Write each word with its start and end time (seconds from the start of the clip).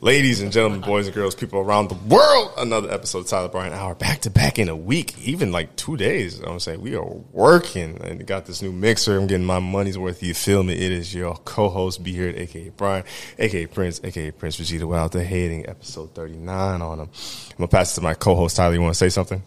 Ladies 0.00 0.40
and 0.40 0.52
gentlemen, 0.52 0.80
boys 0.80 1.06
and 1.06 1.14
girls, 1.14 1.34
people 1.34 1.58
around 1.58 1.88
the 1.88 1.96
world, 2.14 2.52
another 2.56 2.88
episode 2.88 3.18
of 3.20 3.26
Tyler 3.26 3.48
Bryant 3.48 3.74
Hour, 3.74 3.96
back 3.96 4.20
to 4.20 4.30
back 4.30 4.60
in 4.60 4.68
a 4.68 4.76
week, 4.76 5.18
even 5.18 5.50
like 5.50 5.74
two 5.74 5.96
days. 5.96 6.38
I'm 6.38 6.60
saying 6.60 6.80
we 6.80 6.94
are 6.94 7.04
working 7.32 8.00
and 8.04 8.24
got 8.24 8.46
this 8.46 8.62
new 8.62 8.70
mixer. 8.70 9.18
I'm 9.18 9.26
getting 9.26 9.44
my 9.44 9.58
money's 9.58 9.98
worth. 9.98 10.22
You 10.22 10.34
feel 10.34 10.62
me? 10.62 10.74
It 10.74 10.92
is 10.92 11.12
your 11.12 11.34
co-host, 11.38 12.04
Be 12.04 12.12
Here, 12.12 12.32
aka 12.36 12.68
Brian, 12.68 13.02
aka 13.40 13.66
Prince, 13.66 14.00
aka 14.04 14.30
Prince 14.30 14.56
Vegeta. 14.58 14.84
Without 14.84 15.10
the 15.10 15.24
hating, 15.24 15.68
episode 15.68 16.14
39 16.14 16.80
on 16.80 17.00
him. 17.00 17.10
I'm 17.50 17.56
gonna 17.56 17.66
pass 17.66 17.90
it 17.90 17.94
to 17.96 18.00
my 18.00 18.14
co-host 18.14 18.54
Tyler. 18.54 18.74
You 18.74 18.82
want 18.82 18.94
to 18.94 18.98
say 18.98 19.08
something? 19.08 19.42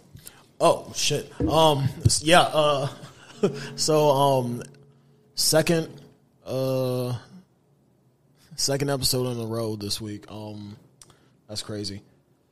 Oh 0.59 0.91
shit. 0.93 1.31
Um. 1.47 1.87
Yeah. 2.19 2.41
Uh. 2.41 2.89
So 3.77 4.09
um. 4.09 4.63
Second. 5.33 5.87
Uh. 6.45 7.15
Second 8.61 8.91
episode 8.91 9.25
on 9.25 9.39
the 9.39 9.47
road 9.47 9.79
this 9.79 9.99
week. 9.99 10.25
Um. 10.29 10.77
That's 11.49 11.63
crazy. 11.63 12.03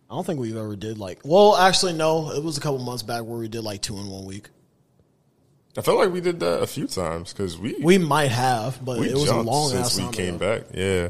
I 0.09 0.15
don't 0.15 0.25
think 0.25 0.39
we've 0.39 0.57
ever 0.57 0.75
did 0.75 0.97
like. 0.97 1.19
Well, 1.23 1.55
actually, 1.55 1.93
no. 1.93 2.31
It 2.31 2.43
was 2.43 2.57
a 2.57 2.61
couple 2.61 2.79
months 2.79 3.03
back 3.03 3.25
where 3.25 3.37
we 3.37 3.47
did 3.47 3.61
like 3.63 3.83
two 3.83 3.95
in 3.99 4.09
one 4.09 4.25
week. 4.25 4.49
I 5.77 5.81
felt 5.81 5.99
like 5.99 6.11
we 6.11 6.19
did 6.19 6.39
that 6.39 6.63
a 6.63 6.67
few 6.67 6.87
times 6.87 7.31
because 7.31 7.59
we 7.59 7.75
We 7.83 7.99
might 7.99 8.31
have, 8.31 8.83
but 8.83 8.97
it 9.05 9.13
was 9.13 9.29
a 9.29 9.39
long 9.39 9.69
since 9.69 9.85
ass 9.85 9.97
we 9.97 10.03
time 10.05 10.11
came 10.13 10.35
ago. 10.37 10.57
back. 10.57 10.67
Yeah, 10.73 11.09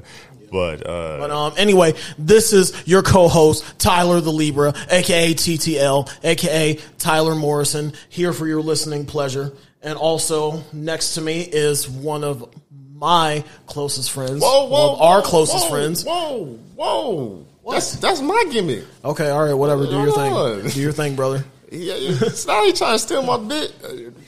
but 0.51 0.85
uh, 0.85 1.17
But 1.19 1.31
um, 1.31 1.53
anyway, 1.55 1.93
this 2.17 2.51
is 2.51 2.73
your 2.85 3.01
co-host 3.01 3.79
Tyler 3.79 4.19
the 4.19 4.33
Libra, 4.33 4.73
aka 4.91 5.33
TTL, 5.33 6.11
aka 6.25 6.77
Tyler 6.97 7.35
Morrison, 7.35 7.93
here 8.09 8.33
for 8.33 8.47
your 8.47 8.61
listening 8.61 9.05
pleasure. 9.05 9.53
And 9.81 9.97
also 9.97 10.61
next 10.73 11.13
to 11.13 11.21
me 11.21 11.39
is 11.41 11.87
one 11.87 12.25
of 12.25 12.53
my 12.99 13.43
closest 13.65 14.11
friends, 14.11 14.41
whoa, 14.41 14.67
whoa, 14.67 14.97
our 14.99 15.21
closest 15.21 15.65
whoa, 15.65 15.69
friends. 15.69 16.03
Whoa, 16.03 16.59
whoa, 16.75 17.45
that's 17.71 17.93
that's 17.93 18.21
my 18.21 18.45
gimmick. 18.51 18.83
Okay, 19.03 19.29
all 19.29 19.45
right, 19.45 19.53
whatever. 19.53 19.85
Do 19.85 19.91
your 19.91 20.19
on. 20.19 20.61
thing. 20.61 20.69
Do 20.71 20.81
your 20.81 20.91
thing, 20.91 21.15
brother. 21.15 21.43
Yeah, 21.71 21.93
it's 21.99 22.47
not 22.47 22.65
you 22.65 22.73
trying 22.73 22.95
to 22.95 22.99
steal 22.99 23.21
my 23.21 23.37
bit. 23.37 23.71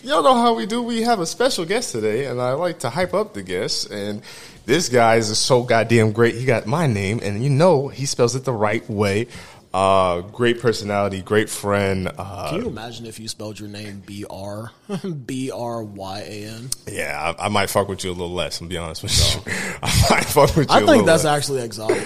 Y'all 0.04 0.22
know 0.22 0.36
how 0.36 0.54
we 0.54 0.68
do. 0.68 0.84
We 0.84 1.02
have 1.02 1.20
a 1.20 1.26
special 1.26 1.66
guest 1.66 1.92
today, 1.92 2.26
and 2.26 2.40
I 2.40 2.54
like 2.54 2.78
to 2.80 2.90
hype 2.92 3.16
up 3.16 3.34
the 3.34 3.42
guest. 3.42 3.90
And 3.90 4.22
this 4.68 4.90
guy 4.90 5.16
is 5.16 5.36
so 5.40 5.64
goddamn 5.64 6.12
great. 6.12 6.36
He 6.36 6.46
got 6.46 6.68
my 6.68 6.86
name, 6.86 7.20
and 7.24 7.44
you 7.44 7.50
know 7.50 7.88
he 7.88 8.06
spells 8.06 8.36
it 8.36 8.46
the 8.46 8.54
right 8.54 8.88
way. 8.88 9.26
Uh, 9.74 10.20
great 10.22 10.60
personality, 10.60 11.22
great 11.22 11.50
friend. 11.50 12.12
Uh, 12.18 12.50
Can 12.50 12.62
you 12.64 12.68
imagine 12.68 13.06
if 13.06 13.20
you 13.20 13.28
spelled 13.30 13.58
your 13.58 13.70
name 13.70 14.04
B 14.06 14.26
R 14.30 14.72
B 15.26 15.50
R 15.50 15.82
Y 15.84 16.20
A 16.20 16.46
N? 16.48 16.70
yeah, 16.88 17.34
I, 17.40 17.46
I 17.46 17.48
might 17.50 17.70
fuck 17.70 17.88
with 17.88 18.04
you 18.04 18.10
a 18.10 18.12
little 18.12 18.34
less. 18.34 18.60
I'm 18.60 18.68
be 18.68 18.78
honest 18.78 19.02
with 19.04 19.18
you. 19.46 19.54
I 19.82 20.08
might 20.10 20.26
fuck 20.26 20.56
with 20.58 20.70
you. 20.70 20.74
I 20.76 20.78
a 20.78 20.80
think 20.80 20.88
little 20.90 21.06
that's 21.06 21.24
less. 21.24 21.38
actually 21.38 21.62
exotic. 21.62 22.06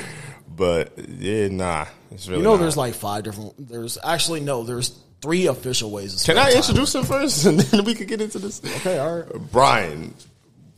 but 0.56 0.94
yeah, 1.10 1.48
nah, 1.48 1.86
it's 2.12 2.28
really. 2.28 2.40
You 2.40 2.44
know, 2.44 2.54
not. 2.56 2.62
there's 2.62 2.78
like 2.78 2.94
five 2.94 3.24
different. 3.24 3.54
There's 3.68 3.98
actually 4.04 4.42
no. 4.42 4.64
There's 4.64 4.96
three 5.22 5.48
official 5.48 5.90
ways. 5.90 6.16
To 6.18 6.26
Can 6.34 6.38
I 6.38 6.46
Tyler. 6.50 6.58
introduce 6.58 6.94
him 6.94 7.04
first, 7.04 7.46
and 7.48 7.60
then 7.60 7.84
we 7.84 7.96
could 7.96 8.08
get 8.08 8.22
into 8.22 8.38
this? 8.38 8.62
Okay, 8.64 9.00
all 9.00 9.22
right. 9.22 9.52
Brian, 9.52 10.14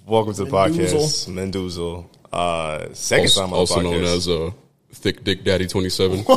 welcome 0.06 0.34
to 0.36 0.46
the 0.46 0.50
podcast, 0.50 1.28
Mendoozle. 1.28 2.06
Uh, 2.32 2.94
second 2.94 3.26
also, 3.26 3.40
time 3.42 3.44
on 3.46 3.50
the 3.52 3.56
also 3.58 3.76
podcast. 3.80 3.84
known 3.84 4.04
as 4.06 4.28
uh, 4.30 4.52
Thick 4.98 5.23
Dick 5.23 5.44
Daddy 5.44 5.67
27. 5.67 6.26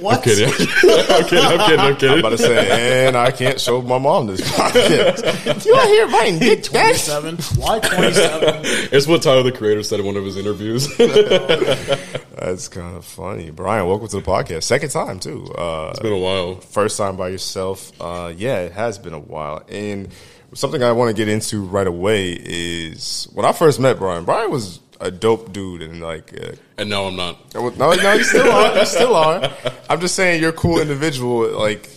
What? 0.00 0.22
kidding. 0.22 0.46
I'm 0.48 1.24
kidding. 1.24 1.38
I'm 1.44 1.58
kidding. 1.58 1.78
I'm 1.80 1.94
kidding. 1.96 2.10
I'm 2.12 2.18
about 2.20 2.30
to 2.30 2.38
say, 2.38 3.06
and 3.06 3.16
I 3.16 3.30
can't 3.30 3.60
show 3.60 3.82
my 3.82 3.98
mom 3.98 4.26
this 4.28 4.40
podcast. 4.40 5.66
you 5.66 5.74
out 5.76 5.86
here 5.86 6.06
writing 6.08 6.38
dick 6.38 6.62
dash? 6.64 7.06
Twenty-seven. 7.06 7.36
Why 7.60 7.78
twenty-seven? 7.80 8.60
It's 8.92 9.06
what 9.06 9.22
Tyler 9.22 9.42
the 9.42 9.52
Creator 9.52 9.82
said 9.82 10.00
in 10.00 10.06
one 10.06 10.16
of 10.16 10.24
his 10.24 10.36
interviews. 10.38 10.88
That's 10.96 12.68
kind 12.68 12.96
of 12.96 13.04
funny. 13.04 13.50
Brian, 13.50 13.86
welcome 13.86 14.08
to 14.08 14.16
the 14.16 14.22
podcast. 14.22 14.62
Second 14.64 14.90
time 14.90 15.20
too. 15.20 15.46
Uh, 15.52 15.88
it's 15.90 16.00
been 16.00 16.12
a 16.12 16.18
while. 16.18 16.56
first 16.56 16.96
time 16.96 17.16
by 17.16 17.28
yourself. 17.28 17.92
Uh, 18.00 18.32
yeah, 18.34 18.60
it 18.60 18.72
has 18.72 18.98
been 18.98 19.12
a 19.14 19.18
while. 19.20 19.62
And 19.68 20.08
something 20.54 20.82
I 20.82 20.92
want 20.92 21.14
to 21.14 21.14
get 21.14 21.28
into 21.28 21.62
right 21.62 21.86
away 21.86 22.32
is 22.32 23.28
when 23.34 23.44
I 23.44 23.52
first 23.52 23.78
met 23.80 23.98
Brian. 23.98 24.24
Brian 24.24 24.50
was 24.50 24.80
a 25.00 25.10
dope 25.10 25.52
dude, 25.52 25.82
and 25.82 26.00
like 26.00 26.32
uh, 26.38 26.52
And 26.78 26.90
now 26.90 27.04
I'm 27.04 27.16
not. 27.16 27.54
No, 27.54 27.70
no, 27.70 27.92
you 28.12 28.24
still 28.24 28.50
are. 28.50 28.78
You 28.78 28.86
still 28.86 29.14
are. 29.14 29.50
I'm 29.88 30.00
just 30.00 30.14
saying 30.14 30.40
you're 30.40 30.50
a 30.50 30.54
cool 30.54 30.80
individual. 30.80 31.50
Like, 31.58 31.88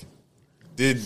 did 0.76 1.02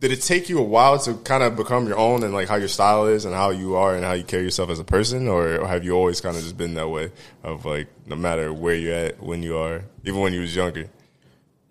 did 0.00 0.12
it 0.12 0.22
take 0.22 0.48
you 0.48 0.58
a 0.58 0.62
while 0.62 0.98
to 1.00 1.14
kind 1.14 1.42
of 1.42 1.56
become 1.56 1.86
your 1.88 1.98
own 1.98 2.22
and 2.22 2.32
like 2.32 2.48
how 2.48 2.54
your 2.54 2.68
style 2.68 3.06
is 3.06 3.24
and 3.24 3.34
how 3.34 3.50
you 3.50 3.74
are 3.74 3.96
and 3.96 4.04
how 4.04 4.12
you 4.12 4.22
carry 4.22 4.44
yourself 4.44 4.70
as 4.70 4.78
a 4.78 4.84
person, 4.84 5.28
or 5.28 5.66
have 5.66 5.84
you 5.84 5.92
always 5.92 6.20
kind 6.20 6.36
of 6.36 6.42
just 6.42 6.56
been 6.56 6.74
that 6.74 6.88
way 6.88 7.10
of 7.42 7.64
like 7.64 7.88
no 8.06 8.16
matter 8.16 8.52
where 8.52 8.74
you're 8.74 8.94
at, 8.94 9.22
when 9.22 9.42
you 9.42 9.56
are, 9.56 9.82
even 10.04 10.20
when 10.20 10.32
you 10.32 10.40
was 10.40 10.54
younger? 10.54 10.88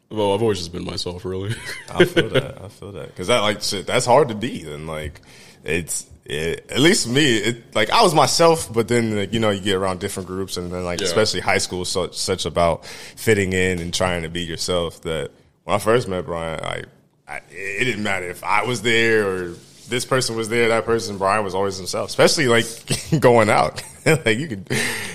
Well, 0.09 0.33
I've 0.33 0.41
always 0.41 0.59
just 0.59 0.71
been 0.71 0.85
myself, 0.85 1.25
really. 1.25 1.53
I 1.89 2.05
feel 2.05 2.29
that. 2.29 2.61
I 2.63 2.67
feel 2.69 2.91
that 2.93 3.07
because 3.07 3.27
that 3.27 3.39
like 3.39 3.61
shit. 3.61 3.85
That's 3.87 4.05
hard 4.05 4.29
to 4.29 4.35
be. 4.35 4.63
And 4.69 4.87
like 4.87 5.21
it's 5.63 6.05
it, 6.25 6.65
at 6.71 6.79
least 6.79 7.07
for 7.07 7.13
me. 7.13 7.37
It 7.37 7.75
like 7.75 7.89
I 7.89 8.03
was 8.03 8.13
myself, 8.15 8.71
but 8.71 8.87
then 8.87 9.15
like, 9.17 9.33
you 9.33 9.39
know 9.39 9.49
you 9.49 9.59
get 9.61 9.75
around 9.75 9.99
different 9.99 10.27
groups, 10.27 10.55
and 10.57 10.71
then 10.71 10.85
like 10.85 11.01
Yeah. 11.01 11.07
especially 11.07 11.41
high 11.41 11.57
school, 11.57 11.81
is 11.81 11.89
such 11.89 12.15
such 12.15 12.45
about 12.45 12.85
fitting 12.85 13.51
in 13.53 13.79
and 13.79 13.93
trying 13.93 14.23
to 14.23 14.29
be 14.29 14.41
yourself. 14.43 15.01
That 15.01 15.31
when 15.65 15.75
I 15.75 15.79
first 15.79 16.07
met 16.07 16.25
Brian, 16.25 16.59
I, 16.63 16.83
I 17.27 17.41
it 17.51 17.83
didn't 17.83 18.03
matter 18.03 18.29
if 18.29 18.43
I 18.43 18.63
was 18.63 18.81
there 18.81 19.27
or 19.27 19.55
this 19.89 20.05
person 20.05 20.35
was 20.37 20.47
there. 20.49 20.69
That 20.69 20.85
person, 20.85 21.17
Brian, 21.17 21.43
was 21.43 21.55
always 21.55 21.75
himself. 21.77 22.09
Especially 22.09 22.47
like 22.47 22.65
going 23.19 23.49
out. 23.49 23.83
like 24.05 24.37
you 24.37 24.47
could, 24.47 24.69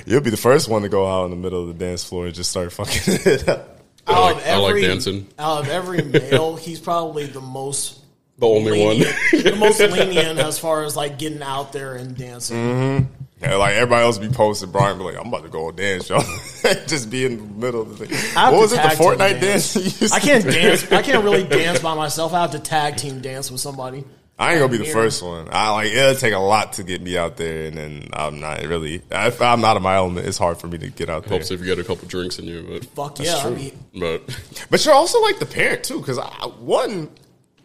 you'll 0.07 0.21
be 0.21 0.31
the 0.31 0.37
first 0.37 0.69
one 0.69 0.83
to 0.83 0.89
go 0.91 1.07
out 1.07 1.25
in 1.25 1.31
the 1.31 1.37
middle 1.37 1.63
of 1.63 1.69
the 1.69 1.75
dance 1.85 2.05
floor 2.05 2.27
and 2.27 2.35
just 2.35 2.51
start 2.51 2.73
fucking 2.73 3.15
it 3.25 3.49
up. 3.49 3.82
Out 4.07 4.23
like- 4.23 4.37
of 4.37 4.43
I 4.49 4.57
like 4.57 4.71
every- 4.71 4.83
dancing. 4.83 5.29
Out 5.39 5.61
of 5.63 5.69
every 5.69 6.03
male, 6.03 6.57
he's 6.57 6.81
probably 6.81 7.27
the 7.27 7.41
most 7.41 8.01
The 8.39 8.47
only 8.49 8.85
one. 8.85 8.99
the 8.99 9.57
most 9.59 9.79
lenient 9.81 10.39
as 10.39 10.59
far 10.59 10.85
as 10.85 10.97
like 10.97 11.19
getting 11.19 11.43
out 11.43 11.73
there 11.73 11.95
and 11.95 12.17
dancing. 12.17 12.57
Mm-hmm. 12.57 13.07
Yeah, 13.43 13.57
like 13.57 13.75
everybody 13.75 14.05
else 14.05 14.19
be 14.19 14.29
posting, 14.29 14.71
Brian 14.71 14.99
be 14.99 15.05
like, 15.05 15.17
"I'm 15.19 15.27
about 15.27 15.43
to 15.43 15.49
go 15.49 15.71
dance, 15.73 16.09
y'all." 16.09 16.23
Just 16.87 17.11
be 17.11 17.25
in 17.25 17.39
the 17.39 17.43
middle 17.67 17.83
of 17.83 17.99
the 17.99 18.07
thing. 18.07 18.17
What 18.37 18.53
was 18.53 18.73
it? 18.73 18.77
The 18.77 18.89
Fortnite 18.91 19.41
dance? 19.41 19.75
you 19.75 19.83
used 19.83 20.13
I 20.15 20.21
can't 20.21 20.45
dance. 20.45 20.91
I 20.93 21.03
can't 21.03 21.25
really 21.25 21.43
dance 21.43 21.81
by 21.81 21.95
myself. 21.97 22.33
I 22.35 22.43
have 22.43 22.53
to 22.53 22.61
tag 22.61 22.97
team 22.99 23.21
dance 23.21 23.51
with 23.51 23.61
somebody. 23.61 24.05
I 24.39 24.53
ain't 24.53 24.61
gonna 24.61 24.73
be 24.73 24.79
the 24.79 24.85
first 24.87 25.23
one. 25.23 25.49
I 25.51 25.71
like 25.71 25.93
it'll 25.93 26.15
take 26.15 26.35
a 26.35 26.39
lot 26.39 26.75
to 26.75 26.83
get 26.83 27.01
me 27.01 27.17
out 27.17 27.37
there, 27.37 27.67
and 27.67 27.77
then 27.77 28.09
I'm 28.13 28.41
not 28.41 28.63
really. 28.63 29.03
If 29.11 29.41
I'm 29.41 29.61
not 29.61 29.77
in 29.77 29.83
my 29.83 29.95
element, 29.95 30.27
it's 30.27 30.39
hard 30.39 30.59
for 30.59 30.67
me 30.67 30.79
to 30.79 30.89
get 30.89 31.09
out 31.09 31.25
there. 31.25 31.39
Helps 31.39 31.51
if 31.51 31.61
you 31.61 31.67
get 31.67 31.79
a 31.79 31.85
couple 31.85 32.09
drinks 32.09 32.39
in 32.39 32.47
you, 32.47 32.67
but 32.69 32.85
Fuck 32.87 33.25
yeah! 33.25 33.37
I 33.45 33.51
mean, 33.51 33.79
but 33.95 34.23
But 34.71 34.85
you're 34.85 34.95
also 34.95 35.21
like 35.21 35.39
the 35.39 35.47
parent 35.47 35.85
too, 35.85 36.01
because 36.01 36.19
I 36.19 36.47
one, 36.59 37.11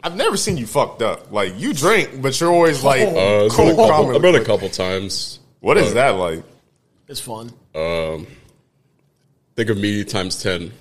I've 0.04 0.14
never 0.14 0.36
seen 0.36 0.56
you 0.56 0.66
fucked 0.66 1.02
up. 1.02 1.32
Like 1.32 1.58
you 1.58 1.72
drink, 1.72 2.22
but 2.22 2.38
you're 2.38 2.52
always 2.52 2.84
like 2.84 3.02
uh, 3.02 3.46
it's 3.46 3.56
cool, 3.56 3.66
been 3.66 3.74
a 3.74 3.76
couple, 3.76 4.04
calm, 4.04 4.14
I've 4.14 4.22
been 4.22 4.34
a 4.36 4.44
couple 4.44 4.68
times. 4.68 5.40
What 5.60 5.78
is 5.78 5.94
that 5.94 6.10
like? 6.10 6.44
it's 7.08 7.20
fun. 7.20 7.50
Think 9.56 9.70
of 9.70 9.78
me 9.78 10.04
times 10.04 10.40
ten. 10.40 10.72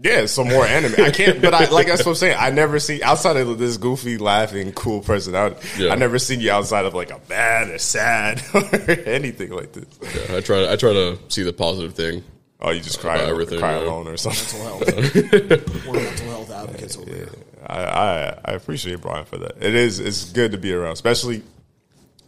Yeah, 0.00 0.26
some 0.26 0.48
more 0.48 0.66
anime. 0.66 0.94
I 0.98 1.10
can't, 1.10 1.40
but 1.40 1.54
I 1.54 1.70
like 1.70 1.86
that's 1.86 2.04
what 2.04 2.12
I'm 2.12 2.16
saying. 2.16 2.36
I 2.38 2.50
never 2.50 2.80
see 2.80 3.02
outside 3.02 3.36
of 3.36 3.58
this 3.58 3.76
goofy, 3.76 4.18
laughing, 4.18 4.72
cool 4.72 5.00
personality. 5.00 5.56
Yeah. 5.78 5.92
I 5.92 5.94
never 5.94 6.18
seen 6.18 6.40
you 6.40 6.50
outside 6.50 6.84
of 6.84 6.94
like 6.94 7.10
a 7.10 7.20
bad 7.20 7.70
or 7.70 7.78
sad 7.78 8.42
or 8.54 8.64
anything 9.06 9.50
like 9.50 9.72
this. 9.72 9.86
Yeah, 10.28 10.36
I 10.36 10.40
try. 10.40 10.70
I 10.70 10.76
try 10.76 10.92
to 10.92 11.18
see 11.28 11.42
the 11.42 11.52
positive 11.52 11.94
thing. 11.94 12.24
Oh, 12.60 12.70
you 12.70 12.80
just 12.80 12.98
cry, 13.00 13.16
About 13.16 13.28
everything, 13.28 13.58
cry 13.58 13.76
yeah. 13.78 13.84
alone 13.84 14.08
or 14.08 14.16
something. 14.16 14.58
Mental 14.58 14.78
health. 14.78 15.86
We're 15.86 15.92
mental 16.02 16.26
health 16.28 16.50
advocates 16.50 16.96
over 16.96 17.10
here. 17.10 17.28
I, 17.66 17.84
I 17.84 18.38
I 18.46 18.52
appreciate 18.52 19.00
Brian 19.00 19.24
for 19.24 19.38
that. 19.38 19.56
It 19.60 19.74
is 19.74 20.00
it's 20.00 20.32
good 20.32 20.52
to 20.52 20.58
be 20.58 20.72
around, 20.72 20.92
especially 20.92 21.42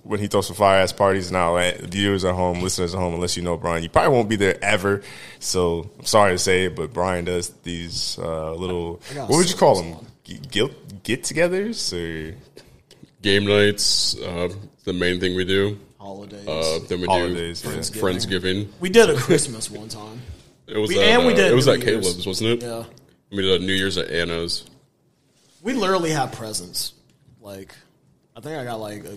when 0.06 0.20
he 0.20 0.26
throws 0.28 0.46
some 0.46 0.56
fire 0.56 0.80
ass 0.80 0.92
parties. 0.92 1.30
Now, 1.32 1.56
eh, 1.56 1.76
viewers 1.82 2.24
at 2.24 2.34
home, 2.34 2.60
listeners 2.62 2.94
at 2.94 2.98
home, 2.98 3.14
unless 3.14 3.36
you 3.36 3.42
know 3.42 3.56
Brian, 3.56 3.82
you 3.82 3.88
probably 3.88 4.14
won't 4.14 4.28
be 4.28 4.36
there 4.36 4.56
ever. 4.62 5.02
So 5.40 5.90
I'm 5.98 6.04
sorry 6.06 6.32
to 6.32 6.38
say 6.38 6.64
it, 6.66 6.76
but 6.76 6.92
Brian 6.92 7.24
does 7.24 7.50
these 7.64 8.18
uh, 8.18 8.54
little 8.54 9.00
what 9.14 9.28
would 9.30 9.50
you 9.50 9.56
call 9.56 9.82
them? 9.82 10.06
Guilt 10.50 10.72
get-togethers 11.04 11.92
or 11.92 12.34
Game 13.22 13.44
nights, 13.46 14.16
uh, 14.20 14.48
the 14.84 14.92
main 14.92 15.18
thing 15.20 15.34
we 15.36 15.44
do. 15.44 15.78
Holidays. 15.98 16.46
Uh, 16.46 16.78
then 16.88 17.00
we 17.00 17.06
Holidays, 17.06 17.62
do 17.62 17.70
yeah. 17.70 17.76
Friendsgiving. 17.76 18.68
we 18.78 18.88
did 18.88 19.10
a 19.10 19.16
Christmas 19.16 19.70
one 19.70 19.88
time. 19.88 20.20
It 20.68 20.78
was 20.78 20.90
We- 20.90 20.98
at, 21.00 21.04
and 21.20 21.26
we 21.26 21.32
uh, 21.32 21.36
did 21.36 21.52
It 21.52 21.54
was 21.54 21.66
New 21.68 21.72
at 21.74 21.84
Year's. 21.84 22.04
Caleb's, 22.06 22.26
wasn't 22.26 22.50
it? 22.50 22.62
Yeah, 22.66 22.84
We 23.30 23.36
did 23.42 23.62
a 23.62 23.64
New 23.64 23.72
Year's 23.72 23.96
at 23.98 24.10
Anna's. 24.10 24.64
we 25.62 25.74
literally 25.74 26.10
have 26.10 26.32
presents. 26.32 26.92
Like, 27.40 27.72
I 28.36 28.40
think 28.40 28.56
I 28.58 28.64
got 28.64 28.80
like 28.80 29.04
a, 29.04 29.16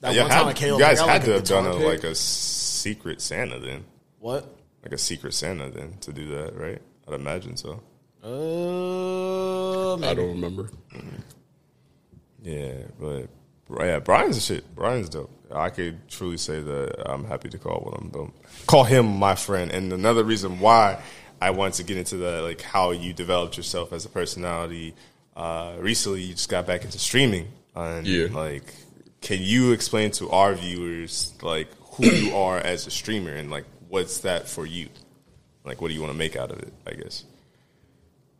that 0.00 0.14
Yeah, 0.14 0.22
one 0.22 0.30
time 0.30 0.38
had- 0.44 0.48
at 0.50 0.56
Caleb's. 0.56 0.80
you 0.80 0.84
guys 0.86 0.98
got, 0.98 1.08
had 1.08 1.14
like, 1.20 1.24
to 1.24 1.32
have 1.32 1.44
done 1.44 1.66
a, 1.66 1.72
like 1.74 2.04
a 2.04 2.14
secret 2.14 3.20
Santa 3.20 3.58
then, 3.58 3.84
what? 4.20 4.46
like 4.82 4.92
a 4.92 4.98
secret 4.98 5.34
Santa 5.34 5.70
then 5.70 5.96
to 6.00 6.12
do 6.12 6.28
that, 6.36 6.54
right? 6.56 6.80
I'd 7.08 7.14
imagine 7.14 7.56
so. 7.56 7.82
Uh, 8.22 9.94
I 9.96 10.14
don't 10.14 10.28
remember. 10.28 10.68
Yeah, 12.42 12.74
but 13.00 13.28
yeah, 13.80 13.98
Brian's 13.98 14.36
a 14.36 14.40
shit. 14.40 14.74
Brian's 14.74 15.08
dope. 15.08 15.30
I 15.52 15.70
could 15.70 16.08
truly 16.08 16.36
say 16.36 16.60
that 16.60 17.02
I'm 17.08 17.24
happy 17.24 17.48
to 17.50 17.58
call 17.58 17.96
him 17.98 18.32
call 18.66 18.84
him 18.84 19.06
my 19.06 19.34
friend. 19.34 19.70
And 19.70 19.92
another 19.92 20.24
reason 20.24 20.58
why 20.60 21.00
I 21.40 21.50
want 21.50 21.74
to 21.74 21.84
get 21.84 21.96
into 21.96 22.16
the 22.16 22.42
like 22.42 22.60
how 22.62 22.90
you 22.90 23.12
developed 23.12 23.56
yourself 23.56 23.92
as 23.92 24.04
a 24.04 24.08
personality. 24.08 24.94
Uh, 25.36 25.74
recently, 25.78 26.22
you 26.22 26.32
just 26.34 26.48
got 26.48 26.66
back 26.66 26.84
into 26.84 26.98
streaming, 26.98 27.48
and 27.74 28.06
Yeah. 28.06 28.28
like, 28.32 28.72
can 29.26 29.42
you 29.42 29.72
explain 29.72 30.12
to 30.12 30.30
our 30.30 30.54
viewers 30.54 31.34
like 31.42 31.66
who 31.94 32.06
you 32.06 32.36
are 32.44 32.58
as 32.58 32.86
a 32.86 32.92
streamer 32.92 33.32
and 33.32 33.50
like 33.50 33.64
what's 33.88 34.20
that 34.20 34.48
for 34.48 34.64
you? 34.64 34.88
Like, 35.64 35.80
what 35.80 35.88
do 35.88 35.94
you 35.94 36.00
want 36.00 36.12
to 36.12 36.18
make 36.18 36.36
out 36.36 36.52
of 36.52 36.60
it? 36.60 36.72
I 36.86 36.92
guess. 36.92 37.24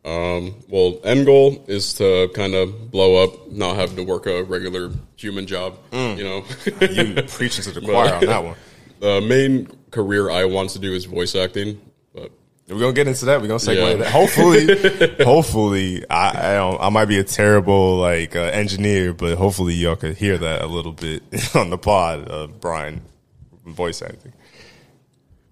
Um, 0.05 0.55
well, 0.69 0.97
end 1.03 1.25
goal 1.25 1.65
is 1.67 1.91
to 1.95 2.29
kind 2.33 2.53
of 2.53 2.89
blow 2.89 3.21
up, 3.21 3.51
not 3.51 3.75
having 3.75 3.97
to 3.97 4.03
work 4.03 4.27
a 4.27 4.43
regular 4.43 4.89
human 5.17 5.45
job. 5.45 5.77
You 5.91 6.23
know, 6.23 6.45
You 6.79 7.21
preaching 7.23 7.65
to 7.65 7.71
the 7.71 7.81
choir 7.85 8.13
on 8.15 8.25
that 8.25 8.43
one. 8.45 8.55
the 9.01 9.19
main 9.19 9.67
career 9.91 10.29
I 10.31 10.45
want 10.45 10.69
to 10.69 10.79
do 10.79 10.93
is 10.93 11.03
voice 11.03 11.35
acting, 11.35 11.81
but 11.81 11.86
We're 12.69 12.79
gonna 12.79 12.93
get 12.93 13.07
into 13.07 13.25
that. 13.25 13.39
We're 13.41 13.47
gonna 13.47 13.59
segue 13.59 13.75
Yeah. 13.77 13.95
that. 13.95 14.11
Hopefully, 14.11 15.23
hopefully, 15.23 16.03
I 16.09 16.51
I, 16.51 16.53
don't, 16.55 16.81
I 16.81 16.89
might 16.89 17.05
be 17.05 17.17
a 17.17 17.23
terrible 17.23 17.97
like 17.97 18.35
uh, 18.35 18.39
engineer, 18.41 19.13
but 19.13 19.37
hopefully 19.37 19.73
y'all 19.73 19.95
could 19.95 20.17
hear 20.17 20.37
that 20.37 20.61
a 20.63 20.67
little 20.67 20.91
bit 20.91 21.23
on 21.55 21.69
the 21.69 21.77
pod. 21.77 22.29
Uh, 22.29 22.47
Brian 22.47 23.01
voice 23.65 24.01
acting. 24.01 24.33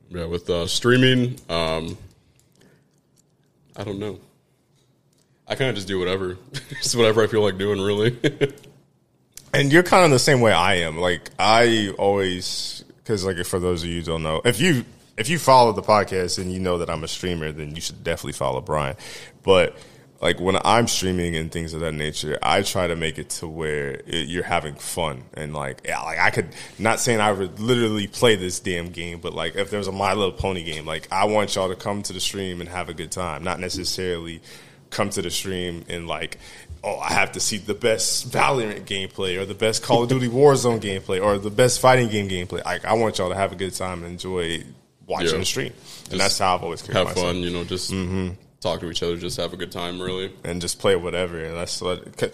yeah, 0.10 0.26
with 0.26 0.50
uh, 0.50 0.68
streaming, 0.68 1.40
um, 1.50 1.98
I 3.78 3.84
don't 3.86 4.00
know. 4.00 4.20
I 5.48 5.56
kind 5.56 5.70
of 5.70 5.76
just 5.76 5.88
do 5.88 6.00
whatever, 6.00 6.38
just 6.82 6.96
whatever 6.98 7.24
I 7.24 7.28
feel 7.28 7.44
like 7.44 7.58
doing, 7.58 7.80
really. 7.80 8.18
And 9.54 9.72
you're 9.72 9.84
kind 9.84 10.04
of 10.04 10.12
the 10.12 10.20
same 10.20 10.42
way 10.42 10.52
I 10.52 10.76
am. 10.80 10.98
Like 10.98 11.30
I 11.40 11.94
always, 11.98 12.84
because 12.98 13.24
like 13.24 13.38
for 13.46 13.60
those 13.60 13.84
of 13.84 13.90
you 13.90 14.00
who 14.02 14.06
don't 14.06 14.24
know, 14.24 14.42
if 14.44 14.60
you 14.60 14.84
if 15.18 15.30
you 15.30 15.40
follow 15.40 15.72
the 15.72 15.82
podcast 15.82 16.40
and 16.40 16.52
you 16.52 16.60
know 16.60 16.80
that 16.80 16.90
I'm 16.90 17.04
a 17.04 17.08
streamer, 17.08 17.52
then 17.52 17.76
you 17.76 17.82
should 17.82 18.04
definitely 18.04 18.34
follow 18.34 18.62
Brian. 18.62 18.96
But 19.44 19.78
like 20.22 20.40
when 20.40 20.58
I'm 20.64 20.88
streaming 20.88 21.36
and 21.36 21.52
things 21.52 21.74
of 21.74 21.82
that 21.82 21.94
nature, 21.94 22.38
I 22.42 22.62
try 22.62 22.88
to 22.88 22.96
make 22.96 23.18
it 23.18 23.30
to 23.32 23.48
where 23.48 24.02
it, 24.06 24.28
you're 24.28 24.44
having 24.44 24.76
fun 24.76 25.24
and 25.34 25.54
like 25.54 25.82
yeah, 25.86 26.02
like 26.02 26.20
I 26.20 26.32
could 26.32 26.50
not 26.80 27.00
saying 27.00 27.20
I 27.20 27.32
would 27.32 27.60
literally 27.60 28.08
play 28.08 28.36
this 28.36 28.60
damn 28.60 28.90
game, 28.90 29.20
but 29.20 29.34
like 29.34 29.56
if 29.56 29.70
there 29.70 29.78
was 29.78 29.88
a 29.88 29.92
My 29.92 30.14
Little 30.14 30.34
Pony 30.34 30.64
game, 30.64 30.86
like 30.86 31.08
I 31.12 31.26
want 31.26 31.56
y'all 31.56 31.70
to 31.70 31.76
come 31.76 32.02
to 32.04 32.14
the 32.14 32.20
stream 32.20 32.60
and 32.60 32.70
have 32.70 32.90
a 32.90 32.94
good 32.94 33.12
time, 33.12 33.44
not 33.44 33.60
necessarily 33.60 34.42
come 34.90 35.10
to 35.10 35.22
the 35.22 35.32
stream 35.32 35.84
and 35.90 36.08
like 36.08 36.38
oh, 36.84 37.00
I 37.00 37.14
have 37.14 37.32
to 37.32 37.40
see 37.40 37.58
the 37.58 37.74
best 37.74 38.30
Valorant 38.30 38.82
gameplay 38.86 39.40
or 39.40 39.46
the 39.46 39.56
best 39.56 39.82
Call 39.82 40.04
of 40.04 40.10
Duty 40.10 40.30
Warzone 40.30 40.80
gameplay 40.80 41.22
or 41.22 41.40
the 41.40 41.50
best 41.50 41.80
fighting 41.80 42.10
game 42.10 42.30
gameplay. 42.30 42.64
Like, 42.64 42.86
I 42.86 42.94
want 42.94 43.18
y'all 43.18 43.30
to 43.30 43.36
have 43.36 43.52
a 43.52 43.56
good 43.56 43.74
time 43.74 44.04
and 44.04 44.12
enjoy 44.12 44.64
watching 45.07 45.30
Yeah. 45.31 45.38
the 45.38 45.46
stream. 45.46 45.74
And 46.12 46.19
that's 46.19 46.38
how 46.40 46.56
I've 46.56 46.63
always 46.63 46.81
carried 46.81 46.98
have 46.98 47.07
myself. 47.07 47.28
fun, 47.28 47.38
you 47.38 47.52
know, 47.52 47.63
just 47.63 47.92
mm-hmm. 47.92 48.30
talk 48.62 48.80
to 48.80 48.90
each 48.90 49.04
other, 49.04 49.18
just 49.18 49.38
have 49.38 49.54
a 49.54 49.57
good 49.57 49.72
time, 49.72 50.02
really. 50.02 50.31
and 50.44 50.62
just 50.62 50.80
play 50.80 50.96
whatever. 50.96 51.40
And 51.40 51.56
that's 51.56 51.81
what, 51.81 52.31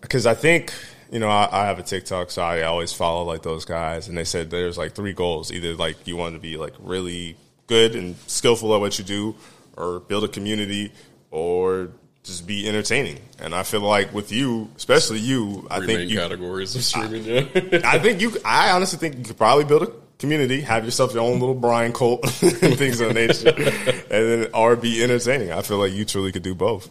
because 0.00 0.26
I 0.26 0.34
think, 0.34 0.72
you 1.10 1.18
know, 1.18 1.28
I, 1.28 1.48
I 1.50 1.66
have 1.66 1.78
a 1.78 1.82
TikTok, 1.82 2.30
so 2.30 2.42
I 2.42 2.62
always 2.62 2.92
follow 2.92 3.24
like 3.24 3.42
those 3.42 3.64
guys. 3.64 4.08
And 4.08 4.16
they 4.16 4.24
said 4.24 4.50
there's 4.50 4.78
like 4.78 4.94
three 4.94 5.12
goals 5.12 5.52
either 5.52 5.74
like 5.74 6.06
you 6.06 6.16
want 6.16 6.34
to 6.34 6.40
be 6.40 6.56
like 6.56 6.74
really 6.78 7.36
good 7.66 7.94
and 7.94 8.16
skillful 8.26 8.74
at 8.74 8.80
what 8.80 8.98
you 8.98 9.04
do, 9.04 9.34
or 9.76 10.00
build 10.00 10.24
a 10.24 10.28
community, 10.28 10.92
or 11.30 11.90
just 12.22 12.46
be 12.46 12.68
entertaining. 12.68 13.18
And 13.38 13.54
I 13.54 13.64
feel 13.64 13.80
like 13.80 14.12
with 14.14 14.32
you, 14.32 14.70
especially 14.76 15.18
you, 15.18 15.66
I 15.70 15.78
Three 15.78 15.86
think 15.86 16.10
you, 16.10 16.18
categories 16.18 16.74
of 16.74 16.84
streaming, 16.84 17.24
yeah. 17.24 17.80
I 17.84 17.98
think 17.98 18.20
you. 18.20 18.36
I 18.44 18.70
honestly 18.70 18.98
think 18.98 19.18
you 19.18 19.24
could 19.24 19.36
probably 19.36 19.64
build 19.64 19.82
a 19.82 19.92
community, 20.18 20.60
have 20.62 20.84
yourself 20.84 21.14
your 21.14 21.22
own 21.22 21.40
little 21.40 21.54
Brian 21.54 21.92
cult 21.92 22.22
and 22.42 22.78
things 22.78 23.00
of 23.00 23.08
that 23.08 23.14
nature, 23.14 23.48
and 24.10 24.42
then 24.42 24.48
or 24.54 24.76
be 24.76 25.02
entertaining. 25.02 25.52
I 25.52 25.62
feel 25.62 25.78
like 25.78 25.92
you 25.92 26.04
truly 26.04 26.32
could 26.32 26.42
do 26.42 26.54
both. 26.54 26.88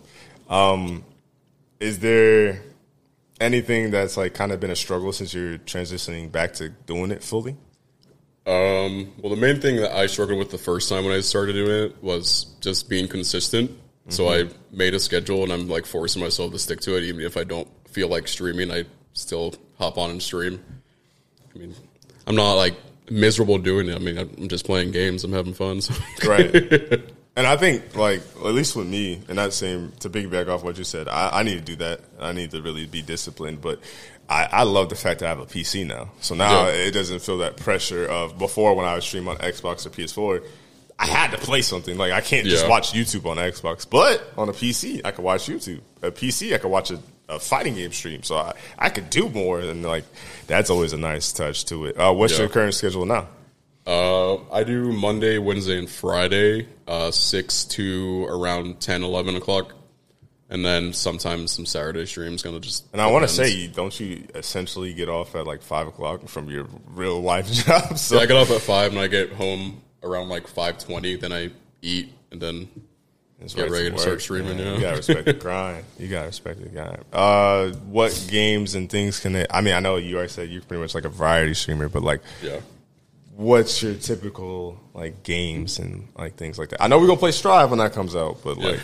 Um, 0.49 1.03
is 1.79 1.99
there 1.99 2.61
anything 3.41 3.91
that's 3.91 4.17
like 4.17 4.33
kind 4.33 4.51
of 4.51 4.59
been 4.59 4.71
a 4.71 4.75
struggle 4.75 5.11
since 5.11 5.33
you're 5.33 5.57
transitioning 5.59 6.31
back 6.31 6.53
to 6.53 6.69
doing 6.69 7.11
it 7.11 7.23
fully? 7.23 7.57
Um, 8.45 9.13
well, 9.19 9.33
the 9.33 9.39
main 9.39 9.61
thing 9.61 9.77
that 9.77 9.95
I 9.95 10.07
struggled 10.07 10.39
with 10.39 10.51
the 10.51 10.57
first 10.57 10.89
time 10.89 11.05
when 11.05 11.13
I 11.13 11.21
started 11.21 11.53
doing 11.53 11.85
it 11.85 12.03
was 12.03 12.55
just 12.59 12.89
being 12.89 13.07
consistent. 13.07 13.71
So 14.09 14.29
I 14.29 14.49
made 14.69 14.93
a 14.93 14.99
schedule 14.99 15.43
and 15.43 15.53
I'm 15.53 15.69
like 15.69 15.85
forcing 15.85 16.21
myself 16.21 16.51
to 16.51 16.59
stick 16.59 16.81
to 16.81 16.97
it, 16.97 17.03
even 17.03 17.21
if 17.21 17.37
I 17.37 17.45
don't 17.45 17.69
feel 17.87 18.09
like 18.09 18.27
streaming. 18.27 18.69
I 18.69 18.83
still 19.13 19.55
hop 19.77 19.97
on 19.97 20.09
and 20.09 20.21
stream. 20.21 20.61
I 21.55 21.57
mean, 21.57 21.73
I'm 22.27 22.35
not 22.35 22.53
like 22.55 22.75
miserable 23.13 23.57
doing 23.59 23.87
it. 23.89 23.95
I 23.95 23.99
mean, 23.99 24.17
I'm 24.17 24.47
just 24.49 24.65
playing 24.65 24.91
games. 24.91 25.23
I'm 25.23 25.33
having 25.33 25.53
fun. 25.53 25.81
So. 25.81 25.93
right. 26.27 27.01
And 27.35 27.47
I 27.47 27.57
think, 27.57 27.95
like, 27.95 28.21
at 28.45 28.53
least 28.53 28.75
with 28.75 28.85
me, 28.85 29.19
and 29.27 29.39
that 29.39 29.53
same 29.53 29.91
to 30.01 30.09
piggyback 30.11 30.47
off 30.49 30.63
what 30.63 30.77
you 30.77 30.83
said, 30.83 31.07
I, 31.07 31.39
I 31.39 31.41
need 31.41 31.55
to 31.55 31.61
do 31.61 31.75
that. 31.77 32.01
I 32.19 32.31
need 32.31 32.51
to 32.51 32.61
really 32.61 32.85
be 32.85 33.01
disciplined. 33.01 33.59
But 33.59 33.79
I, 34.29 34.47
I 34.51 34.63
love 34.63 34.89
the 34.89 34.95
fact 34.95 35.21
that 35.21 35.25
I 35.25 35.29
have 35.29 35.39
a 35.39 35.47
PC 35.47 35.87
now. 35.87 36.11
So 36.21 36.35
now 36.35 36.67
Yeah. 36.67 36.73
it 36.73 36.91
doesn't 36.91 37.23
feel 37.23 37.39
that 37.39 37.57
pressure 37.57 38.05
of 38.05 38.37
before 38.37 38.75
when 38.75 38.85
I 38.85 38.93
would 38.93 39.01
stream 39.01 39.27
on 39.27 39.37
Xbox 39.37 39.83
or 39.87 39.89
PS4. 39.89 40.45
I 40.99 41.07
had 41.07 41.31
to 41.31 41.39
play 41.39 41.63
something. 41.63 41.97
Like 41.97 42.11
I 42.11 42.21
can't 42.21 42.45
just 42.45 42.65
Yeah. 42.65 42.69
watch 42.69 42.93
YouTube 42.93 43.25
on 43.25 43.37
Xbox, 43.37 43.89
but 43.89 44.31
on 44.37 44.47
a 44.47 44.53
PC 44.53 45.01
I 45.03 45.09
could 45.09 45.25
watch 45.25 45.47
YouTube. 45.47 45.81
A 46.03 46.11
PC 46.11 46.53
I 46.53 46.59
could 46.59 46.69
watch 46.69 46.91
a, 46.91 46.99
a 47.29 47.39
fighting 47.39 47.75
game 47.75 47.91
stream, 47.91 48.23
so 48.23 48.35
I, 48.37 48.53
I 48.77 48.89
could 48.89 49.09
do 49.09 49.29
more. 49.29 49.59
And 49.59 49.83
like 49.83 50.03
that's 50.47 50.69
always 50.69 50.93
a 50.93 50.97
nice 50.97 51.31
touch 51.31 51.65
to 51.65 51.85
it. 51.85 51.97
Uh, 51.97 52.13
what's 52.13 52.33
Yeah. 52.33 52.39
your 52.39 52.49
current 52.49 52.73
schedule 52.73 53.05
now? 53.05 53.27
Uh, 53.85 54.35
I 54.51 54.63
do 54.63 54.93
Monday, 54.93 55.37
Wednesday, 55.39 55.77
and 55.77 55.89
Friday, 55.89 56.67
uh, 56.87 57.11
6 57.11 57.65
to 57.65 58.25
around 58.29 58.79
10, 58.79 59.03
11 59.03 59.35
o'clock. 59.35 59.73
And 60.49 60.63
then 60.63 60.93
sometimes 60.93 61.51
some 61.51 61.65
Saturday 61.65 62.05
streams, 62.05 62.43
Gonna 62.43 62.59
just. 62.59 62.85
And 62.93 63.01
I 63.01 63.07
want 63.07 63.23
to 63.23 63.27
say, 63.27 63.67
don't 63.67 63.97
you 63.99 64.23
essentially 64.35 64.93
get 64.93 65.09
off 65.09 65.35
at 65.35 65.47
like 65.47 65.63
five 65.63 65.87
o'clock 65.87 66.27
from 66.29 66.47
your 66.49 66.67
real 66.85 67.21
life 67.21 67.51
job? 67.65 67.97
So 67.97 68.19
I 68.19 68.25
get 68.27 68.37
off 68.37 68.51
at 68.51 68.61
5 68.61 68.91
and 68.91 68.99
I 69.01 69.07
get 69.07 69.31
home 69.33 69.81
around 70.03 70.29
like 70.29 70.45
5.20. 70.47 71.19
Then 71.19 71.33
I 71.33 71.49
eat 71.81 72.13
and 72.31 72.39
then 72.41 72.69
It's 73.43 73.53
get 73.53 73.69
ready 73.69 73.91
to 73.91 73.97
start 73.97 74.21
streaming, 74.21 74.57
yeah. 74.57 74.75
You 74.75 74.81
gotta 74.81 74.97
respect 74.97 75.25
the 75.25 75.33
grind. 75.33 75.83
You 75.99 76.07
gotta 76.07 76.27
respect 76.27 76.61
the 76.63 76.69
grind. 76.69 77.03
Uh, 77.11 77.69
what 77.89 78.25
games 78.29 78.73
and 78.75 78.89
things 78.89 79.19
can 79.19 79.33
they? 79.33 79.45
I 79.49 79.61
mean, 79.61 79.73
I 79.73 79.79
know 79.79 79.97
you 79.97 80.15
already 80.15 80.29
said 80.31 80.49
you're 80.49 80.61
pretty 80.61 80.81
much 80.81 80.95
like 80.95 81.05
a 81.05 81.09
variety 81.09 81.53
streamer, 81.53 81.89
but 81.89 82.03
like, 82.03 82.21
Yeah. 82.41 82.59
what's 83.35 83.81
your 83.83 83.95
typical 83.95 84.79
like 84.93 85.23
games 85.23 85.79
and 85.79 86.07
like 86.17 86.35
things 86.35 86.57
like 86.57 86.69
that? 86.69 86.81
I 86.81 86.87
know 86.87 86.99
we're 86.99 87.07
gonna 87.07 87.19
play 87.19 87.31
Strive 87.31 87.69
when 87.69 87.79
that 87.79 87.91
comes 87.93 88.15
out, 88.15 88.37
but 88.43 88.57
like, 88.57 88.79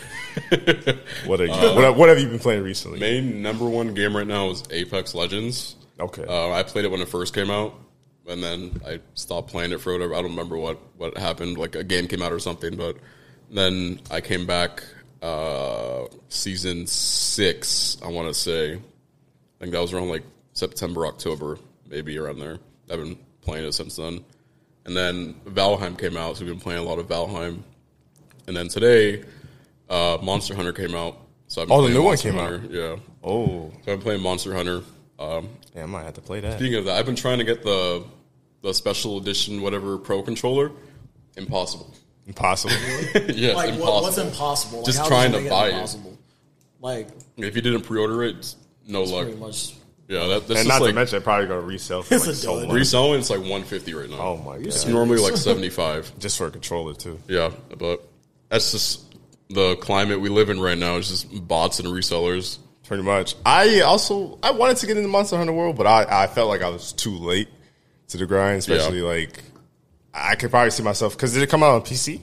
what 1.26 1.40
are 1.40 1.46
you? 1.46 1.52
Uh, 1.52 1.74
what, 1.74 1.96
what 1.96 2.08
have 2.08 2.18
you 2.18 2.28
been 2.28 2.38
playing 2.38 2.62
recently? 2.62 3.00
Main 3.00 3.42
number 3.42 3.64
one 3.68 3.94
game 3.94 4.16
right 4.16 4.26
now 4.26 4.50
is 4.50 4.62
Apex 4.70 5.14
Legends. 5.14 5.76
Okay. 5.98 6.24
Uh, 6.26 6.50
I 6.52 6.62
played 6.62 6.84
it 6.84 6.90
when 6.90 7.00
it 7.00 7.08
first 7.08 7.34
came 7.34 7.50
out, 7.50 7.74
and 8.26 8.42
then 8.42 8.80
I 8.86 9.00
stopped 9.14 9.50
playing 9.50 9.72
it 9.72 9.80
for 9.80 9.92
whatever. 9.92 10.14
I 10.14 10.22
don't 10.22 10.30
remember 10.32 10.56
what 10.58 10.78
what 10.96 11.16
happened. 11.16 11.56
Like 11.58 11.74
a 11.76 11.84
game 11.84 12.06
came 12.08 12.22
out 12.22 12.32
or 12.32 12.38
something, 12.38 12.76
but 12.76 12.96
then 13.50 14.00
I 14.10 14.20
came 14.20 14.46
back 14.46 14.82
uh, 15.22 16.04
season 16.28 16.86
six. 16.86 17.96
I 18.04 18.08
want 18.08 18.28
to 18.28 18.34
say, 18.34 18.74
I 18.74 18.78
think 19.58 19.72
that 19.72 19.80
was 19.80 19.92
around 19.92 20.08
like 20.08 20.22
September, 20.52 21.06
October, 21.06 21.58
maybe 21.88 22.16
around 22.18 22.38
there. 22.38 22.58
I've 22.90 22.98
been 22.98 23.18
playing 23.42 23.66
it 23.66 23.72
since 23.72 23.96
then. 23.96 24.24
And 24.86 24.96
then 24.96 25.34
Valheim 25.46 25.98
came 25.98 26.16
out, 26.16 26.36
so 26.36 26.44
we've 26.44 26.52
been 26.54 26.60
playing 26.60 26.80
a 26.80 26.82
lot 26.82 26.98
of 26.98 27.06
Valheim. 27.06 27.62
And 28.46 28.56
then 28.56 28.68
today, 28.68 29.22
uh, 29.88 30.18
Monster 30.22 30.54
Hunter 30.54 30.72
came 30.72 30.94
out. 30.94 31.18
So 31.48 31.62
I've 31.62 31.68
been 31.68 31.76
Oh, 31.76 31.82
the 31.86 31.90
new 31.92 32.02
one 32.02 32.16
came 32.16 32.38
out. 32.38 32.70
Yeah. 32.70 32.96
oh, 33.22 33.70
So 33.84 33.92
I'm 33.92 34.00
playing 34.00 34.22
Monster 34.22 34.54
Hunter. 34.54 34.82
Um, 35.18 35.50
yeah, 35.74 35.82
I 35.82 35.86
might 35.86 36.04
have 36.04 36.14
to 36.14 36.20
play 36.20 36.40
that. 36.40 36.58
speaking 36.58 36.76
of 36.78 36.86
that, 36.86 36.96
I've 36.98 37.06
been 37.06 37.16
trying 37.16 37.38
to 37.38 37.44
get 37.44 37.62
the 37.62 38.04
the 38.62 38.72
special 38.74 39.18
edition 39.18 39.60
whatever 39.62 39.98
pro 39.98 40.22
controller. 40.22 40.70
Impossible. 41.36 41.94
Impossible. 42.30 42.74
yes, 43.34 43.56
Like, 43.56 43.70
impossible. 43.70 43.78
what, 43.92 44.02
what's 44.04 44.18
impossible? 44.18 44.78
Like, 44.78 44.86
Just 44.86 45.04
trying 45.06 45.32
to 45.32 45.48
buy 45.50 45.66
it. 45.68 45.72
impossible? 45.74 46.16
Like, 46.80 47.08
if 47.36 47.56
you 47.56 47.60
didn't 47.60 47.82
pre-order 47.82 48.22
it, 48.22 48.36
it's 48.36 48.56
no 48.86 49.02
luck. 49.02 49.24
pretty 49.24 49.38
much. 49.40 49.74
Yeah, 50.06 50.26
that, 50.28 50.46
that's 50.48 50.60
and 50.60 50.68
just 50.68 50.80
not 50.80 50.86
to 50.86 50.92
mention, 50.92 51.16
it 51.18 51.24
probably 51.24 51.46
gonna 51.48 51.60
resell 51.60 52.02
for 52.02 52.14
It's 52.14 52.26
like 52.26 52.36
so 52.36 52.60
much. 52.66 52.72
reselling. 52.74 53.18
It's 53.20 53.30
like 53.30 53.40
150 53.40 53.94
right 53.94 54.08
now. 54.10 54.16
Oh 54.18 54.36
my 54.36 54.56
It's 54.56 54.86
normally 54.86 55.18
like 55.20 55.36
75. 55.36 56.12
Just 56.18 56.38
for 56.38 56.46
a 56.46 56.50
controller 56.50 56.94
too. 56.94 57.18
Yeah, 57.28 57.50
but 57.78 58.08
that's 58.48 58.72
just 58.72 59.04
the 59.50 59.76
climate 59.76 60.20
we 60.20 60.28
live 60.28 60.50
in 60.50 60.60
right 60.60 60.78
now. 60.78 60.96
It's 60.96 61.08
just 61.08 61.46
bots 61.46 61.78
and 61.80 61.88
resellers. 61.88 62.58
Pretty 62.86 63.02
much. 63.04 63.34
I 63.46 63.80
also 63.82 64.38
I 64.42 64.50
wanted 64.52 64.78
to 64.78 64.86
get 64.88 64.96
into 64.96 65.08
Monster 65.08 65.36
Hunter 65.36 65.52
World, 65.52 65.76
but 65.76 65.86
I, 65.86 66.24
I 66.24 66.26
felt 66.28 66.48
like 66.48 66.62
I 66.62 66.68
was 66.70 66.92
too 66.92 67.16
late 67.16 67.48
to 68.08 68.16
the 68.16 68.26
grind. 68.26 68.58
Especially 68.58 69.02
like 69.02 69.40
I 70.12 70.34
could 70.34 70.50
probably 70.50 70.70
see 70.70 70.82
myself 70.82 71.16
because 71.16 71.32
did 71.34 71.42
it 71.42 71.48
come 71.48 71.62
out 71.62 71.70
on 71.74 71.82
PC 71.82 72.20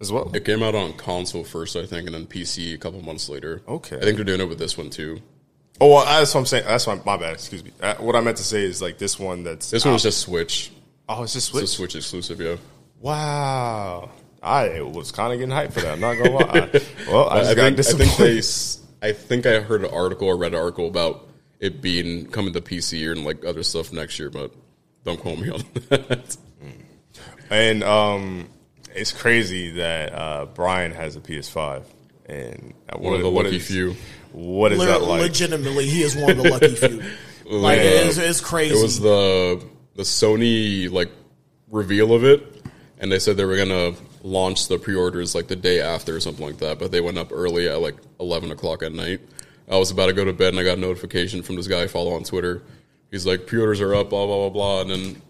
as 0.00 0.10
well? 0.12 0.30
It 0.34 0.44
came 0.44 0.62
out 0.62 0.74
on 0.74 0.92
console 0.94 1.44
first, 1.44 1.76
I 1.76 1.86
think, 1.86 2.06
and 2.06 2.14
then 2.14 2.26
PC 2.26 2.74
a 2.74 2.78
couple 2.78 3.00
months 3.02 3.28
later. 3.28 3.62
Okay. 3.68 3.96
I 3.96 4.00
think 4.00 4.16
they're 4.16 4.24
doing 4.24 4.40
it 4.40 4.48
with 4.48 4.58
this 4.58 4.76
one 4.76 4.90
too. 4.90 5.20
Oh, 5.80 5.88
well, 5.94 6.04
that's 6.06 6.34
what 6.34 6.40
I'm 6.40 6.46
saying. 6.46 6.64
That's 6.66 6.86
my, 6.86 6.94
my 7.04 7.16
bad. 7.18 7.34
Excuse 7.34 7.62
me. 7.62 7.70
Uh, 7.82 7.94
what 7.96 8.16
I 8.16 8.20
meant 8.20 8.38
to 8.38 8.44
say 8.44 8.62
is 8.64 8.80
like 8.80 8.96
this 8.98 9.18
one. 9.18 9.44
That's 9.44 9.70
This 9.70 9.84
one 9.84 9.92
was 9.92 10.02
out. 10.02 10.08
just 10.08 10.20
Switch. 10.20 10.72
oh, 11.08 11.22
it's 11.22 11.34
just 11.34 11.48
It's 11.50 11.54
a 11.56 11.58
Switch. 11.66 11.68
Switch 11.92 11.96
exclusive, 11.96 12.40
yeah. 12.40 12.56
Wow, 13.00 14.10
I 14.42 14.80
was 14.80 15.12
kind 15.12 15.32
of 15.32 15.38
getting 15.38 15.54
hyped 15.54 15.72
for 15.74 15.80
that. 15.80 15.92
I'm 15.92 16.00
not 16.00 16.14
gonna 16.14 16.30
lie. 16.30 16.80
Well, 17.08 17.28
I 17.28 17.40
I, 17.40 17.54
think, 17.54 17.78
I 17.78 17.82
think 17.82 18.16
they. 18.16 18.42
I 19.06 19.12
think 19.12 19.46
I 19.46 19.60
heard 19.60 19.84
an 19.84 19.90
article 19.92 20.28
or 20.28 20.36
read 20.36 20.54
an 20.54 20.58
article 20.58 20.88
about 20.88 21.28
it 21.60 21.80
being 21.82 22.26
coming 22.26 22.52
to 22.54 22.60
PC 22.62 23.12
and 23.12 23.24
like 23.24 23.44
other 23.44 23.62
stuff 23.62 23.92
next 23.92 24.18
year, 24.18 24.30
but 24.30 24.52
don't 25.04 25.20
quote 25.20 25.38
me 25.38 25.50
on 25.50 25.60
that. 25.90 26.36
And 27.50 27.82
um, 27.84 28.48
it's 28.94 29.12
crazy 29.12 29.70
that 29.72 30.12
uh, 30.14 30.46
Brian 30.46 30.92
has 30.92 31.16
a 31.16 31.20
PS5, 31.20 31.84
and 32.26 32.74
One 32.96 33.14
of 33.14 33.22
the 33.22 33.30
what 33.30 33.44
lucky 33.44 33.56
is- 33.56 33.66
few. 33.66 33.96
What 34.32 34.72
is 34.72 34.78
Le- 34.78 34.86
that 34.86 35.00
like? 35.02 35.20
legitimately, 35.22 35.86
he 35.86 36.02
is 36.02 36.14
one 36.14 36.30
of 36.32 36.36
the 36.38 36.50
lucky 36.50 36.74
few. 36.74 37.02
Like 37.48 37.78
Uh, 37.78 37.82
it 37.82 38.06
is, 38.08 38.18
it's 38.18 38.40
crazy. 38.40 38.76
It 38.76 38.82
was 38.82 38.98
the 38.98 39.62
the 39.94 40.02
Sony 40.02 40.90
like 40.90 41.10
reveal 41.70 42.12
of 42.12 42.24
it, 42.24 42.42
and 42.98 43.10
they 43.12 43.20
said 43.20 43.36
they 43.36 43.44
were 43.44 43.56
gonna 43.56 43.92
launch 44.24 44.66
the 44.66 44.78
pre-orders 44.80 45.32
like 45.36 45.46
the 45.46 45.54
day 45.54 45.80
after 45.80 46.16
or 46.16 46.18
something 46.20 46.44
like 46.44 46.58
that. 46.58 46.80
But 46.80 46.90
they 46.90 47.00
went 47.00 47.18
up 47.18 47.28
early 47.30 47.68
at 47.68 47.80
like 47.80 47.94
eleven 48.18 48.50
o'clock 48.50 48.82
at 48.82 48.92
night. 48.92 49.20
I 49.70 49.76
was 49.76 49.92
about 49.92 50.06
to 50.06 50.12
go 50.12 50.24
to 50.24 50.32
bed 50.32 50.48
and 50.54 50.58
I 50.58 50.64
got 50.64 50.76
a 50.78 50.80
notification 50.80 51.40
from 51.42 51.54
this 51.54 51.68
guy 51.68 51.82
I 51.82 51.86
follow 51.86 52.14
on 52.14 52.24
Twitter. 52.24 52.62
He's 53.12 53.24
like, 53.26 53.46
pre-orders 53.46 53.80
are 53.80 53.94
up, 53.94 54.10
blah 54.10 54.26
blah 54.26 54.48
blah 54.48 54.50
blah. 54.50 54.80
And 54.80 54.90
then 54.90 55.22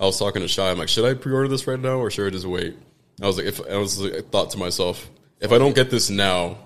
I 0.00 0.04
was 0.04 0.18
talking 0.18 0.40
to 0.40 0.48
Shy. 0.48 0.70
I'm 0.70 0.78
like, 0.78 0.88
should 0.88 1.04
I 1.04 1.14
pre-order 1.14 1.48
this 1.48 1.66
right 1.66 1.78
now 1.78 1.98
or 1.98 2.10
should 2.10 2.26
I 2.26 2.30
just 2.30 2.46
wait? 2.46 2.76
I 3.22 3.26
was 3.26 3.36
like, 3.36 3.46
if 3.46 3.60
I 3.68 3.76
was 3.76 4.00
like, 4.00 4.14
I 4.14 4.20
thought 4.22 4.50
to 4.50 4.58
myself, 4.58 5.10
if 5.40 5.52
I 5.52 5.58
don't 5.58 5.74
get 5.74 5.90
this 5.90 6.08
now, 6.08 6.56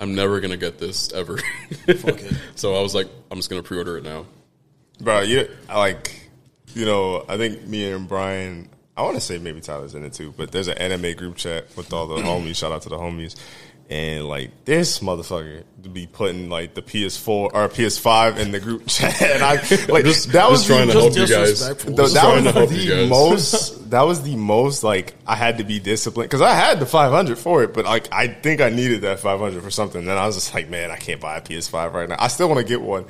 I'm 0.00 0.14
never 0.14 0.40
gonna 0.40 0.56
get 0.56 0.78
this 0.78 1.12
ever. 1.12 1.38
it. 1.86 2.36
so 2.56 2.74
I 2.74 2.80
was 2.80 2.94
like, 2.94 3.08
I'm 3.30 3.38
just 3.38 3.48
gonna 3.48 3.62
pre-order 3.62 3.96
it 3.98 4.04
now. 4.04 4.26
Bro, 5.00 5.20
you 5.20 5.48
I 5.68 5.78
like, 5.78 6.30
you 6.74 6.84
know, 6.84 7.24
I 7.28 7.36
think 7.36 7.64
me 7.66 7.90
and 7.90 8.08
Brian, 8.08 8.68
I 8.96 9.02
want 9.02 9.14
to 9.14 9.20
say 9.20 9.38
maybe 9.38 9.60
Tyler's 9.60 9.94
in 9.94 10.04
it 10.04 10.12
too, 10.12 10.34
but 10.36 10.50
there's 10.50 10.68
an 10.68 10.78
anime 10.78 11.16
group 11.16 11.36
chat 11.36 11.74
with 11.76 11.92
all 11.92 12.08
the 12.08 12.16
homies. 12.22 12.56
Shout 12.56 12.72
out 12.72 12.82
to 12.82 12.88
the 12.88 12.98
homies. 12.98 13.36
And 13.90 14.28
like 14.28 14.64
this 14.64 15.00
motherfucker 15.00 15.64
to 15.82 15.88
be 15.88 16.06
putting 16.06 16.48
like 16.48 16.74
the 16.74 16.82
PS4 16.82 17.28
or 17.28 17.50
PS5 17.68 18.36
in 18.36 18.52
the 18.52 18.60
group 18.60 18.84
chat, 18.86 19.20
and 19.20 19.42
I 19.42 19.54
like 19.88 20.04
Just- 20.04 20.30
that 20.30 20.48
was 20.48 20.64
trying 20.64 20.86
the, 20.86 20.92
to 20.92 21.00
help 21.00 21.16
you 21.16 21.26
guys. 21.26 21.60
the- 21.60 21.90
that 21.90 22.02
was 22.02 22.12
to 22.12 22.52
help 22.52 22.70
you 22.70 22.94
the 22.94 23.06
most. 23.08 23.90
That 23.90 24.02
was 24.02 24.22
the 24.22 24.36
most 24.36 24.84
like 24.84 25.14
I 25.26 25.34
had 25.34 25.58
to 25.58 25.64
be 25.64 25.80
disciplined 25.80 26.30
because 26.30 26.40
I 26.40 26.54
had 26.54 26.78
the 26.78 26.86
500 26.86 27.36
for 27.36 27.64
it, 27.64 27.74
but 27.74 27.84
like 27.84 28.06
I 28.12 28.28
think 28.28 28.60
I 28.60 28.68
needed 28.68 29.00
that 29.00 29.18
500 29.18 29.60
for 29.60 29.70
something. 29.72 30.04
Then 30.04 30.16
I 30.16 30.24
was 30.24 30.36
just 30.36 30.54
like, 30.54 30.70
man, 30.70 30.92
I 30.92 30.96
can't 30.96 31.20
buy 31.20 31.38
a 31.38 31.40
PS5 31.40 31.92
right 31.92 32.08
now. 32.08 32.16
I 32.18 32.28
still 32.28 32.48
want 32.48 32.60
to 32.60 32.64
get 32.64 32.80
one. 32.80 33.06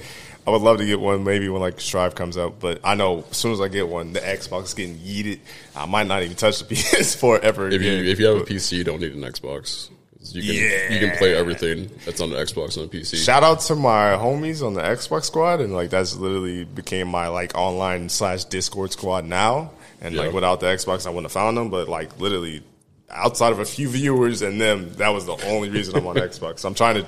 I 0.46 0.50
would 0.50 0.62
love 0.62 0.78
to 0.78 0.86
get 0.86 0.98
one 0.98 1.22
maybe 1.24 1.50
when 1.50 1.60
like 1.60 1.78
Strive 1.78 2.14
comes 2.14 2.38
out, 2.38 2.58
but 2.58 2.80
I 2.82 2.94
know 2.94 3.26
as 3.30 3.36
soon 3.36 3.52
as 3.52 3.60
I 3.60 3.68
get 3.68 3.86
one, 3.86 4.14
the 4.14 4.20
Xbox 4.20 4.64
is 4.64 4.74
getting 4.74 4.96
yeeted. 4.96 5.40
I 5.76 5.84
might 5.84 6.06
not 6.06 6.22
even 6.22 6.36
touch 6.36 6.60
the 6.60 6.64
PS4 6.74 7.40
ever 7.40 7.68
If 7.68 7.82
you 7.82 7.92
if 7.92 8.18
you 8.18 8.26
have 8.26 8.38
a 8.38 8.44
PC, 8.44 8.78
you 8.78 8.84
don't 8.84 9.00
need 9.00 9.12
an 9.12 9.20
Xbox. 9.20 9.90
You 10.22 10.42
can 10.42 10.54
Yeah. 10.54 10.92
you 10.92 11.00
can 11.08 11.16
play 11.18 11.34
everything 11.34 11.90
that's 12.04 12.20
on 12.20 12.30
the 12.30 12.36
Xbox 12.36 12.76
on 12.76 12.88
the 12.88 12.98
PC. 13.00 13.16
Shout 13.24 13.42
out 13.42 13.60
to 13.62 13.74
my 13.74 14.12
homies 14.12 14.64
on 14.64 14.74
the 14.74 14.82
Xbox 14.82 15.24
squad, 15.24 15.60
and 15.60 15.72
like 15.72 15.90
that's 15.90 16.14
literally 16.16 16.64
became 16.64 17.08
my 17.08 17.28
like 17.28 17.56
online 17.56 18.08
slash 18.10 18.44
Discord 18.44 18.92
squad 18.92 19.24
now. 19.24 19.70
And 20.02 20.14
Yeah. 20.14 20.22
like 20.22 20.32
without 20.34 20.60
the 20.60 20.66
Xbox, 20.66 21.06
I 21.06 21.10
wouldn't 21.10 21.24
have 21.26 21.32
found 21.32 21.56
them. 21.56 21.70
But 21.70 21.88
like 21.88 22.18
literally, 22.20 22.62
outside 23.10 23.52
of 23.52 23.58
a 23.60 23.64
few 23.64 23.88
viewers 23.88 24.42
and 24.42 24.60
them, 24.60 24.92
that 24.94 25.08
was 25.08 25.24
the 25.26 25.36
only 25.46 25.70
reason 25.70 25.96
I'm 25.96 26.06
on 26.06 26.16
Xbox. 26.16 26.64
I'm 26.66 26.74
trying 26.74 26.96
to 26.96 27.06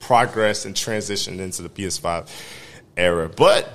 progress 0.00 0.64
and 0.64 0.74
transition 0.76 1.38
into 1.40 1.62
the 1.62 1.68
PS5 1.68 2.26
era. 2.96 3.28
But 3.28 3.72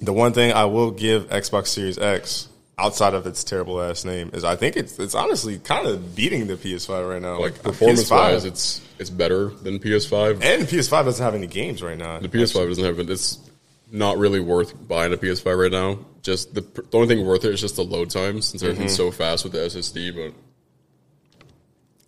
the 0.00 0.12
one 0.12 0.32
thing 0.32 0.52
I 0.52 0.64
will 0.64 0.90
give 0.90 1.28
Xbox 1.28 1.68
Series 1.68 1.96
X, 1.96 2.48
outside 2.82 3.14
of 3.14 3.26
its 3.26 3.44
terrible 3.44 3.80
ass 3.80 4.04
name, 4.04 4.30
is 4.32 4.42
I 4.44 4.56
think 4.56 4.76
it's 4.76 4.98
it's 4.98 5.14
honestly 5.14 5.58
kind 5.58 5.86
of 5.86 6.14
beating 6.16 6.46
the 6.48 6.54
PS5 6.56 7.08
right 7.08 7.22
now. 7.22 7.38
like 7.40 7.62
performance 7.62 8.04
PS5 8.10 8.10
wise, 8.10 8.44
it's 8.44 8.80
it's 8.98 9.10
better 9.10 9.46
than 9.48 9.78
PS5. 9.78 10.42
and 10.42 10.64
PS5 10.68 11.04
doesn't 11.04 11.24
have 11.24 11.34
any 11.34 11.46
games 11.46 11.82
right 11.82 11.96
now. 11.98 12.18
The 12.18 12.28
PS5 12.28 12.68
doesn't 12.68 12.84
have 12.84 12.98
it. 12.98 13.08
It's 13.08 13.38
not 13.90 14.18
really 14.18 14.40
worth 14.40 14.72
buying 14.88 15.12
a 15.12 15.16
PS5 15.16 15.56
right 15.62 15.70
now. 15.72 15.98
Just 16.22 16.54
the, 16.54 16.60
the 16.62 16.84
only 16.94 17.08
thing 17.08 17.26
worth 17.26 17.44
it 17.44 17.52
is 17.54 17.60
just 17.60 17.76
the 17.76 17.84
load 17.84 18.10
time 18.10 18.40
since 18.42 18.62
everything's 18.62 18.92
Mm-hmm. 18.92 18.96
so 18.96 19.10
fast 19.10 19.44
with 19.44 19.52
the 19.52 19.58
SSD. 19.58 20.14
But 20.14 20.34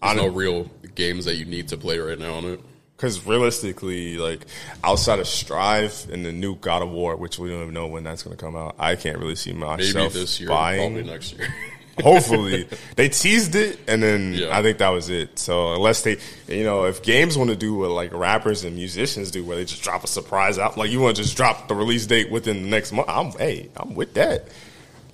there's 0.02 0.16
no 0.16 0.26
real 0.28 0.70
games 0.94 1.24
that 1.26 1.36
you 1.36 1.44
need 1.44 1.68
to 1.68 1.76
play 1.76 1.98
right 1.98 2.18
now 2.18 2.34
on 2.34 2.44
it. 2.44 2.60
Because 2.96 3.26
realistically, 3.26 4.16
like 4.18 4.46
outside 4.84 5.18
of 5.18 5.26
Strive 5.26 6.06
and 6.12 6.24
the 6.24 6.32
new 6.32 6.54
God 6.56 6.82
of 6.82 6.90
War, 6.90 7.16
which 7.16 7.38
we 7.38 7.48
don't 7.50 7.62
even 7.62 7.74
know 7.74 7.88
when 7.88 8.04
that's 8.04 8.22
going 8.22 8.36
to 8.36 8.42
come 8.42 8.54
out, 8.56 8.76
I 8.78 8.94
can't 8.96 9.18
really 9.18 9.34
see 9.34 9.52
Maybe 9.52 9.64
myself 9.66 10.12
this 10.12 10.38
year, 10.40 10.48
buying. 10.48 10.94
probably 10.94 11.10
next 11.10 11.32
year. 11.34 11.52
Hopefully, 12.02 12.68
they 12.96 13.08
teased 13.08 13.54
it, 13.54 13.78
and 13.86 14.02
then 14.02 14.34
Yeah. 14.34 14.56
I 14.56 14.62
think 14.62 14.78
that 14.78 14.88
was 14.88 15.10
it. 15.10 15.38
So 15.38 15.74
unless 15.74 16.02
they, 16.02 16.16
you 16.48 16.64
know, 16.64 16.84
if 16.86 17.02
games 17.04 17.38
want 17.38 17.50
to 17.50 17.56
do 17.56 17.74
what 17.74 17.90
like 17.90 18.12
rappers 18.12 18.64
and 18.64 18.74
musicians 18.74 19.30
do, 19.30 19.44
where 19.44 19.56
they 19.56 19.64
just 19.64 19.82
drop 19.82 20.02
a 20.02 20.08
surprise 20.08 20.58
out, 20.58 20.76
like 20.76 20.90
you 20.90 21.00
want 21.00 21.14
to 21.16 21.22
just 21.22 21.36
drop 21.36 21.68
the 21.68 21.74
release 21.74 22.06
date 22.06 22.30
within 22.32 22.62
the 22.64 22.68
next 22.68 22.90
month, 22.92 23.08
I'm 23.08 23.30
hey, 23.32 23.70
I'm 23.76 23.94
with 23.94 24.14
that. 24.14 24.48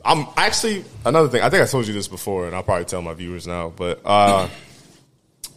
I'm 0.04 0.26
actually 0.38 0.84
another 1.04 1.28
thing. 1.28 1.42
I 1.42 1.50
think 1.50 1.62
I 1.62 1.66
told 1.66 1.86
you 1.86 1.92
this 1.92 2.08
before, 2.08 2.46
and 2.46 2.56
I'll 2.56 2.62
probably 2.62 2.86
tell 2.86 3.02
my 3.02 3.14
viewers 3.14 3.46
now, 3.46 3.72
but. 3.74 4.00
uh 4.04 4.48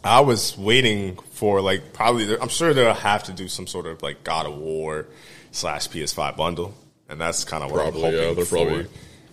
I 0.04 0.20
was 0.20 0.56
waiting 0.58 1.16
for 1.32 1.60
like 1.60 1.92
probably. 1.92 2.38
I'm 2.38 2.48
sure 2.48 2.74
they'll 2.74 2.92
have 2.94 3.24
to 3.24 3.32
do 3.32 3.48
some 3.48 3.66
sort 3.66 3.86
of 3.86 4.02
like 4.02 4.22
God 4.22 4.46
of 4.46 4.56
War 4.56 5.06
slash 5.50 5.88
PS5 5.88 6.36
bundle, 6.36 6.74
and 7.08 7.20
that's 7.20 7.44
kind 7.44 7.64
of 7.64 7.70
what 7.70 7.80
I'm 7.80 7.92
probably, 7.92 8.02
hoping 8.02 8.18
yeah. 8.28 8.34
They'll 8.34 8.44
for. 8.44 8.56
probably 8.56 8.86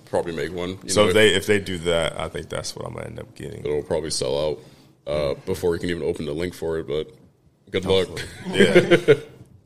probably 0.05 0.35
make 0.35 0.53
one. 0.53 0.77
You 0.83 0.89
so 0.89 1.03
know, 1.03 1.07
if 1.09 1.13
they 1.13 1.33
if 1.33 1.45
they 1.45 1.59
do 1.59 1.77
that, 1.79 2.19
I 2.19 2.29
think 2.29 2.49
that's 2.49 2.75
what 2.75 2.85
I'm 2.85 2.93
gonna 2.93 3.07
end 3.07 3.19
up 3.19 3.35
getting. 3.35 3.65
it'll 3.65 3.83
probably 3.83 4.11
sell 4.11 4.49
out 4.49 4.59
uh, 5.07 5.33
before 5.45 5.73
you 5.73 5.79
can 5.79 5.89
even 5.89 6.03
open 6.03 6.25
the 6.25 6.33
link 6.33 6.53
for 6.53 6.79
it. 6.79 6.87
But 6.87 7.11
good 7.71 7.85
luck. 7.85 8.07
Yeah. 8.47 9.15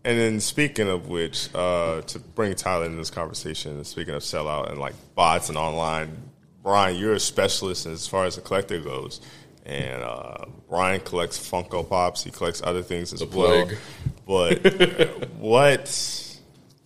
and 0.04 0.20
then 0.20 0.40
speaking 0.40 0.88
of 0.88 1.08
which, 1.08 1.54
uh, 1.54 2.02
to 2.02 2.20
bring 2.20 2.54
Tyler 2.56 2.86
into 2.86 2.98
this 2.98 3.10
conversation, 3.10 3.84
speaking 3.84 4.14
of 4.14 4.22
sellout 4.22 4.70
and 4.72 4.80
like 4.80 4.96
bots 5.16 5.50
and 5.50 5.58
online, 5.58 6.16
Brian, 6.64 6.96
you're 6.96 7.14
a 7.14 7.20
specialist 7.20 7.86
as 7.86 8.08
far 8.08 8.26
as 8.26 8.36
the 8.36 8.42
collector 8.42 8.80
goes. 8.80 9.22
And 9.66 10.04
uh, 10.04 10.46
Brian 10.70 11.02
collects 11.02 11.40
Funko 11.40 11.88
Pops. 11.88 12.24
He 12.24 12.30
collects 12.32 12.62
other 12.64 12.84
things 12.84 13.14
as 13.14 13.20
The 13.22 13.26
well. 13.26 13.66
plague. 13.66 13.78
But 14.28 15.30
what 15.40 16.38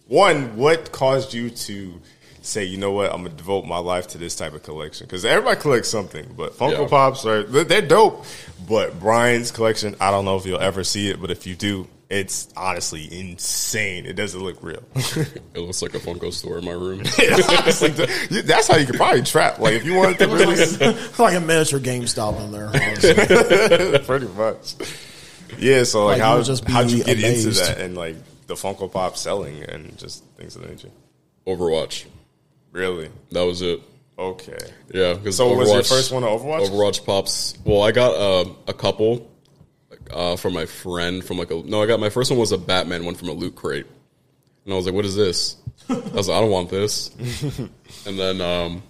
one? 0.08 0.56
What 0.56 0.92
caused 0.92 1.34
you 1.34 1.50
to 1.50 2.02
say, 2.50 2.64
you 2.66 2.78
know 2.78 2.92
what, 2.92 3.12
I'm 3.14 3.24
gonna 3.24 3.36
devote 3.36 3.66
my 3.66 3.78
life 3.80 4.08
to 4.10 4.18
this 4.18 4.36
type 4.36 4.54
of 4.54 4.64
collection? 4.64 5.06
Because 5.08 5.24
everybody 5.26 5.60
collects 5.62 5.90
something, 5.90 6.34
but 6.38 6.58
Funko 6.58 6.82
Yeah. 6.82 6.88
Pops 6.88 7.26
are 7.26 7.44
they're 7.44 7.64
they're 7.64 7.82
dope. 7.82 8.26
But 8.68 9.00
Brian's 9.00 9.52
collection, 9.52 9.96
I 10.00 10.12
don't 10.12 10.26
know 10.26 10.36
if 10.38 10.46
you'll 10.46 10.60
ever 10.60 10.84
see 10.84 11.10
it, 11.10 11.20
but 11.22 11.32
if 11.32 11.48
you 11.48 11.56
do, 11.56 11.88
it's 12.10 12.48
honestly 12.58 13.08
insane. 13.20 14.06
It 14.06 14.14
doesn't 14.14 14.42
look 14.42 14.62
real. 14.64 14.84
It 15.54 15.60
looks 15.62 15.82
like 15.82 15.94
a 15.96 16.00
Funko 16.00 16.32
store 16.32 16.58
in 16.60 16.66
my 16.66 16.72
room. 16.72 17.00
Honestly, 17.60 17.90
that's 18.42 18.68
how 18.68 18.78
you 18.78 18.86
could 18.86 18.96
probably 18.96 19.22
trap. 19.24 19.60
Like 19.60 19.74
if 19.74 19.86
you 19.86 19.94
wanted 19.96 20.20
to 20.20 20.28
really, 20.30 20.56
like 21.18 21.36
a 21.36 21.40
miniature 21.40 21.80
GameStop 21.80 22.40
in 22.44 22.52
there. 22.52 24.00
pretty 24.06 24.28
much. 24.28 24.76
Yeah. 25.58 25.84
So 25.84 26.06
like, 26.06 26.20
Like, 26.20 26.22
how 26.22 26.38
would 26.38 26.46
just 26.46 26.64
how'd 26.66 26.90
you 26.92 27.04
get 27.04 27.20
into 27.22 27.50
that 27.52 27.80
and 27.80 27.96
like 27.98 28.16
the 28.48 28.56
Funko 28.56 28.92
Pop 28.92 29.18
selling 29.18 29.64
and 29.64 29.98
just 29.98 30.24
things 30.38 30.56
of 30.56 30.62
that 30.64 30.72
nature? 30.72 30.90
Overwatch. 31.48 32.06
Really? 32.72 33.10
That 33.32 33.42
was 33.42 33.62
it. 33.62 33.82
Okay. 34.18 34.58
Yeah. 34.94 35.14
Because 35.14 35.38
So 35.38 35.54
was 35.56 35.72
your 35.72 35.84
first 35.84 36.12
one 36.12 36.24
to 36.24 36.28
Overwatch? 36.28 36.68
Overwatch 36.68 37.06
pops. 37.06 37.58
Well, 37.64 37.82
I 37.82 37.92
got 37.92 38.14
uh, 38.16 38.50
a 38.68 38.74
couple 38.74 39.30
uh, 40.12 40.36
from 40.36 40.54
my 40.54 40.66
friend 40.66 41.24
from 41.24 41.38
like 41.38 41.52
a 41.52 41.56
no. 41.56 41.82
I 41.82 41.86
got 41.86 42.00
my 42.00 42.10
first 42.10 42.32
one 42.32 42.40
was 42.40 42.52
a 42.52 42.58
Batman 42.58 43.06
one 43.06 43.16
from 43.16 43.30
a 43.30 43.34
loot 43.34 43.56
crate, 43.56 43.86
and 44.66 44.74
I 44.74 44.78
was 44.78 44.86
like, 44.86 44.96
"What 44.96 45.06
is 45.06 45.16
this?" 45.16 45.58
I 45.90 45.94
was 45.94 46.28
like, 46.28 46.38
"I 46.38 46.42
don't 46.42 46.52
want 46.52 46.70
this." 46.70 47.12
and 48.06 48.20
then 48.20 48.42
um, 48.42 48.84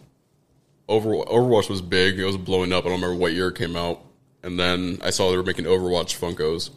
Over 0.87 1.09
Overwatch 1.09 1.69
was 1.69 1.81
big. 1.81 2.19
It 2.19 2.25
was 2.25 2.37
blowing 2.37 2.73
up. 2.73 2.85
I 2.85 2.89
don't 2.89 3.01
remember 3.01 3.15
what 3.15 3.33
year 3.33 3.49
it 3.49 3.55
came 3.55 3.75
out. 3.75 4.03
And 4.41 4.57
then 4.57 4.99
I 5.03 5.09
saw 5.09 5.29
they 5.29 5.37
were 5.37 5.43
making 5.43 5.65
Overwatch 5.65 6.17
Funkos, 6.17 6.69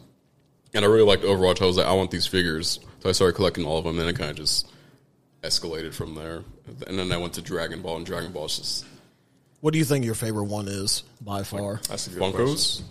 and 0.73 0.83
I 0.83 0.87
really 0.87 1.05
liked 1.05 1.23
Overwatch. 1.23 1.61
I 1.61 1.65
was 1.65 1.77
like, 1.77 1.87
"I 1.87 1.93
want 1.93 2.11
these 2.11 2.27
figures," 2.27 2.79
so 2.99 3.09
I 3.09 3.13
started 3.13 3.33
collecting 3.33 3.65
all 3.65 3.77
of 3.77 3.85
them. 3.85 3.97
And 3.97 4.01
then 4.01 4.09
it 4.09 4.17
kind 4.17 4.31
of 4.31 4.35
just 4.35 4.67
escalated 5.43 5.93
from 5.93 6.15
there. 6.15 6.43
And 6.87 6.97
then 6.97 7.11
I 7.11 7.17
went 7.17 7.33
to 7.33 7.41
Dragon 7.41 7.81
Ball, 7.81 7.97
and 7.97 8.05
Dragon 8.05 8.31
Ball's 8.31 8.57
just 8.57 8.85
what 9.61 9.71
do 9.71 9.79
you 9.79 9.85
think 9.85 10.03
your 10.03 10.15
favorite 10.15 10.45
one 10.45 10.67
is 10.67 11.03
by 11.21 11.43
far, 11.43 11.79
That's 11.87 12.07
a 12.07 12.09
good 12.09 12.19
question. 12.19 12.45
Funkos. 12.47 12.81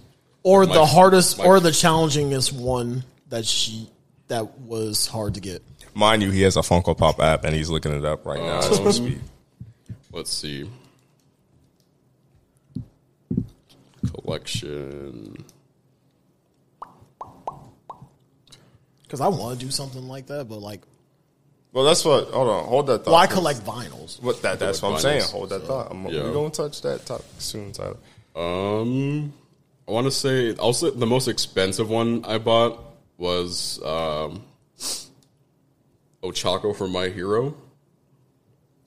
or 0.42 0.64
my- 0.64 0.72
the 0.72 0.86
hardest, 0.86 1.36
my- 1.36 1.44
or 1.44 1.60
the 1.60 1.68
challengingest 1.70 2.52
one 2.52 3.04
that 3.28 3.44
she 3.44 3.90
that 4.28 4.58
was 4.60 5.06
hard 5.06 5.34
to 5.34 5.40
get? 5.40 5.62
Mind 5.94 6.22
you, 6.22 6.30
he 6.30 6.40
has 6.42 6.56
a 6.56 6.60
Funko 6.60 6.96
Pop 6.96 7.20
app 7.20 7.44
and 7.44 7.54
he's 7.54 7.68
looking 7.68 7.92
it 7.92 8.06
up 8.06 8.24
right 8.24 8.40
now 8.40 8.58
as 8.60 8.80
we 8.80 8.86
um, 8.86 8.92
speak. 8.92 9.18
Let's 10.12 10.32
see. 10.32 10.70
Collection. 14.14 15.44
because 19.02 19.20
I 19.20 19.28
want 19.28 19.60
to 19.60 19.66
do 19.66 19.70
something 19.70 20.08
like 20.08 20.28
that, 20.28 20.48
but 20.48 20.62
like, 20.62 20.80
Well, 21.72 21.84
that's 21.84 22.04
what. 22.04 22.28
Hold 22.28 22.48
on, 22.48 22.64
hold 22.66 22.86
that 22.88 23.04
thought. 23.04 23.12
well, 23.12 23.20
I 23.20 23.26
collect 23.26 23.60
vinyls. 23.60 24.22
What 24.22 24.42
that? 24.42 24.58
That's 24.58 24.82
what 24.82 24.92
I'm 24.94 24.98
saying. 25.00 25.22
Hold 25.30 25.48
that 25.50 25.62
thought. 25.66 25.88
I'm, 25.90 26.06
Yeah. 26.06 26.24
We're 26.24 26.32
gonna 26.32 26.50
touch 26.50 26.82
that 26.82 27.06
topic 27.06 27.24
soon, 27.38 27.72
Tyler. 27.72 27.96
Um, 28.36 29.32
I 29.88 29.92
want 29.92 30.06
to 30.06 30.10
say 30.10 30.54
also 30.56 30.90
the 30.90 31.06
most 31.06 31.28
expensive 31.28 31.88
one 31.88 32.24
I 32.24 32.38
bought 32.38 32.78
was 33.16 33.82
um, 33.84 34.42
Ochako 36.22 36.76
for 36.76 36.88
My 36.88 37.08
Hero. 37.08 37.54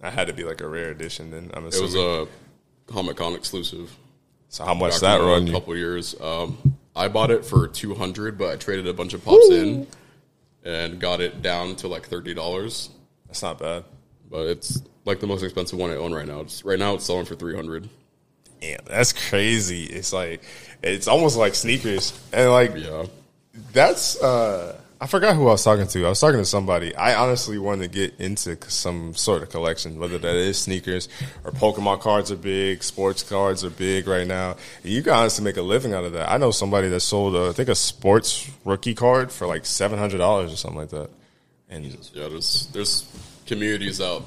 I 0.01 0.09
had 0.11 0.27
to 0.27 0.33
be 0.33 0.43
like 0.43 0.61
a 0.61 0.67
rare 0.67 0.91
edition. 0.91 1.31
Then 1.31 1.49
I'm 1.53 1.65
It 1.65 1.81
was 1.81 1.95
a 1.95 2.27
Comic 2.87 3.17
Con 3.17 3.33
exclusive. 3.33 3.95
so 4.49 4.63
how 4.63 4.75
much 4.75 5.01
back 5.01 5.19
that 5.19 5.21
in 5.21 5.47
a 5.47 5.51
couple 5.51 5.75
years. 5.75 6.15
Um, 6.21 6.75
I 6.95 7.07
bought 7.07 7.31
it 7.31 7.43
for 7.45 7.67
two 7.67 7.95
hundred, 7.95 8.37
but 8.37 8.51
I 8.53 8.55
traded 8.57 8.87
a 8.87 8.93
bunch 8.93 9.13
of 9.13 9.23
pops 9.25 9.49
in 9.49 9.87
and 10.65 10.99
got 10.99 11.21
it 11.21 11.41
down 11.41 11.75
to 11.77 11.87
like 11.87 12.07
thirty 12.07 12.33
dollars. 12.33 12.89
That's 13.27 13.41
not 13.41 13.59
bad. 13.59 13.85
But 14.29 14.47
it's 14.47 14.81
like 15.05 15.19
the 15.19 15.27
most 15.27 15.43
expensive 15.43 15.77
one 15.79 15.91
I 15.91 15.95
own 15.95 16.13
right 16.13 16.25
now. 16.27 16.41
It's, 16.41 16.65
right 16.65 16.79
now, 16.79 16.95
it's 16.95 17.05
selling 17.05 17.25
for 17.25 17.35
three 17.35 17.55
hundred. 17.55 17.87
Damn, 18.59 18.79
that's 18.85 19.13
crazy. 19.13 19.83
It's 19.83 20.11
like 20.11 20.43
it's 20.81 21.07
almost 21.07 21.37
like 21.37 21.55
sneakers, 21.55 22.19
and 22.33 22.49
like 22.51 22.75
Yeah, 22.75 23.05
that's. 23.71 24.21
uh 24.21 24.79
I 25.01 25.07
forgot 25.07 25.35
who 25.35 25.47
I 25.47 25.51
was 25.51 25.63
talking 25.63 25.87
to. 25.87 26.05
I 26.05 26.09
was 26.09 26.19
talking 26.21 26.39
to 26.39 26.45
somebody. 26.45 26.95
I 26.95 27.15
honestly 27.15 27.57
want 27.57 27.81
to 27.81 27.87
get 27.89 28.15
into 28.17 28.57
some 28.69 29.13
sort 29.13 29.43
of 29.43 29.49
collection, 29.49 29.99
whether 29.99 30.17
that 30.17 30.35
is 30.35 30.57
sneakers 30.57 31.09
or 31.43 31.51
Pokemon 31.51 31.99
cards 31.99 32.31
are 32.31 32.37
big, 32.37 32.81
sports 32.81 33.21
cards 33.21 33.65
are 33.65 33.69
big 33.69 34.07
right 34.07 34.25
now. 34.25 34.55
You 34.83 35.03
can 35.03 35.11
honestly 35.13 35.43
make 35.43 35.57
a 35.57 35.61
living 35.61 35.93
out 35.93 36.05
of 36.05 36.13
that. 36.13 36.31
I 36.31 36.37
know 36.37 36.51
somebody 36.51 36.87
that 36.89 37.01
sold, 37.01 37.35
uh, 37.35 37.49
I 37.49 37.51
think, 37.51 37.67
a 37.67 37.75
sports 37.75 38.49
rookie 38.63 38.95
card 38.95 39.31
for 39.33 39.47
like 39.47 39.65
seven 39.65 39.99
hundred 39.99 40.19
dollars 40.19 40.53
or 40.53 40.55
something 40.55 40.79
like 40.79 40.89
that. 40.91 41.09
And 41.69 41.85
yeah. 42.13 42.29
There's 42.29 42.67
there's 42.67 43.05
communities 43.45 43.99
out 43.99 44.23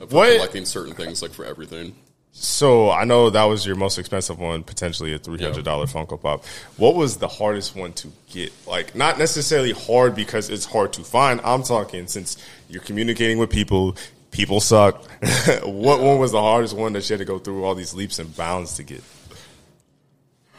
of 0.00 0.12
What? 0.12 0.34
collecting 0.36 0.66
certain 0.66 0.94
things 0.94 1.22
like 1.22 1.32
for 1.32 1.46
everything. 1.46 1.94
So 2.40 2.88
I 2.90 3.02
know 3.02 3.30
that 3.30 3.44
was 3.44 3.66
your 3.66 3.74
most 3.74 3.98
expensive 3.98 4.38
one, 4.38 4.62
potentially 4.62 5.12
a 5.12 5.18
three 5.18 5.42
hundred 5.42 5.64
dollar 5.64 5.86
Funko 5.86 6.20
Pop. 6.20 6.44
What 6.76 6.94
was 6.94 7.16
the 7.16 7.26
hardest 7.26 7.74
one 7.74 7.92
to 7.94 8.12
get? 8.30 8.52
Like, 8.64 8.94
not 8.94 9.18
necessarily 9.18 9.72
hard 9.72 10.14
because 10.14 10.48
it's 10.48 10.64
hard 10.64 10.92
to 10.92 11.02
find. 11.02 11.40
I'm 11.42 11.64
talking 11.64 12.06
since 12.06 12.36
you're 12.68 12.82
communicating 12.82 13.38
with 13.38 13.50
people. 13.50 13.96
People 14.30 14.60
suck. 14.60 15.02
what 15.64 16.00
one 16.00 16.18
was 16.18 16.30
the 16.30 16.40
hardest 16.40 16.76
one 16.76 16.92
that 16.92 17.08
you 17.08 17.14
had 17.14 17.18
to 17.18 17.24
go 17.24 17.40
through 17.40 17.64
all 17.64 17.74
these 17.74 17.94
leaps 17.94 18.20
and 18.20 18.36
bounds 18.36 18.74
to 18.76 18.84
get? 18.84 19.02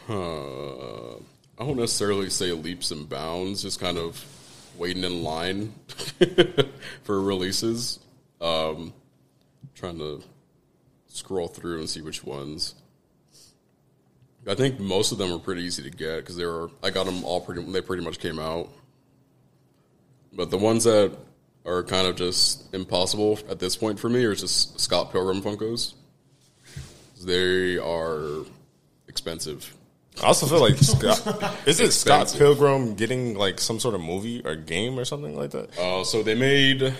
Uh, 0.06 1.14
I 1.14 1.64
don't 1.64 1.76
necessarily 1.76 2.28
say 2.28 2.52
leaps 2.52 2.90
and 2.90 3.08
bounds, 3.08 3.62
just 3.62 3.80
kind 3.80 3.96
of 3.96 4.22
waiting 4.76 5.04
in 5.04 5.22
line 5.22 5.72
for 7.04 7.22
releases. 7.22 8.00
Um, 8.40 8.92
trying 9.74 9.98
to 9.98 10.22
scroll 11.10 11.48
through 11.48 11.80
and 11.80 11.88
see 11.88 12.00
which 12.00 12.24
ones. 12.24 12.74
I 14.48 14.54
think 14.54 14.80
most 14.80 15.12
of 15.12 15.18
them 15.18 15.30
were 15.30 15.38
pretty 15.38 15.62
easy 15.62 15.82
to 15.82 15.90
get 15.90 16.16
because 16.16 16.36
they 16.36 16.46
were. 16.46 16.70
I 16.82 16.90
got 16.90 17.04
them 17.04 17.24
all 17.24 17.40
pretty. 17.40 17.62
They 17.62 17.82
pretty 17.82 18.02
much 18.02 18.18
came 18.18 18.38
out. 18.38 18.70
But 20.32 20.50
the 20.50 20.56
ones 20.56 20.84
that 20.84 21.14
are 21.66 21.82
kind 21.82 22.06
of 22.06 22.16
just 22.16 22.72
impossible 22.74 23.38
at 23.50 23.58
this 23.58 23.76
point 23.76 23.98
for 23.98 24.08
me 24.08 24.24
are 24.24 24.34
just 24.34 24.80
Scott 24.80 25.12
Pilgrim 25.12 25.42
Funkos. 25.42 25.94
They 27.22 27.76
are 27.76 28.44
expensive. 29.08 29.74
I 30.22 30.26
also 30.26 30.46
feel 30.46 30.60
like 30.60 30.76
Scott, 30.78 31.54
is 31.66 31.80
it 31.80 31.92
Scott 31.92 32.34
Pilgrim 32.36 32.94
getting 32.94 33.36
like 33.36 33.60
some 33.60 33.78
sort 33.78 33.94
of 33.94 34.00
movie 34.00 34.42
or 34.44 34.54
game 34.54 34.98
or 34.98 35.04
something 35.04 35.36
like 35.36 35.50
that? 35.50 35.76
Uh, 35.78 36.04
so 36.04 36.22
they 36.22 36.34
made 36.34 36.94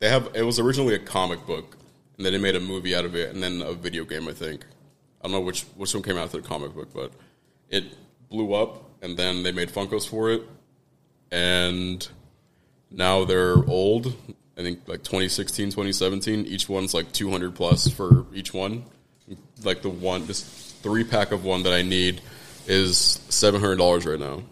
they 0.00 0.08
have 0.08 0.30
it 0.34 0.42
was 0.42 0.58
originally 0.58 0.94
a 0.94 0.98
comic 0.98 1.46
book, 1.46 1.76
and 2.16 2.26
then 2.26 2.32
they 2.32 2.38
made 2.38 2.56
a 2.56 2.60
movie 2.60 2.94
out 2.94 3.04
of 3.04 3.14
it, 3.14 3.34
and 3.34 3.42
then 3.42 3.62
a 3.62 3.72
video 3.72 4.04
game. 4.04 4.28
I 4.28 4.32
think 4.32 4.64
I 5.20 5.24
don't 5.24 5.32
know 5.32 5.40
which 5.40 5.62
which 5.76 5.94
one 5.94 6.02
came 6.02 6.16
out 6.16 6.24
after 6.24 6.40
the 6.40 6.46
comic 6.46 6.74
book, 6.74 6.88
but 6.94 7.12
it 7.68 7.84
blew 8.30 8.54
up, 8.54 8.90
and 9.02 9.16
then 9.16 9.42
they 9.42 9.52
made 9.52 9.70
Funkos 9.70 10.08
for 10.08 10.30
it, 10.30 10.42
and 11.30 12.06
now 12.90 13.24
they're 13.24 13.56
old. 13.66 14.14
I 14.56 14.62
think 14.62 14.86
like 14.86 15.02
2016, 15.02 15.68
2017. 15.70 16.46
Each 16.46 16.68
one's 16.68 16.92
like 16.92 17.10
200 17.12 17.54
plus 17.54 17.88
for 17.88 18.26
each 18.34 18.52
one. 18.52 18.84
Like 19.64 19.82
the 19.82 19.88
one, 19.88 20.26
this 20.26 20.42
three 20.82 21.04
pack 21.04 21.32
of 21.32 21.44
one 21.44 21.62
that 21.62 21.72
I 21.72 21.82
need 21.82 22.20
is 22.66 23.20
seven 23.28 23.60
hundred 23.60 23.76
dollars 23.76 24.04
right 24.04 24.18
now. 24.18 24.42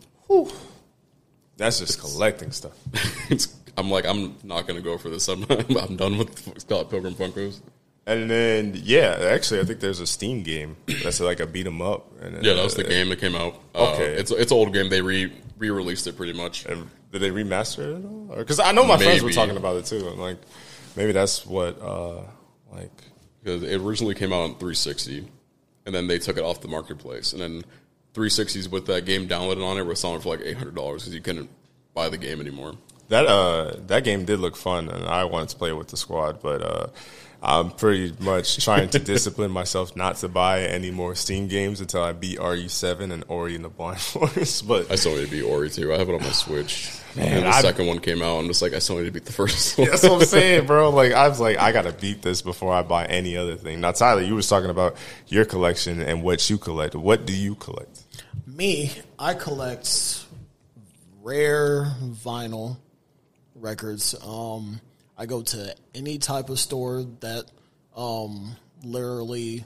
That's 1.56 1.80
just 1.80 2.00
collecting 2.00 2.52
stuff. 2.52 2.72
it's 3.30 3.46
I'm 3.80 3.90
like 3.90 4.06
I'm 4.06 4.34
not 4.44 4.66
gonna 4.66 4.80
go 4.80 4.96
for 4.98 5.08
this. 5.10 5.26
I'm 5.28 5.44
I'm 5.50 5.96
done 5.96 6.18
with 6.18 6.60
Scott 6.60 6.90
Pilgrim 6.90 7.14
Funkos. 7.14 7.60
And 8.06 8.30
then 8.30 8.72
yeah, 8.82 9.18
actually, 9.20 9.60
I 9.60 9.64
think 9.64 9.80
there's 9.80 10.00
a 10.00 10.06
Steam 10.06 10.42
game 10.42 10.76
that's 11.04 11.20
like 11.20 11.40
a 11.40 11.46
beat 11.46 11.66
'em 11.66 11.82
up. 11.82 12.10
And 12.22 12.34
then, 12.36 12.44
Yeah, 12.44 12.54
that 12.54 12.64
was 12.64 12.74
the 12.74 12.86
uh, 12.86 12.88
game 12.88 13.08
that 13.10 13.20
came 13.20 13.34
out. 13.34 13.54
Uh, 13.74 13.92
Okay. 13.92 14.12
it's 14.14 14.30
it's 14.30 14.50
an 14.52 14.58
old 14.58 14.72
game. 14.72 14.88
They 14.88 15.00
re 15.02 15.32
re 15.58 15.70
released 15.70 16.06
it 16.06 16.16
pretty 16.16 16.32
much. 16.32 16.64
And 16.66 16.88
did 17.12 17.20
they 17.20 17.30
remaster 17.30 17.80
it 17.80 17.98
at 17.98 18.04
all? 18.04 18.36
Because 18.38 18.60
I 18.60 18.72
know 18.72 18.84
my 18.84 18.96
friends 18.96 19.22
were 19.22 19.30
talking 19.32 19.56
about 19.56 19.76
it 19.76 19.86
too. 19.86 20.08
I'm 20.08 20.18
like, 20.18 20.38
maybe 20.96 21.12
that's 21.12 21.44
what, 21.44 21.80
uh, 21.82 22.22
like, 22.72 22.90
because 23.42 23.62
it 23.64 23.80
originally 23.80 24.14
came 24.14 24.32
out 24.32 24.42
on 24.42 24.50
360, 24.50 25.26
and 25.86 25.94
then 25.94 26.06
they 26.06 26.18
took 26.18 26.36
it 26.36 26.44
off 26.44 26.60
the 26.60 26.68
marketplace, 26.68 27.32
and 27.32 27.42
then 27.42 27.64
360s 28.14 28.70
with 28.70 28.86
that 28.86 29.04
game 29.06 29.26
downloaded 29.28 29.64
on 29.64 29.76
it 29.78 29.84
were 29.84 29.94
selling 29.94 30.20
for 30.20 30.30
like 30.36 30.40
eight 30.44 30.56
hundred 30.56 30.74
dollars 30.74 31.02
because 31.02 31.14
you 31.14 31.20
couldn't 31.20 31.48
buy 31.94 32.08
the 32.08 32.18
game 32.18 32.40
anymore. 32.40 32.74
That 33.10 33.26
uh, 33.26 33.74
that 33.88 34.02
game 34.04 34.24
did 34.24 34.40
look 34.40 34.56
fun, 34.56 34.88
and 34.88 35.04
I 35.04 35.24
wanted 35.24 35.50
to 35.50 35.56
play 35.56 35.72
with 35.72 35.88
the 35.88 35.96
squad, 35.96 36.40
but 36.42 36.62
uh, 36.62 36.86
I'm 37.42 37.70
pretty 37.70 38.14
much 38.22 38.62
trying 38.64 38.88
to 38.90 38.98
discipline 39.12 39.50
myself 39.50 39.94
not 39.96 40.16
to 40.16 40.28
buy 40.28 40.62
any 40.62 40.90
more 40.90 41.14
Steam 41.14 41.48
games 41.48 41.80
until 41.80 42.02
I 42.02 42.12
beat 42.12 42.38
RE7 42.38 43.10
and 43.12 43.24
Ori 43.28 43.54
in 43.54 43.62
the 43.62 43.68
Blind 43.68 44.00
Forest. 44.00 44.66
But 44.68 44.90
I 44.90 44.96
still 44.96 45.16
need 45.16 45.26
to 45.26 45.30
beat 45.30 45.42
Ori 45.42 45.70
too. 45.70 45.92
I 45.92 45.98
have 45.98 46.08
it 46.08 46.14
on 46.14 46.22
my 46.22 46.30
Switch. 46.32 46.90
Man, 47.16 47.26
and 47.38 47.44
the 47.44 47.48
I've- 47.48 47.62
second 47.62 47.86
one 47.88 47.98
came 47.98 48.22
out. 48.22 48.38
I'm 48.38 48.46
just 48.46 48.62
like 48.62 48.72
I 48.74 48.78
still 48.78 48.98
need 48.98 49.06
to 49.06 49.10
beat 49.10 49.24
the 49.24 49.32
first 49.32 49.76
one. 49.78 49.88
That's 49.90 50.02
what 50.04 50.12
I'm 50.12 50.20
saying, 50.26 50.66
bro. 50.66 50.90
Like 50.90 51.12
I 51.12 51.26
was 51.28 51.40
like, 51.40 51.58
I 51.58 51.72
gotta 51.72 51.92
beat 51.92 52.22
this 52.22 52.42
before 52.42 52.72
I 52.72 52.82
buy 52.82 53.06
any 53.06 53.36
other 53.36 53.56
thing. 53.56 53.80
Now, 53.80 53.90
Tyler, 53.92 54.22
you 54.22 54.34
was 54.36 54.48
talking 54.48 54.70
about 54.70 54.96
your 55.26 55.44
collection 55.44 56.00
and 56.00 56.22
what 56.22 56.48
you 56.48 56.58
collect. 56.58 56.94
What 56.94 57.26
do 57.26 57.34
you 57.36 57.56
collect? 57.56 58.04
Me, 58.46 58.92
I 59.18 59.34
collect 59.34 60.24
rare 61.22 61.92
vinyl 62.02 62.76
records. 63.60 64.14
Um, 64.24 64.80
I 65.16 65.26
go 65.26 65.42
to 65.42 65.74
any 65.94 66.18
type 66.18 66.48
of 66.48 66.58
store 66.58 67.04
that 67.20 67.44
um, 67.96 68.56
literally 68.82 69.64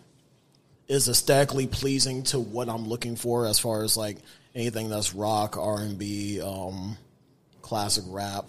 is 0.88 1.08
aesthetically 1.08 1.66
pleasing 1.66 2.24
to 2.24 2.40
what 2.40 2.68
I'm 2.68 2.86
looking 2.86 3.16
for, 3.16 3.46
as 3.46 3.58
far 3.58 3.84
as 3.84 3.96
like 3.96 4.18
anything 4.54 4.88
that's 4.88 5.14
rock, 5.14 5.56
R 5.56 5.78
and 5.78 5.98
B, 5.98 6.40
um, 6.40 6.96
classic 7.62 8.04
rap, 8.08 8.46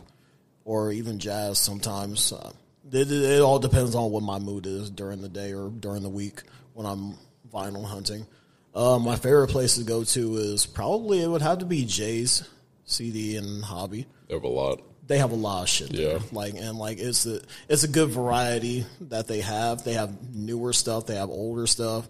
or 0.66 0.92
even 0.92 1.20
jazz. 1.20 1.60
Sometimes 1.60 2.34
uh, 2.34 2.52
it, 2.92 3.12
it 3.12 3.42
all 3.42 3.60
depends 3.60 3.96
on 3.96 4.12
what 4.12 4.24
my 4.24 4.40
mood 4.40 4.66
is 4.66 4.90
during 4.90 5.22
the 5.22 5.30
day 5.30 5.54
or 5.54 5.70
during 5.70 6.04
the 6.04 6.10
week 6.10 6.44
when 6.74 6.86
I'm 6.86 7.16
vinyl 7.54 7.86
hunting. 7.86 8.26
Uh, 8.74 9.00
my 9.00 9.16
favorite 9.16 9.48
place 9.48 9.78
to 9.78 9.84
go 9.84 10.04
to 10.04 10.36
is 10.36 10.66
probably 10.66 11.22
it 11.22 11.28
would 11.28 11.42
have 11.42 11.60
to 11.60 11.66
be 11.66 11.86
Jay's 11.86 12.48
CD 12.84 13.38
and 13.38 13.64
Hobby. 13.64 14.06
They 14.28 14.34
have 14.34 14.44
a 14.44 14.50
lot. 14.50 14.82
They 15.08 15.20
have 15.20 15.32
a 15.32 15.36
lot 15.36 15.64
of 15.64 15.70
shit. 15.70 15.92
There. 15.92 16.14
Yeah. 16.14 16.20
like 16.32 16.56
and 16.56 16.78
like 16.78 16.98
it's 17.00 17.26
a 17.26 17.42
it's 17.70 17.84
a 17.84 17.88
good 17.88 18.10
variety 18.10 18.86
that 19.02 19.28
they 19.28 19.42
have. 19.42 19.84
They 19.84 19.94
have 19.94 20.12
newer 20.34 20.74
stuff. 20.74 21.06
They 21.06 21.16
have 21.16 21.30
older 21.30 21.68
stuff. 21.68 22.08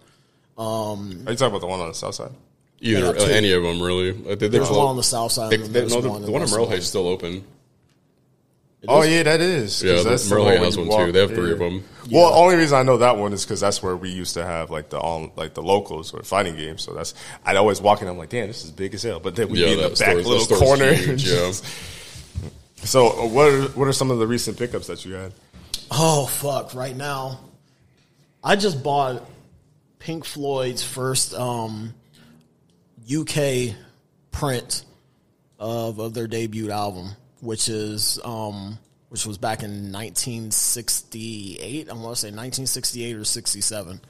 Are 0.58 0.96
you 0.96 1.26
talking 1.26 1.48
about 1.48 1.62
the 1.62 1.68
one 1.68 1.82
on 1.82 1.90
the 1.90 1.94
south 1.94 2.16
side? 2.16 2.32
Either 2.80 3.18
uh, 3.18 3.26
any 3.26 3.52
of 3.52 3.64
them 3.64 3.82
really. 3.82 4.12
Like, 4.12 4.40
they, 4.40 4.48
There's 4.48 4.70
they're 4.70 4.78
one 4.78 4.88
on 4.88 4.96
the 4.98 5.04
south 5.04 5.32
side. 5.32 5.52
They, 5.52 5.58
they, 5.58 5.88
no, 5.88 6.02
the, 6.02 6.10
one 6.10 6.22
the 6.22 6.28
in 6.28 6.34
one 6.34 6.42
in 6.42 6.50
Merle 6.50 6.68
Side. 6.68 6.78
is 6.80 6.88
still 6.88 7.08
open. 7.08 7.44
Oh 8.88 9.02
yeah, 9.02 9.24
that 9.24 9.42
is. 9.42 9.82
Yeah, 9.82 10.04
that's 10.04 10.30
the 10.30 10.36
Merle 10.36 10.46
one 10.46 10.58
has 10.58 10.78
one 10.78 10.88
you 10.88 11.06
too. 11.08 11.12
They 11.12 11.20
have 11.22 11.32
three 11.32 11.48
yeah. 11.48 11.54
of 11.54 11.60
them. 11.60 11.84
Well, 12.12 12.34
only 12.34 12.56
reason 12.56 12.78
I 12.78 12.84
know 12.84 12.98
that 12.98 13.18
one 13.18 13.34
is 13.34 13.44
because 13.44 13.60
that's 13.60 13.82
where 13.82 13.96
we 13.96 14.10
used 14.12 14.36
to 14.36 14.46
have 14.46 14.70
like 14.70 14.90
the 14.90 15.00
all 15.00 15.32
like 15.36 15.56
the 15.56 15.64
locals 15.64 16.14
or 16.14 16.22
fighting 16.22 16.56
games. 16.56 16.84
So 16.84 16.94
that's 16.94 17.16
I'd 17.46 17.56
always 17.58 17.82
walk 17.82 18.02
in. 18.02 18.08
I'm 18.08 18.18
like, 18.18 18.30
damn, 18.30 18.48
this 18.48 18.64
is 18.64 18.72
big 18.72 18.94
as 18.94 19.02
hell. 19.02 19.20
But 19.20 19.36
then 19.36 19.50
we'd 19.50 19.60
Yeah, 19.60 19.66
be 19.68 19.72
in 19.74 19.78
the 19.80 19.90
back 19.90 19.98
store's- 19.98 20.28
little 20.28 20.58
corner. 20.60 20.94
huge, 20.94 21.28
yeah. 21.28 21.52
So 22.86 23.08
uh, 23.08 23.28
what 23.28 23.52
are, 23.52 23.64
what 23.70 23.88
are 23.88 23.94
some 23.94 24.12
of 24.12 24.20
the 24.20 24.28
recent 24.28 24.58
pickups 24.58 24.88
that 24.88 25.06
you 25.06 25.14
had? 25.14 25.34
Oh 25.92 26.28
fuck! 26.28 26.74
Right 26.76 26.96
now, 26.96 27.40
I 28.44 28.56
just 28.56 28.84
bought 28.84 29.28
Pink 30.00 30.24
Floyd's 30.24 30.84
first 30.84 31.34
um, 31.34 31.94
UK 33.12 33.76
print 34.32 34.86
of 35.60 36.00
of 36.00 36.14
their 36.14 36.28
debut 36.28 36.70
album, 36.70 37.10
which 37.42 37.70
is 37.70 38.20
um, 38.24 38.78
which 39.10 39.26
was 39.26 39.40
back 39.40 39.64
in 39.64 39.92
1968. 39.92 41.90
I 41.90 41.94
want 41.94 42.16
to 42.16 42.22
say 42.22 42.28
1968 42.28 43.16
or 43.16 43.24
67. 43.24 44.02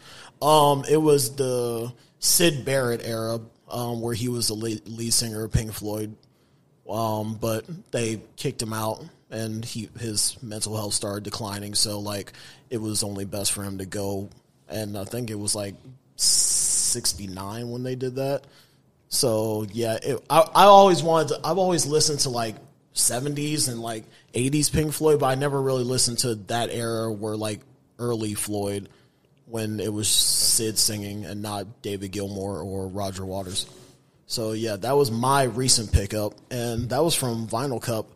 Um, 0.42 0.84
it 0.90 0.98
was 0.98 1.36
the 1.36 1.94
Syd 2.20 2.66
Barrett 2.66 3.06
era, 3.06 3.40
um, 3.70 4.02
where 4.02 4.14
he 4.14 4.28
was 4.28 4.50
the 4.50 4.54
lead, 4.54 4.88
lead 4.88 5.14
singer 5.14 5.46
of 5.46 5.52
Pink 5.52 5.72
Floyd 5.74 6.16
um, 6.90 7.36
but 7.36 7.66
they 7.92 8.22
kicked 8.36 8.62
him 8.62 8.74
out, 8.74 9.04
and 9.30 9.66
he 9.66 9.90
his 10.00 10.42
mental 10.42 10.76
health 10.76 10.94
started 10.94 11.24
declining. 11.24 11.76
So 11.76 12.00
like, 12.00 12.34
it 12.70 12.78
was 12.78 13.04
only 13.04 13.26
best 13.26 13.54
for 13.54 13.64
him 13.64 13.80
to 13.80 13.86
go, 13.86 14.30
and 14.70 14.98
I 14.98 15.04
think 15.04 15.30
it 15.30 15.40
was 15.40 15.56
like 15.56 15.76
sixty 16.16 17.28
nine 17.28 17.70
when 17.72 17.84
they 17.84 17.96
did 17.96 18.16
that. 18.16 18.44
So 19.10 19.66
yeah, 19.72 19.98
it, 20.02 20.24
I 20.30 20.42
I 20.42 20.64
always 20.66 21.04
wanted 21.04 21.30
to, 21.30 21.40
I've 21.44 21.58
always 21.58 21.86
listened 21.86 22.20
to 22.22 22.30
like 22.30 22.56
seventies 22.94 23.68
and 23.68 23.82
like 23.82 24.04
eighties 24.34 24.70
Pink 24.70 24.94
Floyd, 24.94 25.20
but 25.20 25.28
I 25.28 25.36
never 25.36 25.62
really 25.62 25.84
listened 25.84 26.20
to 26.20 26.36
that 26.36 26.70
era 26.72 27.12
where 27.12 27.36
like 27.36 27.62
early 28.00 28.34
Floyd 28.34 28.90
when 29.48 29.80
it 29.80 29.92
was 29.94 30.08
Syd 30.08 30.78
singing 30.78 31.26
and 31.26 31.42
not 31.42 31.82
David 31.82 32.12
Gilmour 32.12 32.64
or 32.64 32.88
Roger 32.88 33.26
Waters. 33.26 33.68
So 34.28 34.54
yeah, 34.54 34.76
that 34.78 34.96
was 34.96 35.12
my 35.12 35.44
recent 35.44 35.92
pickup, 35.92 36.34
and 36.50 36.90
that 36.90 37.04
was 37.04 37.14
from 37.14 37.48
Vinyl 37.48 37.82
Cup 37.82 38.08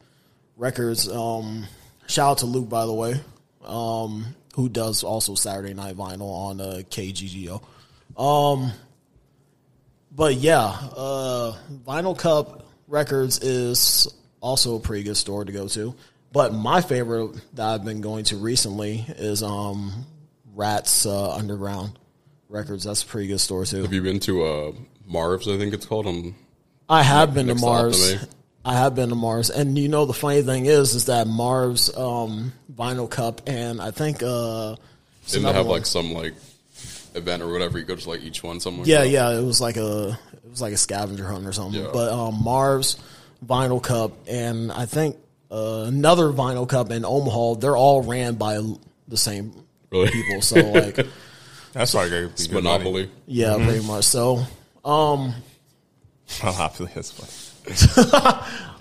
Records. 0.58 1.08
Um, 1.08 1.65
shout 2.08 2.32
out 2.32 2.38
to 2.39 2.45
Luke, 2.45 2.67
by 2.67 2.86
the 2.86 2.93
way, 2.93 3.15
um, 3.63 4.36
who 4.56 4.69
does 4.69 5.04
also 5.04 5.36
Saturday 5.36 5.74
Night 5.74 5.95
Vinyl 5.95 6.32
on 6.34 6.62
uh, 6.62 6.82
KGGO. 6.89 7.62
Um, 8.17 8.72
but 10.12 10.36
yeah, 10.36 10.63
uh, 10.95 11.56
Vinyl 11.86 12.17
Cup 12.17 12.65
Records 12.88 13.39
is 13.39 14.08
also 14.41 14.76
a 14.76 14.80
pretty 14.80 15.04
good 15.04 15.17
store 15.17 15.45
to 15.45 15.52
go 15.52 15.67
to. 15.67 15.95
But 16.32 16.54
my 16.54 16.82
favorite 16.82 17.39
that 17.56 17.67
I've 17.67 17.86
been 17.86 18.02
going 18.02 18.24
to 18.26 18.38
recently 18.38 19.06
is 19.08 19.41
um, 19.41 20.06
Rats 20.54 21.06
uh, 21.06 21.32
Underground 21.34 21.98
Records. 22.50 22.84
That's 22.84 23.04
a 23.04 23.06
pretty 23.06 23.28
good 23.28 23.39
store 23.39 23.65
too. 23.65 23.84
Have 23.84 23.93
you 23.93 24.02
been 24.02 24.19
to 24.22 24.43
uh, 24.43 24.72
Marv's? 25.10 25.48
I 25.48 25.58
think 25.58 25.74
it's 25.74 25.86
called. 25.86 26.06
On 26.08 26.36
I 26.88 27.04
have 27.04 27.34
been 27.34 27.48
to 27.48 27.54
next 27.54 27.62
to 27.62 27.67
Mars. 27.67 28.26
I 28.65 28.74
have 28.74 28.93
been 28.95 29.10
to 29.10 29.15
Mars, 29.15 29.50
and 29.50 29.78
you 29.78 29.88
know 29.89 30.06
the 30.06 30.13
funny 30.13 30.41
thing 30.43 30.65
is, 30.65 30.93
is 30.95 31.06
that 31.06 31.28
Marv's 31.28 31.95
um, 31.98 32.54
Vinyl 32.74 33.10
Cup, 33.10 33.41
and 33.48 33.82
I 33.82 33.91
think 33.91 34.22
uh, 34.24 34.76
didn't 35.28 35.43
they 35.45 35.54
have 35.54 35.65
one. 35.65 35.78
like 35.78 35.86
some 35.86 36.12
like 36.13 36.34
event 37.15 37.41
or 37.41 37.52
whatever? 37.52 37.80
You 37.80 37.86
go 37.86 37.95
to 37.95 38.10
like 38.10 38.22
each 38.22 38.43
one 38.43 38.60
somewhere. 38.60 38.88
Yeah, 38.88 39.04
yeah, 39.04 39.32
it 39.38 39.43
was 39.43 39.60
like 39.62 39.78
a 39.78 40.19
it 40.43 40.50
was 40.50 40.62
like 40.62 40.74
a 40.74 40.78
scavenger 40.78 41.26
hunt 41.28 41.45
or 41.45 41.54
something. 41.54 41.82
Yeah. 41.82 41.89
But 41.91 42.12
um, 42.12 42.43
Marv's 42.43 42.98
Vinyl 43.45 43.82
Cup 43.82 44.12
and 44.28 44.72
I 44.72 44.86
think 44.86 45.15
uh, 45.52 45.86
another 45.88 46.30
Vinyl 46.30 46.67
Cup 46.67 46.91
in 46.91 47.06
Omaha. 47.06 47.56
They're 47.56 47.78
all 47.78 48.02
ran 48.04 48.36
by 48.36 48.60
the 49.08 49.17
same 49.17 49.54
Really? 49.91 50.12
people. 50.12 50.41
So 50.41 50.60
like, 50.60 51.00
That's 51.74 51.93
why 51.93 52.06
I 52.06 52.10
got 52.10 52.17
It's 52.32 52.50
Monopoly. 52.52 53.10
yeah, 53.26 53.56
pretty 53.56 53.86
much. 53.88 54.04
So, 54.06 54.43
um, 54.86 55.34
Monopoly. 56.44 56.92
That's 56.96 57.12
funny. 57.12 57.36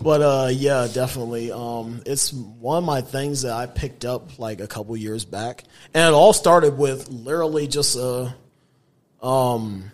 but 0.01 0.23
uh, 0.23 0.49
yeah, 0.53 0.87
definitely. 0.93 1.51
Um, 1.53 2.03
it's 2.07 2.33
one 2.33 2.79
of 2.79 2.85
my 2.85 3.01
things 3.01 3.43
that 3.43 3.53
I 3.53 3.67
picked 3.67 4.05
up 4.05 4.39
like 4.39 4.61
a 4.61 4.67
couple 4.67 4.97
years 4.97 5.25
back, 5.25 5.65
and 5.95 6.07
it 6.09 6.15
all 6.15 6.33
started 6.33 6.79
with 6.79 7.09
literally 7.09 7.67
just 7.67 7.97
uh, 7.99 8.31
um, 9.23 9.91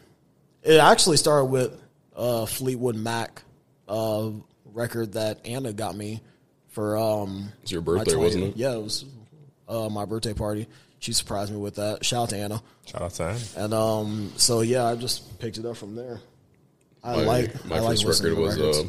it 0.62 0.78
actually 0.78 1.16
started 1.16 1.46
with 1.46 1.80
uh 2.16 2.46
Fleetwood 2.46 2.94
Mac 2.96 3.42
uh 3.88 4.30
record 4.66 5.14
that 5.14 5.44
Anna 5.46 5.72
got 5.72 5.96
me 5.96 6.20
for 6.68 6.96
um 6.96 7.50
It's 7.62 7.72
your 7.72 7.80
birthday, 7.80 8.12
20th. 8.12 8.18
wasn't 8.18 8.44
it? 8.44 8.56
Yeah, 8.56 8.74
it 8.74 8.82
was 8.82 9.04
uh 9.68 9.88
my 9.88 10.04
birthday 10.04 10.32
party. 10.34 10.68
She 11.04 11.12
surprised 11.12 11.52
me 11.52 11.58
with 11.58 11.74
that. 11.74 12.02
Shout 12.02 12.22
out 12.22 12.28
to 12.30 12.36
Anna. 12.38 12.62
Shout 12.86 13.02
out 13.02 13.10
to 13.10 13.24
Anna. 13.24 13.38
And 13.56 13.74
um 13.74 14.32
so 14.38 14.62
yeah, 14.62 14.86
I 14.86 14.96
just 14.96 15.38
picked 15.38 15.58
it 15.58 15.66
up 15.66 15.76
from 15.76 15.94
there. 15.94 16.18
I 17.02 17.16
My, 17.16 17.22
like 17.24 17.64
my 17.66 17.76
I 17.76 17.80
first 17.88 18.06
listening 18.06 18.30
record 18.32 18.42
was 18.42 18.56
records. 18.56 18.78
uh, 18.78 18.84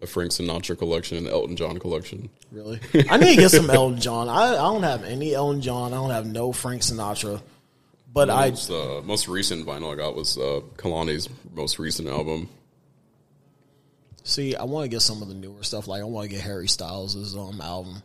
a 0.00 0.06
Frank 0.06 0.30
Sinatra 0.30 0.78
collection 0.78 1.18
and 1.18 1.26
Elton 1.28 1.56
John 1.56 1.78
collection. 1.78 2.30
Really? 2.50 2.80
I 3.10 3.18
need 3.18 3.34
to 3.34 3.42
get 3.42 3.50
some 3.50 3.68
Elton 3.68 4.00
John. 4.00 4.30
I, 4.30 4.52
I 4.52 4.72
don't 4.72 4.84
have 4.84 5.04
any 5.04 5.34
Elton 5.34 5.60
John. 5.60 5.92
I 5.92 5.96
don't 5.96 6.08
have 6.08 6.24
no 6.24 6.50
Frank 6.52 6.80
Sinatra. 6.80 7.42
But 8.10 8.30
I 8.30 8.46
It's, 8.46 8.70
uh, 8.70 9.02
most 9.04 9.28
recent 9.28 9.66
vinyl 9.66 9.92
I 9.92 9.96
got 9.96 10.16
was 10.16 10.38
uh, 10.38 10.62
Kehlani's 10.78 11.28
most 11.54 11.78
recent 11.78 12.08
album. 12.08 12.48
see. 14.24 14.56
I 14.56 14.64
want 14.64 14.84
to 14.84 14.88
get 14.88 15.02
some 15.02 15.20
of 15.20 15.28
the 15.28 15.34
newer 15.34 15.62
stuff. 15.62 15.86
Like 15.88 16.00
I 16.00 16.04
want 16.04 16.30
to 16.30 16.34
get 16.34 16.42
Harry 16.42 16.68
Styles' 16.68 17.36
um 17.36 17.60
album 17.60 18.02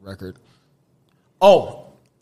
record. 0.00 0.36
Oh, 1.42 1.79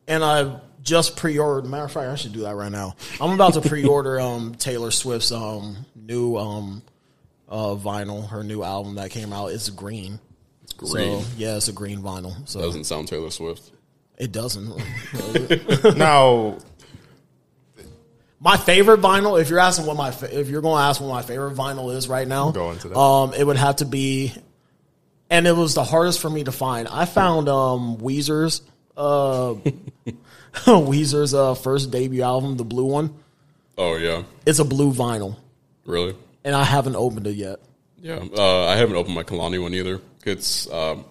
and 0.08 0.24
I 0.24 0.58
just 0.82 1.16
pre-ordered. 1.16 1.68
Matter 1.68 1.84
of 1.84 1.92
fact, 1.92 2.08
I 2.08 2.14
should 2.16 2.32
do 2.32 2.40
that 2.40 2.54
right 2.56 2.72
now. 2.72 2.96
I'm 3.20 3.30
about 3.32 3.54
to 3.54 3.60
pre-order 3.60 4.18
um 4.28 4.54
Taylor 4.56 4.90
Swift's 4.90 5.30
um 5.30 5.84
new 5.94 6.36
um 6.36 6.82
uh 7.48 7.74
vinyl. 7.76 8.28
Her 8.28 8.42
new 8.42 8.62
album 8.64 8.96
that 8.96 9.10
came 9.10 9.32
out. 9.32 9.52
It's 9.52 9.68
green. 9.70 10.18
Green. 10.76 11.22
So 11.22 11.28
yeah, 11.36 11.56
it's 11.56 11.68
a 11.68 11.72
green 11.72 12.00
vinyl. 12.02 12.48
So 12.48 12.60
Doesn't 12.60 12.84
sound 12.84 13.08
Taylor 13.08 13.30
Swift. 13.30 13.70
it 14.16 14.32
doesn't. 14.32 14.72
now, 15.96 16.58
My 18.40 18.56
favorite 18.56 19.00
vinyl, 19.00 19.40
if 19.40 19.48
you're 19.50 19.58
asking 19.58 19.86
what 19.86 19.96
my 19.96 20.10
fa- 20.12 20.38
if 20.38 20.48
you're 20.48 20.60
going 20.62 20.78
to 20.80 20.84
ask 20.84 21.00
what 21.00 21.08
my 21.10 21.22
favorite 21.22 21.54
vinyl 21.56 21.92
is 21.94 22.06
right 22.08 22.26
now, 22.28 22.52
Go 22.52 22.70
into 22.70 22.88
that. 22.88 22.96
um, 22.98 23.34
it 23.34 23.44
would 23.44 23.56
have 23.56 23.76
to 23.76 23.84
be, 23.84 24.32
and 25.30 25.46
it 25.48 25.56
was 25.56 25.74
the 25.74 25.82
hardest 25.84 26.20
for 26.20 26.30
me 26.30 26.44
to 26.44 26.52
find. 26.52 26.86
I 26.86 27.04
found 27.04 27.48
um 27.48 27.96
Weezer's 27.98 28.62
uh 28.98 29.54
Weezer's 30.66 31.32
uh 31.34 31.54
first 31.54 31.90
debut 31.90 32.22
album, 32.22 32.56
the 32.56 32.64
blue 32.64 32.84
one. 32.86 33.14
Oh 33.78 33.96
yeah, 33.96 34.24
It's 34.44 34.58
a 34.58 34.64
blue 34.64 34.92
vinyl, 34.92 35.36
really? 35.86 36.14
and 36.44 36.54
I 36.54 36.64
haven't 36.64 36.96
opened 36.96 37.26
it 37.28 37.36
yet. 37.36 37.60
Yeah, 38.00 38.22
uh, 38.36 38.66
I 38.66 38.76
haven't 38.76 38.96
opened 38.96 39.14
my 39.14 39.22
Kehlani 39.22 39.60
one 39.62 39.72
either. 39.74 40.00
It's 40.24 40.70
um, 40.70 41.04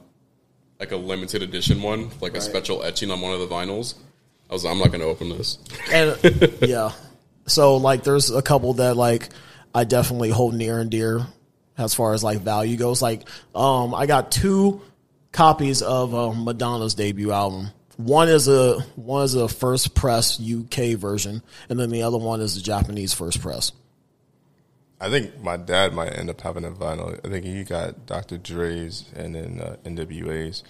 like 0.80 0.92
a 0.92 0.98
limited 0.98 1.42
edition 1.44 1.82
one, 1.82 2.10
like 2.22 2.36
a 2.36 2.42
special 2.42 2.84
etching 2.84 3.10
on 3.12 3.20
one 3.22 3.34
of 3.34 3.40
the 3.40 3.48
vinyls. 3.48 3.96
I 4.50 4.54
was, 4.54 4.64
I'm 4.66 4.80
not 4.80 4.88
going 4.90 5.02
to 5.02 5.06
open 5.08 5.30
this. 5.30 5.58
And 5.92 6.18
yeah, 6.62 6.92
so 7.46 7.76
like, 7.78 8.04
there's 8.04 8.30
a 8.32 8.42
couple 8.42 8.74
that 8.76 8.96
like 8.96 9.30
I 9.76 9.84
definitely 9.84 10.30
hold 10.30 10.54
near 10.56 10.80
and 10.80 10.90
dear 10.92 11.26
as 11.78 11.94
far 11.94 12.14
as 12.14 12.24
like 12.24 12.40
value 12.40 12.78
goes. 12.78 13.02
Like, 13.02 13.28
um, 13.56 13.94
I 13.94 14.06
got 14.06 14.32
two 14.32 14.82
copies 15.32 15.82
of 15.82 16.14
uh, 16.16 16.32
Madonna's 16.34 16.96
debut 16.96 17.32
album. 17.32 17.70
One 17.98 18.30
is 18.30 18.48
a 18.48 18.80
one 18.96 19.24
is 19.24 19.34
a 19.34 19.48
first 19.48 19.96
press 19.96 20.40
UK 20.40 20.98
version, 20.98 21.42
and 21.68 21.80
then 21.80 21.90
the 21.90 22.04
other 22.04 22.18
one 22.18 22.42
is 22.42 22.56
the 22.56 22.62
Japanese 22.62 23.14
first 23.14 23.42
press. 23.42 23.72
I 25.00 25.10
think 25.10 25.40
my 25.42 25.58
dad 25.58 25.94
might 25.94 26.18
end 26.18 26.30
up 26.30 26.42
having 26.42 26.64
a 26.64 26.72
vinyl. 26.72 27.20
I 27.24 27.30
think 27.30 27.46
he 27.46 27.64
got 27.64 28.06
Dr. 28.06 28.38
Dre's 28.38 29.06
and 29.16 29.36
then 29.36 29.62
uh, 29.62 29.76
NWA's. 29.84 30.64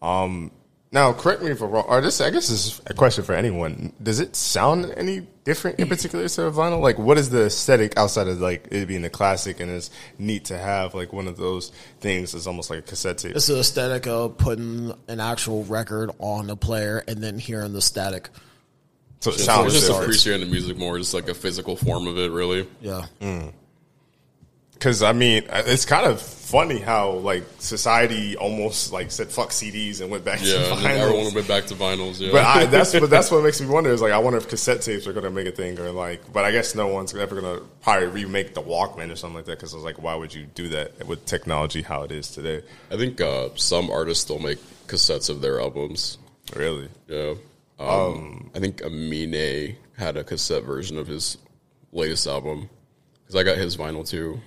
Um, 0.00 0.50
now, 0.90 1.12
correct 1.12 1.42
me 1.42 1.50
if 1.50 1.60
I'm 1.60 1.70
wrong. 1.70 1.84
Or 1.88 2.00
this, 2.00 2.20
I 2.20 2.30
guess, 2.30 2.48
this 2.48 2.66
is 2.66 2.80
a 2.86 2.94
question 2.94 3.24
for 3.24 3.34
anyone. 3.34 3.92
Does 4.02 4.20
it 4.20 4.34
sound 4.34 4.92
any 4.96 5.26
different 5.44 5.78
in 5.78 5.88
particular 5.88 6.26
to 6.28 6.44
a 6.46 6.50
vinyl? 6.50 6.80
Like, 6.80 6.98
what 6.98 7.18
is 7.18 7.28
the 7.30 7.44
aesthetic 7.46 7.96
outside 7.98 8.26
of 8.28 8.40
like 8.40 8.68
it 8.70 8.86
being 8.88 9.04
a 9.04 9.10
classic 9.10 9.60
and 9.60 9.70
it's 9.70 9.90
neat 10.18 10.46
to 10.46 10.56
have 10.58 10.94
like 10.94 11.12
one 11.12 11.26
of 11.28 11.36
those 11.36 11.72
things 12.00 12.32
that's 12.32 12.46
almost 12.46 12.70
like 12.70 12.78
a 12.80 12.82
cassette 12.82 13.18
tape? 13.18 13.36
It's 13.36 13.46
the 13.48 13.58
aesthetic 13.58 14.06
of 14.06 14.38
putting 14.38 14.92
an 15.08 15.20
actual 15.20 15.64
record 15.64 16.10
on 16.18 16.48
a 16.50 16.56
player 16.56 17.04
and 17.06 17.22
then 17.22 17.38
hearing 17.38 17.72
the 17.74 17.82
static. 17.82 18.30
So 19.20 19.30
it 19.30 19.38
So 19.38 19.42
sounds 19.44 19.72
just 19.72 19.86
different. 19.88 20.04
appreciating 20.04 20.46
the 20.46 20.52
music 20.52 20.78
more, 20.78 20.96
just 20.98 21.12
like 21.12 21.28
a 21.28 21.34
physical 21.34 21.76
form 21.76 22.06
of 22.06 22.16
it, 22.18 22.30
really. 22.30 22.68
Yeah. 22.80 23.02
Hmm. 23.20 23.48
Because 24.78 25.02
I 25.02 25.12
mean, 25.12 25.44
it's 25.50 25.84
kind 25.84 26.06
of 26.06 26.20
funny 26.22 26.78
how 26.78 27.10
like 27.12 27.44
society 27.58 28.36
almost 28.36 28.90
like 28.92 29.10
said 29.10 29.28
fuck 29.28 29.50
CDs 29.50 30.00
and 30.00 30.10
went 30.10 30.24
back 30.24 30.38
Yeah, 30.42 30.54
to 30.54 30.74
vinyls. 30.76 30.84
everyone 30.98 31.34
went 31.34 31.48
back 31.48 31.66
to 31.66 31.74
vinyls. 31.74 32.20
Yeah, 32.20 32.32
But 32.32 32.44
I, 32.44 32.64
that's 32.66 32.92
but 32.92 33.10
that's 33.10 33.30
what 33.30 33.42
makes 33.44 33.60
me 33.60 33.66
wonder 33.66 33.90
is 33.90 34.00
like 34.00 34.12
I 34.12 34.18
wonder 34.18 34.38
if 34.38 34.48
cassette 34.48 34.80
tapes 34.80 35.06
are 35.06 35.12
gonna 35.12 35.30
make 35.30 35.46
a 35.46 35.52
thing 35.52 35.78
or 35.78 35.90
like. 35.90 36.32
But 36.32 36.44
I 36.44 36.52
guess 36.52 36.74
no 36.74 36.86
one's 36.86 37.14
ever 37.14 37.40
gonna 37.40 37.60
probably 37.82 38.06
remake 38.08 38.54
the 38.54 38.62
Walkman 38.62 39.12
or 39.12 39.16
something 39.16 39.36
like 39.36 39.44
that 39.46 39.58
because 39.58 39.74
I 39.74 39.76
was 39.76 39.84
like, 39.84 40.00
why 40.02 40.14
would 40.14 40.32
you 40.32 40.46
do 40.54 40.68
that 40.70 41.06
with 41.06 41.24
technology 41.26 41.82
how 41.82 42.04
it 42.04 42.12
is 42.12 42.30
today? 42.30 42.62
I 42.90 42.96
think 42.96 43.20
uh, 43.20 43.48
some 43.56 43.90
artists 43.90 44.24
still 44.24 44.38
make 44.38 44.58
cassettes 44.86 45.28
of 45.28 45.42
their 45.42 45.60
albums. 45.60 46.16
Really? 46.56 46.88
Yeah, 47.08 47.34
um, 47.78 48.50
I 48.54 48.58
think 48.60 48.82
Amine 48.82 49.76
had 49.98 50.16
a 50.16 50.24
cassette 50.24 50.62
version 50.62 50.96
of 50.96 51.06
his 51.06 51.36
latest 51.92 52.26
album 52.26 52.70
because 53.20 53.36
I 53.36 53.42
got 53.42 53.58
his 53.58 53.76
vinyl 53.76 54.08
too. 54.08 54.40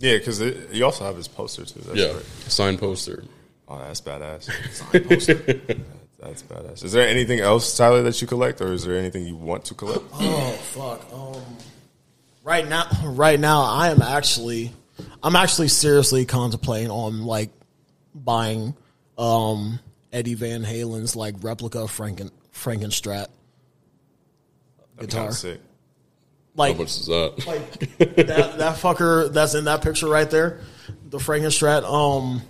Yeah, 0.00 0.16
because 0.18 0.40
you 0.40 0.84
also 0.84 1.04
have 1.04 1.16
his 1.16 1.28
poster 1.28 1.64
too. 1.64 1.80
That's 1.80 1.96
Yeah, 1.98 2.12
right. 2.12 2.24
signed 2.48 2.78
poster. 2.80 3.22
Oh, 3.68 3.78
that's 3.78 4.00
badass. 4.00 4.46
that's 6.18 6.42
badass. 6.42 6.82
Is 6.84 6.92
there 6.92 7.06
anything 7.06 7.38
else, 7.40 7.76
Tyler, 7.76 8.02
that 8.02 8.20
you 8.20 8.26
collect, 8.26 8.60
or 8.60 8.72
is 8.72 8.84
there 8.84 8.96
anything 8.98 9.24
you 9.26 9.36
want 9.36 9.64
to 9.66 9.74
collect? 9.74 10.02
Oh 10.14 10.50
fuck. 10.72 11.06
Um, 11.12 11.42
right 12.42 12.66
now, 12.68 12.86
right 13.04 13.38
now, 13.38 13.62
I 13.62 13.90
am 13.90 14.02
actually, 14.02 14.72
I'm 15.22 15.36
actually 15.36 15.68
seriously 15.68 16.24
contemplating 16.24 16.90
on 16.90 17.24
like 17.24 17.50
buying 18.14 18.74
um 19.18 19.78
Eddie 20.12 20.34
Van 20.34 20.64
Halen's 20.64 21.14
like 21.14 21.36
replica 21.42 21.78
Franken 21.80 22.30
Frankenstrat 22.54 23.26
guitar. 24.98 25.24
Kinda 25.24 25.32
sick. 25.34 25.60
Like, 26.56 26.74
How 26.76 26.82
much 26.82 26.88
is 26.98 27.06
that? 27.06 27.44
like 27.46 27.78
that 28.26 28.58
that 28.58 28.76
fucker 28.76 29.32
that's 29.32 29.54
in 29.54 29.64
that 29.64 29.82
picture 29.82 30.08
right 30.08 30.28
there. 30.30 30.60
the 31.08 31.18
Frankenstrat. 31.18 31.84
Um, 31.84 32.42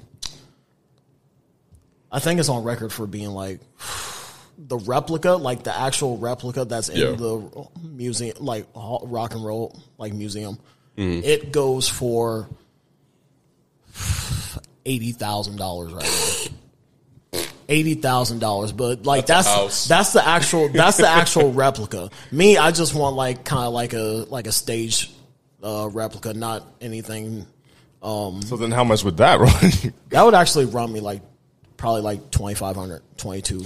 I 2.11 2.19
think 2.19 2.41
it's 2.41 2.49
on 2.49 2.65
record 2.65 2.93
for 2.93 3.07
being 3.07 3.31
like 3.31 3.61
the 4.59 4.79
replica, 4.79 5.33
like 5.33 5.63
the 5.63 5.77
actual 5.77 6.17
replica 6.19 6.65
that's 6.65 6.89
in 6.89 6.97
Yeah. 6.97 7.13
the 7.13 7.69
museum, 7.83 8.37
like 8.41 8.67
rock 8.75 9.35
and 9.35 9.45
roll, 9.45 9.79
like 9.99 10.13
museum. 10.13 10.59
Mm-hmm. 10.97 11.25
It 11.25 11.53
goes 11.53 11.89
for 11.89 12.49
eighty 14.87 15.13
thousand 15.13 15.57
dollars 15.57 15.93
right 15.93 16.03
now. 16.05 16.57
Eighty 17.69 17.95
thousand 17.95 18.41
dollars, 18.41 18.73
but 18.73 19.05
like 19.05 19.27
That's 19.27 19.47
that's 19.47 19.87
that's 19.87 20.13
the 20.13 20.27
actual 20.27 20.69
that's 20.73 20.97
the 20.97 21.09
actual 21.09 21.53
replica. 21.53 22.11
Me, 22.33 22.57
I 22.57 22.73
just 22.73 22.95
want 22.95 23.15
like 23.15 23.45
kind 23.45 23.67
of 23.67 23.73
like 23.73 23.93
a 23.93 24.27
like 24.29 24.49
a 24.49 24.53
stage 24.53 25.13
uh, 25.63 25.89
replica, 25.93 26.35
not 26.35 26.67
anything. 26.81 27.47
So 28.03 28.57
then, 28.59 28.71
how 28.71 28.83
much 28.83 29.05
would 29.05 29.19
that 29.19 29.39
run? 29.41 29.93
That 30.09 30.23
would 30.23 30.35
actually 30.35 30.65
run 30.65 30.93
me 30.93 31.01
like 31.01 31.23
probably 31.77 32.03
like 32.03 32.31
2500 32.31 33.03
22 33.17 33.65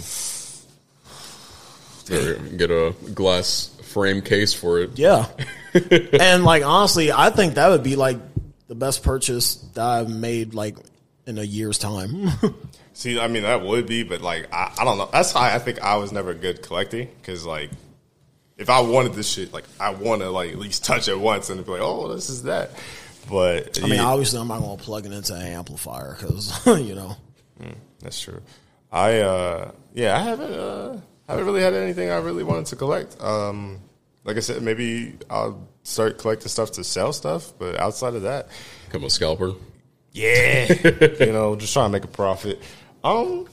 Or 2.15 2.35
get 2.57 2.71
a 2.71 2.95
glass 3.13 3.71
frame 3.83 4.23
case 4.23 4.53
for 4.55 4.81
it. 4.81 4.99
Yeah. 4.99 5.27
and 6.21 6.45
like 6.45 6.65
honestly, 6.65 7.13
I 7.13 7.31
think 7.31 7.55
that 7.55 7.69
would 7.69 7.83
be 7.83 7.97
like 7.97 8.19
the 8.69 8.75
best 8.75 9.03
purchase 9.03 9.57
that 9.75 9.85
I've 9.85 10.11
made 10.11 10.55
like 10.55 10.77
in 11.27 11.39
a 11.39 11.43
year's 11.43 11.79
time. 11.79 12.31
See, 12.95 13.19
I 13.19 13.27
mean, 13.27 13.43
that 13.43 13.63
would 13.63 13.87
be, 13.87 14.05
but 14.05 14.21
like, 14.21 14.53
I, 14.53 14.73
I 14.79 14.85
don't 14.85 14.99
know. 14.99 15.09
That's 15.13 15.35
why 15.35 15.55
I 15.55 15.59
think 15.59 15.83
I 15.83 15.97
was 15.97 16.13
never 16.13 16.33
good 16.33 16.63
collecting 16.63 17.09
because, 17.21 17.45
like, 17.45 17.71
if 18.57 18.71
I 18.71 18.81
wanted 18.81 19.15
this 19.15 19.29
shit, 19.29 19.53
like, 19.53 19.65
I 19.81 19.91
want 19.91 20.23
to 20.23 20.31
like 20.31 20.53
at 20.53 20.59
least 20.59 20.85
touch 20.85 21.09
it 21.09 21.19
once 21.19 21.51
and 21.51 21.65
be 21.65 21.73
like, 21.73 21.81
oh, 21.81 22.15
this 22.15 22.31
is 22.31 22.45
that. 22.45 22.71
But 23.29 23.79
I 23.83 23.87
mean, 23.87 23.95
yeah, 23.95 24.05
obviously, 24.05 24.39
I'm 24.39 24.49
not 24.49 24.61
going 24.61 24.79
to 24.79 24.83
plug 24.83 25.07
it 25.07 25.13
into 25.13 25.35
an 25.35 25.43
amplifier 25.43 26.17
because 26.19 26.65
you 26.67 26.95
know. 26.95 27.17
that's 28.01 28.21
true. 28.21 28.41
I 28.93 29.21
uh, 29.21 29.73
yeah, 29.93 30.17
I 30.17 30.21
haven't 30.21 30.53
uh, 30.53 31.01
haven't 31.29 31.47
really 31.47 31.63
had 31.63 31.75
anything 31.75 32.11
I 32.11 32.19
really 32.19 32.45
wanted 32.45 32.67
to 32.67 32.77
collect. 32.77 33.21
Um, 33.21 33.81
like 34.25 34.37
I 34.37 34.41
said, 34.41 34.63
maybe 34.63 35.15
I'll 35.29 35.69
start 35.83 36.19
collecting 36.19 36.49
stuff 36.49 36.73
to 36.73 36.85
sell 36.85 37.13
stuff, 37.13 37.53
but 37.59 37.77
outside 37.77 38.15
of 38.15 38.23
that, 38.23 38.49
Become 38.87 39.05
a 39.05 39.11
scalper. 39.11 39.55
Yeah, 40.13 40.73
you 41.21 41.33
know, 41.33 41.57
just 41.57 41.73
trying 41.73 41.87
to 41.87 41.93
make 41.93 42.05
a 42.05 42.09
profit. 42.09 42.63
Um, 43.05 43.47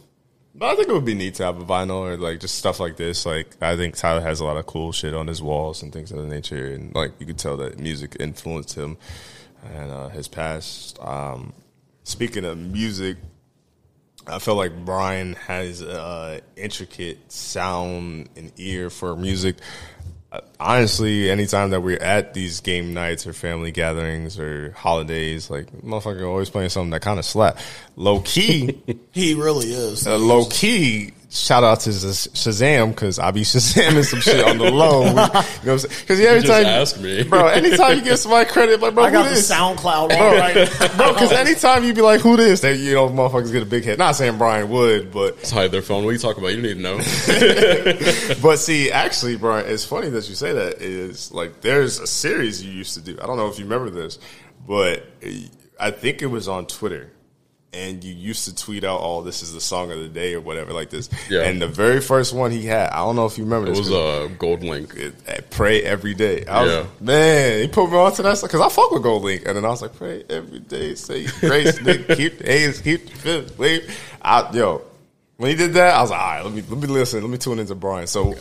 but 0.56 0.72
I 0.72 0.76
think 0.76 0.90
it 0.90 0.94
would 0.94 1.06
be 1.06 1.14
neat 1.14 1.36
to 1.36 1.44
have 1.44 1.60
a 1.60 1.66
vinyl 1.66 2.00
or 2.00 2.18
like 2.18 2.40
just 2.40 2.56
stuff 2.56 2.80
like 2.80 2.98
this. 2.98 3.26
Like 3.26 3.56
I 3.62 3.76
think 3.76 3.96
Tyler 3.96 4.22
has 4.22 4.40
a 4.40 4.46
lot 4.46 4.58
of 4.58 4.66
cool 4.66 4.92
shit 4.92 5.14
on 5.14 5.28
his 5.28 5.42
walls 5.42 5.84
and 5.84 5.94
things 5.94 6.12
of 6.12 6.18
that 6.18 6.28
nature, 6.28 6.74
and 6.74 6.94
like 6.96 7.12
you 7.20 7.26
could 7.26 7.38
tell 7.38 7.58
that 7.58 7.78
music 7.78 8.18
influenced 8.20 8.76
him 8.76 8.98
and 9.74 9.92
uh, 9.92 10.10
his 10.10 10.28
past. 10.28 10.98
Um, 11.02 11.54
speaking 12.04 12.46
of 12.46 12.58
music, 12.58 13.18
I 14.28 14.40
feel 14.40 14.56
like 14.56 14.86
Brian 14.86 15.34
has 15.34 15.82
uh, 15.82 16.40
intricate 16.56 17.32
sound 17.32 18.30
and 18.36 18.52
ear 18.58 18.90
for 18.90 19.16
music. 19.16 19.58
Uh, 20.32 20.40
honestly, 20.62 21.30
anytime 21.30 21.72
that 21.72 21.82
we're 21.82 21.98
at 21.98 22.34
these 22.34 22.62
game 22.62 22.94
nights 22.94 23.28
or 23.28 23.34
family 23.34 23.72
gatherings 23.72 24.40
or 24.40 24.72
holidays, 24.72 25.50
like 25.50 25.72
motherfucker 25.82 26.26
always 26.26 26.50
playing 26.50 26.70
something 26.70 26.92
that 26.92 27.02
kind 27.02 27.20
of 27.20 27.26
slap. 27.26 27.58
Low 27.96 28.22
key, 28.22 28.82
He 29.12 29.34
really 29.34 29.68
is. 29.68 30.08
uh, 30.08 30.18
low 30.18 30.46
key. 30.46 31.12
Shout 31.34 31.64
out 31.64 31.80
to 31.82 31.92
Shazam 31.92 32.90
because 32.90 33.18
I 33.18 33.32
be 33.32 33.42
Shazamming 33.44 34.04
some 34.04 34.20
shit 34.20 34.46
on 34.46 34.58
the 34.58 34.70
low. 34.70 35.06
You 35.08 35.14
know 35.14 35.22
what 35.22 35.36
I'm 35.66 35.80
saying? 35.80 35.96
Because 36.02 36.20
every 36.20 36.42
just 36.42 36.52
time, 36.52 36.66
ask 36.66 37.00
me. 37.00 37.24
bro. 37.24 37.48
Anytime 37.48 37.98
you 37.98 38.04
give 38.04 38.20
somebody 38.20 38.50
credit, 38.50 38.82
like 38.82 38.94
bro, 38.94 39.06
I 39.06 39.12
got 39.12 39.28
who 39.30 39.36
the? 39.36 39.40
SoundCloud 39.40 40.04
on 40.04 40.10
right. 40.10 40.92
bro. 40.98 41.14
Because 41.14 41.32
anytime 41.32 41.86
you 41.86 41.94
be 41.94 42.02
like, 42.02 42.20
"Who 42.20 42.36
this?" 42.36 42.60
That 42.62 42.78
you 42.80 42.96
know, 42.96 43.08
motherfuckers 43.08 43.52
get 43.54 43.64
a 43.64 43.66
big 43.66 43.86
head. 43.86 43.98
Not 43.98 44.18
saying 44.18 44.38
Brian 44.38 44.70
would, 44.72 45.12
but 45.14 45.40
Just 45.40 45.54
hide 45.54 45.72
their 45.72 45.82
phone. 45.82 46.04
What 46.04 46.10
are 46.10 46.14
you 46.14 46.20
talking 46.20 46.44
about? 46.44 46.54
You 46.54 46.62
need 46.62 46.74
to 46.74 46.82
know. 46.82 46.98
but 48.42 48.58
see, 48.58 48.92
actually, 48.92 49.38
Brian, 49.38 49.70
it's 49.70 49.86
funny 49.86 50.10
that 50.10 50.28
you 50.28 50.36
say 50.36 50.52
that. 50.52 50.82
Is 50.82 51.32
like 51.32 51.62
there's 51.62 52.00
a 52.00 52.08
series 52.08 52.62
you 52.62 52.72
used 52.74 52.96
to 52.96 53.02
do. 53.02 53.18
I 53.22 53.26
don't 53.26 53.38
know 53.38 53.48
if 53.48 53.58
you 53.58 53.64
remember 53.64 53.90
this, 53.90 54.20
but 54.68 55.06
I 55.80 55.92
think 55.92 56.22
it 56.22 56.28
was 56.28 56.50
on 56.50 56.66
Twitter, 56.66 57.10
and 57.74 58.04
you 58.04 58.14
used 58.14 58.46
to 58.46 58.56
tweet 58.56 58.84
out, 58.84 59.00
"Oh, 59.02 59.22
this 59.22 59.42
is 59.42 59.54
the 59.54 59.62
song 59.62 59.92
of 59.92 60.00
the 60.00 60.08
day" 60.10 60.34
or 60.34 60.42
whatever 60.42 60.74
like 60.74 60.90
this. 60.90 61.10
Yeah. 61.30 61.44
And 61.44 61.62
the 61.62 61.68
very 61.70 62.02
first 62.02 62.34
one 62.34 62.52
he 62.52 62.66
had, 62.66 62.90
I 62.90 62.98
don't 62.98 63.16
know 63.16 63.26
if 63.26 63.38
you 63.38 63.44
remember 63.46 63.68
It 63.72 63.76
this. 63.76 63.90
was 63.90 63.92
a 63.92 64.30
GoldLink. 64.38 64.96
it, 64.98 65.14
uh, 65.28 65.42
pray 65.52 65.82
every 65.84 66.14
day. 66.14 66.46
I 66.46 66.64
was, 66.64 66.72
Yeah. 66.74 66.86
man, 67.00 67.62
he 67.62 67.68
put 67.70 67.90
me 67.90 67.96
onto 67.98 68.24
that 68.24 68.42
because 68.42 68.60
I 68.60 68.68
fuck 68.70 68.92
with 68.92 69.04
GoldLink, 69.04 69.46
and 69.48 69.56
then 69.56 69.64
I 69.66 69.70
was 69.70 69.82
like, 69.82 69.96
pray 69.96 70.24
every 70.30 70.60
day, 70.60 70.96
say 70.96 71.26
grace, 71.40 71.80
nigga, 71.80 72.16
keep 72.18 72.40
the 72.40 72.52
A's, 72.52 72.82
keep 72.82 73.06
the 73.06 73.16
fifth, 73.16 73.58
wave. 73.58 73.98
I, 74.22 74.50
yo, 74.54 74.82
when 75.38 75.50
he 75.52 75.56
did 75.56 75.74
that, 75.76 75.96
I 75.96 76.02
was 76.02 76.12
like, 76.12 76.20
all 76.20 76.28
right, 76.28 76.44
let 76.44 76.54
me 76.54 76.64
let 76.70 76.78
me 76.80 76.88
listen, 76.88 77.22
let 77.22 77.30
me 77.30 77.38
tune 77.38 77.60
into 77.60 77.74
Brian. 77.76 78.06
So, 78.08 78.36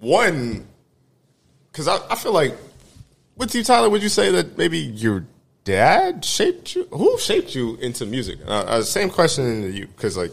one, 0.00 0.66
because 1.70 1.88
I, 1.88 1.98
I 2.10 2.14
feel 2.14 2.32
like 2.32 2.56
with 3.36 3.54
you, 3.54 3.62
Tyler, 3.62 3.90
would 3.90 4.02
you 4.02 4.08
say 4.08 4.30
that 4.32 4.56
maybe 4.58 4.78
your 4.78 5.24
dad 5.68 6.24
shaped 6.24 6.74
you? 6.74 6.84
Who 6.86 7.18
shaped 7.18 7.54
you 7.54 7.76
into 7.76 8.06
music? 8.06 8.38
Uh, 8.46 8.64
uh, 8.66 8.82
same 8.82 9.10
question 9.10 9.62
to 9.62 9.70
you, 9.70 9.86
because 9.86 10.16
like 10.16 10.32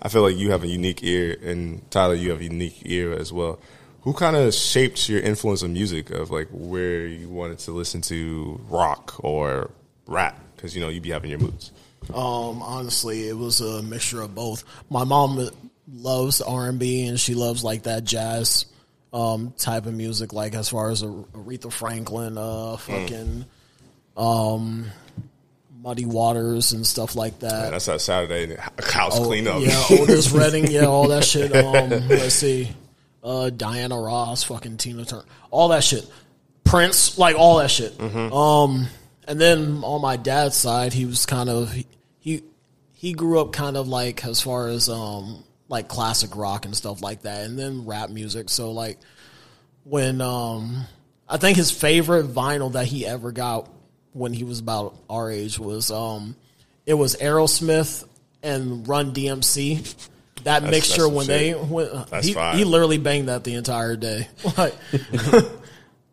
I 0.00 0.08
feel 0.08 0.22
like 0.22 0.36
you 0.36 0.52
have 0.52 0.62
a 0.62 0.68
unique 0.68 1.02
ear, 1.02 1.36
and 1.42 1.88
Tyler, 1.90 2.14
you 2.14 2.30
have 2.30 2.40
a 2.40 2.44
unique 2.44 2.82
ear 2.84 3.12
as 3.12 3.32
well. 3.32 3.58
Who 4.02 4.12
kind 4.12 4.36
of 4.36 4.54
shaped 4.54 5.08
your 5.08 5.20
influence 5.20 5.62
of 5.62 5.70
music 5.70 6.10
of 6.10 6.30
like 6.30 6.46
where 6.52 7.04
you 7.04 7.28
wanted 7.28 7.58
to 7.60 7.72
listen 7.72 8.00
to 8.02 8.60
rock 8.68 9.16
or 9.18 9.72
rap? 10.06 10.38
Because 10.54 10.76
you 10.76 10.80
know 10.80 10.88
you'd 10.88 11.02
be 11.02 11.10
having 11.10 11.30
your 11.30 11.40
moods. 11.40 11.72
Um, 12.14 12.62
honestly, 12.62 13.28
it 13.28 13.36
was 13.36 13.60
a 13.60 13.82
mixture 13.82 14.22
of 14.22 14.36
both. 14.36 14.62
My 14.88 15.02
mom 15.02 15.50
loves 15.92 16.40
R 16.40 16.68
and 16.68 16.78
B, 16.78 17.06
and 17.08 17.18
she 17.18 17.34
loves 17.34 17.64
like 17.64 17.82
that 17.82 18.04
jazz 18.04 18.66
um, 19.12 19.52
type 19.58 19.86
of 19.86 19.94
music, 19.94 20.32
like 20.32 20.54
as 20.54 20.68
far 20.68 20.90
as 20.90 21.02
Aretha 21.02 21.72
Franklin, 21.72 22.38
uh, 22.38 22.76
fucking 22.76 23.46
um, 24.16 24.86
Muddy 25.80 26.06
Waters 26.06 26.72
and 26.72 26.86
stuff 26.86 27.14
like 27.16 27.38
that. 27.40 27.70
That's 27.70 27.86
that 27.86 28.00
Saturday 28.00 28.56
house 28.80 29.18
cleanup. 29.18 29.56
Oh, 29.56 29.60
Yeah, 29.60 29.84
Otis 30.00 30.30
Redding, 30.32 30.70
yeah, 30.70 30.86
all 30.86 31.08
that 31.08 31.24
shit. 31.24 31.54
Um, 31.54 31.90
let's 32.08 32.34
see, 32.34 32.70
uh, 33.22 33.50
Diana 33.50 34.00
Ross, 34.00 34.42
fucking 34.44 34.78
Tina 34.78 35.04
Turner, 35.04 35.24
all 35.50 35.68
that 35.68 35.84
shit. 35.84 36.08
Prince, 36.64 37.16
like 37.18 37.36
all 37.38 37.58
that 37.58 37.70
shit. 37.70 38.00
Um, 38.00 38.88
and 39.28 39.40
then 39.40 39.82
on 39.84 40.00
my 40.00 40.16
dad's 40.16 40.56
side, 40.56 40.92
he 40.92 41.04
was 41.04 41.24
kind 41.26 41.48
of 41.48 41.72
he, 41.72 41.86
he 42.18 42.42
he 42.94 43.12
grew 43.12 43.40
up 43.40 43.52
kind 43.52 43.76
of 43.76 43.86
like 43.86 44.24
as 44.24 44.40
far 44.40 44.68
as 44.68 44.88
um 44.88 45.44
like 45.68 45.86
classic 45.86 46.34
rock 46.34 46.64
and 46.64 46.76
stuff 46.76 47.02
like 47.02 47.22
that, 47.22 47.44
and 47.44 47.56
then 47.56 47.86
rap 47.86 48.10
music. 48.10 48.48
So 48.48 48.72
like 48.72 48.98
when 49.84 50.20
um 50.20 50.86
I 51.28 51.36
think 51.36 51.56
his 51.56 51.70
favorite 51.70 52.26
vinyl 52.26 52.72
that 52.72 52.86
he 52.86 53.06
ever 53.06 53.30
got 53.30 53.68
when 54.16 54.32
he 54.32 54.44
was 54.44 54.60
about 54.60 54.96
our 55.10 55.30
age 55.30 55.58
was 55.58 55.90
um 55.90 56.36
it 56.86 56.94
was 56.94 57.16
Aerosmith 57.16 58.06
and 58.42 58.88
Run 58.88 59.12
DMC. 59.12 60.08
That 60.44 60.62
mixture 60.62 61.02
that's 61.02 61.12
when 61.12 61.26
they 61.26 61.52
when 61.52 61.88
he, 62.22 62.32
he 62.32 62.64
literally 62.64 62.98
banged 62.98 63.28
that 63.28 63.44
the 63.44 63.54
entire 63.54 63.96
day. 63.96 64.28
Like 64.56 64.74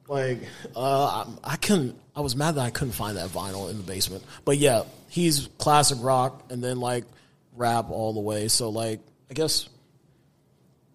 like 0.07 0.39
uh 0.75 1.25
I, 1.43 1.53
I 1.53 1.55
couldn't 1.55 1.97
I 2.15 2.21
was 2.21 2.35
mad 2.35 2.55
that 2.55 2.61
I 2.61 2.69
couldn't 2.71 2.93
find 2.93 3.17
that 3.17 3.29
vinyl 3.29 3.69
in 3.69 3.77
the 3.77 3.83
basement. 3.83 4.23
But 4.43 4.57
yeah, 4.57 4.83
he's 5.07 5.47
classic 5.57 5.97
rock 6.01 6.43
and 6.49 6.63
then 6.63 6.79
like 6.79 7.05
rap 7.55 7.89
all 7.89 8.13
the 8.13 8.19
way. 8.19 8.47
So 8.49 8.69
like 8.69 8.99
I 9.29 9.33
guess 9.33 9.69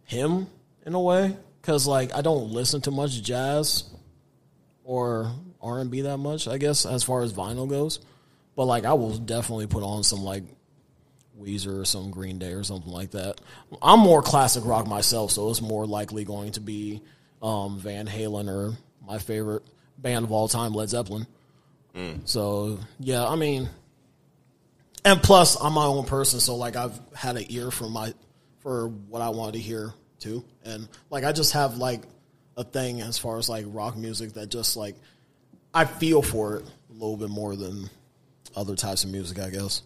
him 0.04 0.46
in 0.84 0.94
a 0.94 1.00
way 1.00 1.36
cuz 1.62 1.86
like 1.86 2.14
I 2.14 2.20
don't 2.20 2.50
listen 2.50 2.80
to 2.82 2.90
much 2.90 3.22
jazz 3.22 3.84
or 4.84 5.32
R&B 5.62 6.02
that 6.02 6.18
much, 6.18 6.48
I 6.48 6.58
guess 6.58 6.86
as 6.86 7.02
far 7.02 7.22
as 7.22 7.32
vinyl 7.32 7.68
goes. 7.68 8.00
But 8.56 8.64
like 8.64 8.84
I 8.84 8.94
will 8.94 9.16
definitely 9.16 9.66
put 9.66 9.82
on 9.82 10.02
some 10.02 10.22
like 10.22 10.44
Weezer 11.40 11.80
or 11.80 11.84
some 11.84 12.10
Green 12.10 12.38
Day 12.38 12.52
or 12.52 12.64
something 12.64 12.90
like 12.90 13.12
that. 13.12 13.40
I'm 13.80 14.00
more 14.00 14.22
classic 14.22 14.64
rock 14.64 14.86
myself, 14.86 15.30
so 15.30 15.48
it's 15.50 15.62
more 15.62 15.86
likely 15.86 16.24
going 16.24 16.52
to 16.52 16.60
be 16.60 17.00
um, 17.40 17.78
Van 17.78 18.06
Halen 18.06 18.48
or 18.48 18.76
my 19.06 19.18
favorite 19.18 19.62
band 19.96 20.24
of 20.24 20.32
all 20.32 20.48
time, 20.48 20.72
Led 20.72 20.88
Zeppelin. 20.88 21.26
So 22.24 22.78
yeah, 22.98 23.26
I 23.26 23.36
mean, 23.36 23.68
and 25.04 25.22
plus 25.22 25.56
I'm 25.60 25.72
my 25.72 25.84
own 25.84 26.04
person, 26.04 26.40
so 26.40 26.56
like 26.56 26.76
I've 26.76 26.98
had 27.14 27.36
an 27.36 27.44
ear 27.48 27.70
for 27.70 27.88
my 27.88 28.12
for 28.60 28.88
what 28.88 29.22
I 29.22 29.30
wanted 29.30 29.52
to 29.52 29.60
hear 29.60 29.92
too, 30.18 30.44
and 30.64 30.88
like 31.10 31.24
I 31.24 31.32
just 31.32 31.52
have 31.52 31.76
like 31.76 32.02
a 32.56 32.64
thing 32.64 33.00
as 33.00 33.18
far 33.18 33.38
as 33.38 33.48
like 33.48 33.64
rock 33.68 33.96
music 33.96 34.32
that 34.34 34.48
just 34.48 34.76
like 34.76 34.96
I 35.74 35.84
feel 35.84 36.22
for 36.22 36.56
it 36.56 36.64
a 36.90 36.92
little 36.92 37.16
bit 37.16 37.30
more 37.30 37.56
than 37.56 37.90
other 38.56 38.76
types 38.76 39.04
of 39.04 39.10
music, 39.10 39.38
I 39.38 39.50
guess 39.50 39.82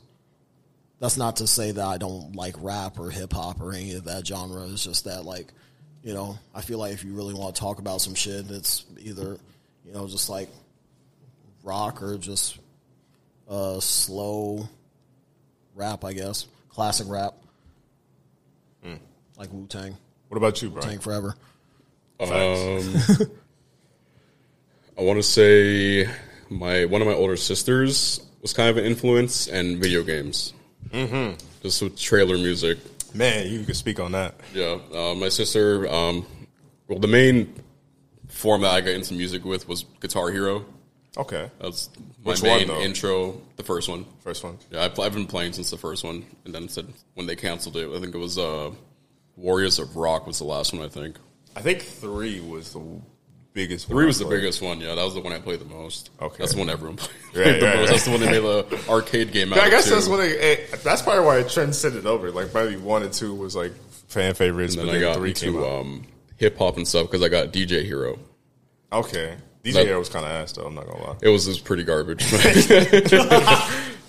that's 1.03 1.17
not 1.17 1.39
to 1.39 1.49
say 1.49 1.73
that 1.73 1.85
I 1.85 1.99
don't 1.99 2.37
like 2.37 2.55
rap 2.61 2.97
or 2.97 3.11
hip 3.11 3.33
hop 3.33 3.61
or 3.61 3.73
any 3.73 3.95
of 3.95 4.05
that 4.05 4.25
genre. 4.25 4.69
It's 4.69 4.85
just 4.85 5.07
that 5.07 5.25
like, 5.25 5.53
you 6.05 6.15
know, 6.15 6.39
I 6.55 6.61
feel 6.61 6.79
like 6.79 6.93
if 6.93 7.03
you 7.03 7.13
really 7.13 7.35
want 7.35 7.57
to 7.57 7.61
talk 7.61 7.81
about 7.81 8.01
some 8.01 8.15
shit, 8.15 8.49
it's 8.49 8.85
either, 9.01 9.37
you 9.85 9.93
know, 9.93 10.07
just 10.07 10.29
like 10.31 10.49
rock 11.65 12.05
or 12.05 12.19
just 12.19 12.57
uh, 13.49 13.81
slow 13.81 14.69
rap, 15.75 16.05
I 16.05 16.13
guess, 16.13 16.47
classic 16.69 17.09
rap, 17.09 17.35
like 19.37 19.53
Wu 19.53 19.67
Tang, 19.67 19.97
What 20.29 20.37
about 20.37 20.63
you, 20.63 20.71
bro? 20.71 20.83
Tang 20.83 21.01
Forever. 21.01 21.35
Um, 22.21 22.29
I 24.99 25.03
want 25.03 25.19
to 25.19 25.23
say 25.23 26.09
my 26.51 26.85
one 26.85 27.01
of 27.03 27.09
my 27.09 27.15
older 27.15 27.37
sisters 27.37 28.21
was 28.41 28.53
kind 28.53 28.69
of 28.69 28.77
an 28.77 28.85
influence, 28.85 29.49
and 29.49 29.79
video 29.79 30.03
games. 30.03 30.53
Mm-hmm. 30.91 31.37
Just 31.63 31.83
with 31.83 31.97
trailer 31.99 32.37
music. 32.37 32.79
Man, 33.15 33.47
you 33.47 33.65
can 33.65 33.75
speak 33.75 34.01
on 34.01 34.13
that. 34.13 34.35
Yeah, 34.53 34.79
uh, 34.95 35.15
my 35.15 35.29
sister. 35.29 35.89
Um, 35.89 36.27
well, 36.89 36.99
the 36.99 37.09
main 37.09 37.55
form 38.29 38.63
that 38.63 38.71
I 38.73 38.81
got 38.81 38.91
into 38.91 39.15
music 39.15 39.45
with 39.45 39.69
was 39.69 39.85
Guitar 40.01 40.31
Hero. 40.31 40.65
Okay, 41.17 41.51
That's 41.61 41.91
my 42.25 42.31
Which 42.33 42.43
one, 42.43 42.59
main 42.59 42.69
though? 42.69 42.81
intro. 42.81 43.41
The 43.57 43.63
first 43.63 43.89
one. 43.89 44.07
first 44.21 44.43
one. 44.43 44.57
Yeah, 44.71 44.85
I've, 44.85 44.99
I've 44.99 45.13
been 45.13 45.27
playing 45.27 45.53
since 45.53 45.71
the 45.71 45.77
first 45.77 46.05
one, 46.05 46.25
and 46.47 46.55
then 46.55 46.69
said 46.71 46.87
when 47.15 47.27
they 47.27 47.37
canceled 47.37 47.77
it, 47.77 47.87
I 47.95 48.01
think 48.01 48.15
it 48.15 48.19
was 48.19 48.39
uh, 48.39 48.71
Warriors 49.37 49.79
of 49.79 49.95
Rock 49.95 50.27
was 50.27 50.39
the 50.39 50.45
last 50.45 50.73
one. 50.73 50.83
I 50.83 50.89
think 50.89 51.17
I 51.55 51.61
think 51.61 51.83
three 51.83 52.41
was 52.41 52.73
the 52.73 52.81
biggest. 53.55 53.87
three 53.89 54.07
was 54.07 54.19
the 54.19 54.25
biggest 54.25 54.61
one. 54.63 54.81
Yeah, 54.81 54.95
that 54.95 55.05
was 55.05 55.15
the 55.15 55.21
one 55.21 55.33
I 55.33 55.39
played 55.39 55.61
the 55.61 55.65
most. 55.65 56.11
Okay. 56.21 56.37
that's 56.39 56.53
the 56.53 56.59
one 56.59 56.71
everyone 56.71 56.97
played 56.99 57.47
Right, 57.47 57.61
the 57.61 57.67
right, 57.67 57.77
most. 57.77 57.81
right. 57.81 57.89
That's 57.91 58.05
the 58.05 58.11
one 58.11 58.21
they 58.21 58.31
made 58.31 58.41
the 58.43 58.85
arcade 58.89 59.33
game 59.33 59.53
out. 59.53 59.59
I 59.61 59.67
of, 59.67 59.71
guess 59.71 59.85
too. 59.85 59.91
that's 59.91 60.09
what 60.09 60.17
they. 60.19 60.67
That's 60.83 61.03
probably 61.03 61.25
why 61.25 61.39
it 61.39 61.49
transcended 61.49 62.07
over. 62.07 62.31
Like 62.31 62.51
probably 62.53 62.77
one 62.77 63.03
and 63.03 63.13
two 63.13 63.35
was 63.35 63.55
like 63.57 63.73
fan 64.09 64.35
favorites, 64.35 64.75
And 64.77 64.87
but 64.87 64.93
then 64.93 65.03
I 65.03 65.05
got 65.05 65.17
three 65.17 65.33
came 65.33 65.55
into 65.57 65.67
out. 65.67 65.81
um, 65.81 66.07
hip 66.37 66.59
hop 66.59 66.77
and 66.77 66.87
stuff 66.87 67.07
because 67.07 67.23
I 67.23 67.29
got 67.29 67.53
DJ 67.53 67.85
Hero. 67.85 68.19
okay, 68.93 69.37
DJ 69.65 69.73
that- 69.75 69.87
Hero 69.87 69.99
was 69.99 70.09
kind 70.09 70.25
of 70.25 70.31
ass 70.33 70.53
though. 70.53 70.65
I'm 70.67 70.75
not 70.75 70.87
gonna 70.87 71.03
lie. 71.05 71.17
It 71.23 71.29
was 71.29 71.47
just 71.47 71.65
pretty 71.65 71.85
garbage. 71.85 72.25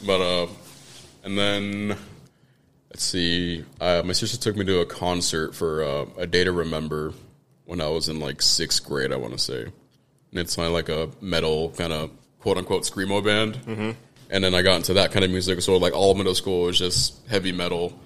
but 0.06 0.21
uh, 0.21 0.47
and 1.23 1.38
then 1.38 1.88
let's 2.89 3.03
see. 3.03 3.63
Uh, 3.79 4.01
my 4.06 4.13
sister 4.13 4.38
took 4.38 4.56
me 4.58 4.65
to 4.65 4.79
a 4.79 4.86
concert 4.86 5.56
for 5.56 5.84
uh, 5.84 6.06
a 6.17 6.27
day 6.27 6.43
to 6.43 6.51
remember 6.51 7.13
when 7.65 7.82
I 7.82 7.88
was 7.89 8.10
in 8.10 8.19
like 8.19 8.41
sixth 8.41 8.86
grade. 8.86 9.12
I 9.12 9.15
want 9.15 9.34
to 9.34 9.39
say, 9.39 9.62
and 9.63 9.73
it's 10.39 10.56
kind 10.56 10.67
of 10.67 10.73
like 10.73 10.89
a 10.89 11.10
metal 11.21 11.71
kind 11.71 11.93
of 11.93 12.12
quote 12.39 12.58
unquote 12.58 12.84
screamo 12.84 13.23
band. 13.23 13.56
Mm-hmm. 13.56 13.91
And 14.30 14.43
then 14.43 14.56
I 14.56 14.62
got 14.63 14.78
into 14.78 14.93
that 14.95 15.12
kind 15.12 15.23
of 15.23 15.32
music. 15.32 15.62
So 15.62 15.78
like 15.78 15.93
all 15.93 16.15
middle 16.15 16.34
school 16.36 16.63
was 16.63 16.78
just 16.80 17.26
heavy 17.28 17.52
metal. 17.52 17.97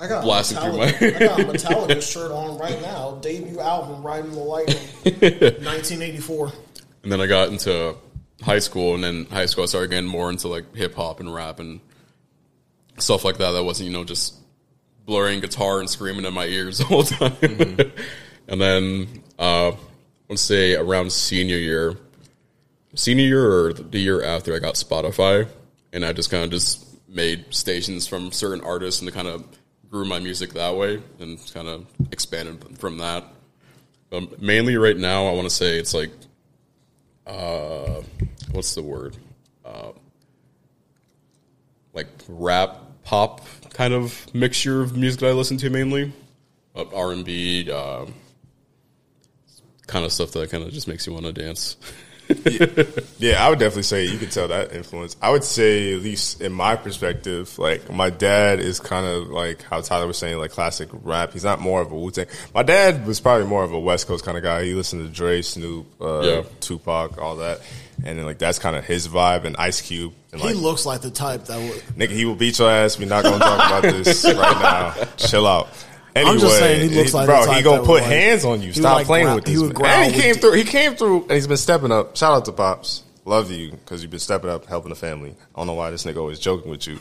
I 0.00 0.08
got 0.08 0.24
Blasting 0.24 0.58
through 0.58 0.76
my- 0.78 0.86
I 0.86 1.10
got 1.26 1.40
a 1.40 1.44
Metallica 1.52 2.02
shirt 2.02 2.32
on 2.32 2.58
right 2.58 2.80
now. 2.82 3.18
Debut 3.20 3.60
album, 3.60 4.02
Riding 4.02 4.32
the 4.32 4.38
Lightning, 4.40 4.76
1984. 5.04 6.52
And 7.04 7.12
then 7.12 7.20
I 7.20 7.26
got 7.26 7.48
into 7.50 7.96
high 8.42 8.58
school, 8.58 8.94
and 8.94 9.04
then 9.04 9.26
high 9.26 9.46
school 9.46 9.62
I 9.64 9.66
started 9.66 9.90
getting 9.90 10.08
more 10.08 10.30
into 10.30 10.48
like 10.48 10.74
hip 10.74 10.94
hop 10.94 11.20
and 11.20 11.32
rap 11.32 11.60
and 11.60 11.80
stuff 12.98 13.24
like 13.24 13.38
that. 13.38 13.52
That 13.52 13.62
wasn't 13.64 13.88
you 13.88 13.92
know 13.92 14.04
just 14.04 14.34
blurring 15.06 15.40
guitar 15.40 15.80
and 15.80 15.88
screaming 15.88 16.24
in 16.24 16.34
my 16.34 16.46
ears 16.46 16.78
the 16.78 16.84
whole 16.84 17.04
time. 17.04 17.36
and 18.48 18.60
then 18.60 19.22
uh, 19.38 19.72
let's 20.28 20.42
say 20.42 20.74
around 20.74 21.12
senior 21.12 21.56
year, 21.56 21.96
senior 22.94 23.24
year 23.24 23.66
or 23.66 23.72
the 23.72 23.98
year 23.98 24.22
after, 24.22 24.54
I 24.54 24.58
got 24.58 24.74
Spotify, 24.74 25.48
and 25.92 26.04
I 26.04 26.12
just 26.12 26.30
kind 26.30 26.44
of 26.44 26.50
just 26.50 26.86
made 27.08 27.46
stations 27.50 28.06
from 28.06 28.32
certain 28.32 28.64
artists 28.64 29.00
and 29.00 29.12
kind 29.12 29.28
of 29.28 29.44
grew 29.90 30.04
my 30.04 30.18
music 30.18 30.52
that 30.54 30.74
way 30.74 31.00
and 31.20 31.38
kind 31.52 31.68
of 31.68 31.86
expanded 32.10 32.78
from 32.78 32.98
that. 32.98 33.24
Um, 34.12 34.34
mainly 34.38 34.76
right 34.76 34.96
now, 34.96 35.26
I 35.26 35.32
want 35.32 35.48
to 35.48 35.54
say 35.54 35.78
it's 35.78 35.94
like 35.94 36.10
uh, 37.26 38.02
what's 38.52 38.74
the 38.74 38.82
word? 38.82 39.16
Uh, 39.64 39.92
like 41.92 42.08
rap, 42.28 42.80
pop 43.04 43.40
kind 43.70 43.94
of 43.94 44.32
mixture 44.34 44.82
of 44.82 44.96
music 44.96 45.20
that 45.20 45.28
I 45.28 45.32
listen 45.32 45.56
to 45.58 45.70
mainly. 45.70 46.12
R 46.74 47.12
and 47.12 47.24
B, 47.24 47.70
uh, 47.70 48.06
kind 49.86 50.04
of 50.04 50.12
stuff 50.12 50.32
that 50.32 50.50
kind 50.50 50.62
of 50.64 50.72
just 50.72 50.88
makes 50.88 51.06
you 51.06 51.12
want 51.12 51.26
to 51.26 51.32
dance. 51.32 51.76
Yeah, 53.18 53.44
I 53.44 53.48
would 53.50 53.58
definitely 53.58 53.82
say 53.84 54.04
you 54.06 54.18
could 54.18 54.30
tell 54.30 54.48
that 54.48 54.72
influence. 54.72 55.14
I 55.20 55.30
would 55.30 55.44
say, 55.44 55.94
at 55.94 56.00
least 56.00 56.40
in 56.40 56.52
my 56.52 56.74
perspective, 56.76 57.58
like 57.58 57.90
my 57.92 58.08
dad 58.10 58.60
is 58.60 58.80
kind 58.80 59.06
of 59.06 59.28
like 59.28 59.62
how 59.62 59.80
Tyler 59.82 60.06
was 60.06 60.18
saying, 60.18 60.38
like 60.38 60.50
classic 60.50 60.88
rap. 60.92 61.32
He's 61.32 61.44
not 61.44 61.60
more 61.60 61.80
of 61.82 61.92
a 61.92 61.98
Wu 61.98 62.10
Tang. 62.10 62.26
My 62.54 62.62
dad 62.62 63.06
was 63.06 63.20
probably 63.20 63.46
more 63.46 63.62
of 63.62 63.72
a 63.72 63.78
West 63.80 64.06
Coast 64.06 64.24
kind 64.24 64.36
of 64.38 64.42
guy. 64.42 64.64
He 64.64 64.74
listened 64.74 65.02
to 65.06 65.08
Dre, 65.14 65.42
Snoop, 65.42 65.86
uh, 66.00 66.20
Yeah. 66.22 66.42
Tupac, 66.60 67.18
all 67.18 67.36
that, 67.36 67.60
and 68.04 68.18
then 68.18 68.24
like 68.26 68.38
that's 68.38 68.58
kind 68.58 68.74
of 68.76 68.84
his 68.84 69.06
vibe. 69.08 69.44
And 69.44 69.56
Ice 69.58 69.80
Cube, 69.82 70.12
and 70.32 70.40
He 70.40 70.52
looks 70.54 70.84
like 70.86 71.00
the 71.02 71.10
type 71.10 71.44
that 71.46 71.58
would. 71.58 71.82
nigga, 71.96 72.10
he 72.12 72.24
will 72.24 72.36
beat 72.36 72.58
your 72.58 72.70
ass. 72.70 72.98
We're 72.98 73.06
not 73.08 73.24
gonna 73.24 73.38
talk 73.38 73.66
about 73.66 73.82
this 73.82 74.24
right 74.24 74.34
now. 74.34 74.94
Chill 75.16 75.46
out. 75.46 75.68
Anyway, 76.16 76.30
I'm 76.32 76.38
just 76.38 76.58
saying 76.58 76.90
he 76.90 76.96
looks 76.96 77.12
like 77.14 77.26
bro. 77.26 77.50
he 77.52 77.62
gonna 77.62 77.82
put 77.82 78.02
like- 78.02 78.04
hands 78.04 78.44
on 78.44 78.62
you. 78.62 78.72
Stop 78.72 78.98
like, 78.98 79.06
playing 79.06 79.24
growl- 79.26 79.36
with 79.36 79.46
he 79.48 79.54
this. 79.54 79.62
would 79.62 79.72
man. 79.72 79.82
growl 79.82 79.92
And 80.04 80.14
he 80.14 80.20
came 80.20 80.34
through. 80.36 80.52
He 80.52 80.64
came 80.64 80.94
through, 80.94 81.22
and 81.22 81.32
he's 81.32 81.46
been 81.48 81.56
stepping 81.56 81.90
up. 81.90 82.16
Shout 82.16 82.32
out 82.36 82.44
to 82.44 82.52
pops. 82.52 83.02
Love 83.24 83.50
you 83.50 83.70
because 83.72 84.02
you've 84.02 84.10
been 84.10 84.20
stepping 84.20 84.50
up, 84.50 84.66
helping 84.66 84.90
the 84.90 84.94
family. 84.96 85.30
I 85.54 85.60
don't 85.60 85.66
know 85.66 85.72
why 85.74 85.90
this 85.90 86.04
nigga 86.04 86.18
always 86.18 86.38
joking 86.38 86.70
with 86.70 86.86
you. 86.86 86.98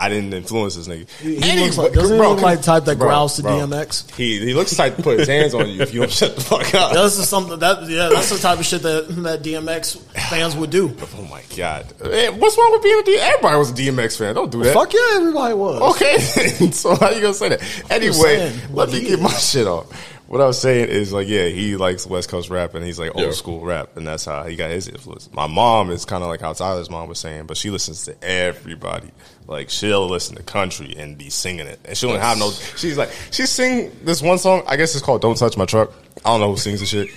I 0.00 0.08
didn't 0.08 0.32
influence 0.32 0.76
this 0.76 0.88
nigga. 0.88 1.08
He 1.20 1.36
Anyway, 1.36 1.66
looks 1.66 1.76
like, 1.76 1.92
doesn't 1.92 2.16
he 2.16 2.22
look 2.22 2.40
like 2.40 2.60
the 2.60 2.64
type 2.64 2.84
that 2.86 2.98
bro, 2.98 3.08
growls 3.08 3.36
to 3.36 3.42
bro. 3.42 3.52
DMX? 3.52 4.10
He 4.14 4.38
he 4.40 4.54
looks 4.54 4.78
like 4.78 4.96
to 4.96 5.02
put 5.02 5.18
his 5.18 5.28
hands 5.28 5.52
on 5.52 5.68
you 5.68 5.82
if 5.82 5.92
you 5.92 6.00
don't 6.00 6.10
shut 6.10 6.34
the 6.34 6.40
fuck 6.40 6.74
up. 6.74 6.94
This 6.94 7.18
is 7.18 7.28
something 7.28 7.58
that 7.58 7.86
yeah, 7.86 8.08
that's 8.08 8.30
the 8.30 8.38
type 8.38 8.58
of 8.58 8.64
shit 8.64 8.80
that 8.82 9.08
that 9.22 9.42
DMX 9.42 10.00
fans 10.30 10.56
would 10.56 10.70
do. 10.70 10.96
Oh 11.20 11.22
my 11.30 11.42
god! 11.54 11.86
Man, 12.02 12.40
what's 12.40 12.56
wrong 12.56 12.72
with 12.72 12.82
being 12.82 12.98
a 12.98 13.02
DMX? 13.02 13.18
Everybody 13.20 13.58
was 13.58 13.70
a 13.70 13.74
DMX 13.74 14.18
fan. 14.18 14.34
Don't 14.34 14.50
do 14.50 14.62
that. 14.62 14.72
Fuck 14.72 14.94
yeah, 14.94 15.00
everybody 15.16 15.54
was. 15.54 15.94
Okay, 15.96 16.18
so 16.72 16.94
how 16.96 17.10
you 17.10 17.20
gonna 17.20 17.34
say 17.34 17.50
that? 17.50 17.62
Anyway, 17.90 18.58
let 18.72 18.88
me 18.88 19.00
he 19.00 19.08
get 19.08 19.20
my 19.20 19.28
shit 19.32 19.66
off. 19.66 19.86
What 20.30 20.40
I 20.40 20.46
was 20.46 20.60
saying 20.60 20.90
is 20.90 21.12
like, 21.12 21.26
yeah, 21.26 21.46
he 21.48 21.74
likes 21.74 22.06
West 22.06 22.28
Coast 22.28 22.50
rap 22.50 22.74
and 22.74 22.84
he's 22.84 23.00
like 23.00 23.16
old 23.16 23.24
Yeah. 23.26 23.32
school 23.32 23.64
rap, 23.64 23.96
and 23.96 24.06
that's 24.06 24.24
how 24.24 24.44
he 24.44 24.54
got 24.54 24.70
his 24.70 24.86
influence. 24.86 25.28
My 25.32 25.48
mom 25.48 25.90
is 25.90 26.04
kind 26.04 26.22
of 26.22 26.28
like 26.28 26.40
how 26.40 26.52
Tyler's 26.52 26.88
mom 26.88 27.08
was 27.08 27.18
saying, 27.18 27.46
but 27.46 27.56
she 27.56 27.68
listens 27.68 28.04
to 28.04 28.14
everybody. 28.22 29.10
Like 29.48 29.70
she'll 29.70 30.06
listen 30.06 30.36
to 30.36 30.44
country 30.44 30.94
and 30.96 31.18
be 31.18 31.30
singing 31.30 31.66
it, 31.66 31.80
and 31.84 31.96
she 31.96 32.06
don't 32.06 32.20
have 32.20 32.38
no. 32.38 32.52
She's 32.76 32.96
like, 32.96 33.10
she 33.32 33.44
sing 33.44 33.90
this 34.04 34.22
one 34.22 34.38
song. 34.38 34.62
I 34.68 34.76
guess 34.76 34.94
it's 34.94 35.04
called 35.04 35.20
"Don't 35.20 35.36
Touch 35.36 35.56
My 35.56 35.64
Truck." 35.64 35.92
I 36.24 36.28
don't 36.28 36.38
know 36.38 36.50
who 36.52 36.56
sings 36.56 36.78
the 36.78 36.86
shit. 36.86 37.08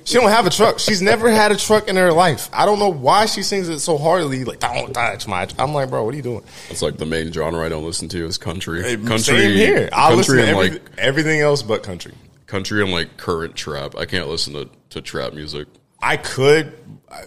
she 0.08 0.14
don't 0.14 0.30
have 0.30 0.46
a 0.46 0.50
truck. 0.50 0.78
She's 0.78 1.02
never 1.02 1.30
had 1.30 1.52
a 1.52 1.56
truck 1.56 1.88
in 1.88 1.96
her 1.96 2.12
life. 2.12 2.48
I 2.54 2.64
don't 2.64 2.78
know 2.78 2.88
why 2.88 3.26
she 3.26 3.42
sings 3.42 3.68
it 3.68 3.80
so 3.80 3.98
heartily. 3.98 4.44
Like, 4.44 4.60
don't 4.60 4.94
touch 4.94 5.28
my. 5.28 5.44
Tr-" 5.44 5.60
I'm 5.60 5.74
like, 5.74 5.90
bro, 5.90 6.02
what 6.04 6.14
are 6.14 6.16
you 6.16 6.22
doing? 6.22 6.42
It's 6.70 6.80
like 6.80 6.96
the 6.96 7.04
main 7.04 7.30
genre 7.30 7.62
I 7.66 7.68
don't 7.68 7.84
listen 7.84 8.08
to 8.08 8.24
is 8.24 8.38
country. 8.38 8.80
Country, 8.96 9.18
Same 9.18 9.54
here. 9.54 9.90
I 9.92 10.14
listen 10.14 10.36
to 10.38 10.46
every, 10.46 10.70
like 10.70 10.82
everything 10.96 11.40
else 11.40 11.60
but 11.62 11.82
country. 11.82 12.14
Country 12.48 12.82
and 12.82 12.90
like 12.90 13.16
current 13.16 13.54
trap. 13.54 13.94
I 13.96 14.04
can't 14.06 14.26
listen 14.26 14.54
to, 14.54 14.68
to 14.90 15.00
trap 15.00 15.32
music. 15.34 15.68
I 16.02 16.16
could, 16.16 16.72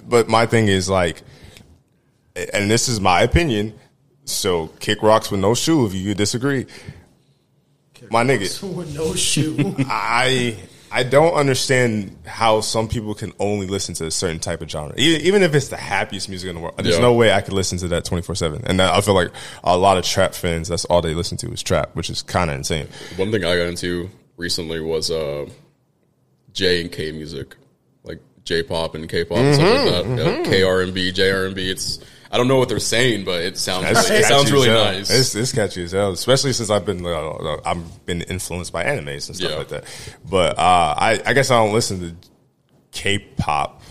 but 0.06 0.28
my 0.28 0.46
thing 0.46 0.68
is 0.68 0.90
like, 0.90 1.22
and 2.36 2.70
this 2.70 2.90
is 2.90 3.00
my 3.00 3.22
opinion. 3.22 3.74
So 4.26 4.68
kick 4.80 5.02
rocks 5.02 5.32
with 5.32 5.40
no 5.40 5.54
shoe 5.54 5.86
if 5.86 5.94
you 5.94 6.14
disagree. 6.14 6.66
My 8.10 8.24
nigga, 8.24 8.76
With 8.76 8.94
no 8.96 9.14
shoe. 9.14 9.76
I 9.80 10.58
I 10.92 11.04
don't 11.04 11.34
understand 11.34 12.18
how 12.26 12.60
some 12.62 12.88
people 12.90 13.14
can 13.14 13.32
only 13.40 13.68
listen 13.68 13.94
to 13.96 14.06
a 14.08 14.12
certain 14.12 14.40
type 14.40 14.62
of 14.62 14.70
genre, 14.70 14.94
E- 14.98 15.18
even 15.24 15.42
if 15.44 15.54
it's 15.56 15.70
the 15.70 15.78
happiest 15.78 16.28
music 16.28 16.50
in 16.50 16.56
the 16.56 16.62
world. 16.62 16.76
There's 16.78 16.96
Yeah. 16.96 17.02
no 17.02 17.14
way 17.14 17.32
I 17.32 17.40
could 17.42 17.54
listen 17.54 17.78
to 17.80 17.88
that 17.90 18.04
24 18.04 18.36
seven. 18.36 18.64
And 18.66 18.82
I 18.82 19.00
feel 19.02 19.14
like 19.14 19.30
a 19.64 19.78
lot 19.78 19.98
of 19.98 20.04
trap 20.04 20.34
fans, 20.34 20.68
that's 20.68 20.84
all 20.86 21.02
they 21.02 21.14
listen 21.14 21.38
to 21.40 21.52
is 21.52 21.62
trap, 21.64 21.92
which 21.94 22.10
is 22.10 22.22
kind 22.24 22.50
of 22.50 22.58
insane. 22.58 22.88
One 23.18 23.32
thing 23.32 23.44
I 23.46 23.56
got 23.56 23.68
into 23.68 24.10
recently 24.42 24.82
was 24.82 25.10
uh, 25.12 25.48
J 26.54 26.82
and 26.82 26.92
K 26.92 27.12
music, 27.14 27.56
like 28.04 28.20
J 28.44 28.64
pop 28.64 28.96
and 28.96 29.08
K 29.08 29.24
pop 29.24 29.38
and 29.38 29.56
stuff 29.56 29.68
Mm-hmm, 29.68 30.10
like 30.10 30.18
that. 30.18 30.38
Yeah, 30.40 30.50
K 30.50 30.64
R 30.64 30.82
and 30.82 30.94
B, 30.94 31.12
J 31.14 31.32
R 31.32 31.46
and 31.46 31.56
B. 31.56 31.70
It's 31.70 32.00
I 32.34 32.38
don't 32.38 32.48
know 32.48 32.58
what 32.58 32.70
they're 32.70 32.80
saying, 32.80 33.26
but 33.26 33.42
it 33.42 33.58
sounds 33.58 33.86
It's 33.90 34.10
really, 34.10 34.22
it 34.22 34.26
sounds 34.26 34.52
really 34.54 34.70
nice. 34.70 35.10
It's, 35.10 35.36
it's 35.36 35.52
catchy 35.52 35.84
as 35.84 35.92
hell, 35.92 36.12
especially 36.12 36.54
since 36.54 36.70
I've 36.70 36.86
been 36.86 37.06
uh, 37.06 37.58
I've 37.66 38.06
been 38.06 38.22
influenced 38.24 38.72
by 38.74 38.84
animes 38.86 39.28
and 39.28 39.36
stuff 39.36 39.52
Yeah. 39.52 39.58
like 39.58 39.68
that. 39.70 39.84
But 40.30 40.58
uh, 40.58 40.96
I, 40.98 41.22
I 41.26 41.34
guess 41.34 41.52
I 41.52 41.58
don't 41.64 41.74
listen 41.74 42.00
to 42.00 42.16
K-pop 42.92 43.82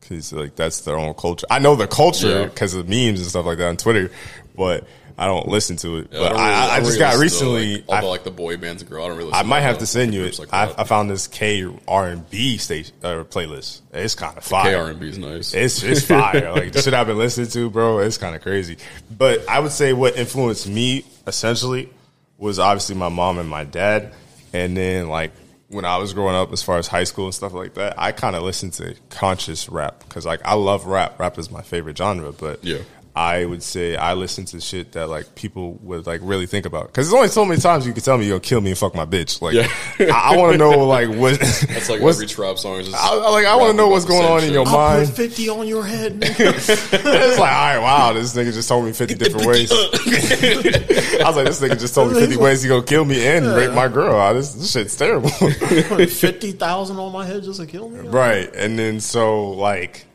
because 0.00 0.32
like 0.32 0.54
that's 0.56 0.80
their 0.82 0.96
own 0.98 1.14
culture. 1.14 1.46
I 1.50 1.58
know 1.60 1.76
the 1.76 1.86
culture 1.86 2.40
Yeah. 2.40 2.44
because 2.46 2.74
of 2.74 2.88
memes 2.88 3.20
and 3.20 3.28
stuff 3.28 3.46
like 3.46 3.58
that 3.58 3.68
on 3.68 3.76
Twitter, 3.76 4.10
but 4.56 4.86
I 5.16 5.26
don't 5.26 5.46
listen 5.46 5.76
to 5.76 5.98
it. 5.98 6.08
Yeah, 6.10 6.18
but 6.18 6.32
I, 6.32 6.34
really- 6.34 6.40
I, 6.42 6.64
I 6.74 6.78
just 6.80 6.86
really 6.88 6.98
got 6.98 7.18
listen 7.18 7.46
to, 7.46 7.54
recently. 7.54 7.84
like, 7.88 8.02
I, 8.02 8.06
like 8.06 8.24
the 8.24 8.30
boy 8.32 8.56
bands 8.56 8.82
and 8.82 8.90
girl. 8.90 9.04
I 9.04 9.08
don't 9.08 9.16
really. 9.16 9.32
I 9.32 9.42
might 9.44 9.60
have 9.60 9.78
to 9.78 9.86
send 9.86 10.12
you 10.12 10.24
it. 10.24 10.38
Like 10.38 10.52
I. 10.52 10.74
I 10.76 10.84
found 10.84 11.08
this 11.10 11.28
K 11.28 11.66
R 11.86 12.08
and 12.08 12.28
B 12.30 12.56
station 12.58 12.94
uh, 13.02 13.24
playlist. 13.24 13.82
It's 13.92 14.14
kind 14.16 14.36
of 14.36 14.42
fire. 14.44 14.64
K 14.64 14.74
R 14.74 14.90
and 14.90 14.98
B 14.98 15.08
is 15.08 15.18
nice. 15.18 15.54
It's 15.54 15.82
it's 15.82 16.02
fire. 16.06 16.52
like 16.52 16.72
the 16.72 16.82
shit 16.82 16.94
I've 16.94 17.06
been 17.06 17.18
listening 17.18 17.48
to, 17.48 17.70
bro. 17.70 17.98
It's 18.00 18.18
kind 18.18 18.34
of 18.34 18.42
crazy. 18.42 18.76
But 19.16 19.48
I 19.48 19.60
would 19.60 19.72
say 19.72 19.92
what 19.92 20.16
influenced 20.16 20.68
me 20.68 21.04
essentially 21.26 21.90
was 22.38 22.58
obviously 22.58 22.96
my 22.96 23.08
mom 23.08 23.38
and 23.38 23.48
my 23.48 23.62
dad, 23.64 24.12
and 24.52 24.76
then 24.76 25.08
like 25.08 25.30
when 25.68 25.84
I 25.84 25.96
was 25.96 26.12
growing 26.12 26.36
up, 26.36 26.52
as 26.52 26.62
far 26.62 26.78
as 26.78 26.86
high 26.86 27.04
school 27.04 27.24
and 27.24 27.34
stuff 27.34 27.52
like 27.52 27.74
that, 27.74 27.94
I 27.98 28.12
kind 28.12 28.36
of 28.36 28.42
listened 28.42 28.74
to 28.74 28.94
conscious 29.10 29.68
rap 29.68 30.00
because 30.06 30.26
like 30.26 30.40
I 30.44 30.54
love 30.54 30.86
rap. 30.86 31.18
Rap 31.18 31.38
is 31.38 31.50
my 31.50 31.62
favorite 31.62 31.96
genre, 31.96 32.32
but 32.32 32.62
Yeah. 32.64 32.78
I 33.16 33.44
would 33.44 33.62
say 33.62 33.94
I 33.94 34.14
listen 34.14 34.44
to 34.46 34.60
shit 34.60 34.90
that 34.92 35.08
like 35.08 35.36
people 35.36 35.74
would 35.82 36.04
like 36.04 36.20
really 36.24 36.46
think 36.46 36.66
about 36.66 36.88
because 36.88 37.06
there's 37.06 37.14
only 37.14 37.28
so 37.28 37.44
many 37.44 37.60
times 37.60 37.86
you 37.86 37.92
can 37.92 38.02
tell 38.02 38.18
me 38.18 38.24
you're 38.26 38.38
gonna 38.40 38.48
kill 38.48 38.60
me 38.60 38.70
and 38.70 38.78
fuck 38.78 38.92
my 38.96 39.06
bitch. 39.06 39.40
Like 39.40 39.54
Yeah. 39.54 39.68
I, 40.12 40.34
I 40.34 40.36
want 40.36 40.52
to 40.54 40.58
know 40.58 40.84
like 40.84 41.08
what 41.10 41.38
That's 41.40 41.88
like 41.88 42.00
what's, 42.00 42.16
every 42.16 42.26
trap 42.26 42.58
song 42.58 42.80
is 42.80 42.88
just 42.88 43.00
I, 43.00 43.14
I- 43.16 43.30
like 43.30 43.46
I 43.46 43.54
want 43.54 43.70
to 43.70 43.76
know 43.76 43.86
what's 43.86 44.04
going 44.04 44.22
same 44.22 44.32
on 44.32 44.42
in 44.42 44.52
your 44.52 44.66
I'll 44.66 44.96
mind. 44.96 45.06
put 45.10 45.16
50 45.16 45.48
on 45.48 45.68
your 45.68 45.84
head, 45.84 46.18
it's 46.22 47.38
like, 47.38 47.38
all 47.38 47.38
right, 47.38 47.78
wow, 47.78 48.12
this 48.12 48.34
nigga 48.34 48.52
just 48.52 48.68
told 48.68 48.84
me 48.84 48.92
50 48.92 49.14
different 49.22 49.46
ways. 49.46 49.70
I 49.70 51.22
was 51.26 51.36
like, 51.36 51.46
this 51.46 51.60
nigga 51.60 51.78
just 51.78 51.94
told 51.94 52.12
me 52.12 52.18
50 52.20 52.36
ways 52.36 52.62
he 52.64 52.68
gonna 52.68 52.82
kill 52.82 53.04
me 53.04 53.24
and 53.24 53.46
rape 53.46 53.72
my 53.72 53.86
girl. 53.86 54.16
Ah, 54.16 54.32
This, 54.32 54.54
this 54.54 54.72
shit's 54.72 54.96
terrible. 54.96 55.30
Put 55.30 56.10
50,000 56.10 56.96
on 56.98 57.12
my 57.12 57.24
head 57.24 57.44
just 57.44 57.60
to 57.60 57.66
kill 57.66 57.88
me? 57.90 58.08
right. 58.08 58.52
And 58.56 58.76
then 58.76 58.98
so, 58.98 59.50
like, 59.52 60.06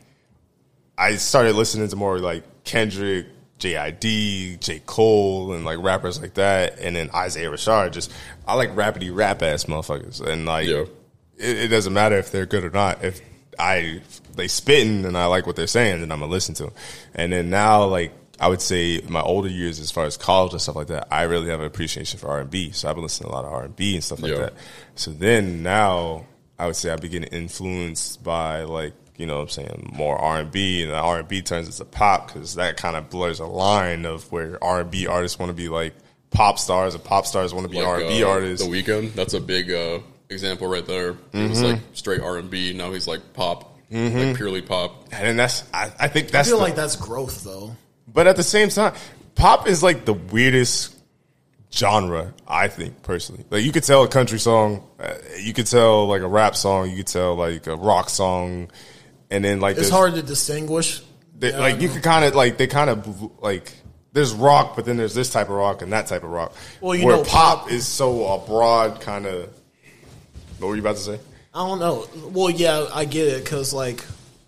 I 0.98 1.16
started 1.16 1.54
listening 1.56 1.88
to 1.88 1.96
more 1.96 2.18
like 2.18 2.44
Kendrick, 2.64 3.26
JID, 3.58 4.60
J. 4.60 4.82
Cole, 4.86 5.52
and 5.52 5.64
like 5.64 5.78
rappers 5.82 6.20
like 6.20 6.34
that. 6.34 6.78
And 6.78 6.96
then 6.96 7.10
Isaiah 7.14 7.50
Rashad. 7.50 7.92
Just, 7.92 8.12
I 8.46 8.54
like 8.54 8.74
rapidy 8.74 9.14
rap 9.14 9.42
ass 9.42 9.64
motherfuckers. 9.64 10.20
And 10.20 10.46
like, 10.46 10.66
Yeah. 10.66 10.84
it, 11.38 11.58
it 11.58 11.68
doesn't 11.68 11.92
matter 11.92 12.16
if 12.18 12.30
they're 12.32 12.46
good 12.46 12.64
or 12.64 12.70
not. 12.70 13.04
If 13.04 13.20
I 13.58 14.00
they 14.36 14.48
spitting 14.48 15.04
and 15.04 15.18
I 15.18 15.26
like 15.26 15.46
what 15.46 15.56
they're 15.56 15.66
saying, 15.66 16.00
then 16.00 16.10
I'm 16.12 16.20
gonna 16.20 16.32
listen 16.32 16.54
to 16.56 16.62
them. 16.64 16.72
And 17.14 17.32
then 17.32 17.50
now, 17.50 17.84
like 17.84 18.12
I 18.38 18.48
would 18.48 18.62
say, 18.62 19.02
my 19.06 19.20
older 19.20 19.48
years 19.50 19.78
as 19.80 19.90
far 19.90 20.04
as 20.06 20.16
college 20.16 20.52
and 20.52 20.62
stuff 20.62 20.76
like 20.76 20.86
that, 20.86 21.08
I 21.10 21.24
really 21.24 21.48
have 21.50 21.60
an 21.60 21.66
appreciation 21.66 22.18
for 22.18 22.28
R 22.28 22.40
and 22.40 22.50
B. 22.50 22.70
So 22.70 22.88
I've 22.88 22.94
been 22.94 23.02
listening 23.02 23.28
to 23.28 23.34
a 23.34 23.36
lot 23.36 23.44
of 23.44 23.52
R 23.52 23.64
and 23.64 23.76
B 23.76 23.94
and 23.94 24.02
stuff 24.02 24.22
like 24.22 24.32
Yeah. 24.32 24.38
that. 24.38 24.54
So 24.94 25.10
then 25.10 25.62
now, 25.62 26.24
I 26.58 26.66
would 26.66 26.76
say 26.76 26.90
I've 26.90 27.02
been 27.02 27.10
getting 27.10 27.28
influenced 27.38 28.22
by 28.24 28.62
like 28.62 28.94
you 29.20 29.26
know 29.26 29.36
what 29.36 29.42
I'm 29.42 29.48
saying 29.50 29.90
more 29.94 30.16
R 30.18 30.40
and 30.40 30.50
B, 30.50 30.82
and 30.82 30.90
the 30.90 30.96
R 30.96 31.18
and 31.18 31.28
B 31.28 31.42
turns 31.42 31.66
into 31.68 31.84
pop 31.84 32.28
because 32.28 32.54
that 32.54 32.76
kind 32.78 32.96
of 32.96 33.10
blurs 33.10 33.38
a 33.38 33.46
line 33.46 34.06
of 34.06 34.30
where 34.32 34.62
R 34.64 34.80
and 34.80 34.90
B 34.90 35.06
artists 35.06 35.38
want 35.38 35.50
to 35.50 35.54
be 35.54 35.68
like 35.68 35.94
pop 36.30 36.58
stars, 36.58 36.94
and 36.94 37.04
pop 37.04 37.26
stars 37.26 37.52
want 37.52 37.66
to 37.66 37.70
be 37.70 37.76
Like, 37.78 37.86
R 37.86 38.00
and 38.00 38.08
B 38.08 38.24
uh, 38.24 38.28
artists. 38.28 38.66
The 38.66 38.72
Weeknd, 38.72 39.12
that's 39.14 39.34
a 39.34 39.40
big 39.40 39.70
uh, 39.70 39.98
example 40.30 40.68
right 40.68 40.86
there. 40.86 41.16
He 41.32 41.48
was 41.48 41.58
Mm-hmm. 41.58 41.64
like 41.72 41.80
straight 41.92 42.20
R 42.22 42.38
and 42.38 42.48
B. 42.48 42.72
Now 42.72 42.92
he's 42.92 43.06
like 43.06 43.32
pop, 43.34 43.76
like 43.90 44.36
purely 44.36 44.62
pop. 44.62 45.08
and 45.12 45.38
that's 45.38 45.64
I, 45.74 45.92
I 46.00 46.08
think 46.08 46.28
I 46.28 46.30
that's 46.30 46.48
feel 46.48 46.58
the- 46.58 46.64
like 46.64 46.74
that's 46.76 46.96
growth, 46.96 47.44
though. 47.44 47.76
But 48.12 48.26
at 48.26 48.36
the 48.36 48.42
same 48.42 48.70
time, 48.70 48.94
pop 49.34 49.68
is 49.68 49.82
like 49.82 50.04
the 50.06 50.14
weirdest 50.14 50.96
genre. 51.72 52.32
I 52.48 52.68
think 52.68 53.02
personally, 53.02 53.44
like 53.50 53.62
you 53.64 53.72
could 53.72 53.84
tell 53.84 54.02
a 54.02 54.08
country 54.08 54.38
song, 54.38 54.82
uh, 54.98 55.14
you 55.40 55.52
could 55.52 55.66
tell 55.66 56.06
like 56.08 56.22
a 56.22 56.28
rap 56.28 56.56
song, 56.56 56.90
you 56.90 56.96
could 56.96 57.06
tell 57.06 57.34
like 57.36 57.66
a 57.66 57.76
rock 57.76 58.08
song, 58.10 58.70
and 59.30 59.44
then 59.44 59.60
like 59.60 59.76
It's 59.78 59.88
hard 59.90 60.14
to 60.14 60.22
distinguish. 60.22 61.02
they- 61.38 61.50
Yeah, 61.50 61.58
like 61.58 61.80
you 61.80 61.88
know. 61.88 61.94
could 61.94 62.02
kind 62.02 62.24
of 62.24 62.34
like 62.34 62.58
they 62.58 62.66
kind 62.66 62.90
of 62.90 63.42
like 63.42 63.72
there's 64.12 64.32
rock, 64.32 64.74
but 64.76 64.84
then 64.84 64.96
there's 64.96 65.14
this 65.14 65.30
type 65.30 65.48
of 65.48 65.54
rock 65.54 65.82
and 65.82 65.92
that 65.92 66.06
type 66.08 66.24
of 66.24 66.30
rock. 66.30 66.52
Well, 66.80 66.94
you 66.96 67.06
where 67.06 67.16
know, 67.16 67.22
pop, 67.24 67.60
pop- 67.62 67.70
is 67.72 67.86
so 67.86 68.26
a 68.34 68.38
broad 68.46 69.00
kind 69.00 69.26
of. 69.26 69.48
What 70.58 70.68
were 70.68 70.74
you 70.74 70.82
about 70.82 70.96
to 70.96 71.02
say? 71.02 71.20
I 71.54 71.66
don't 71.66 71.78
know. 71.78 72.06
Well, 72.32 72.50
yeah, 72.50 72.86
I 72.92 73.04
get 73.06 73.26
it 73.28 73.44
because, 73.44 73.72
like, 73.72 74.04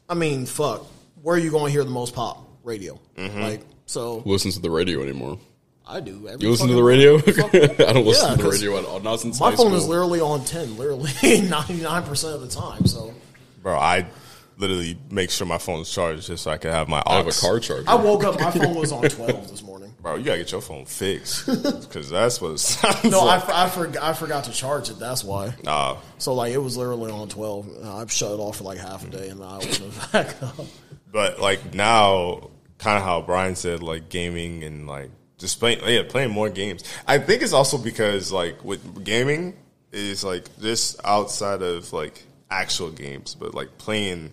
I 0.09 0.15
mean, 0.15 0.47
fuck, 0.47 0.85
where 1.23 1.37
are 1.37 1.39
you 1.39 1.51
going 1.51 1.67
to 1.67 1.71
hear 1.73 1.85
the 1.85 1.91
most 1.91 2.15
pop? 2.15 2.47
Radio. 2.65 2.99
Mm-hmm. 3.17 3.41
Like, 3.41 3.61
so 3.87 4.21
Who 4.21 4.31
listens 4.31 4.55
to 4.57 4.61
the 4.63 4.71
radio 4.71 5.03
anymore? 5.03 5.39
I 5.87 6.01
do. 6.01 6.29
Every 6.29 6.45
You 6.45 6.51
listen 6.51 6.69
to 6.69 6.75
the 6.75 6.83
radio? 6.83 7.17
I 7.19 7.21
don't 7.93 8.05
listen 8.07 8.31
Yeah, 8.31 8.37
to 8.37 8.43
the 8.43 8.49
radio 8.51 8.79
at 8.79 8.85
all. 8.85 9.01
Not 9.01 9.21
since 9.21 9.41
My 9.41 9.51
high 9.51 9.57
phone 9.57 9.67
school. 9.67 9.79
is 9.79 9.89
literally 9.89 10.21
on 10.21 10.45
ten, 10.45 10.77
literally 10.77 11.11
ninety 11.49 11.75
nine 11.83 12.03
percent 12.05 12.35
of 12.35 12.41
the 12.43 12.49
time. 12.49 12.87
So 12.87 13.13
Bro, 13.63 13.79
I 13.79 14.07
literally 14.63 14.97
make 15.11 15.31
sure 15.31 15.47
my 15.47 15.59
phone's 15.59 15.93
charged 15.93 16.27
just 16.29 16.45
so 16.45 16.51
I 16.51 16.57
could 16.57 16.71
have 16.73 16.89
my. 16.89 17.03
I 17.07 17.17
have 17.17 17.27
a 17.27 17.33
car 17.33 17.61
charger. 17.61 17.85
I 17.87 17.97
woke 17.97 18.25
up, 18.25 18.41
my 18.41 18.51
phone 18.51 18.75
was 18.75 18.93
on 18.93 19.03
twelve 19.03 19.51
this 19.51 19.63
morning. 19.63 19.93
Bro, 20.01 20.17
you 20.17 20.25
gotta 20.25 20.39
get 20.39 20.51
your 20.53 20.61
phone 20.63 20.85
fixed 20.87 21.47
because 21.47 22.09
that's 22.11 22.41
what 22.41 22.53
it 22.53 22.59
sounds 22.59 23.05
No, 23.05 23.21
I, 23.21 23.37
like. 23.37 23.45
for- 23.45 23.53
I, 23.53 23.69
for, 23.69 24.03
I 24.03 24.13
forgot 24.15 24.45
to 24.45 24.53
charge 24.53 24.89
it. 24.89 24.99
That's 24.99 25.23
why. 25.23 25.55
Nah, 25.63 25.99
So 26.19 26.35
like, 26.35 26.53
it 26.53 26.59
was 26.59 26.77
literally 26.77 27.13
on 27.13 27.29
twelve. 27.29 27.69
I've 27.85 28.11
shut 28.11 28.33
it 28.33 28.41
off 28.41 28.57
for 28.57 28.65
like 28.65 28.79
half 28.79 29.07
a 29.07 29.11
day, 29.11 29.29
and 29.29 29.41
then 29.41 29.47
I 29.47 29.57
opened 29.59 29.81
it 29.83 29.93
back 30.13 30.43
up. 30.43 30.57
but 31.13 31.39
like 31.41 31.75
now, 31.75 32.51
kind 32.79 32.97
of 32.99 33.05
how 33.05 33.21
Brian 33.23 33.55
said, 33.55 33.83
like 33.83 34.09
gaming 34.09 34.65
and 34.65 34.87
like 34.87 35.11
just 35.39 35.59
playing, 35.61 35.81
yeah, 35.87 36.03
playing 36.09 36.31
more 36.31 36.49
games. 36.51 36.83
I 37.07 37.19
think 37.19 37.43
it's 37.43 37.53
also 37.53 37.79
because 37.79 38.33
like 38.33 38.65
with 38.65 39.05
gaming 39.05 39.57
is 39.93 40.25
like 40.25 40.47
just 40.61 41.01
outside 41.05 41.63
of 41.63 41.93
like 41.93 42.25
actual 42.51 42.91
games, 42.91 43.35
but 43.37 43.55
like 43.55 43.79
playing 43.79 44.33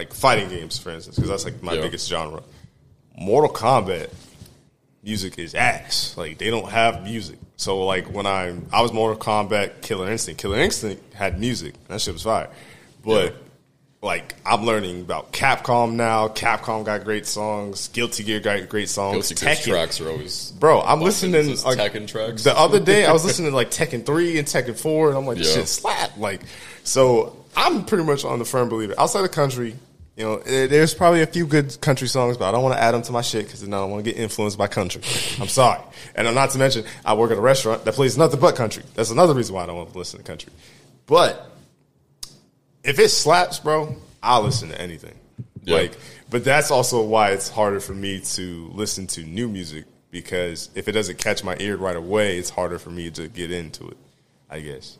like 0.00 0.14
fighting 0.14 0.48
games, 0.48 0.78
for 0.78 0.90
instance, 0.90 1.16
because 1.16 1.28
that's 1.30 1.44
like 1.44 1.62
my 1.62 1.74
Yeah. 1.74 1.82
biggest 1.82 2.08
genre. 2.08 2.42
Mortal 3.18 3.52
Kombat 3.52 4.08
music 5.02 5.38
is 5.38 5.54
ass. 5.54 6.14
Like 6.16 6.38
they 6.38 6.48
don't 6.50 6.68
have 6.70 7.02
music. 7.02 7.38
So 7.56 7.84
like 7.84 8.06
when 8.12 8.26
I 8.26 8.54
I 8.72 8.80
was 8.80 8.92
Mortal 8.92 9.18
Kombat 9.20 9.82
Killer 9.82 10.10
Instinct. 10.10 10.40
Killer 10.40 10.58
Instinct 10.58 11.12
had 11.14 11.38
music. 11.38 11.74
That 11.88 12.00
shit 12.00 12.14
was 12.14 12.22
fire. 12.22 12.48
But 13.04 13.34
like 14.02 14.34
I'm 14.46 14.64
learning 14.64 15.02
about 15.02 15.32
Capcom 15.34 15.92
now. 15.92 16.28
Capcom 16.28 16.82
got 16.86 17.04
great 17.04 17.26
songs. 17.26 17.88
Guilty 17.88 18.24
Gear 18.24 18.40
got 18.40 18.66
great 18.70 18.88
songs. 18.88 19.28
Guilty 19.28 19.34
Tekken. 19.46 19.64
tracks 19.72 20.00
are 20.00 20.08
always 20.10 20.52
Bro, 20.52 20.80
I'm 20.80 21.02
listening 21.02 21.34
Is 21.50 21.62
like, 21.66 21.78
Tekken 21.78 22.06
tracks. 22.08 22.42
The 22.44 22.56
other 22.58 22.80
day 22.80 23.04
I 23.04 23.12
was 23.12 23.24
listening 23.26 23.50
to 23.50 23.56
like 23.62 23.70
Tekken 23.70 24.06
3 24.06 24.38
and 24.38 24.48
Tekken 24.48 24.78
4 24.80 25.08
and 25.10 25.18
I'm 25.18 25.26
like, 25.26 25.36
this 25.36 25.48
Yeah. 25.48 25.56
shit 25.60 25.68
slap. 25.68 26.16
Like 26.16 26.40
so 26.84 27.36
I'm 27.54 27.84
pretty 27.84 28.04
much 28.04 28.24
on 28.24 28.38
the 28.38 28.44
firm 28.46 28.68
believer. 28.70 28.94
Outside 28.96 29.22
the 29.22 29.28
country, 29.28 29.74
you 30.20 30.26
know, 30.26 30.36
there's 30.36 30.92
probably 30.92 31.22
a 31.22 31.26
few 31.26 31.46
good 31.46 31.80
country 31.80 32.06
songs, 32.06 32.36
but 32.36 32.46
I 32.46 32.52
don't 32.52 32.62
want 32.62 32.76
to 32.76 32.82
add 32.82 32.92
them 32.92 33.00
to 33.00 33.12
my 33.12 33.22
shit 33.22 33.46
because 33.46 33.62
then 33.62 33.72
I 33.72 33.78
don't 33.78 33.90
want 33.90 34.04
to 34.04 34.12
get 34.12 34.20
influenced 34.20 34.58
by 34.58 34.66
country. 34.66 35.00
I'm 35.40 35.48
sorry. 35.48 35.80
And 36.14 36.34
not 36.34 36.50
to 36.50 36.58
mention, 36.58 36.84
I 37.06 37.14
work 37.14 37.30
at 37.30 37.38
a 37.38 37.40
restaurant 37.40 37.86
that 37.86 37.94
plays 37.94 38.18
nothing 38.18 38.38
but 38.38 38.54
country. 38.54 38.82
That's 38.94 39.10
another 39.10 39.32
reason 39.32 39.54
why 39.54 39.62
I 39.62 39.66
don't 39.66 39.76
want 39.76 39.92
to 39.92 39.98
listen 39.98 40.18
to 40.18 40.24
country. 40.24 40.52
But 41.06 41.50
if 42.84 42.98
it 42.98 43.08
slaps, 43.08 43.60
bro, 43.60 43.96
I'll 44.22 44.42
listen 44.42 44.68
to 44.68 44.78
anything. 44.78 45.14
Yeah. 45.62 45.76
Like, 45.76 45.96
but 46.28 46.44
that's 46.44 46.70
also 46.70 47.02
why 47.02 47.30
it's 47.30 47.48
harder 47.48 47.80
for 47.80 47.94
me 47.94 48.20
to 48.20 48.70
listen 48.74 49.06
to 49.06 49.22
new 49.22 49.48
music 49.48 49.86
because 50.10 50.68
if 50.74 50.86
it 50.86 50.92
doesn't 50.92 51.16
catch 51.16 51.42
my 51.42 51.56
ear 51.60 51.78
right 51.78 51.96
away, 51.96 52.36
it's 52.36 52.50
harder 52.50 52.78
for 52.78 52.90
me 52.90 53.10
to 53.12 53.26
get 53.26 53.50
into 53.50 53.88
it. 53.88 53.96
I 54.50 54.60
guess. 54.60 54.98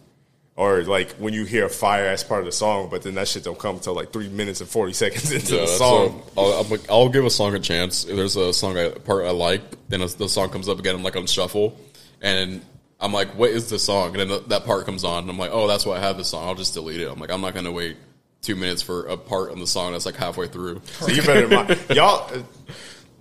Or 0.61 0.83
like 0.83 1.13
when 1.13 1.33
you 1.33 1.47
hear 1.47 1.65
a 1.65 1.69
fire 1.71 2.05
as 2.09 2.23
part 2.23 2.41
of 2.41 2.45
the 2.47 2.53
song, 2.53 2.89
but 2.91 3.01
then 3.01 3.15
that 3.15 3.29
shit 3.29 3.45
don't 3.45 3.59
come 3.59 3.77
until 3.77 3.95
like 3.95 4.13
three 4.13 4.29
minutes 4.29 4.61
and 4.61 4.69
forty 4.69 4.93
seconds 4.93 5.33
into 5.39 5.55
Yeah, 5.55 5.61
the 5.63 5.67
song. 5.69 6.23
a- 6.37 6.41
I'll, 6.41 6.65
like, 6.65 6.91
I'll 6.91 7.09
give 7.09 7.25
a 7.25 7.31
song 7.31 7.55
a 7.55 7.59
chance. 7.61 8.05
If 8.05 8.15
there's 8.15 8.37
a 8.37 8.53
song 8.53 8.77
I, 8.77 8.91
part 8.91 9.25
I 9.25 9.31
like, 9.31 9.63
then 9.89 10.01
the 10.01 10.29
song 10.29 10.51
comes 10.51 10.69
up 10.69 10.79
again. 10.79 10.95
I'm 10.95 11.03
like 11.03 11.17
on 11.17 11.27
shuffle, 11.27 11.79
and 12.21 12.61
I'm 13.01 13.11
like, 13.15 13.29
"What 13.39 13.49
is 13.49 13.71
the 13.71 13.79
song?" 13.79 14.09
And 14.11 14.17
then 14.21 14.29
the, 14.29 14.41
that 14.49 14.67
part 14.67 14.85
comes 14.85 15.03
on, 15.03 15.23
and 15.23 15.31
I'm 15.31 15.39
like, 15.39 15.51
"Oh, 15.51 15.67
that's 15.67 15.87
why 15.87 15.97
I 15.97 16.01
have 16.01 16.19
the 16.19 16.25
song." 16.25 16.47
I'll 16.47 16.55
just 16.55 16.75
delete 16.75 17.01
it. 17.01 17.09
I'm 17.11 17.19
like, 17.19 17.31
I'm 17.31 17.41
not 17.41 17.55
gonna 17.55 17.73
wait 17.73 17.97
two 18.43 18.55
minutes 18.57 18.83
for 18.83 19.07
a 19.07 19.17
part 19.17 19.53
on 19.53 19.61
the 19.61 19.67
song 19.67 19.93
that's 19.93 20.05
like 20.05 20.17
halfway 20.17 20.47
through. 20.47 20.83
So 21.01 21.09
you 21.09 21.23
better 21.23 21.49
mind. 21.49 21.79
y'all. 21.95 22.31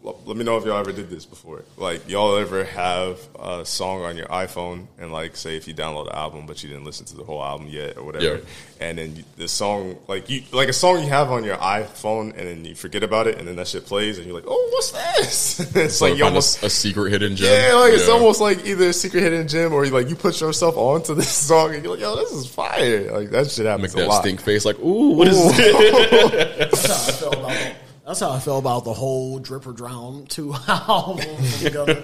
Let 0.01 0.37
me 0.37 0.45
know 0.45 0.55
if 0.57 0.63
y'all 0.65 0.77
ever 0.77 0.93
did 0.93 1.09
this 1.09 1.25
before. 1.25 1.63
Like 1.75 2.07
y'all 2.09 2.37
ever 2.37 2.63
have 2.63 3.19
a 3.37 3.65
song 3.65 4.03
on 4.03 4.15
your 4.15 4.27
iPhone 4.27 4.87
and 4.97 5.11
like 5.11 5.35
say 5.35 5.57
if 5.57 5.67
you 5.67 5.73
download 5.73 6.05
the 6.05 6.15
album 6.15 6.45
but 6.45 6.63
you 6.63 6.69
didn't 6.69 6.85
listen 6.85 7.05
to 7.07 7.17
the 7.17 7.23
whole 7.25 7.43
album 7.43 7.67
yet 7.67 7.97
or 7.97 8.03
whatever, 8.05 8.35
Yeah. 8.35 8.39
and 8.79 8.97
then 8.97 9.15
you, 9.17 9.23
the 9.35 9.47
song 9.49 9.97
like 10.07 10.29
you 10.29 10.43
like 10.53 10.69
a 10.69 10.73
song 10.73 11.03
you 11.03 11.09
have 11.09 11.31
on 11.31 11.43
your 11.43 11.57
iPhone 11.57 12.29
and 12.37 12.47
then 12.47 12.63
you 12.63 12.75
forget 12.75 13.03
about 13.03 13.27
it 13.27 13.37
and 13.39 13.47
then 13.47 13.57
that 13.57 13.67
shit 13.67 13.85
plays 13.85 14.17
and 14.17 14.25
you're 14.25 14.35
like, 14.35 14.45
oh, 14.47 14.69
what's 14.71 14.91
this? 14.91 15.59
it's 15.75 15.95
So 15.97 16.05
like 16.05 16.13
you 16.17 16.19
find 16.19 16.21
a, 16.21 16.25
almost. 16.37 16.63
a 16.63 16.69
secret 16.69 17.11
hidden 17.11 17.35
gem. 17.35 17.47
Yeah, 17.51 17.73
like 17.75 17.93
it's 17.93 18.07
almost 18.07 18.39
like 18.39 18.65
either 18.65 18.89
a 18.89 18.93
secret 18.93 19.21
hidden 19.21 19.47
gem 19.49 19.73
or 19.73 19.85
like 19.87 20.07
you 20.09 20.15
put 20.15 20.39
yourself 20.39 20.77
onto 20.77 21.13
this 21.13 21.29
song 21.47 21.73
and 21.75 21.83
you're 21.83 21.93
like, 21.93 22.01
yo, 22.01 22.15
this 22.15 22.31
is 22.31 22.47
fire. 22.47 23.11
Like 23.11 23.31
that 23.31 23.51
shit 23.51 23.65
happens 23.65 23.93
Make 23.95 24.03
a 24.03 24.05
that 24.05 24.09
lot. 24.13 24.21
stink 24.21 24.39
face, 24.39 24.63
like, 24.63 24.79
ooh, 24.79 25.11
what 25.11 25.27
is 25.27 25.57
this? 25.57 27.23
That's 28.09 28.21
how 28.21 28.31
I 28.31 28.39
felt 28.39 28.61
about 28.63 28.85
the, 28.85 28.85
That's 28.85 28.85
how 28.85 28.85
I 28.85 28.85
felt 28.85 28.85
about 28.85 28.85
the 28.85 28.93
whole 28.93 29.39
Drip 29.39 29.67
or 29.67 29.73
Drown 29.73 30.25
two 30.25 30.53
album. 30.67 32.03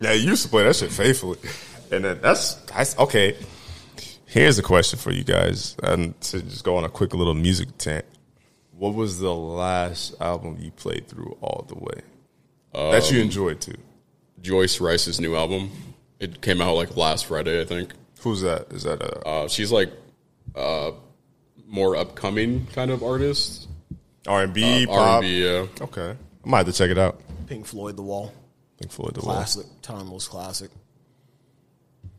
Yeah, 0.00 0.12
you 0.12 0.28
used 0.30 0.44
to 0.44 0.48
play 0.48 0.62
that 0.62 0.76
shit 0.76 0.92
faithfully, 0.92 1.38
and 1.90 2.04
then 2.04 2.20
that's 2.20 2.54
that's 2.54 2.96
okay. 2.98 3.36
Here's 4.26 4.58
a 4.58 4.62
question 4.62 4.98
for 4.98 5.10
you 5.12 5.24
guys, 5.24 5.76
and 5.82 6.20
to 6.22 6.40
just 6.42 6.62
go 6.64 6.76
on 6.76 6.84
a 6.84 6.88
quick 6.88 7.14
little 7.14 7.34
music 7.34 7.76
tent. 7.78 8.04
What 8.76 8.94
was 8.94 9.18
the 9.18 9.34
last 9.34 10.14
album 10.20 10.56
you 10.60 10.70
played 10.70 11.08
through 11.08 11.36
all 11.40 11.64
the 11.68 11.74
way 11.76 12.00
that 12.72 13.08
Um, 13.08 13.14
you 13.14 13.20
enjoyed 13.22 13.60
too? 13.60 13.74
Joyce 14.40 14.80
Wrice's 14.80 15.20
new 15.20 15.34
album. 15.36 15.70
It 16.20 16.42
came 16.42 16.60
out 16.60 16.74
like 16.76 16.96
last 16.96 17.26
Friday, 17.26 17.60
I 17.60 17.64
think. 17.64 17.92
Who's 18.20 18.42
that? 18.42 18.72
Is 18.72 18.82
that 18.84 19.02
a 19.02 19.26
Uh, 19.26 19.48
she's 19.48 19.70
like 19.72 19.90
uh, 20.54 20.92
more 21.66 21.96
upcoming 21.96 22.66
kind 22.72 22.90
of 22.90 23.02
artist. 23.02 23.68
R 24.26 24.42
and 24.44 24.52
B 24.54 24.86
R 24.86 24.96
pop? 24.96 25.22
and 25.22 25.30
B, 25.30 25.44
yeah. 25.44 25.66
Okay, 25.80 26.10
I 26.44 26.48
might 26.48 26.58
have 26.58 26.66
to 26.66 26.72
check 26.72 26.90
it 26.90 26.98
out. 26.98 27.20
Pink 27.46 27.66
Floyd, 27.66 27.96
The 27.96 28.02
Wall, 28.02 28.32
Pink 28.78 28.90
Floyd, 28.92 29.14
The 29.14 29.20
Wall. 29.20 29.34
classic, 29.36 29.66
timeless 29.82 30.28
classic. 30.28 30.70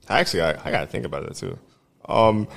Actually, 0.08 0.44
I, 0.44 0.50
I 0.68 0.72
got 0.72 0.82
to 0.82 0.88
think 0.88 1.06
about 1.06 1.26
that 1.28 1.36
too. 1.36 1.58
Um, 2.08 2.48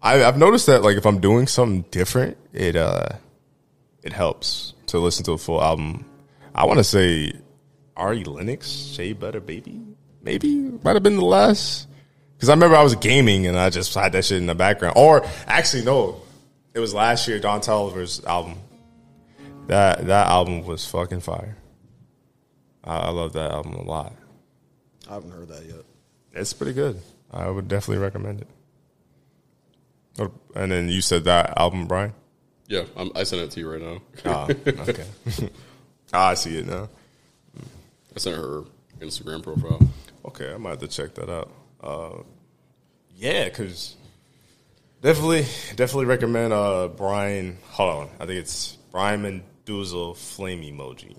I, 0.00 0.24
I've 0.24 0.38
noticed 0.38 0.66
that 0.66 0.82
like 0.82 0.96
if 0.96 1.04
I'm 1.06 1.20
doing 1.20 1.46
something 1.46 1.82
different, 1.90 2.36
it 2.52 2.76
uh, 2.76 3.08
it 4.02 4.12
helps 4.12 4.72
to 4.86 4.98
listen 4.98 5.24
to 5.26 5.32
a 5.32 5.38
full 5.38 5.62
album. 5.62 6.04
I 6.54 6.64
want 6.64 6.78
to 6.78 6.84
say 6.84 7.32
Ari 7.96 8.24
Lennox, 8.24 8.70
Shea 8.70 9.12
Butter 9.12 9.40
Baby, 9.40 9.82
maybe 10.22 10.54
might 10.82 10.94
have 10.96 11.02
been 11.02 11.16
the 11.16 11.24
last. 11.24 11.86
Because 12.36 12.48
I 12.48 12.52
remember 12.52 12.76
I 12.76 12.84
was 12.84 12.94
gaming 12.94 13.48
and 13.48 13.58
I 13.58 13.68
just 13.68 13.92
had 13.94 14.12
that 14.12 14.24
shit 14.24 14.38
in 14.38 14.46
the 14.46 14.54
background. 14.54 14.94
Or 14.96 15.26
actually, 15.48 15.84
no, 15.84 16.22
it 16.72 16.78
was 16.78 16.94
last 16.94 17.26
year. 17.26 17.40
Don 17.40 17.60
Toliver's 17.60 18.24
album. 18.24 18.54
That 19.68 20.06
that 20.06 20.26
album 20.28 20.64
was 20.64 20.86
fucking 20.86 21.20
fire. 21.20 21.56
I, 22.82 22.96
I 22.96 23.10
love 23.10 23.34
that 23.34 23.50
album 23.50 23.74
a 23.74 23.82
lot. 23.82 24.14
I 25.08 25.14
haven't 25.14 25.30
heard 25.30 25.48
that 25.48 25.64
yet. 25.64 25.84
It's 26.32 26.52
pretty 26.52 26.72
good. 26.72 27.00
I 27.30 27.48
would 27.50 27.68
definitely 27.68 28.02
recommend 28.02 28.40
it. 28.40 28.48
And 30.54 30.72
then 30.72 30.88
you 30.88 31.00
said 31.00 31.24
that 31.24 31.56
album, 31.58 31.86
Brian. 31.86 32.14
Yeah, 32.66 32.84
I'm, 32.96 33.10
I 33.14 33.22
sent 33.22 33.42
it 33.42 33.50
to 33.52 33.60
you 33.60 33.70
right 33.70 33.80
now. 33.80 34.02
Ah, 34.24 34.48
okay. 34.88 35.06
Ah, 36.10 36.28
I 36.28 36.34
see 36.34 36.56
it 36.56 36.66
now. 36.66 36.88
I 38.16 38.18
sent 38.18 38.36
her 38.36 38.62
Instagram 39.00 39.42
profile. 39.42 39.78
Okay, 40.24 40.54
I 40.54 40.56
might 40.56 40.70
have 40.70 40.78
to 40.78 40.88
check 40.88 41.14
that 41.16 41.28
out. 41.28 41.50
Uh, 41.82 42.22
yeah, 43.14 43.44
because 43.44 43.94
definitely, 45.02 45.42
definitely 45.76 46.06
recommend 46.06 46.54
uh, 46.54 46.88
Brian. 46.88 47.58
Hold 47.72 48.04
on, 48.04 48.10
I 48.18 48.24
think 48.24 48.38
it's 48.40 48.78
Brian 48.90 49.42
Mendoza 49.68 50.14
Flame 50.14 50.62
Emoji, 50.62 51.16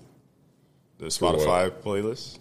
the 0.98 1.06
Spotify 1.06 1.70
playlist. 1.70 2.38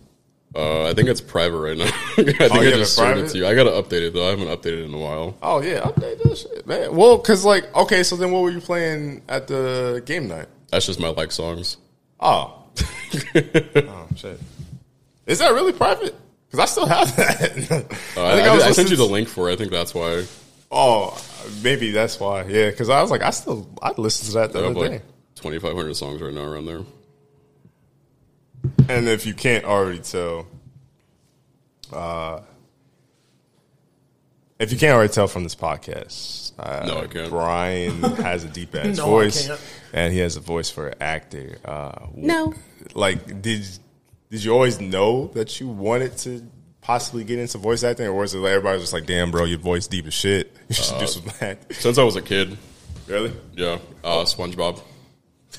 Uh, 0.55 0.89
I 0.89 0.95
think 0.95 1.07
it's 1.07 1.22
private 1.22 1.60
right 1.60 1.78
now. 1.78 1.86
I 2.18 2.24
think 2.24 2.41
I 2.41 2.49
Oh, 2.51 2.62
yeah, 2.62 2.72
just 2.72 2.97
but 2.97 3.18
it 3.20 3.30
to 3.30 3.38
you. 3.38 3.45
I 3.45 3.53
gotta 3.53 3.70
update 3.70 4.01
it 4.01 4.14
though. 4.16 4.26
I 4.26 4.32
haven't 4.32 4.47
updated 4.47 4.82
it 4.82 4.86
in 4.86 4.93
a 4.95 4.97
while. 4.97 5.38
Oh 5.43 5.62
yeah, 5.62 5.82
update 5.82 6.24
that 6.24 6.36
shit, 6.36 6.66
man. 6.66 6.95
Well, 6.95 7.18
because 7.18 7.45
like, 7.45 7.74
okay, 7.76 8.01
so 8.01 8.16
then 8.16 8.32
what 8.32 8.41
were 8.41 8.49
you 8.49 8.60
playing 8.60 9.22
at 9.30 9.47
the 9.47 10.01
game 10.05 10.28
night? 10.28 10.47
That's 10.72 10.88
just 10.88 10.99
my 10.99 11.10
like 11.10 11.32
songs. 11.32 11.78
Oh, 12.20 12.66
oh 13.36 14.07
shit. 14.16 14.39
Is 15.28 15.38
that 15.38 15.53
really 15.53 15.74
private? 15.74 16.16
Because 16.47 16.60
I 16.60 16.66
still 16.66 16.88
have 16.88 17.16
that. 17.18 17.95
Uh, 18.18 18.24
I, 18.24 18.39
I, 18.39 18.55
was 18.55 18.64
I 18.64 18.72
sent 18.72 18.89
you 18.89 18.97
the 18.97 19.05
link 19.05 19.30
for 19.30 19.49
it. 19.49 19.53
I 19.53 19.55
think 19.55 19.72
that's 19.72 19.93
why. 19.93 20.26
Oh, 20.72 21.24
maybe 21.64 21.91
that's 21.91 22.20
why. 22.20 22.43
Yeah, 22.45 22.72
because 22.72 22.89
I 22.89 23.01
was 23.01 23.12
like, 23.12 23.22
I 23.22 23.30
still 23.30 23.70
I 23.82 23.91
listened 23.95 24.32
to 24.32 24.39
that 24.39 24.51
the 24.51 24.60
I 24.60 24.64
have 24.64 24.76
other 24.76 24.89
day. 24.89 25.01
Like 25.43 25.53
2,500 25.53 25.93
songs 25.95 26.21
right 26.21 26.33
now 26.33 26.43
around 26.43 26.65
there. 26.65 26.81
And 28.89 29.07
if 29.07 29.25
you 29.25 29.33
can't 29.33 29.63
already 29.65 29.99
tell, 29.99 30.47
uh, 31.93 32.41
if 34.59 34.71
you 34.71 34.77
can't 34.77 34.93
already 34.95 35.13
tell 35.13 35.27
from 35.27 35.43
this 35.43 35.55
podcast, 35.55 36.51
uh, 36.59 36.85
No, 36.85 36.99
I 37.01 37.07
can't. 37.07 37.29
Brian 37.29 38.01
has 38.17 38.43
a 38.43 38.49
deep 38.49 38.75
ass 38.75 38.97
No, 38.97 39.05
voice, 39.05 39.49
and 39.93 40.11
he 40.13 40.19
has 40.19 40.35
a 40.35 40.41
voice 40.41 40.69
for 40.69 40.89
an 40.89 40.95
actor. 41.01 41.57
Uh, 41.63 42.07
No. 42.15 42.53
like 42.93 43.41
did 43.41 43.65
did 44.29 44.43
you 44.43 44.51
always 44.51 44.79
know 44.81 45.27
that 45.35 45.59
you 45.59 45.67
wanted 45.69 46.17
to 46.19 46.45
possibly 46.81 47.23
get 47.23 47.39
into 47.39 47.57
voice 47.57 47.83
acting, 47.83 48.07
or 48.07 48.13
was 48.13 48.33
it 48.33 48.39
like 48.39 48.51
everybody 48.51 48.73
was 48.73 48.83
just 48.83 48.93
like, 48.93 49.05
"Damn, 49.05 49.31
bro, 49.31 49.45
your 49.45 49.59
voice 49.59 49.87
deep 49.87 50.05
as 50.07 50.13
shit. 50.13 50.53
You 50.67 50.75
should 50.75 50.95
Uh, 50.95 50.99
do 50.99 51.07
some 51.07 51.23
acting." 51.39 51.75
Since 51.77 51.97
I 51.97 52.03
was 52.03 52.15
a 52.17 52.21
kid, 52.21 52.57
Really? 53.07 53.31
yeah, 53.55 53.77
uh, 54.03 54.25
SpongeBob. 54.25 54.81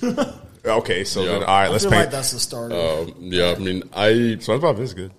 Okay, 0.62 1.04
so 1.04 1.22
Yeah. 1.24 1.26
then 1.30 1.42
all 1.44 1.46
right, 1.46 1.70
let's 1.70 1.84
feel 1.84 1.90
paint. 1.92 2.02
like 2.04 2.10
that's 2.10 2.32
the 2.32 2.38
start. 2.40 2.70
Um, 2.72 3.14
yeah, 3.18 3.54
I 3.56 3.58
mean, 3.58 3.82
I 3.94 4.08
SpongeBob 4.38 4.78
is 4.80 4.92
good. 4.92 5.10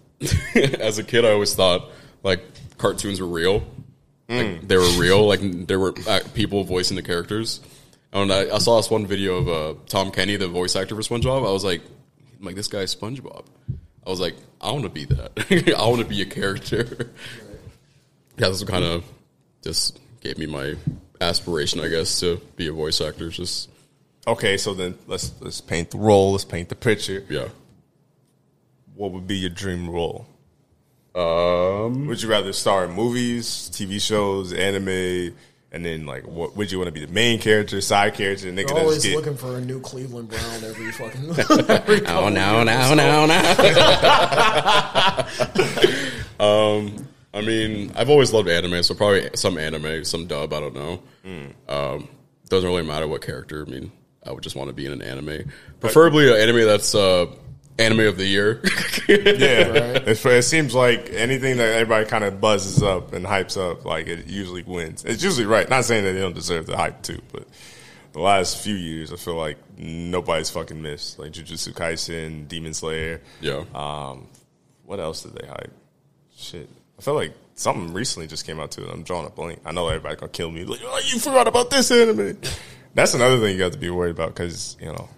as 0.79 0.99
a 0.99 1.03
kid, 1.03 1.25
I 1.25 1.31
always 1.31 1.55
thought 1.55 1.89
like 2.21 2.41
cartoons 2.77 3.19
were 3.19 3.25
real. 3.27 3.63
Like, 4.29 4.65
they 4.67 4.77
were 4.77 4.87
real. 4.99 5.25
Like 5.27 5.39
there 5.67 5.79
were 5.79 5.93
uh, 6.07 6.19
people 6.35 6.63
voicing 6.63 6.95
the 6.95 7.01
characters. 7.01 7.59
And 8.13 8.31
I, 8.31 8.53
I 8.55 8.59
saw 8.59 8.77
this 8.77 8.89
one 8.91 9.07
video 9.07 9.37
of 9.37 9.47
uh, 9.49 9.79
Tom 9.87 10.11
Kenny, 10.11 10.35
the 10.35 10.47
voice 10.47 10.75
actor 10.75 10.95
for 10.95 11.01
SpongeBob. 11.01 11.39
I 11.47 11.51
was 11.51 11.63
like, 11.63 11.81
I'm 12.39 12.45
like 12.45 12.55
this 12.55 12.67
guy's 12.67 12.93
SpongeBob. 12.95 13.45
I 14.05 14.09
was 14.11 14.19
like, 14.19 14.35
I 14.61 14.71
want 14.71 14.83
to 14.83 14.89
be 14.89 15.05
that. 15.05 15.73
I 15.77 15.87
want 15.87 16.01
to 16.03 16.07
be 16.07 16.21
a 16.21 16.25
character. 16.25 17.09
Yeah, 18.37 18.49
this 18.49 18.63
kind 18.63 18.83
of 18.85 19.03
just 19.63 19.99
gave 20.21 20.37
me 20.37 20.45
my 20.45 20.75
aspiration, 21.19 21.79
I 21.79 21.87
guess, 21.87 22.19
to 22.19 22.37
be 22.55 22.67
a 22.67 22.71
voice 22.71 23.01
actor. 23.01 23.27
It's 23.27 23.37
Just 23.37 23.69
Okay, 24.27 24.57
so 24.57 24.73
then 24.73 24.97
let's 25.07 25.31
let's 25.41 25.61
paint 25.61 25.91
the 25.91 25.97
role. 25.97 26.33
Let's 26.33 26.45
paint 26.45 26.69
the 26.69 26.75
picture. 26.75 27.23
yeah. 27.29 27.47
What 28.95 29.11
would 29.13 29.25
be 29.25 29.37
your 29.37 29.49
dream 29.49 29.89
role? 29.89 30.27
Um, 31.15 32.05
Would 32.07 32.21
you 32.21 32.29
rather 32.29 32.53
star 32.53 32.85
in 32.85 32.91
movies, 32.91 33.69
TV 33.73 33.99
shows, 33.99 34.53
anime, 34.53 35.33
and 35.71 35.83
then 35.85 36.05
like 36.05 36.25
what 36.27 36.55
would 36.55 36.71
you 36.71 36.77
want 36.77 36.87
to 36.87 36.91
be 36.91 37.03
the 37.03 37.11
main 37.11 37.39
character, 37.39 37.81
side 37.81 38.13
character, 38.13 38.47
nigga 38.51 38.55
They're 38.55 38.65
that 38.67 38.77
always 38.77 39.03
get 39.03 39.15
looking 39.15 39.35
for 39.35 39.57
a 39.57 39.61
new 39.61 39.79
Cleveland 39.81 40.29
Brown 40.29 40.63
every 40.63 40.91
fucking. 40.93 41.29
every 41.69 42.05
Oh 42.05 42.29
no, 42.29 42.63
no, 42.63 42.93
no, 42.93 43.25
no. 43.25 43.33
um, 46.39 47.07
I 47.33 47.41
mean, 47.41 47.91
I've 47.95 48.09
always 48.09 48.31
loved 48.33 48.49
anime, 48.49 48.83
so 48.83 48.93
probably 48.93 49.29
some 49.35 49.57
anime, 49.57 50.03
some 50.05 50.27
dub. 50.27 50.53
I 50.53 50.59
don't 50.59 50.75
know. 50.75 51.01
Um, 51.67 52.07
doesn't 52.49 52.69
really 52.69 52.83
matter 52.85 53.07
what 53.07 53.21
character. 53.21 53.65
I 53.65 53.69
mean, 53.69 53.91
I 54.25 54.31
would 54.31 54.43
just 54.43 54.55
want 54.55 54.69
to 54.69 54.73
be 54.73 54.85
in 54.85 54.91
an 54.91 55.01
anime, 55.01 55.51
preferably 55.79 56.29
an 56.29 56.37
anime 56.39 56.65
that's 56.67 56.93
uh, 56.93 57.25
anime 57.79 58.01
of 58.01 58.17
the 58.17 58.25
year. 58.25 58.61
yeah. 59.07 59.97
It, 60.05 60.25
it 60.25 60.43
seems 60.43 60.75
like 60.75 61.09
anything 61.11 61.57
that 61.57 61.73
everybody 61.73 62.05
kind 62.05 62.23
of 62.23 62.39
buzzes 62.39 62.83
up 62.83 63.13
and 63.13 63.25
hypes 63.25 63.57
up, 63.57 63.85
like 63.85 64.07
it 64.07 64.27
usually 64.27 64.63
wins. 64.63 65.03
It's 65.05 65.23
usually 65.23 65.45
right. 65.45 65.69
Not 65.69 65.85
saying 65.85 66.03
that 66.03 66.13
they 66.13 66.19
don't 66.19 66.35
deserve 66.35 66.67
the 66.67 66.77
hype 66.77 67.01
too, 67.01 67.21
but 67.31 67.47
the 68.13 68.19
last 68.19 68.57
few 68.57 68.75
years, 68.75 69.11
I 69.11 69.15
feel 69.15 69.35
like 69.35 69.57
nobody's 69.77 70.49
fucking 70.49 70.81
missed. 70.81 71.17
Like 71.17 71.31
Jujutsu 71.31 71.73
Kaisen, 71.73 72.47
Demon 72.47 72.73
Slayer. 72.73 73.21
yeah. 73.39 73.63
Um, 73.73 74.27
what 74.85 74.99
else 74.99 75.23
did 75.23 75.33
they 75.35 75.47
hype? 75.47 75.73
Shit, 76.35 76.69
I 76.99 77.01
feel 77.01 77.13
like 77.13 77.33
something 77.55 77.93
recently 77.93 78.27
just 78.27 78.45
came 78.45 78.59
out 78.59 78.71
too. 78.71 78.85
I'm 78.87 79.03
drawing 79.03 79.25
a 79.25 79.29
blank. 79.29 79.61
I 79.65 79.71
know 79.71 79.87
everybody 79.87 80.15
gonna 80.15 80.31
kill 80.31 80.51
me. 80.51 80.65
Like, 80.65 80.81
oh, 80.83 81.01
you 81.05 81.19
forgot 81.19 81.47
about 81.47 81.69
this 81.69 81.89
anime. 81.91 82.37
That's 82.93 83.13
another 83.13 83.39
thing 83.39 83.55
you 83.55 83.63
have 83.63 83.71
to 83.73 83.77
be 83.79 83.89
worried 83.89 84.11
about 84.11 84.29
because 84.29 84.75
you 84.79 84.87
know 84.87 85.09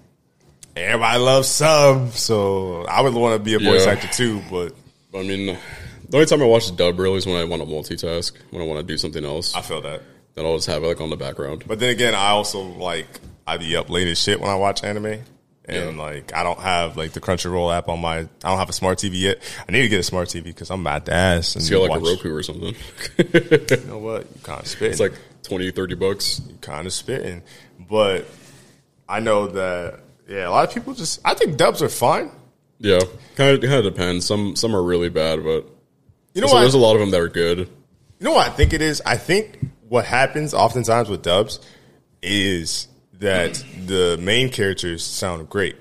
everybody 0.75 1.19
loves 1.19 1.47
sub. 1.47 2.11
So 2.13 2.85
I 2.85 3.01
would 3.01 3.13
want 3.13 3.37
to 3.37 3.43
be 3.43 3.53
a 3.55 3.59
voice 3.59 3.85
Yeah. 3.85 3.93
actor 3.93 4.07
too, 4.07 4.41
but 4.51 4.73
I 5.15 5.23
mean, 5.23 5.57
the 6.09 6.17
only 6.17 6.25
time 6.25 6.41
I 6.41 6.45
watch 6.45 6.75
dub 6.75 6.99
really 6.99 7.17
is 7.17 7.25
when 7.25 7.35
I 7.35 7.43
want 7.45 7.61
to 7.61 7.67
multitask, 7.67 8.33
when 8.51 8.61
I 8.61 8.65
want 8.65 8.79
to 8.79 8.85
do 8.85 8.97
something 8.97 9.23
else. 9.25 9.55
I 9.55 9.61
feel 9.61 9.81
that. 9.81 10.01
Then 10.35 10.45
I'll 10.45 10.55
just 10.55 10.67
have 10.67 10.83
it 10.83 10.87
like 10.87 11.01
on 11.01 11.09
the 11.11 11.15
background. 11.17 11.63
But 11.67 11.79
then 11.79 11.89
again, 11.89 12.15
I 12.15 12.29
also 12.29 12.61
like 12.61 13.07
I 13.45 13.57
be 13.57 13.75
up 13.75 13.89
late 13.89 14.07
as 14.07 14.19
shit 14.19 14.39
when 14.39 14.49
I 14.49 14.55
watch 14.55 14.83
anime. 14.83 15.19
And 15.65 15.95
Yeah. 15.95 16.03
like 16.03 16.33
I 16.35 16.43
don't 16.43 16.59
have 16.59 16.97
like 16.97 17.13
the 17.13 17.21
Crunchyroll 17.21 17.73
app 17.75 17.87
on 17.87 17.99
my. 18.01 18.17
I 18.19 18.27
don't 18.41 18.57
have 18.57 18.69
a 18.69 18.73
smart 18.73 18.97
TV 18.97 19.13
yet. 19.21 19.37
I 19.67 19.71
need 19.71 19.83
to 19.83 19.87
get 19.87 19.99
a 19.99 20.03
smart 20.03 20.27
TV 20.29 20.43
because 20.45 20.69
I'm 20.71 20.85
at 20.87 21.05
to 21.05 21.13
ass. 21.13 21.55
And 21.55 21.61
It's 21.61 21.69
got 21.69 21.81
like 21.81 21.91
watch- 21.91 22.01
a 22.01 22.03
Roku 22.15 22.35
or 22.35 22.43
something. 22.43 22.75
You 23.17 23.77
know 23.87 23.99
what? 23.99 24.21
You 24.35 24.41
kind 24.43 24.59
of 24.61 24.67
spitting. 24.67 24.91
it's 24.91 24.99
like 24.99 25.13
20, 25.43 25.71
30 25.71 25.95
bucks. 25.95 26.41
kind 26.61 26.87
of 26.87 26.93
spitting. 26.93 27.43
But 27.79 28.25
I 29.07 29.19
know 29.19 29.47
that 29.47 29.99
yeah, 30.27 30.47
a 30.47 30.51
lot 30.51 30.67
of 30.67 30.73
people 30.73 30.93
just. 30.93 31.19
I 31.25 31.33
think 31.33 31.57
dubs 31.57 31.81
are 31.81 31.89
fine. 31.89 32.31
Yeah, 32.79 32.99
kind 33.35 33.51
of 33.51 33.61
kind 33.61 33.85
of 33.85 33.93
depends. 33.93 34.25
Some 34.25 34.55
some 34.55 34.75
are 34.75 34.83
really 34.83 35.09
bad, 35.09 35.43
but 35.43 35.67
You 36.33 36.41
know 36.41 36.47
so 36.47 36.59
there's 36.59 36.73
a 36.73 36.79
lot 36.79 36.95
of 36.95 36.99
them 36.99 37.11
that 37.11 37.21
are 37.21 37.29
good. 37.29 37.59
You 37.59 37.67
know 38.19 38.33
what 38.33 38.47
I 38.47 38.51
think 38.51 38.73
it 38.73 38.81
is? 38.81 39.01
I 39.05 39.17
think 39.17 39.59
what 39.87 40.05
happens 40.05 40.53
oftentimes 40.53 41.09
with 41.09 41.21
dubs 41.21 41.59
is 42.21 42.87
that 43.19 43.63
the 43.85 44.17
main 44.19 44.49
characters 44.49 45.03
sound 45.03 45.49
great. 45.49 45.75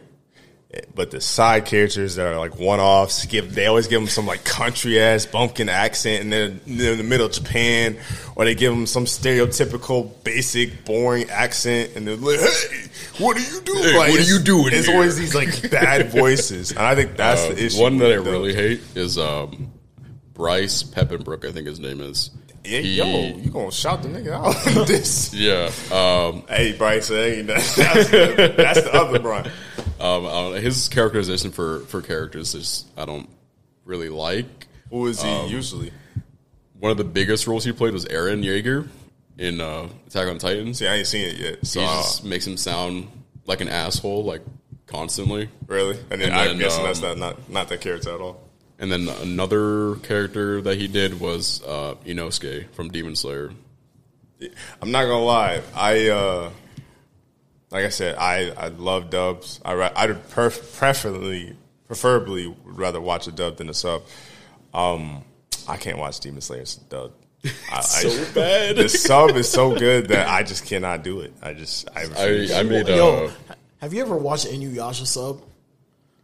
But 0.94 1.10
the 1.10 1.20
side 1.20 1.66
characters 1.66 2.14
that 2.16 2.26
are 2.26 2.38
like 2.38 2.58
one 2.58 2.80
offs, 2.80 3.26
give 3.26 3.54
they 3.54 3.66
always 3.66 3.88
give 3.88 4.00
them 4.00 4.08
some 4.08 4.26
like 4.26 4.42
country 4.44 4.98
ass 4.98 5.26
bumpkin 5.26 5.68
accent, 5.68 6.22
and 6.22 6.32
then 6.32 6.60
they're 6.66 6.92
in 6.92 6.98
the 6.98 7.04
middle 7.04 7.26
of 7.26 7.32
Japan, 7.32 7.98
or 8.36 8.46
they 8.46 8.54
give 8.54 8.72
them 8.72 8.86
some 8.86 9.04
stereotypical 9.04 10.10
basic 10.24 10.86
boring 10.86 11.28
accent, 11.28 11.90
and 11.94 12.06
they're 12.08 12.16
like, 12.16 12.40
"Hey, 12.40 12.86
what 13.18 13.36
are 13.36 13.40
you 13.40 13.60
doing? 13.60 13.82
Hey, 13.82 13.98
like, 13.98 14.10
what 14.12 14.20
are 14.20 14.22
you 14.22 14.38
doing 14.38 14.68
It's 14.72 14.86
here?" 14.86 14.94
always 14.94 15.18
these 15.18 15.34
like 15.34 15.70
bad 15.70 16.10
voices, 16.12 16.70
and 16.70 16.80
I 16.80 16.94
think 16.94 17.16
that's 17.18 17.42
Uh, 17.42 17.48
the 17.48 17.64
issue. 17.66 17.82
one 17.82 17.98
that 17.98 18.10
I 18.10 18.14
really 18.14 18.54
hate 18.54 18.80
is 18.94 19.18
um, 19.18 19.72
Bryce 20.32 20.82
Papenbrook. 20.82 21.44
I 21.46 21.52
think 21.52 21.66
his 21.66 21.80
name 21.80 22.00
is. 22.00 22.30
Yeah, 22.64 22.78
He- 22.78 22.94
yo, 22.96 23.36
you 23.36 23.50
gonna 23.50 23.72
shout 23.72 24.02
the 24.02 24.08
nigga 24.08 24.30
out 24.32 24.86
this? 24.86 25.34
Yeah, 25.34 25.70
um, 25.90 26.44
Hey, 26.48 26.72
Bryce, 26.72 27.08
that 27.08 27.30
ain't. 27.38 27.46
That's 27.48 27.74
the, 27.76 28.54
that's 28.56 28.82
the 28.82 28.94
other 28.94 29.18
Brian. 29.18 29.50
Um, 30.02 30.26
I 30.26 30.30
don't 30.30 30.52
know. 30.54 30.60
his 30.60 30.88
characterization 30.88 31.50
for 31.52 31.80
for 31.80 32.02
characters 32.02 32.54
is 32.54 32.84
I 32.96 33.04
don't 33.04 33.28
really 33.84 34.08
like. 34.08 34.66
Who 34.90 35.06
is 35.06 35.22
he 35.22 35.28
Um, 35.28 35.48
usually? 35.48 35.92
One 36.80 36.90
of 36.90 36.98
the 36.98 37.04
biggest 37.04 37.46
roles 37.46 37.64
he 37.64 37.72
played 37.72 37.92
was 37.92 38.04
Eren 38.06 38.42
Yeager 38.44 38.88
in 39.38 39.60
uh, 39.60 39.88
Attack 40.08 40.28
on 40.28 40.38
Titan. 40.38 40.74
See, 40.74 40.86
I 40.88 40.96
ain't 40.96 41.06
seen 41.06 41.28
it 41.28 41.36
yet. 41.36 41.64
So 41.66 41.80
he 41.80 41.86
uh, 41.86 41.94
just 42.02 42.24
makes 42.24 42.46
him 42.46 42.56
sound 42.56 43.06
like 43.46 43.60
an 43.60 43.68
asshole, 43.68 44.24
like 44.24 44.42
constantly. 44.86 45.48
really, 45.68 45.96
and 46.10 46.20
then 46.20 46.30
and 46.30 46.34
I'm 46.34 46.48
then, 46.48 46.58
guessing 46.58 46.80
um, 46.80 46.86
that's 46.86 47.00
not 47.00 47.18
not 47.18 47.48
not 47.50 47.68
that 47.68 47.80
character 47.80 48.12
at 48.12 48.20
all. 48.20 48.42
And 48.80 48.90
then 48.90 49.06
another 49.08 49.94
character 50.02 50.60
that 50.62 50.76
he 50.76 50.88
did 50.88 51.20
was 51.20 51.62
uh, 51.64 51.94
Inosuke 52.04 52.68
from 52.72 52.90
Demon 52.90 53.14
Slayer. 53.14 53.52
I'm 54.82 54.90
not 54.90 55.04
gonna 55.04 55.24
lie. 55.24 55.62
I 55.74 56.08
uh 56.08 56.50
like 57.72 57.84
I 57.84 57.88
said, 57.88 58.16
I, 58.16 58.50
I 58.50 58.68
love 58.68 59.10
dubs. 59.10 59.60
I 59.64 59.72
I'd 59.96 60.10
perf- 60.30 60.76
preferably 60.78 61.56
preferably 61.86 62.46
would 62.46 62.78
rather 62.78 63.00
watch 63.00 63.26
a 63.26 63.32
dub 63.32 63.56
than 63.56 63.68
a 63.68 63.74
sub. 63.74 64.02
Um, 64.72 65.24
I 65.68 65.76
can't 65.76 65.98
watch 65.98 66.20
Demon 66.20 66.40
Slayer 66.40 66.64
dub. 66.88 67.12
I, 67.70 67.80
So 67.80 68.08
I, 68.08 68.34
bad. 68.34 68.76
the 68.76 68.88
sub 68.88 69.30
is 69.30 69.50
so 69.50 69.76
good 69.76 70.08
that 70.08 70.28
I 70.28 70.42
just 70.42 70.64
cannot 70.66 71.02
do 71.02 71.20
it. 71.20 71.32
I 71.42 71.54
just 71.54 71.88
I, 71.94 72.02
refuse. 72.02 72.52
I, 72.52 72.60
I 72.60 72.62
made 72.62 72.88
uh, 72.88 73.28
have 73.80 73.92
you 73.92 74.00
ever 74.02 74.16
watched 74.16 74.46
Inuyasha 74.46 75.06
sub? 75.06 75.42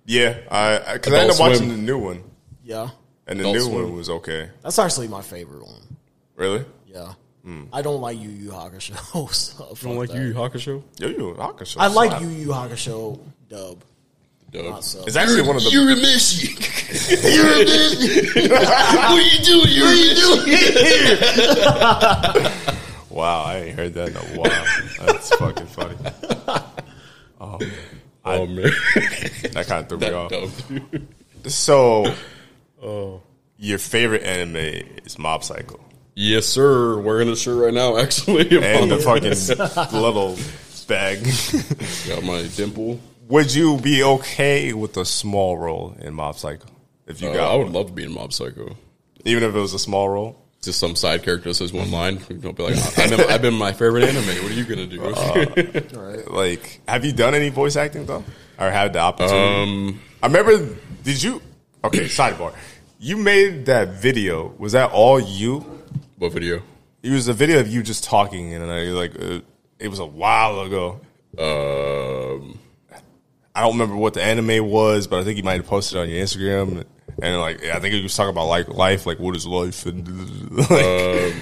yeah 0.07 0.39
I 0.51 0.95
because 0.95 1.13
I, 1.13 1.19
ended 1.19 1.35
up 1.35 1.41
watching 1.41 1.57
Swim. 1.59 1.69
the 1.71 1.77
new 1.77 1.99
one 1.99 2.23
Yeah, 2.65 2.91
and 3.27 3.39
the 3.41 3.43
Adult 3.45 3.57
new 3.57 3.63
Swim. 3.63 3.75
one 3.83 3.95
was 3.97 4.09
okay. 4.11 4.49
that's 4.63 4.79
actually 4.79 5.09
my 5.09 5.23
favorite 5.23 5.65
one. 5.67 5.83
Really? 6.37 6.65
Yeah, 6.87 7.15
Hmm. 7.45 7.65
I 7.73 7.83
don't 7.83 8.01
like 8.01 8.19
Yu 8.21 8.29
Yu 8.31 8.51
Hakusho. 8.51 8.97
so 9.35 9.65
I 9.65 9.75
don't 9.89 9.97
like 9.99 10.09
that. 10.11 10.17
Yu 10.19 10.23
Yu 10.29 10.35
Hakusho. 10.35 10.83
Yo, 10.99 11.09
yo, 11.09 11.35
Hakusho 11.35 11.77
I 11.79 11.87
like 11.87 12.11
slap. 12.11 12.23
Yu 12.23 12.29
Yu 12.29 12.49
Hakusho 12.49 13.19
dub, 13.49 13.83
Dub. 14.51 14.65
not 14.65 14.85
sub. 14.85 15.07
It's 15.07 15.17
actually 15.17 15.43
one 15.43 15.57
of 15.57 15.63
the 15.65 15.71
You're 15.71 15.91
a 15.91 15.95
Mishi. 15.95 16.57
Urameshi. 17.29 18.51
what 18.51 19.11
are 19.11 19.21
you 19.21 19.39
doing? 19.45 19.69
You're 19.69 19.89
a 19.89 19.91
Mishi. 22.49 23.11
wow. 23.11 23.43
I 23.45 23.57
ain't 23.59 23.77
heard 23.79 23.95
that 23.95 24.09
in 24.09 24.17
a 24.17 24.21
while. 24.39 24.65
That's 25.07 25.31
fucking 25.37 25.67
funny. 25.67 25.97
Oh 28.25 28.47
man, 28.47 28.71
That 29.53 29.65
kind 29.69 29.83
of 29.85 29.89
threw 29.89 29.99
me 29.99 30.11
off. 30.11 30.31
dub. 30.31 30.51
dude. 30.69 31.07
So, 31.51 32.13
Oh. 32.83 33.23
your 33.57 33.79
favorite 33.79 34.23
anime 34.23 34.57
is 35.07 35.19
Mob 35.19 35.43
Psycho, 35.45 35.81
Yes, 36.21 36.47
sir. 36.47 36.99
Wearing 36.99 37.29
a 37.29 37.37
shirt 37.37 37.65
right 37.65 37.73
now. 37.73 37.97
Actually, 38.05 38.49
and 38.59 38.91
the 38.91 38.99
fucking 38.99 39.93
little 40.01 40.37
bag. 40.89 41.23
got 42.09 42.25
my 42.25 42.43
dimple. 42.57 42.99
Would 43.29 43.55
you 43.55 43.79
be 43.79 44.03
okay 44.03 44.73
with 44.73 44.97
a 44.97 45.05
small 45.05 45.57
role 45.57 45.95
in 46.01 46.15
Mob 46.15 46.37
Psycho 46.37 46.67
if 47.07 47.23
you 47.23 47.29
Uh, 47.29 47.35
got 47.35 47.53
I 47.53 47.57
would 47.57 47.65
one? 47.67 47.73
love 47.73 47.87
to 47.89 47.93
be 47.93 48.03
in 48.03 48.13
Mob 48.13 48.33
Psycho. 48.33 48.75
even 49.25 49.45
if 49.45 49.55
it 49.55 49.59
was 49.59 49.75
a 49.75 49.79
small 49.79 50.09
role? 50.09 50.45
Just 50.61 50.81
some 50.81 50.97
side 50.97 51.23
character 51.23 51.51
that 51.51 51.55
says 51.55 51.73
one 51.73 51.93
line. 51.93 52.17
Don't 52.41 52.57
be 52.57 52.65
like, 52.65 52.99
I've 52.99 53.11
been, 53.11 53.21
I've 53.31 53.43
been 53.43 53.55
my 53.55 53.73
favorite 53.73 54.03
anime. 54.03 54.27
What 54.43 54.51
are 54.51 54.55
you 54.55 54.65
gonna 54.65 54.87
do? 54.89 55.05
Uh, 55.05 56.23
Like, 56.35 56.81
have 56.89 57.05
you 57.05 57.13
done 57.13 57.37
any 57.37 57.51
voice 57.51 57.77
acting 57.77 58.07
though, 58.07 58.25
or 58.59 58.69
had 58.73 58.93
the 58.93 58.99
opportunity? 58.99 59.63
um, 59.63 60.01
I 60.21 60.27
remember. 60.27 60.75
Did 61.05 61.23
you? 61.23 61.41
Okay, 61.85 62.07
sidebar. 62.07 62.55
You 62.99 63.19
made 63.19 63.67
that 63.67 63.91
video. 64.03 64.53
Was 64.59 64.73
that 64.73 64.91
all 64.91 65.21
you? 65.21 65.78
What 66.19 66.33
video? 66.33 66.63
It 67.03 67.13
was 67.13 67.29
a 67.29 67.33
video 67.33 67.61
of 67.61 67.69
you 67.69 67.83
just 67.83 68.03
talking, 68.03 68.53
and 68.53 68.65
I 68.71 68.85
like 68.87 69.15
uh, 69.15 69.41
it 69.79 69.89
was 69.89 70.01
a 70.01 70.07
while 70.07 70.61
ago. 70.63 71.01
Um, 71.39 72.59
I 73.55 73.61
don't 73.61 73.73
remember 73.73 73.97
what 73.97 74.15
the 74.15 74.23
anime 74.23 74.69
was, 74.69 75.07
but 75.07 75.21
I 75.21 75.25
think 75.25 75.37
you 75.37 75.45
might 75.45 75.59
have 75.59 75.67
posted 75.67 75.99
it 75.99 76.01
on 76.01 76.09
your 76.09 76.25
Instagram. 76.25 76.85
And 77.23 77.41
like, 77.41 77.65
I 77.65 77.79
think 77.79 77.95
he 77.95 78.03
was 78.03 78.17
talking 78.17 78.31
about 78.31 78.47
like 78.47 78.69
life, 78.69 79.07
like 79.07 79.21
what 79.21 79.37
is 79.37 79.47
life, 79.47 79.87
and 79.87 80.59
like, 80.71 81.35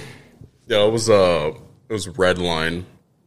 yeah, 0.67 0.85
it 0.85 0.91
was 0.91 1.09
uh, 1.09 1.53
it 1.89 1.93
was 1.93 2.07
Redline. 2.07 2.83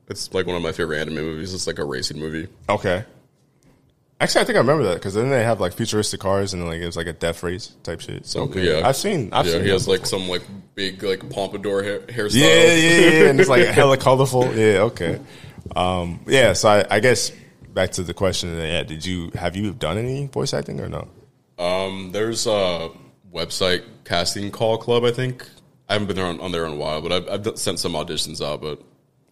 It's 0.09 0.32
like 0.32 0.46
one 0.46 0.57
of 0.57 0.62
my 0.62 0.72
favorite 0.72 1.01
anime 1.01 1.14
movies. 1.14 1.53
It's 1.53 1.66
like 1.66 1.78
a 1.78 1.84
racing 1.84 2.18
movie. 2.18 2.48
okay. 2.68 3.05
Actually, 4.20 4.42
I 4.42 4.44
think 4.44 4.56
I 4.56 4.60
remember 4.60 4.84
that 4.84 4.94
because 4.94 5.14
then 5.14 5.30
they 5.30 5.42
have 5.42 5.60
like 5.60 5.72
futuristic 5.72 6.20
cars 6.20 6.52
and 6.52 6.64
like 6.66 6.80
it 6.80 6.86
was 6.86 6.96
like 6.96 7.06
a 7.06 7.12
death 7.14 7.42
race 7.42 7.74
type 7.82 8.00
shit. 8.02 8.26
So 8.26 8.42
Okay, 8.42 8.78
yeah. 8.80 8.86
I've 8.86 8.96
seen. 8.96 9.30
I've 9.32 9.46
yeah, 9.46 9.52
seen. 9.52 9.62
he 9.64 9.70
has 9.70 9.88
like 9.88 10.02
before. 10.02 10.18
some 10.20 10.28
like 10.28 10.42
big 10.74 11.02
like 11.02 11.28
pompadour 11.30 11.82
hair, 11.82 12.00
hairstyle. 12.00 12.34
Yeah, 12.34 12.74
yeah, 12.74 13.10
yeah, 13.22 13.30
and 13.30 13.40
it's 13.40 13.48
like 13.48 13.66
hella 13.68 13.96
colorful. 13.96 14.54
Yeah, 14.54 14.80
okay. 14.82 15.20
Um, 15.74 16.20
yeah, 16.26 16.52
so 16.52 16.68
I, 16.68 16.96
I 16.96 17.00
guess 17.00 17.32
back 17.72 17.92
to 17.92 18.02
the 18.02 18.12
question. 18.12 18.54
Yeah, 18.58 18.82
did 18.82 19.06
you 19.06 19.30
have 19.34 19.56
you 19.56 19.72
done 19.72 19.96
any 19.96 20.26
voice 20.26 20.52
acting 20.52 20.80
or 20.80 20.88
no? 20.88 21.08
Um, 21.58 22.10
there's 22.12 22.46
a 22.46 22.90
website 23.32 23.84
casting 24.04 24.50
call 24.50 24.76
club. 24.76 25.04
I 25.04 25.12
think 25.12 25.46
I 25.88 25.94
haven't 25.94 26.08
been 26.08 26.16
there 26.16 26.26
on, 26.26 26.40
on 26.40 26.52
there 26.52 26.66
in 26.66 26.72
a 26.72 26.76
while, 26.76 27.00
but 27.00 27.12
I've, 27.12 27.46
I've 27.48 27.58
sent 27.58 27.78
some 27.78 27.92
auditions 27.92 28.44
out, 28.44 28.60
but 28.60 28.82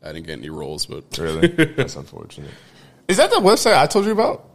I 0.02 0.12
didn't 0.12 0.26
get 0.26 0.38
any 0.38 0.48
roles. 0.50 0.86
But 0.86 1.16
Really? 1.18 1.48
That's 1.76 1.96
unfortunate. 1.96 2.50
Is 3.06 3.16
that 3.18 3.30
the 3.30 3.36
website 3.36 3.76
I 3.76 3.86
told 3.86 4.06
you 4.06 4.12
about? 4.12 4.47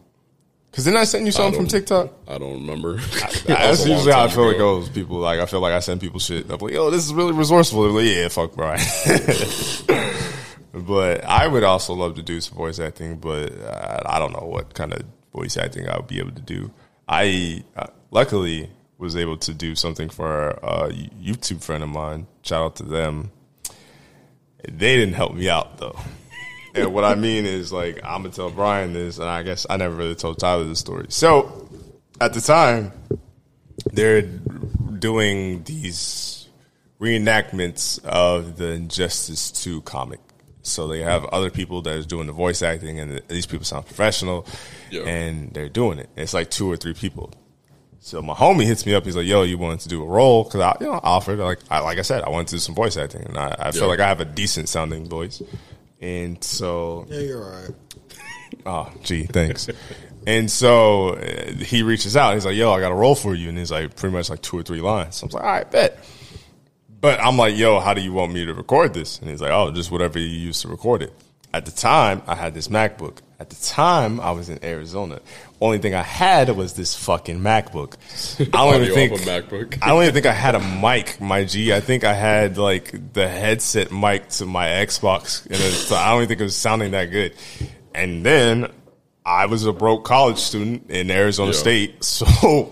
Because 0.74 0.86
then 0.86 0.98
I 0.98 1.04
sent 1.04 1.24
you 1.24 1.32
something 1.32 1.54
from 1.54 1.68
TikTok. 1.68 2.12
I 2.28 2.40
don't 2.40 2.54
remember. 2.54 2.96
That's 3.46 3.86
usually 3.88 4.12
how 4.12 4.24
I 4.24 4.28
feel 4.28 4.50
it 4.50 4.58
goes. 4.58 4.90
People 4.90 5.18
like 5.18 5.40
I 5.40 5.46
feel 5.46 5.60
like 5.60 5.72
I 5.72 5.80
send 5.80 6.02
people 6.02 6.20
shit. 6.20 6.50
I'm 6.50 6.58
like, 6.58 6.74
yo, 6.74 6.90
this 6.90 7.06
is 7.06 7.14
really 7.14 7.32
resourceful. 7.32 7.84
They're 7.84 7.92
like, 7.92 8.16
yeah, 8.16 8.28
fuck 8.30 8.56
Brian. 8.56 8.82
but 10.74 11.24
I 11.26 11.48
would 11.48 11.64
also 11.64 11.94
love 11.94 12.16
to 12.16 12.24
do 12.24 12.42
some 12.42 12.58
voice 12.58 12.80
acting, 12.80 13.18
but 13.18 13.52
uh, 13.52 14.00
I 14.08 14.18
don't 14.18 14.34
know 14.34 14.48
what 14.48 14.74
kind 14.74 14.94
of 14.94 15.04
voice 15.32 15.58
acting 15.58 15.88
I 15.88 15.98
would 15.98 16.08
be 16.08 16.18
able 16.18 16.32
to 16.32 16.42
do. 16.42 16.72
I 17.08 17.64
uh, 17.76 17.86
luckily 18.10 18.72
was 18.98 19.16
able 19.16 19.38
to 19.38 19.54
do 19.54 19.76
something 19.76 20.10
for 20.10 20.50
a 20.64 20.90
YouTube 20.90 21.64
friend 21.64 21.84
of 21.84 21.90
mine. 21.90 22.26
Shout 22.42 22.66
out 22.66 22.76
to 22.78 22.84
them. 22.84 23.30
They 24.64 24.98
didn't 24.98 25.14
help 25.14 25.36
me 25.36 25.50
out 25.50 25.78
though. 25.78 26.00
And 26.76 26.94
what 26.94 27.04
I 27.04 27.16
mean 27.16 27.46
is, 27.46 27.72
like, 27.72 28.00
I'm 28.04 28.24
gonna 28.24 28.34
tell 28.34 28.50
Brian 28.50 28.94
this, 28.94 29.20
and 29.20 29.28
I 29.30 29.44
guess 29.44 29.66
I 29.70 29.78
never 29.78 29.96
really 29.96 30.16
told 30.16 30.40
Tyler 30.40 30.64
this 30.64 30.80
story. 30.80 31.06
So, 31.10 31.70
at 32.20 32.34
the 32.34 32.42
time, 32.42 32.92
they're 33.92 34.22
doing 34.24 35.64
these 35.64 36.48
reenactments 37.00 38.04
of 38.06 38.58
the 38.58 38.72
Injustice 38.72 39.52
2 39.52 39.82
comic. 39.82 40.20
So 40.66 40.88
they 40.88 41.02
have 41.02 41.26
other 41.26 41.50
people 41.50 41.82
that 41.82 41.96
is 41.98 42.06
doing 42.06 42.26
the 42.28 42.32
voice 42.34 42.62
acting, 42.62 42.98
and 43.00 43.22
these 43.28 43.46
people 43.46 43.66
sound 43.66 43.86
professional, 43.86 44.48
Yeah. 44.92 45.02
and 45.02 45.54
they're 45.54 45.68
doing 45.68 46.00
it. 46.00 46.10
It's 46.16 46.34
like 46.34 46.50
two 46.50 46.72
or 46.72 46.78
three 46.78 46.94
people. 46.94 47.32
So 48.00 48.22
my 48.22 48.34
homie 48.34 48.64
hits 48.66 48.86
me 48.86 48.94
up. 48.96 49.04
He's 49.06 49.16
like, 49.16 49.26
"Yo, 49.26 49.44
you 49.44 49.58
wanted 49.58 49.82
to 49.82 49.90
do 49.90 50.02
a 50.02 50.06
role?" 50.06 50.44
Because 50.46 50.62
I, 50.62 50.76
you 50.80 50.88
know, 50.88 51.00
offered. 51.04 51.40
Like, 51.40 51.60
I, 51.70 51.80
like 51.80 52.00
I 52.00 52.02
said, 52.02 52.24
I 52.24 52.30
wanted 52.30 52.48
to 52.48 52.56
do 52.56 52.60
some 52.60 52.76
voice 52.76 52.96
acting, 52.98 53.24
and 53.24 53.38
I, 53.38 53.56
I 53.60 53.72
feel 53.72 53.88
like 53.88 54.00
I 54.00 54.08
have 54.08 54.20
a 54.22 54.26
decent 54.26 54.70
sounding 54.70 55.08
voice. 55.08 55.42
And 56.02 56.44
so 56.44 57.06
Yeah, 57.10 57.20
you're 57.22 57.42
right. 57.52 57.70
Oh, 58.66 58.90
gee, 59.04 59.24
thanks. 59.26 59.68
and 60.28 60.50
so 60.50 61.16
uh, 61.16 61.52
he 61.56 61.82
reaches 61.84 62.16
out. 62.16 62.36
He's 62.36 62.46
like, 62.46 62.56
"Yo, 62.56 62.72
I 62.72 62.80
got 62.80 62.92
a 62.92 62.96
role 62.96 63.16
for 63.16 63.34
you," 63.34 63.50
and 63.50 63.58
he's 63.58 63.72
like, 63.72 63.96
pretty 63.96 64.14
much 64.16 64.30
like 64.30 64.42
two 64.42 64.58
or 64.60 64.64
three 64.64 64.80
lines. 64.80 65.16
So 65.18 65.24
I 65.24 65.28
was 65.28 65.34
like, 65.34 65.44
"All 65.44 65.50
right, 65.50 65.70
bet." 65.72 65.98
But 67.02 67.20
I'm 67.20 67.36
like, 67.36 67.58
"Yo, 67.58 67.80
how 67.80 67.94
do 67.94 68.02
you 68.02 68.14
want 68.14 68.32
me 68.32 68.46
to 68.46 68.54
record 68.54 68.94
this?" 68.94 69.20
And 69.20 69.30
he's 69.30 69.42
like, 69.42 69.52
"Oh, 69.52 69.72
just 69.72 69.92
whatever 69.92 70.20
you 70.20 70.28
use 70.28 70.62
to 70.62 70.68
record 70.70 71.02
it." 71.02 71.14
At 71.54 71.66
the 71.66 71.72
time, 71.72 72.22
I 72.28 72.36
had 72.36 72.54
this 72.54 72.68
MacBook. 72.68 73.18
At 73.44 73.50
the 73.50 73.62
time, 73.66 74.22
I 74.22 74.32
was 74.32 74.48
in 74.48 74.64
Arizona. 74.64 75.20
Only 75.60 75.78
thing 75.80 75.94
I 75.94 76.02
had 76.02 76.48
was 76.56 76.76
this 76.76 76.96
fucking 76.96 77.42
MacBook. 77.42 77.96
I 78.40 78.46
don't 78.46 78.82
even 78.82 78.96
think 78.96 79.12
MacBook. 79.24 79.80
I 79.82 79.88
don't 79.88 80.02
even 80.04 80.14
think 80.14 80.26
I 80.28 80.32
had 80.32 80.56
a 80.56 80.62
mic, 80.62 81.20
my 81.20 81.44
G. 81.44 81.74
I 81.74 81.82
think 81.82 82.06
I 82.06 82.14
had 82.14 82.58
like 82.58 83.12
the 83.12 83.28
headset 83.28 83.92
mic 83.92 84.30
to 84.38 84.46
my 84.46 84.68
Xbox, 84.68 85.46
and 85.48 85.58
so 85.58 85.98
I 85.98 86.12
don't 86.12 86.20
even 86.20 86.30
think 86.30 86.40
it 86.40 86.46
was 86.46 86.56
sounding 86.56 86.92
that 86.92 87.12
good. 87.12 87.34
And 87.94 88.26
then 88.26 88.72
I 89.26 89.48
was 89.48 89.66
a 89.66 89.74
broke 89.74 90.06
college 90.06 90.38
student 90.38 90.90
in 90.90 91.12
Arizona 91.12 91.52
Yeah. 91.52 91.58
State, 91.58 92.02
so 92.06 92.72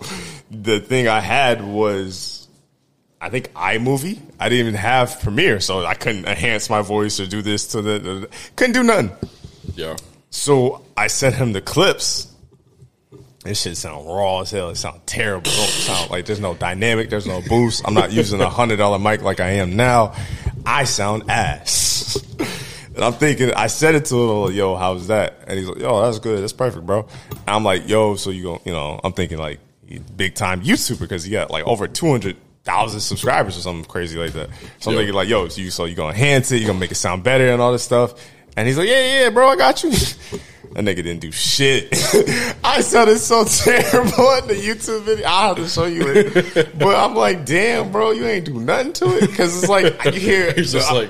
the 0.49 0.79
thing 0.79 1.09
I 1.09 1.19
had 1.19 1.61
was. 1.65 2.47
I 3.19 3.29
think 3.29 3.51
iMovie. 3.55 4.21
I 4.39 4.47
didn't 4.47 4.67
even 4.67 4.79
have 4.79 5.19
Premiere, 5.19 5.59
so 5.59 5.85
I 5.85 5.95
couldn't 5.95 6.23
enhance 6.25 6.69
my 6.69 6.81
voice 6.81 7.19
or 7.19 7.27
do 7.27 7.41
this 7.41 7.67
to 7.73 7.81
the, 7.81 7.99
the 7.99 8.29
couldn't 8.55 8.71
do 8.73 8.83
nothing. 8.83 9.11
Yeah. 9.75 9.97
So 10.31 10.83
I 10.97 11.07
sent 11.07 11.35
him 11.35 11.53
the 11.53 11.61
clips. 11.61 12.27
This 13.43 13.61
shit 13.61 13.75
sound 13.77 14.05
raw 14.07 14.41
as 14.41 14.51
hell. 14.51 14.69
It 14.69 14.75
sound 14.75 15.01
terrible. 15.07 15.49
It 15.51 15.55
don't 15.55 15.67
sound 15.69 16.11
like 16.11 16.25
there's 16.25 16.39
no 16.39 16.53
dynamic. 16.53 17.09
There's 17.09 17.25
no 17.27 17.41
boost. 17.41 17.81
I'm 17.85 17.93
not 17.93 18.11
using 18.11 18.39
a 18.41 18.49
hundred 18.49 18.77
dollar 18.77 18.99
mic 18.99 19.21
like 19.23 19.39
I 19.39 19.51
am 19.53 19.75
now. 19.75 20.13
I 20.65 20.83
sound 20.83 21.29
ass. 21.29 22.17
And 22.93 23.03
I'm 23.05 23.13
thinking, 23.13 23.53
I 23.53 23.67
said 23.67 23.95
it 23.95 24.05
to 24.05 24.15
him, 24.15 24.37
like, 24.47 24.53
yo, 24.53 24.75
how's 24.75 25.07
that? 25.07 25.45
And 25.47 25.57
he's 25.57 25.67
like, 25.67 25.79
yo, 25.79 26.01
that's 26.01 26.19
good. 26.19 26.41
That's 26.43 26.51
perfect, 26.53 26.85
bro. 26.85 27.07
And 27.31 27.39
I'm 27.49 27.63
like, 27.63 27.87
yo, 27.87 28.15
so 28.15 28.29
you 28.31 28.43
going 28.43 28.59
you 28.65 28.73
know, 28.73 28.99
I'm 29.03 29.13
thinking 29.13 29.37
like 29.37 29.59
big 30.17 30.35
time 30.35 30.61
YouTuber 30.61 30.99
because 30.99 31.23
he 31.23 31.31
got 31.31 31.49
like 31.51 31.65
over 31.65 31.87
200,000 31.87 32.99
subscribers 32.99 33.57
or 33.57 33.61
something 33.61 33.85
crazy 33.85 34.19
like 34.19 34.33
that. 34.33 34.49
So 34.79 34.91
I'm 34.91 34.95
Yeah. 34.95 34.99
thinking 35.01 35.15
like, 35.15 35.29
yo, 35.29 35.47
so 35.47 35.61
you, 35.61 35.71
so 35.71 35.85
you 35.85 35.95
gonna 35.95 36.09
enhance 36.09 36.51
it, 36.51 36.57
you're 36.57 36.67
gonna 36.67 36.79
make 36.79 36.91
it 36.91 36.95
sound 36.95 37.23
better 37.23 37.49
and 37.51 37.61
all 37.61 37.71
this 37.71 37.83
stuff. 37.83 38.13
And 38.57 38.67
he's 38.67 38.77
like, 38.77 38.87
yeah, 38.87 39.21
yeah, 39.23 39.29
bro, 39.29 39.47
I 39.49 39.55
got 39.55 39.83
you. 39.83 39.91
That 40.73 40.85
nigga 40.85 41.03
didn't 41.03 41.19
do 41.19 41.33
shit. 41.33 41.89
I 42.63 42.79
sounded 42.79 43.17
so 43.19 43.43
terrible 43.63 44.31
in 44.37 44.47
the 44.47 44.53
YouTube 44.53 45.01
video. 45.01 45.25
I'll 45.27 45.53
have 45.53 45.57
to 45.57 45.67
show 45.67 45.83
you 45.83 46.03
it. 46.07 46.79
But 46.79 46.95
I'm 46.95 47.13
like, 47.13 47.45
damn, 47.45 47.91
bro, 47.91 48.11
you 48.11 48.25
ain't 48.25 48.45
do 48.45 48.53
nothing 48.57 48.93
to 48.93 49.17
it. 49.17 49.35
Cause 49.35 49.63
it's 49.63 49.67
like, 49.69 50.01
you 50.05 50.11
hear, 50.13 50.53
He's 50.53 50.71
just 50.71 50.89
like 50.89 51.09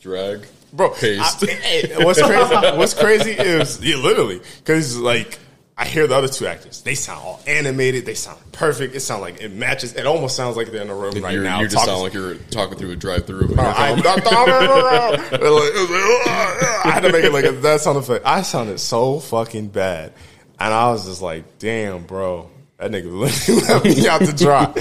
drag, 0.00 0.44
bro. 0.72 0.90
paste. 0.90 1.44
I- 1.44 1.52
hey, 1.52 2.04
what's 2.04 2.20
crazy? 2.20 2.54
What's 2.76 2.94
crazy 2.94 3.30
is 3.30 3.80
yeah, 3.80 3.94
literally 3.94 4.40
because 4.58 4.96
like 4.98 5.38
I 5.78 5.84
hear 5.84 6.06
the 6.06 6.14
other 6.14 6.28
two 6.28 6.46
actors. 6.46 6.80
They 6.80 6.94
sound 6.94 7.20
all 7.22 7.40
animated. 7.46 8.06
They 8.06 8.14
sound 8.14 8.38
perfect. 8.52 8.94
It 8.94 9.00
sounds 9.00 9.20
like 9.20 9.42
it 9.42 9.52
matches. 9.52 9.92
It 9.94 10.06
almost 10.06 10.34
sounds 10.34 10.56
like 10.56 10.72
they're 10.72 10.80
in 10.80 10.88
a 10.88 10.94
room 10.94 11.22
right 11.22 11.34
you're, 11.34 11.42
now. 11.42 11.60
you 11.60 11.66
just 11.66 11.76
talking- 11.76 11.90
sound 11.90 12.02
like 12.02 12.14
you're 12.14 12.36
talking 12.50 12.78
through 12.78 12.92
a 12.92 12.96
drive-through. 12.96 13.54
I, 13.58 13.92
I 16.84 16.90
had 16.90 17.00
to 17.00 17.12
make 17.12 17.24
it 17.24 17.32
like 17.32 17.44
a, 17.44 17.52
that 17.52 17.82
sound 17.82 17.98
effect. 17.98 18.24
I 18.24 18.40
sounded 18.40 18.80
so 18.80 19.20
fucking 19.20 19.68
bad, 19.68 20.14
and 20.58 20.72
I 20.72 20.90
was 20.90 21.04
just 21.06 21.20
like, 21.20 21.58
"Damn, 21.58 22.04
bro, 22.04 22.48
that 22.78 22.90
nigga 22.90 23.12
literally 23.12 23.60
let 23.68 23.84
me 23.84 24.08
out 24.08 24.22
to 24.22 24.32
dry." 24.32 24.72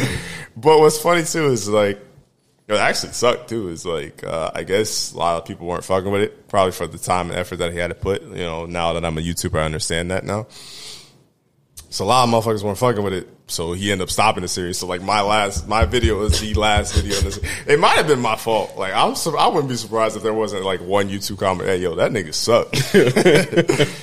but 0.56 0.80
what's 0.80 0.98
funny 0.98 1.24
too 1.24 1.48
is 1.48 1.68
like, 1.68 2.00
it 2.70 2.74
actually 2.76 3.12
sucked 3.12 3.50
too. 3.50 3.68
Is 3.68 3.86
like, 3.86 4.24
uh, 4.24 4.52
I 4.56 4.64
guess 4.64 5.12
a 5.12 5.18
lot 5.18 5.42
of 5.42 5.46
people 5.46 5.68
weren't 5.68 5.84
fucking 5.84 6.10
with 6.10 6.22
it, 6.22 6.48
probably 6.48 6.72
for 6.72 6.88
the 6.88 6.98
time 6.98 7.32
and 7.32 7.38
effort 7.40 7.58
that 7.58 7.74
he 7.74 7.80
had 7.80 7.90
to 7.90 7.96
put. 7.96 8.22
You 8.24 8.36
know, 8.38 8.66
now 8.66 8.94
that 8.94 9.04
I'm 9.04 9.18
a 9.18 9.22
YouTuber, 9.22 9.60
I 9.60 9.66
understand 9.66 10.10
that 10.12 10.24
now. 10.24 10.48
So 11.96 12.04
a 12.04 12.08
lot 12.08 12.28
of 12.28 12.30
motherfuckers 12.30 12.62
weren't 12.62 12.78
fucking 12.78 13.02
with 13.02 13.14
it. 13.14 13.30
So 13.48 13.72
he 13.72 13.90
ended 13.90 14.04
up 14.04 14.12
stopping 14.12 14.42
the 14.42 14.50
series. 14.50 14.78
So 14.78 14.86
like 14.86 15.02
my 15.02 15.22
last, 15.22 15.66
my 15.66 15.86
video 15.86 16.24
is 16.24 16.42
the 16.42 16.54
last 16.56 16.94
video 16.94 17.18
in 17.20 17.24
this. 17.24 17.40
It 17.66 17.80
might 17.80 17.96
have 17.96 18.06
been 18.06 18.20
my 18.20 18.36
fault. 18.36 18.76
Like 18.76 18.94
I'm, 18.94 19.16
I 19.40 19.48
wouldn't 19.48 19.70
be 19.70 19.78
surprised 19.78 20.18
if 20.18 20.22
there 20.22 20.34
wasn't 20.34 20.66
like 20.66 20.82
one 20.82 21.08
YouTube 21.08 21.40
comment. 21.40 21.70
Hey, 21.70 21.78
yo, 21.78 21.96
that 21.96 22.12
nigga 22.12 22.34
sucked. 22.34 22.76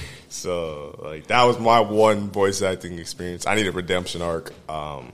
so 0.30 0.98
like 1.02 1.26
that 1.26 1.44
was 1.44 1.58
my 1.58 1.80
one 1.80 2.30
voice 2.30 2.62
acting 2.62 2.98
experience. 2.98 3.46
I 3.46 3.56
need 3.56 3.66
a 3.66 3.72
redemption 3.72 4.22
arc. 4.22 4.54
Um, 4.70 5.12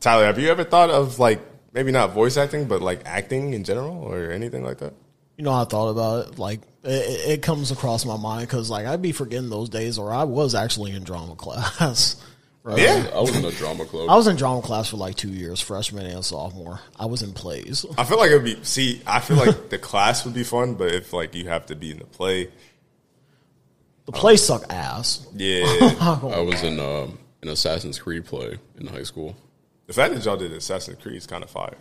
Tyler, 0.00 0.26
have 0.26 0.38
you 0.38 0.50
ever 0.50 0.64
thought 0.64 0.90
of 0.90 1.18
like 1.18 1.40
maybe 1.72 1.90
not 1.90 2.12
voice 2.12 2.36
acting, 2.36 2.66
but 2.66 2.82
like 2.82 3.00
acting 3.06 3.54
in 3.54 3.64
general 3.64 3.96
or 3.96 4.30
anything 4.30 4.62
like 4.62 4.76
that? 4.80 4.92
You 5.40 5.44
know, 5.44 5.54
I 5.54 5.64
thought 5.64 5.88
about 5.88 6.26
it. 6.28 6.38
Like, 6.38 6.60
it, 6.84 7.30
it 7.30 7.42
comes 7.42 7.70
across 7.70 8.04
my 8.04 8.18
mind 8.18 8.46
because, 8.46 8.68
like, 8.68 8.84
I'd 8.84 9.00
be 9.00 9.12
forgetting 9.12 9.48
those 9.48 9.70
days, 9.70 9.96
or 9.96 10.12
I 10.12 10.24
was 10.24 10.54
actually 10.54 10.92
in 10.92 11.02
drama 11.02 11.34
class. 11.36 12.22
Right? 12.62 12.78
Yeah. 12.78 13.10
I 13.14 13.20
was 13.20 13.34
in 13.34 13.42
a 13.42 13.50
drama 13.50 13.86
club. 13.86 14.10
I 14.10 14.16
was 14.16 14.26
in 14.26 14.36
drama 14.36 14.60
class 14.60 14.90
for 14.90 14.98
like 14.98 15.14
two 15.16 15.30
years, 15.30 15.58
freshman 15.58 16.04
and 16.04 16.22
sophomore. 16.22 16.80
I 16.98 17.06
was 17.06 17.22
in 17.22 17.32
plays. 17.32 17.86
I 17.96 18.04
feel 18.04 18.18
like 18.18 18.30
it'd 18.32 18.44
be. 18.44 18.58
See, 18.64 19.00
I 19.06 19.20
feel 19.20 19.38
like 19.38 19.70
the 19.70 19.78
class 19.78 20.26
would 20.26 20.34
be 20.34 20.44
fun, 20.44 20.74
but 20.74 20.92
if 20.94 21.14
like 21.14 21.34
you 21.34 21.48
have 21.48 21.64
to 21.66 21.74
be 21.74 21.90
in 21.90 22.00
the 22.00 22.04
play, 22.04 22.50
The 24.04 24.12
plays 24.12 24.42
suck 24.44 24.70
ass. 24.70 25.26
yeah. 25.34 25.62
I 26.22 26.40
was 26.40 26.62
in 26.62 26.78
um, 26.78 27.18
an 27.40 27.48
Assassin's 27.48 27.98
Creed 27.98 28.26
play 28.26 28.58
in 28.78 28.88
high 28.88 29.04
school. 29.04 29.34
The 29.86 29.94
fact 29.94 30.12
that 30.12 30.22
y'all 30.22 30.36
did 30.36 30.52
Assassin's 30.52 30.98
Creed 31.02 31.16
is 31.16 31.26
kind 31.26 31.42
of 31.42 31.48
fire. 31.48 31.78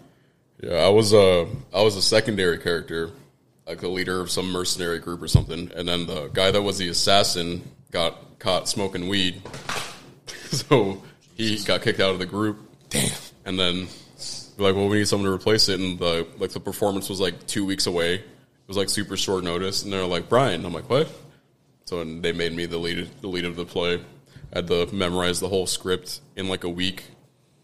Yeah, 0.64 0.76
I 0.76 0.90
was 0.90 1.12
a 1.12 1.46
I 1.74 1.82
was 1.82 1.98
a 1.98 2.02
secondary 2.02 2.58
character, 2.58 3.12
like 3.70 3.80
the 3.80 3.88
leader 3.88 4.20
of 4.20 4.32
some 4.32 4.52
mercenary 4.52 5.00
group 5.00 5.22
or 5.22 5.28
something, 5.28 5.72
and 5.76 5.88
then 5.88 6.08
the 6.08 6.28
guy 6.34 6.50
that 6.50 6.62
was 6.62 6.80
the 6.80 6.90
assassin 6.90 7.62
got 7.92 8.40
caught 8.40 8.68
smoking 8.68 9.08
weed, 9.08 9.42
so 10.50 11.02
he 11.36 11.58
got 11.64 11.84
kicked 11.84 12.00
out 12.00 12.12
of 12.12 12.20
the 12.20 12.26
group. 12.26 12.58
Damn. 12.90 13.12
And 13.46 13.60
then 13.60 13.88
like, 14.58 14.76
well, 14.76 14.90
we 14.90 14.98
need 14.98 15.08
someone 15.08 15.30
to 15.30 15.34
replace 15.34 15.70
it, 15.70 15.80
and 15.80 16.00
the 16.00 16.28
like 16.40 16.52
the 16.52 16.60
performance 16.60 17.10
was 17.10 17.20
like 17.20 17.46
two 17.46 17.64
weeks 17.64 17.86
away. 17.86 18.16
It 18.16 18.24
was 18.68 18.76
like 18.76 18.90
super 18.90 19.16
short 19.16 19.44
notice, 19.44 19.84
and 19.84 19.94
they're 19.94 20.06
like, 20.06 20.30
Brian. 20.30 20.66
I'm 20.66 20.74
like, 20.74 20.90
what? 20.90 21.08
So 21.86 22.02
and 22.02 22.24
they 22.24 22.32
made 22.32 22.54
me 22.54 22.66
the 22.66 22.80
lead 22.80 23.08
the 23.22 23.28
lead 23.28 23.46
of 23.46 23.56
the 23.56 23.66
play. 23.66 24.02
I 24.52 24.58
had 24.58 24.68
to 24.68 24.88
memorize 24.94 25.40
the 25.40 25.48
whole 25.48 25.68
script 25.68 26.22
in 26.36 26.50
like 26.50 26.64
a 26.64 26.70
week. 26.70 27.04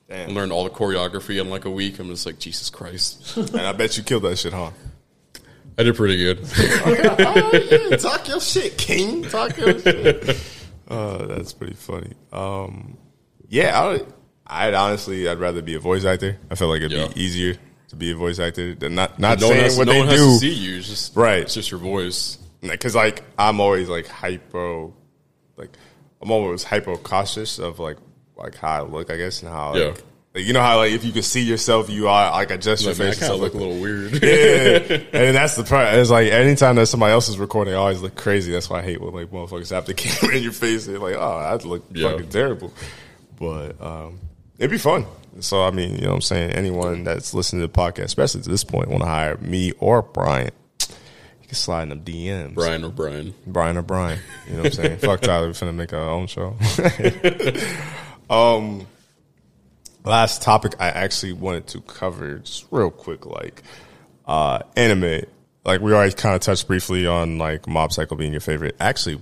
Damn. 0.07 0.27
And 0.27 0.35
learned 0.35 0.51
all 0.51 0.63
the 0.65 0.69
choreography 0.69 1.41
in 1.41 1.49
like 1.49 1.65
a 1.65 1.69
week. 1.69 1.97
I'm 1.97 2.09
just 2.09 2.27
like, 2.27 2.37
Jesus 2.37 2.69
Christ. 2.69 3.37
And 3.37 3.61
I 3.61 3.71
bet 3.71 3.97
you 3.97 4.03
killed 4.03 4.21
that 4.21 4.37
shit, 4.37 4.53
huh? 4.53 4.69
I 5.77 5.83
did 5.83 5.95
pretty 5.95 6.17
good. 6.17 6.39
oh, 6.57 7.51
yeah. 7.89 7.97
Talk 7.97 8.27
your 8.27 8.39
shit, 8.39 8.77
King. 8.77 9.23
Talk 9.23 9.57
your 9.57 9.77
shit. 9.79 10.39
Uh, 10.87 11.25
that's 11.27 11.51
pretty 11.53 11.73
funny. 11.75 12.13
Um, 12.31 12.97
yeah, 13.49 13.79
I 13.79 13.87
would, 13.89 14.13
I'd 14.47 14.73
honestly, 14.73 15.27
I'd 15.27 15.39
rather 15.39 15.61
be 15.61 15.75
a 15.75 15.79
voice 15.79 16.05
actor. 16.05 16.37
I 16.49 16.55
feel 16.55 16.69
like 16.69 16.77
it'd 16.81 16.91
Yeah. 16.91 17.07
be 17.07 17.21
easier 17.21 17.55
to 17.89 17.95
be 17.95 18.11
a 18.11 18.15
voice 18.15 18.39
actor 18.39 18.73
than 18.75 18.95
not 18.95 19.19
not 19.19 19.39
no 19.41 19.49
saying 19.49 19.63
has, 19.63 19.77
what 19.77 19.87
no 19.87 19.93
they 19.93 19.99
one 19.99 20.07
has 20.07 20.19
do. 20.19 20.25
to 20.27 20.37
see 20.37 20.53
you. 20.53 20.77
It's 20.77 20.87
just 20.87 21.15
Right. 21.15 21.39
It's 21.41 21.53
just 21.53 21.71
your 21.71 21.79
voice. 21.79 22.37
Because 22.61 22.95
like 22.95 23.23
I'm 23.37 23.59
always 23.59 23.89
like 23.89 24.07
hypo, 24.07 24.93
like 25.57 25.69
I'm 26.21 26.31
always 26.31 26.63
hypo 26.63 26.95
cautious 26.97 27.59
of 27.59 27.79
like 27.79 27.97
like 28.37 28.55
how 28.55 28.69
I 28.69 28.81
look, 28.87 29.11
I 29.11 29.17
guess, 29.17 29.41
and 29.43 29.51
how 29.51 29.75
Yeah. 29.75 29.85
like, 29.87 30.03
like, 30.35 30.45
you 30.45 30.53
know 30.53 30.61
how 30.61 30.77
like 30.77 30.91
if 30.91 31.03
you 31.05 31.11
can 31.11 31.23
see 31.23 31.41
yourself, 31.41 31.89
you 31.89 32.07
are 32.09 32.31
like 32.31 32.51
adjust 32.51 32.83
your 32.83 32.91
Like, 32.91 32.99
man, 32.99 33.07
I 33.07 33.11
face. 33.11 33.19
kind 33.21 33.31
of 33.31 33.37
stuff 33.37 33.41
look 33.41 33.53
a 33.53 33.57
little 33.57 33.79
weird. 33.81 34.11
yeah, 34.23 35.19
and 35.19 35.35
that's 35.35 35.55
the 35.55 35.63
part. 35.63 35.93
It's 35.95 36.09
like 36.11 36.31
anytime 36.31 36.75
that 36.75 36.87
somebody 36.87 37.13
else 37.13 37.29
is 37.29 37.37
recording, 37.39 37.73
I 37.73 37.77
always 37.77 38.01
look 38.01 38.15
crazy. 38.15 38.51
That's 38.51 38.69
why 38.69 38.79
I 38.79 38.81
hate 38.83 39.01
when 39.01 39.13
like 39.13 39.31
motherfuckers 39.31 39.71
have 39.71 39.85
the 39.85 39.93
camera 39.95 40.35
in 40.35 40.43
your 40.43 40.51
face. 40.51 40.85
They're 40.85 40.99
like, 40.99 41.15
oh, 41.15 41.37
I'd 41.37 41.63
look 41.63 41.85
Yeah. 41.91 42.11
fucking 42.11 42.29
terrible. 42.29 42.73
But 43.39 43.81
um, 43.81 44.19
it'd 44.59 44.69
be 44.71 44.77
fun. 44.77 45.05
So 45.39 45.63
I 45.63 45.71
mean, 45.71 45.95
you 45.95 46.01
know, 46.01 46.09
what 46.09 46.15
I'm 46.15 46.21
saying 46.21 46.51
anyone 46.51 47.03
that's 47.03 47.33
listening 47.33 47.61
to 47.61 47.67
the 47.67 47.73
podcast, 47.73 48.03
especially 48.05 48.41
to 48.43 48.49
this 48.49 48.63
point, 48.63 48.89
want 48.89 49.03
to 49.03 49.09
hire 49.09 49.37
me 49.37 49.71
or 49.79 50.01
Brian, 50.01 50.51
you 50.79 51.47
can 51.47 51.55
slide 51.55 51.83
in 51.83 51.89
them 51.89 52.01
DMs. 52.01 52.53
Brian 52.55 52.83
or 52.83 52.89
Brian. 52.89 53.33
Brian 53.45 53.77
or 53.77 53.81
Brian. 53.81 54.19
You 54.47 54.53
know 54.53 54.63
what 54.63 54.65
I'm 54.67 54.71
saying? 54.83 54.97
Fuck 54.99 55.21
Tyler, 55.21 55.47
we're 55.47 55.53
finna 55.53 55.75
make 55.75 55.91
our 55.93 56.09
own 56.09 56.27
show. 56.27 56.55
um, 58.29 58.87
last 60.05 60.41
topic 60.41 60.73
I 60.79 60.89
actually 60.89 61.33
wanted 61.33 61.67
to 61.67 61.81
cover 61.81 62.39
just 62.39 62.65
real 62.71 62.91
quick, 62.91 63.25
like 63.25 63.63
uh, 64.25 64.59
anime. 64.75 65.23
Like 65.63 65.81
we 65.81 65.93
already 65.93 66.13
kind 66.13 66.35
of 66.35 66.41
touched 66.41 66.67
briefly 66.67 67.07
on 67.07 67.37
like 67.37 67.67
Mob 67.67 67.91
Psycho 67.91 68.15
being 68.15 68.31
your 68.31 68.41
favorite. 68.41 68.75
Actually, 68.79 69.19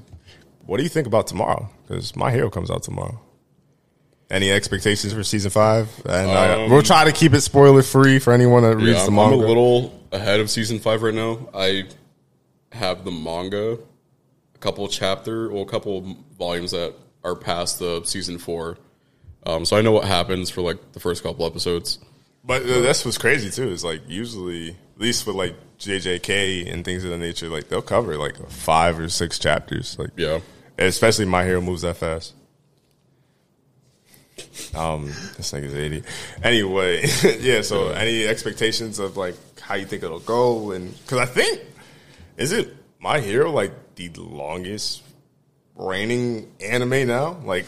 what 0.66 0.78
do 0.78 0.84
you 0.84 0.90
think 0.90 1.08
about 1.08 1.28
tomorrow? 1.28 1.70
Because 1.88 2.16
My 2.16 2.32
Hero 2.32 2.50
comes 2.50 2.70
out 2.70 2.84
tomorrow. 2.84 3.20
Any 4.30 4.52
expectations 4.52 5.14
for 5.14 5.24
season 5.24 5.52
five? 5.52 5.90
And 6.06 6.30
uh, 6.30 6.64
Um, 6.64 6.72
we'll 6.72 6.82
try 6.82 7.06
to 7.06 7.12
keep 7.12 7.34
it 7.34 7.42
spoiler 7.42 7.84
free 7.84 8.20
for 8.20 8.34
anyone 8.34 8.64
that 8.64 8.78
reads 8.78 9.06
the 9.06 9.12
I'm, 9.12 9.20
I'm 9.20 9.34
a 9.34 9.36
little 9.36 10.02
ahead 10.12 10.40
of 10.40 10.50
season 10.50 10.80
five 10.80 11.04
right 11.04 11.14
now. 11.14 11.50
I 11.54 11.84
have 12.72 13.06
the 13.06 13.12
manga, 13.12 13.74
a 14.56 14.58
couple 14.60 14.88
chapter, 14.88 15.50
well, 15.52 15.62
a 15.64 15.68
couple 15.68 16.18
volumes 16.38 16.72
that 16.72 16.96
are 17.24 17.36
past 17.36 17.80
the 17.80 18.02
season 18.06 18.38
four. 18.38 18.78
Um, 19.46 19.66
so 19.66 19.76
I 19.78 19.82
know 19.82 19.92
what 19.92 20.06
happens 20.06 20.50
for 20.50 20.62
like 20.62 20.94
the 20.94 21.00
first 21.00 21.24
couple 21.24 21.46
episodes. 21.46 22.00
But 22.46 22.64
uh, 22.64 22.82
that's 22.82 23.04
what's 23.06 23.18
crazy 23.18 23.50
too. 23.50 23.70
Is 23.70 23.84
like 23.84 24.02
usually, 24.08 24.70
at 24.72 25.00
least 25.02 25.26
with 25.28 25.36
like 25.36 25.56
JJK 25.80 26.72
and 26.72 26.84
things 26.86 27.04
of 27.04 27.10
that 27.12 27.18
nature, 27.18 27.50
like 27.50 27.68
they'll 27.70 27.82
cover 27.82 28.18
like 28.18 28.36
five 28.50 29.00
or 29.00 29.10
six 29.10 29.40
chapters. 29.40 29.98
Like, 30.00 30.12
Yeah. 30.16 30.40
especially 30.78 31.26
My 31.26 31.44
Hero 31.46 31.62
moves 31.62 31.82
that 31.84 31.98
fast. 31.98 32.34
Um, 34.76 35.08
this 35.38 35.52
nigga's 35.52 35.76
eighty. 35.76 36.04
Anyway, 36.42 37.06
yeah. 37.40 37.62
So, 37.62 37.90
any 37.90 38.26
expectations 38.26 39.00
of 39.00 39.16
like 39.18 39.36
how 39.60 39.76
you 39.76 39.86
think 39.86 40.04
it'll 40.04 40.20
go? 40.20 40.72
And 40.72 40.92
because 41.04 41.20
I 41.20 41.26
think 41.26 41.62
is 42.38 42.52
it 42.52 42.76
My 43.00 43.20
Hero 43.20 43.52
like 43.52 43.72
the 43.96 44.10
longest 44.10 45.04
reigning 45.76 46.52
anime 46.60 47.08
now? 47.08 47.40
Like, 47.46 47.66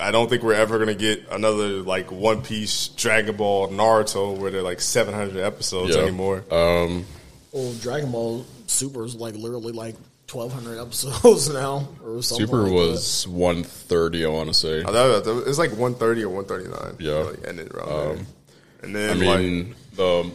I 0.00 0.10
don't 0.10 0.28
think 0.28 0.42
we're 0.42 0.54
ever 0.54 0.78
gonna 0.78 0.94
get 0.94 1.24
another 1.30 1.68
like 1.82 2.10
One 2.10 2.42
Piece, 2.42 2.88
Dragon 2.88 3.36
Ball, 3.36 3.68
Naruto, 3.68 4.36
where 4.36 4.50
they're 4.50 4.62
like 4.62 4.80
seven 4.80 5.14
hundred 5.14 5.42
episodes 5.42 5.94
Yeah. 5.96 6.02
anymore. 6.02 6.44
Um, 6.50 7.04
Well, 7.52 7.72
Dragon 7.74 8.10
Ball 8.10 8.44
Super 8.66 9.04
is 9.04 9.14
like 9.14 9.34
literally 9.34 9.72
like 9.72 9.94
twelve 10.26 10.52
hundred 10.52 10.80
episodes 10.84 11.48
now, 11.50 11.88
or 12.04 12.22
something. 12.22 12.46
Super 12.46 12.62
like 12.62 12.72
was 12.72 13.28
130, 13.28 14.24
I 14.24 14.28
want 14.28 14.48
to 14.48 14.54
say. 14.54 14.80
I 14.80 14.84
thought 14.84 15.26
it 15.26 15.46
was 15.46 15.58
like 15.58 15.76
one 15.76 15.94
thirty 15.94 16.22
or 16.24 16.28
one 16.30 16.44
thirty 16.44 16.68
nine. 16.68 16.96
Yeah. 16.98 17.14
like, 17.18 17.46
ended 17.46 17.72
around 17.72 17.88
there. 18.16 18.26
And 18.82 18.94
then 18.94 19.22
I 19.22 19.26
like 19.26 19.38
mean, 19.40 19.74
the 19.94 20.30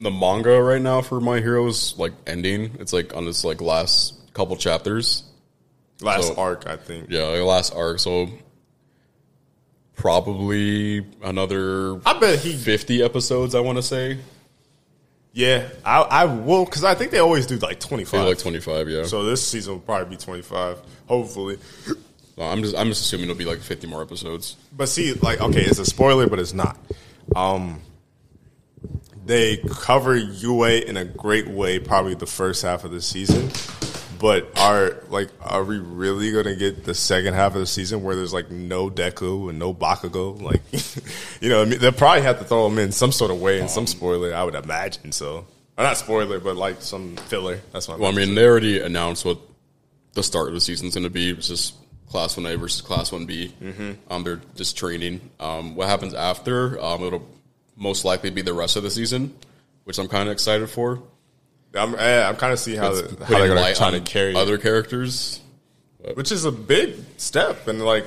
the 0.00 0.10
manga 0.10 0.60
right 0.62 0.80
now 0.82 1.00
for 1.02 1.20
My 1.20 1.40
Hero 1.40 1.66
is 1.66 1.94
like 1.98 2.12
ending. 2.26 2.76
It's 2.80 2.92
like 2.92 3.14
on 3.16 3.24
this 3.24 3.44
like 3.44 3.60
last 3.60 4.14
couple 4.34 4.56
chapters. 4.56 5.22
last 6.00 6.28
so- 6.28 6.36
arc, 6.36 6.66
I 6.66 6.76
think. 6.76 7.06
Yeah, 7.10 7.24
like 7.24 7.42
last 7.42 7.74
arc. 7.74 7.98
So 8.00 8.28
probably 9.96 11.04
another 11.22 12.00
I 12.06 12.18
bet 12.18 12.38
he. 12.38 12.52
50 12.54 13.02
episodes. 13.02 13.54
I 13.54 13.60
want 13.60 13.76
to 13.78 13.82
say 13.82 14.18
Yeah, 15.32 15.68
I 15.84 16.02
I 16.02 16.24
will 16.26 16.64
because 16.64 16.84
I 16.84 16.94
think 16.94 17.10
they 17.10 17.18
always 17.18 17.46
do 17.46 17.56
like 17.56 17.80
twenty 17.80 18.04
maybe 18.04 18.28
like 18.28 18.38
25. 18.38 18.88
Yeah. 18.88 19.04
So 19.04 19.24
this 19.24 19.46
season 19.46 19.74
will 19.74 19.80
probably 19.80 20.16
be 20.16 20.22
twenty 20.22 20.42
five. 20.42 20.80
Hopefully. 21.06 21.58
No, 22.38 22.44
I'm 22.44 22.62
just 22.62 22.76
I'm 22.76 22.88
just 22.88 23.02
assuming 23.02 23.24
it'll 23.24 23.38
be 23.38 23.46
like 23.46 23.60
50 23.60 23.86
more 23.86 24.02
episodes. 24.02 24.56
But 24.76 24.88
see, 24.90 25.14
like, 25.14 25.40
okay, 25.40 25.62
it's 25.62 25.78
a 25.78 25.86
spoiler, 25.86 26.26
but 26.26 26.38
it's 26.38 26.52
not. 26.52 26.76
Um, 27.34 27.80
they 29.24 29.56
cover 29.56 30.14
UA 30.14 30.80
in 30.80 30.96
a 30.98 31.04
great 31.04 31.48
way, 31.48 31.78
probably 31.78 32.14
the 32.14 32.26
first 32.26 32.62
half 32.62 32.84
of 32.84 32.90
the 32.90 33.00
season. 33.00 33.50
But 34.26 34.58
are 34.58 34.96
like, 35.08 35.28
are 35.40 35.62
we 35.62 35.78
really 35.78 36.32
gonna 36.32 36.56
get 36.56 36.82
the 36.82 36.96
second 36.96 37.34
half 37.34 37.54
of 37.54 37.60
the 37.60 37.66
season 37.66 38.02
where 38.02 38.16
there's 38.16 38.32
like 38.32 38.50
no 38.50 38.90
Deku 38.90 39.48
and 39.50 39.56
no 39.56 39.72
Bakugo? 39.72 40.42
Like, 40.42 40.62
you 41.40 41.48
know, 41.48 41.62
I 41.62 41.64
mean, 41.64 41.78
they'll 41.78 41.92
probably 41.92 42.22
have 42.22 42.40
to 42.40 42.44
throw 42.44 42.68
them 42.68 42.76
in 42.80 42.90
some 42.90 43.12
sort 43.12 43.30
of 43.30 43.40
way 43.40 43.60
and 43.60 43.70
some 43.70 43.86
spoiler. 43.86 44.34
I 44.34 44.42
would 44.42 44.56
imagine 44.56 45.12
so. 45.12 45.46
Or 45.78 45.84
not 45.84 45.96
spoiler, 45.96 46.40
but 46.40 46.56
like 46.56 46.82
some 46.82 47.14
filler. 47.14 47.60
That's 47.72 47.86
what. 47.86 48.00
Well, 48.00 48.10
I 48.10 48.16
mean, 48.16 48.34
they 48.34 48.44
already 48.44 48.80
announced 48.80 49.24
what 49.24 49.38
the 50.14 50.24
start 50.24 50.48
of 50.48 50.54
the 50.54 50.60
season's 50.60 50.94
going 50.94 51.04
to 51.04 51.10
be. 51.10 51.30
It's 51.30 51.46
just 51.46 51.76
Class 52.08 52.36
One 52.36 52.46
A 52.46 52.56
versus 52.56 52.80
Class 52.80 53.12
One 53.12 53.26
B. 53.26 53.54
Um, 54.10 54.24
they're 54.24 54.40
just 54.56 54.76
training. 54.76 55.20
Um, 55.38 55.76
what 55.76 55.88
happens 55.88 56.14
after? 56.14 56.82
Um, 56.82 57.04
it'll 57.04 57.28
most 57.76 58.04
likely 58.04 58.30
be 58.30 58.42
the 58.42 58.54
rest 58.54 58.74
of 58.74 58.82
the 58.82 58.90
season, 58.90 59.36
which 59.84 60.00
I'm 60.00 60.08
kind 60.08 60.28
of 60.28 60.32
excited 60.32 60.68
for. 60.68 61.00
I'm, 61.76 61.94
eh, 61.94 62.22
I'm 62.28 62.36
kind 62.36 62.52
of 62.52 62.58
see 62.58 62.74
how, 62.76 62.92
the, 62.92 63.02
how 63.24 63.38
they're 63.38 63.46
going 63.46 63.50
to 63.50 63.60
light 63.60 63.76
try 63.76 63.90
to 63.90 63.98
on 63.98 64.04
carry 64.04 64.30
it. 64.30 64.36
other 64.36 64.58
characters. 64.58 65.40
which 66.14 66.32
is 66.32 66.44
a 66.44 66.52
big 66.52 66.96
step. 67.16 67.68
And 67.68 67.84
like, 67.84 68.04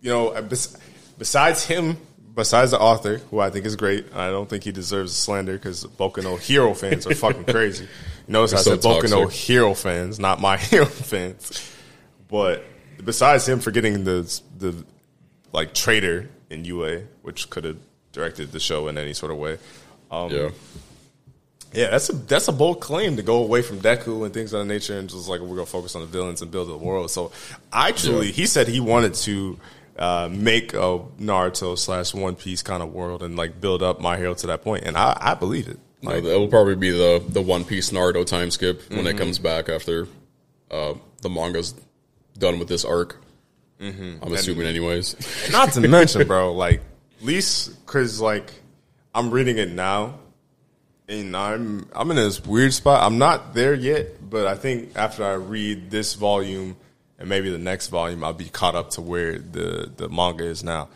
you 0.00 0.10
know, 0.10 0.40
bes- 0.42 0.76
besides 1.18 1.64
him, 1.64 1.96
besides 2.34 2.70
the 2.70 2.78
author, 2.80 3.18
who 3.30 3.38
I 3.40 3.50
think 3.50 3.66
is 3.66 3.76
great, 3.76 4.14
I 4.14 4.30
don't 4.30 4.48
think 4.48 4.64
he 4.64 4.72
deserves 4.72 5.14
slander 5.14 5.52
because 5.54 5.84
Boku 5.84 6.38
Hero 6.38 6.74
fans 6.74 7.06
are 7.06 7.14
fucking 7.14 7.44
crazy. 7.48 7.84
You 7.84 7.90
notice 8.32 8.52
I 8.52 8.56
They're 8.56 8.74
said 8.76 8.82
so 8.82 9.00
Boku 9.00 9.10
no. 9.10 9.26
Hero 9.26 9.74
fans, 9.74 10.18
not 10.18 10.40
my 10.40 10.56
hero 10.58 10.86
fans. 10.86 11.74
But 12.28 12.64
besides 13.04 13.48
him 13.48 13.60
for 13.60 13.70
getting 13.72 14.04
the 14.04 14.40
the 14.58 14.84
like 15.52 15.74
traitor 15.74 16.28
in 16.48 16.64
UA, 16.64 17.02
which 17.22 17.50
could 17.50 17.64
have 17.64 17.78
directed 18.12 18.52
the 18.52 18.60
show 18.60 18.88
in 18.88 18.96
any 18.98 19.12
sort 19.12 19.32
of 19.32 19.38
way. 19.38 19.58
Um, 20.10 20.30
Yeah, 20.30 20.50
Yeah, 21.72 21.90
that's 21.90 22.08
a 22.08 22.12
that's 22.14 22.48
a 22.48 22.52
bold 22.52 22.80
claim 22.80 23.16
to 23.16 23.22
go 23.22 23.42
away 23.42 23.62
from 23.62 23.78
Deku 23.80 24.24
and 24.24 24.34
things 24.34 24.52
of 24.52 24.60
that 24.60 24.72
nature 24.72 24.98
and 24.98 25.08
just 25.08 25.28
like 25.28 25.40
we're 25.40 25.54
gonna 25.56 25.66
focus 25.66 25.94
on 25.94 26.00
the 26.02 26.08
villains 26.08 26.42
and 26.42 26.50
build 26.50 26.68
the 26.68 26.76
world. 26.76 27.10
So 27.10 27.30
actually, 27.72 28.26
Yeah. 28.26 28.32
he 28.32 28.46
said 28.46 28.66
he 28.68 28.80
wanted 28.80 29.14
to 29.14 29.58
uh, 29.98 30.28
make 30.32 30.72
a 30.74 30.98
Naruto 31.20 31.78
slash 31.78 32.12
One 32.14 32.34
Piece 32.34 32.62
kind 32.62 32.82
of 32.82 32.92
world 32.92 33.22
and 33.22 33.36
like 33.36 33.60
build 33.60 33.82
up 33.82 34.00
My 34.00 34.16
Hero 34.16 34.34
to 34.34 34.46
that 34.48 34.62
point, 34.62 34.84
and 34.84 34.96
I, 34.96 35.16
I 35.20 35.34
believe 35.34 35.68
it. 35.68 35.78
No, 36.02 36.10
Like, 36.12 36.24
it 36.24 36.38
will 36.38 36.48
probably 36.48 36.74
be 36.76 36.90
the 36.90 37.22
the 37.28 37.42
One 37.42 37.64
Piece 37.64 37.90
Naruto 37.90 38.24
time 38.26 38.50
skip 38.50 38.82
when 38.88 39.00
Mm-hmm. 39.00 39.06
it 39.08 39.18
comes 39.18 39.38
back 39.38 39.68
after 39.68 40.08
uh, 40.70 40.94
the 41.22 41.28
manga's 41.28 41.74
done 42.38 42.58
with 42.58 42.68
this 42.68 42.84
arc. 42.84 43.16
Mm-hmm. 43.80 44.24
I'm 44.24 44.32
assuming, 44.32 44.66
anyways. 44.66 45.16
not 45.52 45.72
to 45.72 45.80
mention, 45.86 46.26
bro, 46.26 46.52
like 46.66 46.80
at 47.20 47.24
least 47.26 47.84
because 47.86 48.20
like 48.20 48.50
I'm 49.14 49.30
reading 49.30 49.58
it 49.58 49.70
now, 49.70 50.18
and 51.10 51.36
I'm 51.36 51.86
I'm 51.94 52.10
in 52.10 52.16
this 52.16 52.42
weird 52.44 52.72
spot. 52.72 53.02
I'm 53.02 53.18
not 53.18 53.52
there 53.54 53.74
yet, 53.74 54.30
but 54.30 54.46
I 54.46 54.54
think 54.54 54.92
after 54.96 55.24
I 55.24 55.32
read 55.34 55.90
this 55.90 56.14
volume 56.14 56.76
and 57.18 57.28
maybe 57.28 57.50
the 57.50 57.58
next 57.58 57.88
volume, 57.88 58.24
I'll 58.24 58.32
be 58.32 58.48
caught 58.48 58.74
up 58.74 58.90
to 58.90 59.02
where 59.02 59.38
the 59.38 59.90
the 59.94 60.08
manga 60.08 60.44
is 60.44 60.62
now. 60.64 60.88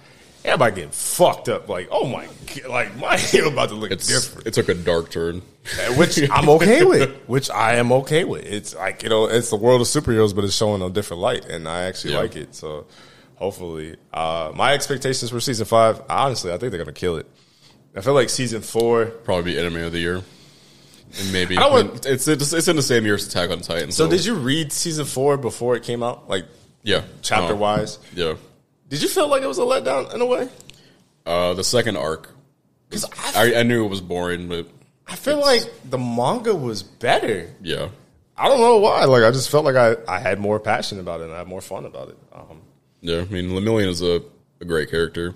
Everybody 0.45 0.75
getting 0.77 0.91
fucked 0.91 1.49
up, 1.49 1.69
like 1.71 1.89
oh 1.91 2.07
my, 2.07 2.27
God, 2.55 2.67
like 2.71 2.97
my 2.99 3.17
hero 3.17 3.49
about 3.49 3.71
to 3.71 3.75
look 3.75 3.91
It's 3.91 4.07
different, 4.07 4.47
it 4.47 4.55
took 4.55 4.69
a 4.69 4.75
dark 4.75 5.11
turn. 5.11 5.41
which 5.97 6.21
I'm 6.31 6.49
okay 6.51 6.85
with. 6.85 7.11
Which 7.27 7.49
I 7.51 7.77
am 7.77 7.91
okay 7.93 8.25
with. 8.25 8.45
It's 8.45 8.75
like 8.75 9.03
you 9.03 9.09
know, 9.09 9.25
it's 9.27 9.49
the 9.51 9.57
world 9.57 9.81
of 9.81 9.87
superheroes, 9.87 10.35
but 10.35 10.45
it's 10.45 10.55
showing 10.55 10.83
a 10.83 10.91
different 10.91 11.23
light, 11.23 11.47
and 11.47 11.67
I 11.67 11.85
actually 11.85 12.13
Yeah. 12.13 12.21
like 12.21 12.37
it. 12.37 12.55
So 12.55 12.87
hopefully, 13.37 13.97
uh, 14.13 14.53
my 14.55 14.75
expectations 14.75 15.31
for 15.31 15.41
season 15.41 15.65
five, 15.67 16.03
honestly, 16.11 16.53
I 16.53 16.59
think 16.59 16.71
they're 16.73 16.79
gonna 16.85 16.93
kill 16.93 17.17
it. 17.17 17.27
I 17.97 18.01
feel 18.01 18.15
like 18.15 18.29
season 18.29 18.61
four. 18.63 19.07
Probably 19.07 19.53
be 19.55 19.59
anime 19.59 19.77
of 19.83 19.93
the 19.93 19.99
year. 20.01 20.23
And 21.17 21.33
maybe 21.33 21.57
I 21.57 21.69
it's, 22.07 22.27
it's 22.27 22.69
in 22.69 22.75
the 22.77 22.83
same 22.83 23.05
year 23.05 23.15
as 23.15 23.27
Attack 23.27 23.51
on 23.51 23.61
Titan. 23.61 23.93
So 23.93 24.09
did 24.09 24.25
you 24.25 24.35
read 24.35 24.73
season 24.73 25.05
four 25.05 25.37
before 25.37 25.77
it 25.77 25.85
came 25.85 26.03
out, 26.03 26.29
like 26.29 26.45
Yeah, 26.83 27.03
chapter 27.23 27.55
Uh, 27.55 27.57
wise? 27.57 27.99
Yeah, 28.15 28.35
Did 28.89 29.01
you 29.01 29.09
feel 29.09 29.29
like 29.29 29.43
it 29.43 29.47
was 29.47 29.59
a 29.59 29.63
letdown 29.63 30.13
in 30.13 30.21
a 30.21 30.27
way? 30.27 30.49
uh, 31.25 31.55
the 31.55 31.63
second 31.65 31.97
arc. 31.97 32.31
Because 32.89 33.05
I, 33.35 33.53
I, 33.55 33.61
I 33.61 33.63
knew 33.63 33.85
it 33.85 33.89
was 33.89 34.01
boring, 34.01 34.49
but 34.49 34.67
I 35.07 35.15
feel 35.17 35.41
like 35.41 35.63
the 35.89 35.99
manga 35.99 36.55
was 36.55 36.83
better. 36.83 37.49
yeah, 37.63 37.89
I 38.37 38.49
don't 38.49 38.61
know 38.61 38.79
why. 38.79 39.05
Like 39.05 39.23
I 39.23 39.31
just 39.31 39.51
felt 39.51 39.65
like 39.65 39.77
I, 39.77 39.97
I 40.09 40.19
had 40.19 40.41
more 40.41 40.59
passion 40.59 40.99
about 40.99 41.21
it 41.21 41.25
and 41.25 41.33
I 41.33 41.39
had 41.39 41.47
more 41.47 41.61
fun 41.61 41.85
about 41.87 42.09
it. 42.09 42.19
Um, 42.33 42.61
yeah. 43.01 43.21
I 43.21 43.25
mean, 43.27 43.51
Lemillion 43.51 43.87
is 43.89 44.03
a, 44.03 44.21
a 44.61 44.65
great 44.65 44.91
character. 44.91 45.35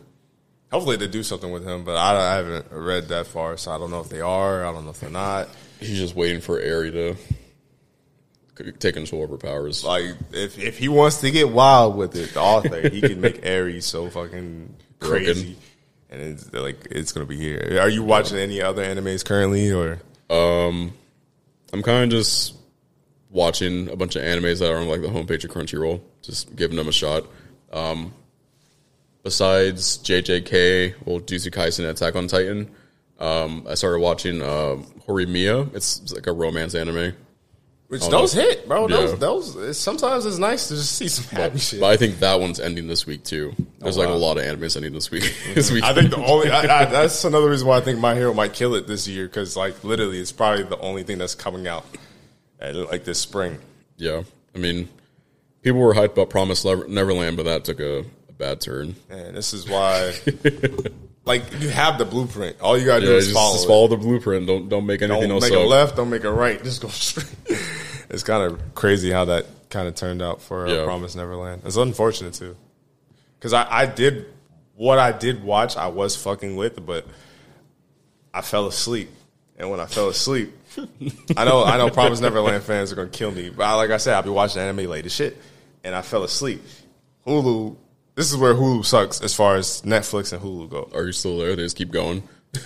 Hopefully 0.71 0.97
they 0.97 1.09
do 1.09 1.23
something 1.23 1.51
with 1.51 1.67
him, 1.67 1.85
but 1.85 1.97
I, 1.97 2.33
I 2.33 2.37
haven't 2.37 2.67
read 2.71 3.09
that 3.09 3.27
far, 3.27 3.57
so 3.57 3.73
I 3.73 3.79
don't 3.79 3.91
know 3.91 4.01
if 4.01 4.09
they 4.09 4.21
are. 4.21 4.67
I 4.67 4.73
don't 4.73 4.85
know 4.85 4.91
if 4.91 5.01
they're 5.01 5.11
not. 5.11 5.49
He's 5.81 5.99
just 5.99 6.15
waiting 6.15 6.41
for 6.41 6.59
Eri 6.61 6.91
to 6.91 7.17
take 8.79 8.95
control 8.95 9.25
of 9.25 9.31
her 9.31 9.37
powers. 9.39 9.85
Like 9.85 10.05
if 10.33 10.59
if 10.59 10.79
he 10.79 10.89
wants 10.89 11.21
to 11.23 11.31
get 11.31 11.51
wild 11.51 11.97
with 11.97 12.15
it, 12.17 12.35
the 12.35 12.41
author, 12.41 12.89
he 12.89 13.01
can 13.01 13.21
make 13.21 13.41
Aries 13.45 13.87
so 13.87 14.11
fucking 14.11 14.75
crazy, 15.01 15.57
and 16.11 16.21
it's 16.21 16.53
like 16.53 16.89
it's 16.91 17.13
gonna 17.13 17.27
be 17.27 17.37
here. 17.37 17.79
Are 17.81 17.89
you 17.89 18.03
watching 18.03 18.39
any 18.39 18.61
other 18.61 18.85
animes 18.85 19.25
currently, 19.25 19.73
or 19.73 20.01
I'm 21.73 21.83
kind 21.83 22.05
of 22.05 22.11
just 22.11 22.55
watching 23.31 23.89
a 23.89 23.97
bunch 23.97 24.17
of 24.17 24.23
animes 24.23 24.59
that 24.61 24.73
are 24.73 24.79
on 24.79 24.89
like 24.89 25.03
the 25.03 25.09
homepage 25.09 25.45
of 25.45 25.51
Crunchyroll, 25.51 26.01
just 26.23 26.55
giving 26.57 26.77
them 26.77 26.89
a 26.89 26.93
shot. 26.93 27.25
Um, 27.73 28.13
besides 29.29 29.99
JJK, 29.99 30.95
well, 31.05 31.21
Jujutsu 31.21 31.51
Kaisen, 31.53 31.81
and 31.81 31.89
Attack 31.89 32.17
on 32.17 32.29
Titan, 32.29 32.71
um, 33.19 33.67
I 33.69 33.75
started 33.75 34.01
watching 34.01 34.41
um 34.41 34.85
Horimiya. 35.07 35.75
It's, 35.75 36.01
it's 36.01 36.15
like 36.15 36.27
a 36.27 36.33
romance 36.33 36.75
anime, 36.75 37.13
which 37.89 38.03
Oh, 38.05 38.11
those 38.11 38.33
hit, 38.33 38.67
bro? 38.67 38.89
Those 38.89 39.11
Yeah. 39.11 39.17
those 39.17 39.77
sometimes 39.79 40.25
it's 40.25 40.39
nice 40.39 40.69
to 40.69 40.77
just 40.77 40.93
see 40.93 41.09
some 41.09 41.25
happy 41.27 41.59
shit. 41.59 41.81
but 41.81 41.89
I 41.91 41.97
think 41.99 42.21
that 42.21 42.41
one's 42.41 42.59
ending 42.59 42.89
this 42.89 43.05
week 43.07 43.23
too. 43.25 43.55
There's 43.81 43.99
like 43.99 44.09
wow. 44.09 44.15
a 44.15 44.17
lot 44.17 44.39
of 44.39 44.45
animes 44.45 44.77
ending 44.77 44.95
this 44.95 45.11
week. 45.11 45.25
this 45.55 45.71
week, 45.71 45.85
I 45.85 45.93
think 45.93 46.09
the 46.11 46.25
only 46.25 46.51
I, 46.51 46.61
I, 46.61 46.85
that's 46.87 47.23
another 47.25 47.51
reason 47.51 47.69
why 47.69 47.77
I 47.77 47.81
think 47.83 47.99
My 47.99 48.15
Hero 48.15 48.33
might 48.33 48.55
kill 48.55 48.75
it 48.77 48.87
this 48.87 49.07
year 49.07 49.27
because 49.27 49.59
like 49.59 49.85
literally 49.85 50.21
it's 50.21 50.33
probably 50.33 50.65
the 50.65 50.79
only 50.79 51.03
thing 51.03 51.19
that's 51.19 51.35
coming 51.35 51.67
out 51.69 51.85
at, 52.61 52.75
like 52.77 53.05
this 53.05 53.19
spring. 53.19 53.59
yeah. 53.99 54.23
I 54.55 54.59
mean, 54.59 54.89
people 55.63 55.81
were 55.81 55.93
hyped 55.95 56.13
about 56.13 56.31
Promise 56.31 56.65
Neverland, 56.65 57.37
but 57.37 57.45
that 57.45 57.65
took 57.65 57.79
a 57.81 58.05
bad 58.39 58.61
turn. 58.61 58.95
And 59.11 59.37
this 59.37 59.53
is 59.53 59.69
why, 59.69 60.15
like, 61.25 61.43
you 61.61 61.69
have 61.69 61.99
the 61.99 62.05
blueprint. 62.05 62.61
All 62.61 62.79
you 62.79 62.87
gotta 62.87 63.05
do 63.05 63.17
is 63.17 63.27
just, 63.27 63.37
follow. 63.37 63.55
just 63.55 63.65
it. 63.65 63.69
follow 63.69 63.89
the 63.89 63.97
blueprint. 63.97 64.47
Don't 64.47 64.69
don't 64.69 64.87
make 64.87 65.03
anything 65.03 65.31
else. 65.31 65.43
Don't 65.43 65.43
else 65.43 65.51
make 65.51 65.53
up. 65.59 65.65
a 65.65 65.69
left. 65.69 65.97
Don't 65.97 66.11
make 66.11 66.25
a 66.25 66.33
right. 66.33 66.63
Just 66.69 66.81
go 66.81 66.89
straight. 66.89 67.27
it's 68.09 68.23
kind 68.23 68.51
of 68.51 68.75
crazy 68.75 69.11
how 69.11 69.27
that 69.27 69.47
kind 69.71 69.87
of 69.89 69.95
turned 69.95 70.23
out 70.23 70.41
for 70.41 70.67
uh, 70.67 70.73
Yeah. 70.73 70.85
Promise 70.85 71.15
Neverland. 71.17 71.63
It's 71.65 71.77
unfortunate 71.77 72.35
too, 72.35 72.57
because 73.39 73.53
I, 73.53 73.67
I 73.71 73.87
did 73.87 74.27
what 74.77 74.99
I 74.99 75.13
did 75.13 75.43
watch. 75.43 75.77
I 75.77 75.89
was 75.89 76.17
fucking 76.17 76.57
with, 76.57 76.85
but 76.87 77.07
I 78.33 78.41
fell 78.43 78.67
asleep. 78.67 79.11
And 79.61 79.71
when 79.71 79.81
I 79.81 79.87
fell 79.87 80.09
asleep, 80.09 80.57
I 81.37 81.45
know 81.45 81.65
I 81.65 81.77
know 81.79 81.91
Promise 81.91 82.21
Neverland 82.21 82.63
fans 82.63 82.93
are 82.93 82.95
gonna 82.95 83.09
kill 83.09 83.33
me. 83.33 83.51
But 83.51 83.65
I, 83.65 83.75
like 83.75 83.91
I 83.91 83.97
said, 83.97 84.15
I'll 84.15 84.23
be 84.23 84.31
watching 84.31 84.63
anime 84.63 84.89
late 84.89 85.05
as 85.05 85.13
shit, 85.13 85.37
and 85.83 85.97
I 85.97 86.03
fell 86.03 86.23
asleep. 86.23 86.63
Hulu. 87.27 87.77
This 88.19 88.33
is 88.33 88.37
where 88.37 88.53
Hulu 88.53 88.85
sucks 88.85 89.21
as 89.21 89.33
far 89.33 89.55
as 89.55 89.83
Netflix 89.83 90.33
and 90.33 90.43
Hulu 90.43 90.69
go. 90.69 90.91
Are 90.93 91.05
you 91.05 91.13
still 91.13 91.39
there? 91.39 91.55
They 91.55 91.63
just 91.63 91.77
keep 91.77 91.93
going. 91.93 92.25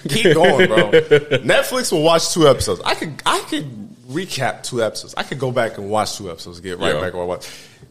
Keep 0.09 0.33
going, 0.33 0.67
bro. 0.67 0.91
Netflix 1.43 1.93
will 1.93 2.03
watch 2.03 2.33
two 2.33 2.49
episodes. 2.49 2.81
I 2.87 2.95
could 2.95 3.23
I 3.27 3.39
could 3.51 3.92
recap 4.11 4.63
two 4.63 4.83
episodes. 4.83 5.15
I 5.17 5.23
could 5.23 5.39
go 5.39 5.51
back 5.53 5.79
and 5.79 5.89
watch 5.91 6.17
two 6.17 6.31
episodes, 6.31 6.61
get 6.61 6.79
right 6.79 6.95
Yeah. 6.95 7.01
back 7.01 7.15
where 7.15 7.23
I 7.23 7.27
watch. 7.27 7.49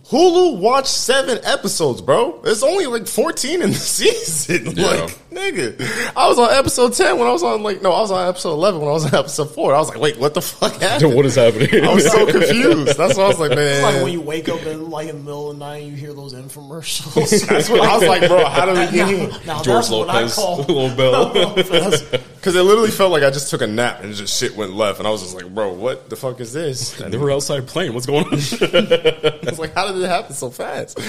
Hulu 0.10 0.58
watched 0.60 0.88
seven 0.90 1.40
episodes, 1.44 2.02
bro. 2.02 2.42
There's 2.44 2.64
only 2.64 2.86
like 2.88 3.08
14 3.08 3.62
in 3.62 3.70
the 3.70 3.76
season. 3.78 4.76
Yeah. 4.76 4.88
Like, 4.88 5.30
nigga. 5.30 6.12
I 6.18 6.28
was 6.28 6.38
on 6.40 6.50
episode 6.52 6.94
10 6.94 7.18
when 7.20 7.28
I 7.28 7.32
was 7.32 7.44
on 7.44 7.62
like 7.64 7.82
no, 7.82 7.92
I 7.94 8.02
was 8.02 8.12
on 8.12 8.28
episode 8.28 8.52
11 8.54 8.80
when 8.82 8.90
I 8.90 8.94
was 8.94 9.06
on 9.06 9.16
episode 9.16 9.54
4. 9.54 9.74
I 9.76 9.78
was 9.80 9.90
like, 9.90 10.00
wait, 10.00 10.18
what 10.20 10.34
the 10.34 10.42
fuck 10.42 10.74
happened? 10.82 11.16
what 11.16 11.26
is 11.26 11.36
happening? 11.36 11.86
I 11.86 11.94
was 11.94 12.12
so 12.12 12.26
confused. 12.30 12.98
That's 12.98 13.16
what 13.16 13.26
I 13.26 13.28
was 13.28 13.40
like, 13.40 13.52
man. 13.52 13.58
It's 13.62 13.84
like 13.84 14.04
when 14.04 14.12
you 14.12 14.22
wake 14.22 14.50
up 14.50 14.62
in 14.64 14.90
like 14.90 15.08
in 15.08 15.18
the 15.18 15.24
middle 15.24 15.52
of 15.52 15.58
the 15.60 15.66
night, 15.66 15.84
and 15.84 15.92
you 15.92 15.96
hear 15.96 16.14
those 16.14 16.34
infomercials. 16.34 17.48
that's 17.48 17.70
what 17.70 17.82
I 17.82 17.98
was 17.98 18.08
like, 18.08 18.28
bro. 18.28 18.44
How 18.46 18.66
did 18.66 18.78
we 18.92 18.98
get 18.98 19.08
here? 19.08 19.30
George 19.30 19.66
that's 19.66 19.90
what 19.92 20.10
I 20.10 20.22
Lopez, 20.22 20.36
call 20.36 20.58
little 20.58 20.96
bell. 20.96 22.31
Because 22.42 22.56
it 22.56 22.64
literally 22.64 22.90
felt 22.90 23.12
like 23.12 23.22
I 23.22 23.30
just 23.30 23.52
took 23.52 23.62
a 23.62 23.68
nap 23.68 24.02
and 24.04 24.16
just 24.16 24.40
shit 24.40 24.56
went 24.56 24.74
left, 24.74 24.98
and 24.98 25.08
I 25.08 25.12
was 25.12 25.22
just 25.22 25.36
like, 25.36 25.54
bro, 25.54 25.74
what 25.74 26.10
the 26.10 26.16
fuck 26.16 26.40
is 26.40 26.52
this? 26.52 27.00
And 27.00 27.14
they 27.14 27.18
were 27.20 27.30
outside 27.30 27.68
playing. 27.68 27.94
What's 27.94 28.08
going 28.08 28.26
on? 28.26 28.34
I 28.34 29.40
was 29.44 29.60
like, 29.60 29.76
how 29.76 29.92
did 29.94 30.02
it 30.02 30.08
happen 30.08 30.34
so 30.34 30.50
fast? 30.50 31.00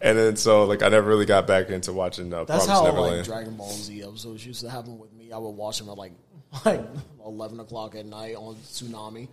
And 0.00 0.16
then 0.16 0.36
so 0.36 0.64
like 0.64 0.82
I 0.82 0.88
never 0.88 1.06
really 1.06 1.26
got 1.26 1.46
back 1.46 1.68
into 1.68 1.92
watching 1.92 2.32
uh, 2.32 2.44
That's 2.44 2.64
Promised 2.64 2.70
how 2.70 2.84
Neverland. 2.90 3.16
like 3.18 3.26
Dragon 3.26 3.56
Ball 3.56 3.70
Z 3.70 4.02
episodes 4.02 4.46
used 4.46 4.62
to 4.62 4.70
happen 4.70 4.98
with 4.98 5.12
me. 5.12 5.30
I 5.32 5.36
would 5.36 5.50
watch 5.50 5.78
them 5.80 5.90
at 5.90 5.98
like 5.98 6.12
like 6.64 6.80
eleven 7.26 7.60
o'clock 7.60 7.94
at 7.94 8.06
night 8.06 8.36
on 8.36 8.54
Toonami, 8.72 9.28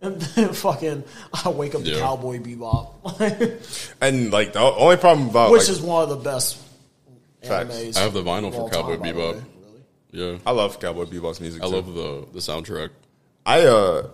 and 0.00 0.20
then 0.20 0.52
fucking 0.52 1.02
I 1.44 1.48
wake 1.48 1.74
up 1.74 1.82
to 1.82 1.90
Yeah. 1.90 1.98
Cowboy 1.98 2.38
Bebop, 2.38 3.90
and 4.00 4.30
like 4.32 4.52
the 4.52 4.60
only 4.60 4.96
problem 4.96 5.28
about 5.30 5.50
which 5.50 5.62
like, 5.62 5.70
is 5.70 5.80
one 5.82 6.04
of 6.04 6.08
the 6.10 6.16
best 6.30 6.56
Facts. 7.42 7.74
animes. 7.74 7.96
I 7.96 8.00
have 8.02 8.12
the 8.12 8.22
vinyl 8.22 8.52
for 8.54 8.70
Cowboy 8.70 8.92
time, 8.92 9.00
by 9.00 9.10
the 9.10 9.18
Bebop. 9.18 9.44
Yeah, 10.14 10.38
I 10.46 10.52
love 10.52 10.78
Cowboy 10.80 11.04
Bebop's 11.06 11.40
music. 11.40 11.62
I 11.62 11.66
too. 11.66 11.72
love 11.74 11.92
the 11.94 12.26
the 12.32 12.38
soundtrack. 12.38 12.90
I 13.44 13.62
uh, 13.66 14.08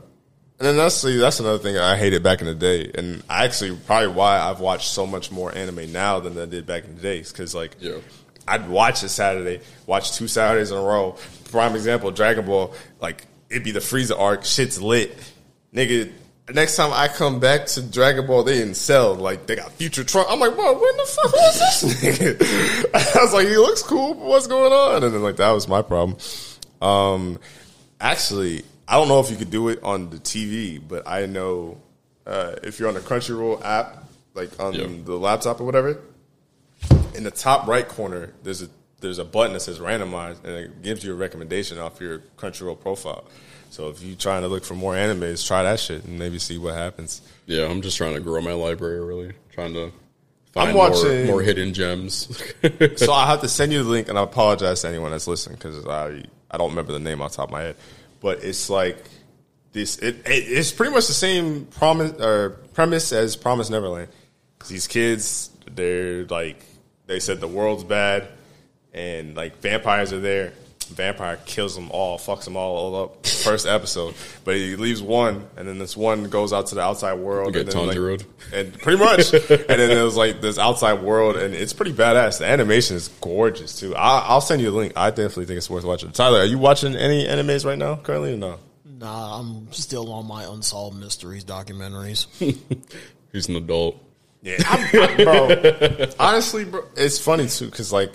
and 0.58 0.66
then 0.68 0.76
that's 0.76 0.96
see, 0.96 1.16
that's 1.18 1.40
another 1.40 1.58
thing 1.58 1.76
I 1.78 1.96
hated 1.96 2.22
back 2.22 2.40
in 2.40 2.46
the 2.46 2.54
day, 2.54 2.90
and 2.94 3.22
I 3.28 3.44
actually 3.44 3.76
probably 3.86 4.08
why 4.08 4.38
I've 4.40 4.60
watched 4.60 4.88
so 4.88 5.06
much 5.06 5.30
more 5.30 5.54
anime 5.54 5.92
now 5.92 6.20
than 6.20 6.36
I 6.38 6.46
did 6.46 6.66
back 6.66 6.84
in 6.84 6.96
the 6.96 7.02
days 7.02 7.30
because 7.32 7.54
like 7.54 7.76
Yeah. 7.80 7.98
I'd 8.48 8.68
watch 8.68 9.02
a 9.02 9.08
Saturday, 9.08 9.60
watch 9.86 10.16
two 10.16 10.26
Saturdays 10.26 10.70
in 10.70 10.78
a 10.78 10.82
row. 10.82 11.16
Prime 11.50 11.74
example, 11.76 12.10
Dragon 12.10 12.44
Ball, 12.46 12.74
like 13.00 13.26
it'd 13.48 13.62
be 13.64 13.70
the 13.70 13.80
Frieza 13.80 14.18
arc, 14.18 14.44
shit's 14.44 14.80
lit, 14.80 15.16
nigga. 15.74 16.10
Next 16.54 16.76
time 16.76 16.92
I 16.92 17.08
come 17.08 17.40
back 17.40 17.66
to 17.66 17.82
Dragon 17.82 18.26
Ball, 18.26 18.42
they 18.44 18.60
in 18.62 18.74
Cell. 18.74 19.14
Like 19.14 19.46
they 19.46 19.56
got 19.56 19.72
Future 19.72 20.04
Trunk. 20.04 20.28
I'm 20.30 20.40
like, 20.40 20.52
whoa, 20.56 20.72
when 20.72 20.96
the 20.96 21.04
fuck 21.04 21.32
was 21.32 21.82
this 21.82 22.04
nigga? 22.04 22.94
I 23.18 23.22
was 23.24 23.32
like, 23.32 23.46
he 23.48 23.56
looks 23.56 23.82
cool, 23.82 24.14
but 24.14 24.24
what's 24.24 24.46
going 24.46 24.72
on? 24.72 25.02
And 25.04 25.14
then 25.14 25.22
like 25.22 25.36
that 25.36 25.50
was 25.50 25.68
my 25.68 25.82
problem. 25.82 26.16
Um, 26.80 27.38
actually, 28.00 28.64
I 28.88 28.94
don't 28.94 29.08
know 29.08 29.20
if 29.20 29.30
you 29.30 29.36
could 29.36 29.50
do 29.50 29.68
it 29.68 29.80
on 29.82 30.10
the 30.10 30.16
TV, 30.18 30.80
but 30.86 31.06
I 31.06 31.26
know 31.26 31.80
uh, 32.26 32.56
if 32.62 32.78
you're 32.78 32.88
on 32.88 32.94
the 32.94 33.00
Crunchyroll 33.00 33.64
app, 33.64 34.04
like 34.34 34.58
on 34.60 34.74
Yeah. 34.74 34.86
the 35.04 35.14
laptop 35.16 35.60
or 35.60 35.64
whatever, 35.64 36.00
in 37.14 37.24
the 37.24 37.30
top 37.30 37.66
right 37.66 37.86
corner, 37.86 38.32
there's 38.42 38.62
a 38.62 38.68
there's 39.00 39.18
a 39.18 39.24
button 39.24 39.54
that 39.54 39.60
says 39.60 39.78
randomized, 39.78 40.44
and 40.44 40.52
it 40.54 40.82
gives 40.82 41.02
you 41.02 41.12
a 41.12 41.16
recommendation 41.16 41.78
off 41.78 42.00
your 42.00 42.18
Crunchyroll 42.36 42.78
profile. 42.78 43.24
So 43.70 43.88
if 43.88 44.02
you're 44.02 44.16
trying 44.16 44.42
to 44.42 44.48
look 44.48 44.64
for 44.64 44.74
more 44.74 44.94
animes, 44.94 45.46
try 45.46 45.62
that 45.62 45.78
shit 45.78 46.04
and 46.04 46.18
maybe 46.18 46.38
see 46.38 46.58
what 46.58 46.74
happens. 46.74 47.22
Yeah, 47.46 47.66
I'm 47.66 47.82
just 47.82 47.96
trying 47.96 48.14
to 48.14 48.20
grow 48.20 48.40
my 48.40 48.52
library. 48.52 49.00
Really 49.00 49.32
trying 49.52 49.74
to 49.74 49.92
find 50.52 50.70
I'm 50.70 50.74
more, 50.74 51.24
more 51.26 51.40
hidden 51.40 51.72
gems. 51.72 52.28
so 52.96 53.12
I 53.12 53.26
have 53.26 53.40
to 53.42 53.48
send 53.48 53.72
you 53.72 53.82
the 53.82 53.88
link, 53.88 54.08
and 54.08 54.18
I 54.18 54.22
apologize 54.22 54.82
to 54.82 54.88
anyone 54.88 55.12
that's 55.12 55.28
listening 55.28 55.56
because 55.56 55.86
I 55.86 56.24
I 56.50 56.58
don't 56.58 56.70
remember 56.70 56.92
the 56.92 56.98
name 56.98 57.22
off 57.22 57.30
the 57.32 57.36
top 57.38 57.48
of 57.48 57.52
my 57.52 57.62
head, 57.62 57.76
but 58.20 58.42
it's 58.42 58.68
like 58.68 58.98
this. 59.72 59.98
It, 59.98 60.16
it 60.26 60.30
it's 60.30 60.72
pretty 60.72 60.92
much 60.92 61.06
the 61.06 61.12
same 61.12 61.66
promise 61.66 62.12
or 62.20 62.50
premise 62.74 63.12
as 63.12 63.36
Promise 63.36 63.70
Neverland. 63.70 64.08
These 64.68 64.88
kids, 64.88 65.50
they're 65.70 66.24
like 66.26 66.64
they 67.06 67.20
said 67.20 67.40
the 67.40 67.48
world's 67.48 67.84
bad, 67.84 68.26
and 68.92 69.36
like 69.36 69.58
vampires 69.58 70.12
are 70.12 70.20
there. 70.20 70.54
Vampire 70.90 71.38
kills 71.44 71.74
them 71.74 71.90
all, 71.90 72.18
fucks 72.18 72.44
them 72.44 72.56
all 72.56 72.94
up. 73.04 73.26
First 73.26 73.66
episode, 73.66 74.14
but 74.44 74.56
he 74.56 74.76
leaves 74.76 75.00
one, 75.00 75.46
and 75.56 75.66
then 75.66 75.78
this 75.78 75.96
one 75.96 76.24
goes 76.28 76.52
out 76.52 76.66
to 76.68 76.74
the 76.74 76.80
outside 76.82 77.14
world. 77.14 77.54
You 77.54 77.60
and 77.60 77.68
get 77.70 77.74
then, 77.74 77.86
like, 77.86 77.96
Tanjiro. 77.96 78.24
and 78.52 78.78
pretty 78.78 78.98
much. 78.98 79.32
and 79.32 79.66
then 79.68 79.88
there's 79.88 80.16
like 80.16 80.40
this 80.40 80.58
outside 80.58 81.02
world, 81.02 81.36
and 81.36 81.54
it's 81.54 81.72
pretty 81.72 81.92
badass. 81.92 82.38
The 82.38 82.46
animation 82.46 82.96
is 82.96 83.08
gorgeous 83.20 83.78
too. 83.78 83.94
I, 83.96 84.20
I'll 84.26 84.40
send 84.40 84.60
you 84.60 84.70
a 84.70 84.72
link. 84.72 84.92
I 84.96 85.10
definitely 85.10 85.46
think 85.46 85.58
it's 85.58 85.70
worth 85.70 85.84
watching. 85.84 86.12
Tyler, 86.12 86.40
are 86.40 86.44
you 86.44 86.58
watching 86.58 86.96
any 86.96 87.26
animes 87.26 87.64
right 87.64 87.78
now 87.78 87.96
currently 87.96 88.34
or 88.34 88.36
no? 88.36 88.58
Nah, 88.84 89.40
I'm 89.40 89.72
still 89.72 90.12
on 90.12 90.26
my 90.26 90.44
unsolved 90.44 90.98
mysteries 90.98 91.44
documentaries. 91.44 92.26
He's 93.32 93.48
an 93.48 93.56
adult. 93.56 94.02
Yeah, 94.42 94.56
I'm, 94.66 95.16
bro. 95.24 96.06
Honestly, 96.18 96.64
bro, 96.64 96.84
it's 96.96 97.18
funny 97.18 97.46
too 97.48 97.66
because 97.66 97.92
like 97.92 98.12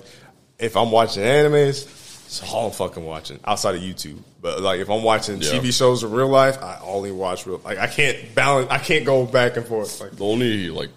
if 0.59 0.75
I'm 0.77 0.91
watching 0.91 1.23
animes, 1.23 1.85
it's 2.25 2.41
all 2.51 2.67
I'm 2.67 2.71
fucking 2.73 3.03
watching 3.05 3.39
outside 3.45 3.75
of 3.75 3.81
YouTube. 3.81 4.19
But 4.41 4.61
like 4.61 4.79
if 4.79 4.89
I'm 4.89 5.03
watching 5.03 5.41
Yeah. 5.41 5.51
TV 5.51 5.71
shows 5.75 6.03
in 6.03 6.11
real 6.11 6.27
life, 6.27 6.61
I 6.61 6.79
only 6.83 7.11
watch 7.11 7.45
real. 7.45 7.61
Like 7.63 7.77
I 7.77 7.87
can't 7.87 8.33
balance. 8.35 8.69
I 8.69 8.77
can't 8.79 9.05
go 9.05 9.25
back 9.25 9.57
and 9.57 9.65
forth. 9.65 10.01
Like 10.01 10.11
The 10.11 10.25
only 10.25 10.69
like 10.69 10.89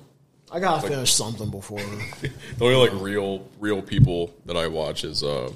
I 0.50 0.60
gotta 0.60 0.86
finish 0.88 1.12
something 1.12 1.50
before. 1.50 1.78
the 2.20 2.30
only 2.64 2.76
like 2.76 3.00
real 3.00 3.46
real 3.60 3.82
people 3.82 4.34
that 4.46 4.56
I 4.56 4.66
watch 4.68 5.04
is 5.04 5.22
uh 5.22 5.52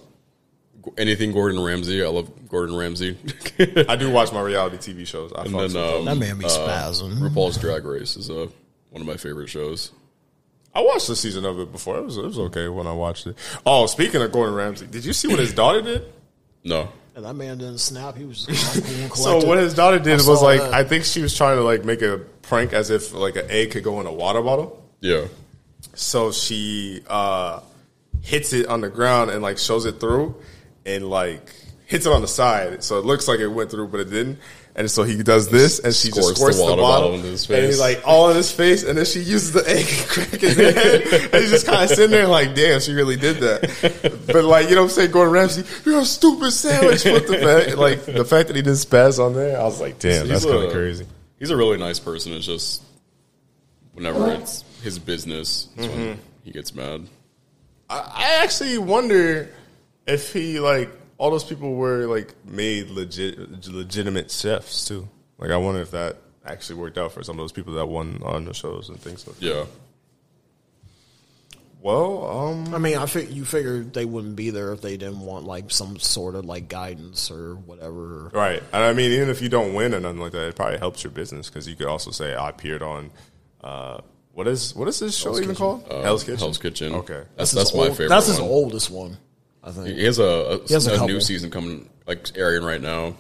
anything 0.99 1.33
Gordon 1.33 1.61
Ramsay. 1.63 2.05
I 2.05 2.09
love 2.09 2.31
Gordon 2.49 2.77
Ramsay. 2.77 3.17
I 3.89 3.97
do 3.97 4.11
watch 4.11 4.33
my 4.33 4.43
reality 4.43 4.77
TV 4.77 5.07
shows. 5.07 5.33
I 5.35 5.43
and 5.43 5.51
fucks 5.55 5.73
then 5.73 5.99
um, 5.99 6.05
That 6.05 6.17
man 6.17 6.39
be 6.39 6.45
spazzing. 6.45 7.19
RuPaul's 7.19 7.57
Drag 7.59 7.85
Race 7.85 8.17
is 8.17 8.31
uh, 8.31 8.47
one 8.91 9.01
of 9.01 9.07
my 9.07 9.17
favorite 9.17 9.49
shows. 9.49 9.93
I 10.75 10.81
watched 10.81 11.09
a 11.11 11.17
season 11.17 11.45
of 11.45 11.59
it 11.61 11.71
before. 11.73 11.99
It 11.99 12.05
was 12.05 12.17
it 12.17 12.25
was 12.25 12.39
okay 12.39 12.69
when 12.69 12.87
I 12.87 12.93
watched 12.93 13.27
it. 13.27 13.37
Oh, 13.67 13.87
speaking 13.87 14.23
of 14.23 14.33
Gordon 14.33 14.55
Ramsay, 14.55 14.87
did 14.87 15.05
you 15.05 15.13
see 15.13 15.29
what 15.29 15.39
his 15.39 15.53
daughter 15.63 15.83
did? 15.83 16.05
No, 16.65 16.89
And 17.17 17.25
that 17.25 17.35
man 17.35 17.59
didn't 17.59 17.79
snap. 17.79 18.17
He 18.17 18.25
was 18.25 18.47
just 18.47 18.75
calm, 18.75 18.83
cool, 18.83 19.03
and 19.03 19.43
So 19.43 19.47
what 19.47 19.59
his 19.59 19.75
daughter 19.75 19.99
did 19.99 20.13
I 20.21 20.29
was 20.29 20.43
like 20.43 20.61
that. 20.61 20.73
I 20.73 20.85
think 20.85 21.05
she 21.05 21.21
was 21.21 21.37
trying 21.37 21.57
to 21.57 21.63
like 21.63 21.85
make 21.85 22.03
a 22.03 22.19
prank 22.43 22.73
as 22.73 22.89
if 22.91 23.13
like 23.13 23.37
an 23.37 23.47
egg 23.51 23.73
could 23.73 23.83
go 23.85 24.01
in 24.01 24.07
a 24.07 24.13
water 24.13 24.41
bottle. 24.43 24.83
yeah, 25.01 25.27
So 25.95 26.31
she 26.33 27.03
uh 27.09 27.61
hits 28.23 28.53
it 28.53 28.67
on 28.67 28.81
the 28.81 28.89
ground 28.89 29.31
and 29.31 29.43
like 29.43 29.59
shows 29.59 29.85
it 29.85 29.99
through 29.99 30.37
and 30.87 31.11
like 31.11 31.53
hits 31.87 32.07
it 32.07 32.13
on 32.13 32.23
the 32.23 32.29
side. 32.29 32.83
So 32.85 32.99
it 32.99 33.05
looks 33.05 33.27
like 33.29 33.41
it 33.41 33.49
went 33.49 33.71
through, 33.71 33.89
but 33.89 34.01
it 34.01 34.11
didn't. 34.11 34.39
And 34.75 34.91
so 34.91 35.03
he 35.03 35.23
does 35.23 35.49
this, 35.51 35.81
and 35.81 35.95
she 35.95 36.09
just 36.09 36.21
Squirts 36.21 36.31
the 36.31 36.37
squirts 36.37 36.57
the, 36.57 36.63
bottle, 36.65 36.85
bottle 36.85 37.15
into 37.15 37.27
his 37.29 37.51
and 37.51 37.65
he's 37.67 37.79
like 37.79 38.01
all 38.07 38.31
in 38.31 38.37
his 38.37 38.51
face. 38.51 38.83
And 38.85 38.97
then 38.97 39.05
she 39.05 39.19
uses 39.19 39.53
the 39.53 39.69
egg 39.69 39.85
and 39.87 40.09
crack 40.09 40.41
his 40.41 40.57
head, 40.57 41.03
and 41.33 41.43
he's 41.43 41.51
just 41.51 41.67
kind 41.67 41.83
of 41.83 41.91
sitting 41.91 42.11
there 42.11 42.27
like, 42.27 42.55
"Damn, 42.55 42.81
she 42.81 42.95
really 42.95 43.17
did 43.17 43.37
that." 43.41 44.23
But 44.33 44.45
like, 44.45 44.71
you 44.71 44.75
know 44.75 44.83
what 44.83 44.91
I'm 44.91 44.95
saying? 44.95 45.11
Gordon 45.11 45.35
Ramsay, 45.35 45.65
you're 45.85 46.01
a 46.01 46.05
stupid 46.07 46.53
sandwich. 46.53 47.05
With 47.05 47.27
the 47.29 47.37
fact, 47.39 47.77
like 47.77 48.05
the 48.07 48.25
fact 48.25 48.47
that 48.49 48.57
he 48.57 48.63
didn't 48.63 48.79
spaz 48.79 49.23
on 49.23 49.35
there, 49.35 49.61
I 49.61 49.65
was 49.65 49.79
like, 49.79 49.99
"Damn, 49.99 50.27
that's 50.27 50.47
kind 50.47 50.65
of 50.65 50.73
crazy." 50.73 51.07
He's 51.39 51.51
a 51.51 51.57
really 51.57 51.77
nice 51.77 51.99
person. 51.99 52.33
It's 52.33 52.47
just 52.47 52.83
whenever 53.93 54.33
it's 54.33 54.65
his 54.83 54.99
business, 54.99 55.69
Mm-hmm. 55.77 56.01
when 56.01 56.19
he 56.45 56.51
gets 56.51 56.75
mad. 56.75 57.09
I, 57.91 57.99
I 57.99 58.43
actually 58.43 58.79
wonder 58.79 59.51
if 60.07 60.33
he 60.33 60.61
like 60.61 60.89
all 61.23 61.31
those 61.31 61.45
people 61.45 61.75
were 61.75 62.07
like 62.07 62.35
made 62.45 62.91
legit 62.91 63.39
legitimate 63.69 64.29
chefs 64.31 64.87
too. 64.89 65.09
Like 65.39 65.51
I 65.53 65.57
wonder 65.57 65.81
if 65.81 65.93
that 65.93 66.17
actually 66.45 66.81
worked 66.81 66.99
out 66.99 67.13
for 67.13 67.23
some 67.23 67.39
of 67.39 67.43
those 67.45 67.53
people 67.53 67.75
that 67.75 67.87
won 67.87 68.21
on 68.25 68.45
the 68.47 68.53
shows 68.55 68.89
and 68.89 68.99
things 68.99 69.25
like 69.27 69.37
that. 69.39 69.47
Yeah, 69.47 69.65
Well, 71.81 72.27
um 72.29 72.75
I 72.75 72.79
mean, 72.79 72.97
I 72.97 73.07
think 73.07 73.33
you 73.33 73.45
figured 73.45 73.93
they 73.93 74.05
wouldn't 74.05 74.37
be 74.37 74.51
there 74.51 74.73
if 74.73 74.81
they 74.81 74.97
didn't 74.97 75.21
want 75.21 75.45
like 75.45 75.71
some 75.71 75.99
sort 75.99 76.35
of 76.37 76.45
like 76.45 76.69
guidance 76.69 77.31
or 77.31 77.55
whatever. 77.57 78.31
right. 78.33 78.63
And 78.73 78.83
I 78.85 78.93
mean 78.93 79.11
even 79.13 79.29
if 79.31 79.43
you 79.43 79.49
don't 79.49 79.75
win 79.75 79.95
or 79.95 80.01
nothing 80.01 80.21
like 80.21 80.33
that, 80.33 80.49
it 80.49 80.57
probably 80.57 80.79
helps 80.79 81.03
your 81.03 81.11
business 81.13 81.49
because 81.49 81.69
you 81.69 81.75
could 81.77 81.89
also 81.89 82.11
say 82.11 82.35
I 82.35 82.49
appeared 82.51 82.83
on 82.83 83.11
uh 83.63 84.01
what 84.33 84.47
is 84.49 84.75
what 84.75 84.89
is 84.89 84.99
this 85.01 85.17
show 85.17 85.39
even 85.39 85.55
called? 85.55 85.85
Hell's 85.91 86.25
Kitchen. 86.25 86.35
Uh, 86.37 86.39
Hell's 86.47 86.59
Kitchen. 86.59 86.95
Okay. 86.95 87.23
that's 87.37 87.51
his 87.51 87.59
that's 87.59 87.75
my 87.75 87.81
old- 87.81 87.89
favorite. 87.91 88.09
That's 88.09 88.27
his 88.27 88.41
one. 88.41 88.49
oldest 88.51 88.91
one, 88.91 89.17
I 89.65 89.71
think. 89.71 89.89
He 89.97 90.05
has 90.05 90.19
a, 90.19 90.25
a, 90.25 90.73
has 90.73 90.87
a 90.87 91.03
a 91.03 91.07
new 91.07 91.21
season 91.21 91.51
coming, 91.51 91.89
like 92.07 92.29
airing 92.37 92.65
right 92.65 92.81
now. 92.81 93.15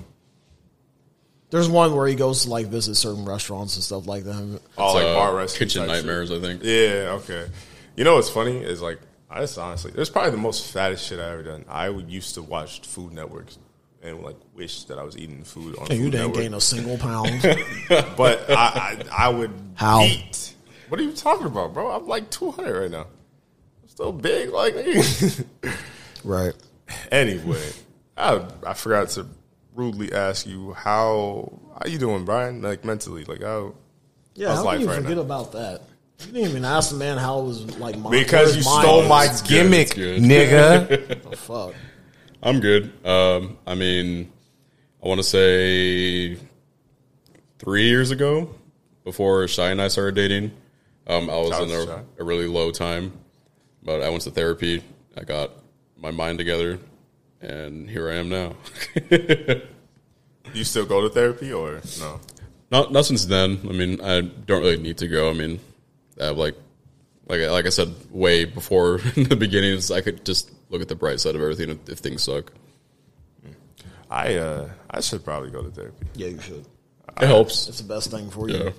There's 1.50 1.68
one 1.68 1.94
where 1.94 2.06
he 2.06 2.14
goes 2.14 2.44
to 2.44 2.50
like 2.50 2.66
visit 2.68 2.94
certain 2.94 3.24
restaurants 3.26 3.74
and 3.76 3.84
stuff 3.84 4.06
like 4.06 4.24
that. 4.24 4.60
Oh, 4.78 4.94
like 4.94 5.04
Uh, 5.04 5.14
bar 5.14 5.36
restaurant 5.36 5.58
kitchen 5.58 5.86
type 5.86 5.96
shit. 5.96 6.04
nightmares. 6.06 6.30
I 6.32 6.40
think. 6.40 6.62
Yeah, 6.64 7.18
okay. 7.20 7.46
You 7.94 8.04
know 8.04 8.14
what's 8.14 8.30
funny 8.30 8.56
is 8.56 8.80
like 8.80 8.98
I 9.30 9.40
just 9.40 9.58
honestly, 9.58 9.92
it's 9.94 10.10
probably 10.10 10.30
the 10.30 10.36
most 10.38 10.72
fattest 10.72 11.06
shit 11.06 11.20
I 11.20 11.30
ever 11.32 11.42
done. 11.42 11.64
I 11.68 11.88
used 11.88 12.34
to 12.34 12.42
watch 12.42 12.80
Food 12.86 13.12
Networks 13.12 13.58
and 14.02 14.22
like 14.22 14.36
wish 14.54 14.84
that 14.84 14.98
I 14.98 15.02
was 15.04 15.16
eating 15.16 15.44
food 15.44 15.76
on. 15.78 15.88
And 15.90 15.98
you 15.98 16.10
didn't 16.10 16.28
Network. 16.28 16.42
gain 16.42 16.54
a 16.54 16.60
single 16.60 16.96
pound. 16.98 17.40
but 18.16 18.50
I, 18.50 18.54
I, 19.10 19.26
I 19.26 19.28
would 19.28 19.52
How? 19.74 20.02
eat. 20.02 20.54
What 20.88 20.98
are 21.00 21.04
you 21.04 21.12
talking 21.12 21.46
about, 21.46 21.72
bro? 21.74 21.90
I'm 21.90 22.06
like 22.08 22.28
200 22.30 22.80
right 22.82 22.90
now. 22.90 23.06
I'm 23.82 23.88
still 23.88 24.12
big, 24.12 24.50
like. 24.50 24.74
right. 26.24 26.54
anyway, 27.10 27.70
I, 28.16 28.44
I 28.66 28.74
forgot 28.74 29.08
to 29.10 29.26
rudely 29.74 30.12
ask 30.12 30.46
you 30.46 30.72
how 30.74 31.60
how 31.78 31.88
you 31.90 31.98
doing, 31.98 32.24
Brian? 32.24 32.62
Like 32.62 32.84
mentally, 32.84 33.24
like 33.24 33.42
how. 33.42 33.74
Yeah, 34.34 34.48
How's 34.48 34.58
how 34.58 34.64
life 34.64 34.72
can 34.78 34.80
you 34.82 34.88
right 34.88 34.96
forget 35.02 35.16
now? 35.16 35.22
about 35.22 35.52
that? 35.52 35.82
You 36.20 36.32
didn't 36.32 36.48
even 36.50 36.64
ask 36.64 36.90
the 36.90 36.96
man 36.96 37.18
how 37.18 37.40
it 37.40 37.44
was 37.44 37.78
like 37.78 37.98
my, 37.98 38.10
Because 38.10 38.56
you 38.56 38.62
mine 38.64 38.82
stole 38.84 39.06
my 39.06 39.26
good, 39.26 39.44
gimmick, 39.44 39.80
it's 39.88 39.92
good. 39.94 40.22
nigga. 40.22 41.20
Oh, 41.26 41.30
fuck. 41.36 41.74
I'm 42.42 42.60
good. 42.60 42.92
Um, 43.06 43.58
I 43.66 43.74
mean, 43.74 44.32
I 45.04 45.08
want 45.08 45.18
to 45.18 45.24
say 45.24 46.38
three 47.58 47.88
years 47.88 48.10
ago, 48.10 48.54
before 49.04 49.46
Shy 49.48 49.70
and 49.70 49.82
I 49.82 49.88
started 49.88 50.14
dating, 50.14 50.52
um, 51.08 51.28
I 51.28 51.36
was 51.36 51.50
Shout 51.50 51.62
in 51.64 51.70
out 51.72 51.80
to 51.80 51.86
Shy. 51.86 52.02
a, 52.18 52.22
a 52.22 52.24
really 52.24 52.46
low 52.46 52.70
time, 52.70 53.12
but 53.82 54.02
I 54.02 54.08
went 54.08 54.22
to 54.22 54.30
therapy. 54.30 54.82
I 55.16 55.24
got 55.24 55.50
my 56.02 56.10
mind 56.10 56.38
together, 56.38 56.78
and 57.40 57.88
here 57.88 58.10
I 58.10 58.16
am 58.16 58.28
now. 58.28 58.54
Do 59.08 59.62
you 60.52 60.64
still 60.64 60.84
go 60.84 61.00
to 61.02 61.08
therapy 61.08 61.52
or 61.52 61.80
no? 62.00 62.20
not 62.70 62.90
not 62.92 63.06
since 63.06 63.24
then. 63.26 63.60
I 63.68 63.72
mean, 63.72 64.00
I 64.00 64.20
don't 64.22 64.60
really 64.62 64.78
need 64.78 64.98
to 64.98 65.08
go. 65.08 65.30
I 65.30 65.32
mean, 65.32 65.60
I 66.20 66.26
have 66.26 66.36
like 66.36 66.56
like 67.28 67.40
I- 67.40 67.50
like 67.50 67.66
I 67.66 67.70
said 67.70 67.94
way 68.10 68.44
before 68.44 69.00
in 69.16 69.24
the 69.28 69.36
beginnings, 69.36 69.90
I 69.90 70.00
could 70.00 70.24
just 70.24 70.50
look 70.70 70.82
at 70.82 70.88
the 70.88 70.96
bright 70.96 71.20
side 71.20 71.34
of 71.36 71.40
everything 71.40 71.70
if, 71.70 71.88
if 71.88 71.98
things 72.00 72.22
suck. 72.24 72.52
I 74.10 74.34
uh 74.34 74.68
I 74.90 75.00
should 75.00 75.24
probably 75.24 75.50
go 75.50 75.62
to 75.62 75.70
therapy. 75.70 76.06
Yeah, 76.16 76.28
you 76.28 76.40
should. 76.40 76.66
It 77.20 77.26
helps. 77.26 77.68
It's 77.68 77.80
the 77.80 77.88
best 77.88 78.10
thing 78.10 78.28
for 78.30 78.48
you. 78.48 78.56
Yeah. 78.64 78.70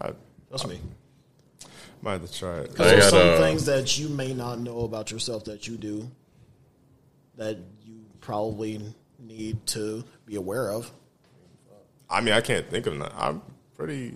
I 0.00 0.10
Trust 0.50 0.68
me. 0.68 0.78
might 2.02 2.12
have 2.20 2.26
to 2.30 2.32
try 2.38 2.58
it. 2.58 2.70
I 2.78 2.84
There's 2.84 3.08
some 3.08 3.18
uh, 3.34 3.38
things 3.38 3.64
that 3.66 3.98
you 3.98 4.08
may 4.08 4.32
not 4.34 4.58
know 4.60 4.80
about 4.80 5.10
yourself 5.10 5.44
that 5.46 5.66
you 5.66 5.76
do 5.76 6.08
that 7.36 7.58
you 7.84 8.04
probably 8.20 8.80
need 9.18 9.66
to 9.66 10.04
be 10.24 10.36
aware 10.36 10.70
of. 10.70 10.90
I 12.08 12.20
mean, 12.20 12.34
I 12.34 12.40
can't 12.40 12.68
think 12.68 12.86
of 12.86 12.98
that. 12.98 13.12
I'm 13.16 13.42
pretty. 13.76 14.14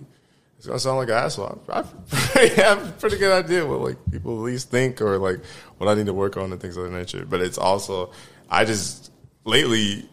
It's 0.57 0.67
gonna 0.67 0.79
sound 0.79 0.97
like 0.97 1.09
an 1.09 1.15
asshole. 1.15 1.61
I, 1.69 1.79
I 2.35 2.45
have 2.57 2.87
a 2.87 2.91
pretty 2.93 3.17
good 3.17 3.45
idea 3.45 3.65
what 3.65 3.81
like 3.81 3.97
people 4.11 4.37
at 4.37 4.43
least 4.43 4.69
think 4.69 5.01
or 5.01 5.17
like 5.17 5.43
what 5.77 5.89
I 5.89 5.95
need 5.95 6.05
to 6.05 6.13
work 6.13 6.37
on 6.37 6.51
and 6.51 6.61
things 6.61 6.77
of 6.77 6.83
that 6.83 6.97
nature. 6.97 7.25
But 7.25 7.41
it's 7.41 7.57
also, 7.57 8.11
I 8.49 8.65
just 8.65 9.11
lately, 9.43 10.07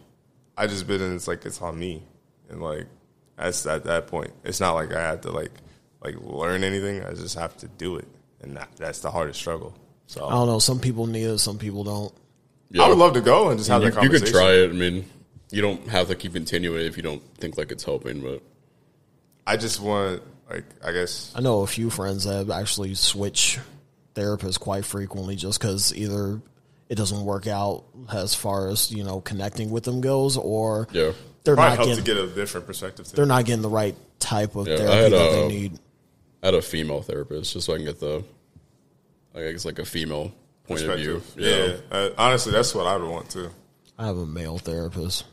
I 0.57 0.67
just 0.67 0.87
been 0.87 1.01
in. 1.01 1.15
It's 1.15 1.27
like 1.27 1.45
it's 1.45 1.61
on 1.61 1.77
me, 1.77 2.03
and 2.49 2.61
like 2.61 2.87
That's 3.37 3.65
at 3.65 3.85
that 3.85 4.07
point. 4.07 4.31
It's 4.43 4.59
not 4.59 4.73
like 4.73 4.91
I 4.93 5.01
have 5.01 5.21
to 5.21 5.31
like 5.31 5.51
like 6.03 6.15
learn 6.19 6.63
anything. 6.63 7.03
I 7.03 7.13
just 7.13 7.37
have 7.37 7.55
to 7.57 7.67
do 7.67 7.97
it, 7.97 8.07
and 8.41 8.57
that, 8.57 8.69
that's 8.75 8.99
the 8.99 9.11
hardest 9.11 9.39
struggle. 9.39 9.75
So 10.07 10.25
I 10.25 10.31
don't 10.31 10.47
know. 10.47 10.59
Some 10.59 10.79
people 10.79 11.05
need 11.05 11.25
it. 11.25 11.37
Some 11.39 11.57
people 11.57 11.83
don't. 11.83 12.13
Yeah. 12.71 12.83
I 12.83 12.89
would 12.89 12.97
love 12.97 13.13
to 13.13 13.21
go 13.21 13.49
and 13.49 13.57
just 13.57 13.69
have 13.69 13.81
you, 13.81 13.89
that 13.89 13.95
conversation. 13.95 14.25
you 14.27 14.31
could 14.31 14.39
try 14.39 14.51
it. 14.51 14.69
I 14.69 14.73
mean, 14.73 15.05
you 15.51 15.61
don't 15.61 15.87
have 15.87 16.07
to 16.09 16.15
keep 16.15 16.33
continuing 16.33 16.85
if 16.85 16.97
you 16.97 17.03
don't 17.03 17.23
think 17.37 17.57
like 17.57 17.71
it's 17.71 17.83
helping. 17.83 18.21
But 18.21 18.43
I 19.47 19.57
just 19.57 19.81
want 19.81 20.21
like 20.49 20.65
I 20.83 20.91
guess 20.91 21.33
I 21.35 21.41
know 21.41 21.61
a 21.61 21.67
few 21.67 21.89
friends 21.89 22.25
that 22.25 22.49
actually 22.49 22.95
switch 22.95 23.59
therapists 24.15 24.59
quite 24.59 24.85
frequently 24.85 25.35
just 25.35 25.59
because 25.59 25.93
either 25.95 26.41
it 26.89 26.95
doesn't 26.95 27.23
work 27.23 27.47
out 27.47 27.85
as 28.11 28.35
far 28.35 28.69
as 28.69 28.91
you 28.91 29.03
know 29.03 29.21
connecting 29.21 29.69
with 29.69 29.83
them 29.83 30.01
goes, 30.01 30.37
or 30.37 30.87
yeah, 30.91 31.11
they're 31.43 31.55
probably 31.55 31.77
not 31.77 31.85
getting 31.85 32.03
to 32.03 32.13
get 32.13 32.17
a 32.17 32.27
different 32.27 32.67
perspective. 32.67 33.07
Too. 33.07 33.15
they're 33.15 33.25
not 33.25 33.45
getting 33.45 33.61
the 33.61 33.69
right 33.69 33.95
type 34.19 34.55
of 34.55 34.67
Yeah, 34.67 34.75
I 34.75 34.77
therapy 34.77 35.03
had, 35.03 35.11
that 35.11 35.31
they 35.31 35.45
uh, 35.45 35.47
need. 35.47 35.79
I 36.41 36.47
had 36.47 36.55
a 36.55 36.61
female 36.61 37.01
therapist 37.01 37.53
just 37.53 37.65
so 37.65 37.73
I 37.73 37.77
can 37.77 37.85
get 37.85 37.99
the, 37.99 38.23
I 39.35 39.51
guess 39.51 39.65
like 39.65 39.79
a 39.79 39.85
female 39.85 40.31
point 40.77 40.89
of 40.89 40.99
view. 40.99 41.15
perspective. 41.19 41.83
Yeah, 41.91 41.97
Uh, 41.97 42.09
honestly, 42.17 42.51
that's 42.51 42.73
what 42.73 42.87
I 42.87 42.95
would 42.97 43.09
want 43.09 43.29
too. 43.29 43.49
I 43.97 44.05
have 44.05 44.17
a 44.17 44.25
male 44.25 44.57
therapist. 44.57 45.25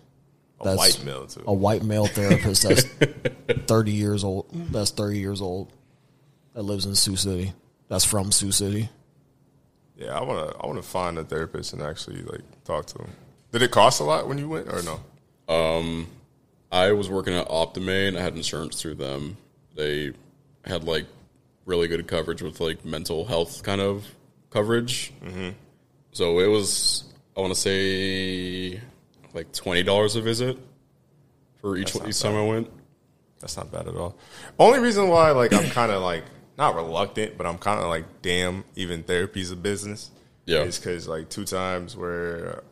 A 0.60 0.64
That's- 0.64 0.78
white 0.78 1.04
male 1.04 1.26
too. 1.26 1.44
a 1.46 1.52
white 1.52 1.82
male 1.84 2.06
therapist 2.06 2.62
that's 2.62 2.84
30 3.66 3.92
years 3.92 4.24
old 4.24 4.46
that's 4.72 4.90
30 4.90 5.18
years 5.18 5.40
old 5.42 5.70
that 6.54 6.62
lives 6.62 6.86
in 6.86 6.94
Sioux 6.94 7.14
City 7.16 7.52
that's 7.88 8.04
from 8.06 8.32
Sioux 8.32 8.50
City 8.52 8.88
Yeah, 9.96 10.18
I 10.18 10.22
want 10.22 10.50
to. 10.50 10.56
I 10.58 10.66
want 10.66 10.78
to 10.82 10.88
find 10.88 11.18
a 11.18 11.24
therapist 11.24 11.72
and 11.74 11.82
actually 11.82 12.22
like 12.22 12.40
talk 12.64 12.86
to 12.86 12.98
him. 13.02 13.10
Did 13.52 13.62
it 13.62 13.70
cost 13.70 14.00
a 14.00 14.04
lot 14.04 14.28
when 14.28 14.38
you 14.38 14.48
went 14.48 14.68
or 14.68 14.80
no? 14.82 15.54
Um, 15.54 16.06
I 16.72 16.92
was 16.92 17.08
working 17.08 17.34
at 17.34 17.48
Optimane. 17.48 18.16
I 18.16 18.20
had 18.22 18.34
insurance 18.34 18.80
through 18.80 18.96
them. 18.96 19.36
They 19.74 20.12
had 20.64 20.84
like 20.84 21.06
really 21.66 21.86
good 21.88 22.06
coverage 22.06 22.40
with 22.42 22.60
like 22.60 22.84
mental 22.84 23.24
health 23.26 23.62
kind 23.62 23.80
of 23.80 24.06
coverage. 24.50 25.12
Mm-hmm. 25.24 25.50
So 26.12 26.38
it 26.40 26.46
was, 26.46 27.04
I 27.36 27.40
want 27.40 27.54
to 27.54 27.60
say, 27.60 28.80
like 29.34 29.52
twenty 29.52 29.82
dollars 29.82 30.16
a 30.16 30.22
visit 30.22 30.58
for 31.60 31.76
each 31.76 31.94
each 32.06 32.20
time 32.20 32.36
I 32.36 32.44
went. 32.44 32.70
That's 33.40 33.56
not 33.56 33.70
bad 33.70 33.86
at 33.86 33.94
all. 33.94 34.16
Only 34.58 34.80
reason 34.80 35.08
why 35.08 35.30
like 35.32 35.52
I'm 35.52 35.68
kind 35.70 35.92
of 35.92 36.02
like 36.02 36.24
not 36.56 36.74
reluctant, 36.74 37.36
but 37.36 37.46
I'm 37.46 37.58
kind 37.58 37.80
of 37.80 37.88
like 37.88 38.04
damn. 38.22 38.64
Even 38.76 39.02
therapy's 39.02 39.50
a 39.50 39.56
business. 39.56 40.10
Yeah. 40.46 40.60
is 40.62 40.78
because 40.78 41.08
like 41.08 41.28
two 41.28 41.44
times 41.44 41.96
where 41.96 42.62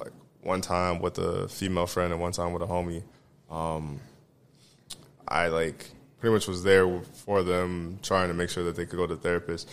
like 0.00 0.12
one 0.42 0.62
time 0.62 1.00
with 1.00 1.18
a 1.18 1.48
female 1.48 1.86
friend 1.86 2.12
and 2.12 2.20
one 2.20 2.32
time 2.32 2.52
with 2.52 2.62
a 2.62 2.66
homie. 2.66 3.02
Um, 3.50 4.00
I 5.28 5.48
like 5.48 5.90
pretty 6.18 6.34
much 6.34 6.48
was 6.48 6.62
there 6.62 7.00
for 7.24 7.42
them, 7.42 7.98
trying 8.02 8.28
to 8.28 8.34
make 8.34 8.50
sure 8.50 8.64
that 8.64 8.76
they 8.76 8.86
could 8.86 8.96
go 8.96 9.06
to 9.06 9.16
therapist. 9.16 9.70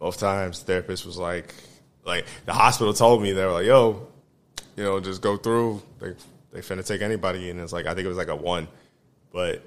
Both 0.00 0.18
times, 0.18 0.60
the 0.60 0.64
therapist 0.64 1.04
was 1.04 1.18
like, 1.18 1.54
like 2.06 2.24
the 2.46 2.54
hospital 2.54 2.94
told 2.94 3.22
me 3.22 3.32
they 3.32 3.44
were 3.44 3.52
like, 3.52 3.66
"Yo, 3.66 4.08
you 4.74 4.82
know, 4.82 4.98
just 4.98 5.20
go 5.20 5.36
through. 5.36 5.82
They 6.00 6.14
they 6.52 6.60
finna 6.60 6.84
take 6.84 7.02
anybody." 7.02 7.50
And 7.50 7.60
it's 7.60 7.72
like 7.72 7.86
I 7.86 7.94
think 7.94 8.06
it 8.06 8.08
was 8.08 8.16
like 8.16 8.28
a 8.28 8.34
one, 8.34 8.66
but 9.30 9.62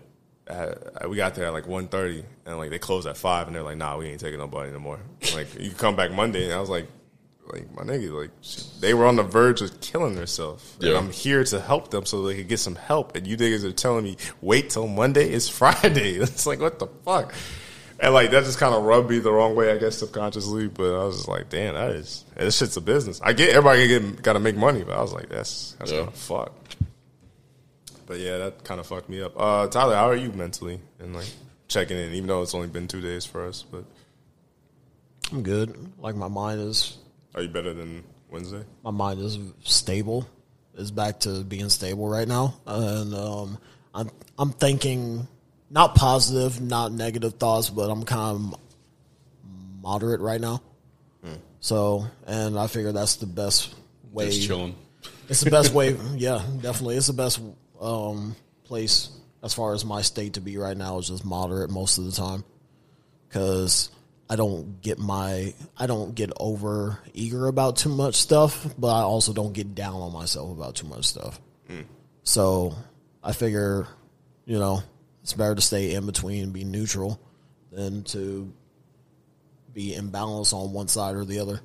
uh, 0.50 0.74
we 1.08 1.16
got 1.16 1.36
there 1.36 1.46
at 1.46 1.54
like 1.54 1.66
1.30 1.66 2.26
and 2.46 2.58
like 2.58 2.72
they 2.72 2.80
closed 2.80 3.08
at 3.08 3.16
five, 3.16 3.46
and 3.46 3.56
they're 3.56 3.64
like, 3.64 3.78
"Nah, 3.78 3.96
we 3.96 4.08
ain't 4.08 4.20
taking 4.20 4.40
nobody 4.40 4.72
no 4.72 4.80
more." 4.80 5.00
Like 5.36 5.54
you 5.54 5.70
can 5.70 5.78
come 5.78 5.96
back 5.96 6.12
Monday, 6.12 6.46
and 6.46 6.54
I 6.54 6.60
was 6.60 6.70
like. 6.70 6.88
Like 7.52 7.70
my 7.76 7.84
nigga, 7.84 8.10
like 8.18 8.32
they 8.80 8.94
were 8.94 9.06
on 9.06 9.18
the 9.18 9.24
verge 9.24 9.62
of 9.62 9.82
killing 9.82 10.16
themselves. 10.16 10.78
And 10.80 10.96
I'm 10.96 11.12
here 11.12 11.44
to 11.44 11.60
help 11.60 11.92
them 11.92 12.06
so 12.06 12.26
they 12.26 12.38
could 12.38 12.48
get 12.48 12.60
some 12.60 12.76
help. 12.76 13.18
And 13.18 13.28
you 13.28 13.36
niggas 13.36 13.66
are 13.66 13.74
telling 13.74 14.06
me 14.06 14.16
wait 14.40 14.70
till 14.70 14.88
Monday. 14.88 15.28
It's 15.28 15.50
Friday. 15.60 16.14
It's 16.22 16.46
like 16.46 16.62
what 16.62 16.80
the 16.80 16.88
fuck. 17.04 17.34
And 18.00 18.14
like 18.14 18.32
that 18.32 18.44
just 18.44 18.58
kind 18.58 18.74
of 18.76 18.84
rubbed 18.84 19.10
me 19.10 19.20
the 19.20 19.32
wrong 19.32 19.56
way, 19.56 19.72
I 19.72 19.78
guess 19.78 19.98
subconsciously. 19.98 20.68
But 20.68 20.94
I 21.00 21.06
was 21.06 21.18
just 21.18 21.28
like, 21.30 21.50
damn, 21.50 21.76
that 21.76 21.92
is 21.92 22.26
this 22.36 22.58
shit's 22.58 22.76
a 22.78 22.82
business. 22.82 23.22
I 23.24 23.34
get 23.34 23.50
everybody 23.50 23.88
get 23.88 24.22
got 24.22 24.34
to 24.34 24.40
make 24.40 24.56
money, 24.58 24.84
but 24.84 24.98
I 24.98 25.02
was 25.02 25.14
like, 25.14 25.30
that's 25.30 25.76
that's 25.80 25.92
Yeah. 25.92 26.00
kind 26.00 26.10
of 26.10 26.16
fucked. 26.16 26.76
But 28.06 28.20
yeah, 28.20 28.38
that 28.40 28.64
kind 28.66 28.80
of 28.82 28.88
fucked 28.88 29.08
me 29.10 29.22
up. 29.22 29.34
Uh, 29.40 29.68
Tyler, 29.68 29.96
how 29.96 30.10
are 30.10 30.16
you 30.16 30.32
mentally 30.34 30.80
and 31.00 31.16
like 31.16 31.30
checking 31.70 31.98
in? 31.98 32.12
Even 32.14 32.28
though 32.28 32.42
it's 32.42 32.54
only 32.54 32.68
been 32.68 32.88
two 32.88 33.00
days 33.02 33.26
for 33.26 33.48
us, 33.48 33.64
but 33.64 33.86
I'm 35.32 35.42
good 35.44 35.92
like 36.00 36.16
my 36.16 36.28
mind 36.28 36.60
is 36.62 36.98
are 37.36 37.42
you 37.42 37.48
better 37.50 37.74
than 37.74 38.04
Wednesday? 38.30 38.64
my 38.84 38.92
mind 38.92 39.20
is 39.20 39.40
stable 39.64 40.28
is 40.76 40.92
back 40.92 41.20
to 41.22 41.44
being 41.44 41.70
stable 41.70 42.08
right 42.10 42.28
now 42.28 42.56
and 42.68 43.14
um 43.16 43.58
I'm 43.96 44.10
I'm 44.38 44.52
thinking 44.52 45.28
not 45.74 45.96
positive 45.96 46.62
not 46.62 46.94
negative 46.94 47.34
thoughts 47.34 47.70
but 47.70 47.90
I'm 47.90 48.04
kind 48.04 48.54
of 48.54 48.60
moderate 49.82 50.22
right 50.22 50.40
now 50.40 50.62
so 51.64 52.06
and 52.28 52.60
I 52.60 52.68
figure 52.68 52.92
that's 52.92 53.16
the 53.16 53.26
best 53.26 53.74
way 54.12 54.26
Just 54.26 54.48
chilling. 54.48 54.76
It's 55.30 55.40
the 55.40 55.50
best 55.50 55.74
way. 55.74 55.96
Yeah, 56.18 56.44
definitely. 56.62 56.98
It's 56.98 57.08
the 57.08 57.14
best 57.14 57.40
um, 57.80 58.36
place 58.66 59.10
as 59.42 59.54
far 59.54 59.74
as 59.74 59.86
my 59.86 60.02
state 60.02 60.34
to 60.34 60.42
be 60.42 60.58
right 60.58 60.76
now 60.76 60.98
is 60.98 61.08
just 61.08 61.24
moderate 61.24 61.70
most 61.70 61.98
of 61.98 62.06
the 62.06 62.12
time 62.12 62.44
because 63.28 63.90
I 64.30 64.36
don't 64.36 64.82
get 64.82 65.00
my 65.00 65.54
I 65.78 65.88
don't 65.88 66.14
get 66.14 66.32
over 66.38 67.00
eager 67.14 67.48
about 67.48 67.78
too 67.78 67.90
much 67.90 68.16
stuff, 68.16 68.68
but 68.78 68.90
I 68.94 69.02
also 69.04 69.32
don't 69.32 69.54
get 69.54 69.74
down 69.74 69.96
on 69.96 70.12
myself 70.12 70.52
about 70.52 70.76
too 70.76 70.88
much 70.88 71.06
stuff. 71.06 71.40
So 72.24 72.76
I 73.24 73.32
figure, 73.32 73.88
you 74.46 74.60
know, 74.60 74.84
it's 75.24 75.34
better 75.34 75.56
to 75.56 75.62
stay 75.62 75.94
in 75.94 76.06
between 76.06 76.44
and 76.44 76.54
be 76.54 76.64
neutral 76.64 77.20
than 77.72 78.04
to 78.04 78.54
be 79.74 79.96
imbalanced 79.98 80.54
on 80.54 80.74
one 80.74 80.88
side 80.88 81.16
or 81.16 81.26
the 81.26 81.40
other. 81.40 81.60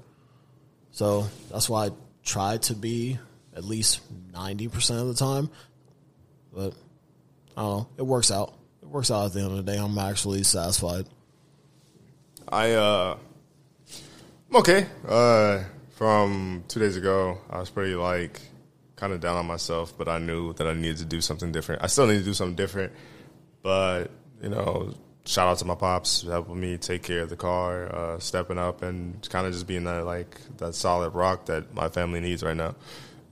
So 0.92 1.26
that's 1.50 1.68
why 1.68 1.86
I 1.86 1.90
try 2.24 2.56
to 2.56 2.74
be 2.74 3.18
at 3.54 3.64
least 3.64 4.00
ninety 4.32 4.68
percent 4.68 5.00
of 5.00 5.08
the 5.08 5.14
time. 5.14 5.50
But 6.52 6.74
I 7.56 7.62
don't 7.62 7.78
know. 7.78 7.88
It 7.98 8.02
works 8.02 8.30
out. 8.30 8.54
It 8.82 8.88
works 8.88 9.10
out 9.10 9.26
at 9.26 9.32
the 9.32 9.40
end 9.40 9.50
of 9.50 9.64
the 9.64 9.70
day. 9.72 9.78
I'm 9.78 9.98
actually 9.98 10.42
satisfied. 10.44 11.06
I 12.48 12.72
uh, 12.72 13.18
I'm 14.50 14.56
okay. 14.56 14.86
Uh, 15.06 15.64
from 15.90 16.64
two 16.68 16.80
days 16.80 16.96
ago, 16.96 17.38
I 17.50 17.58
was 17.58 17.68
pretty 17.68 17.94
like 17.94 18.40
kind 18.96 19.12
of 19.12 19.20
down 19.20 19.36
on 19.36 19.46
myself, 19.46 19.92
but 19.98 20.08
I 20.08 20.18
knew 20.18 20.52
that 20.54 20.66
I 20.66 20.72
needed 20.72 20.98
to 20.98 21.04
do 21.04 21.20
something 21.20 21.52
different. 21.52 21.82
I 21.82 21.88
still 21.88 22.06
need 22.06 22.18
to 22.18 22.24
do 22.24 22.34
something 22.34 22.56
different, 22.56 22.92
but 23.62 24.10
you 24.42 24.48
know, 24.48 24.94
shout 25.26 25.48
out 25.48 25.58
to 25.58 25.64
my 25.64 25.74
pops 25.74 26.22
helping 26.22 26.60
me 26.60 26.76
take 26.78 27.02
care 27.02 27.20
of 27.22 27.28
the 27.30 27.36
car, 27.36 27.94
uh, 27.94 28.18
stepping 28.18 28.58
up, 28.58 28.82
and 28.82 29.26
kind 29.30 29.46
of 29.46 29.52
just 29.52 29.66
being 29.66 29.84
that 29.84 30.04
like 30.04 30.36
that 30.58 30.74
solid 30.74 31.10
rock 31.10 31.46
that 31.46 31.74
my 31.74 31.88
family 31.88 32.20
needs 32.20 32.42
right 32.42 32.56
now. 32.56 32.74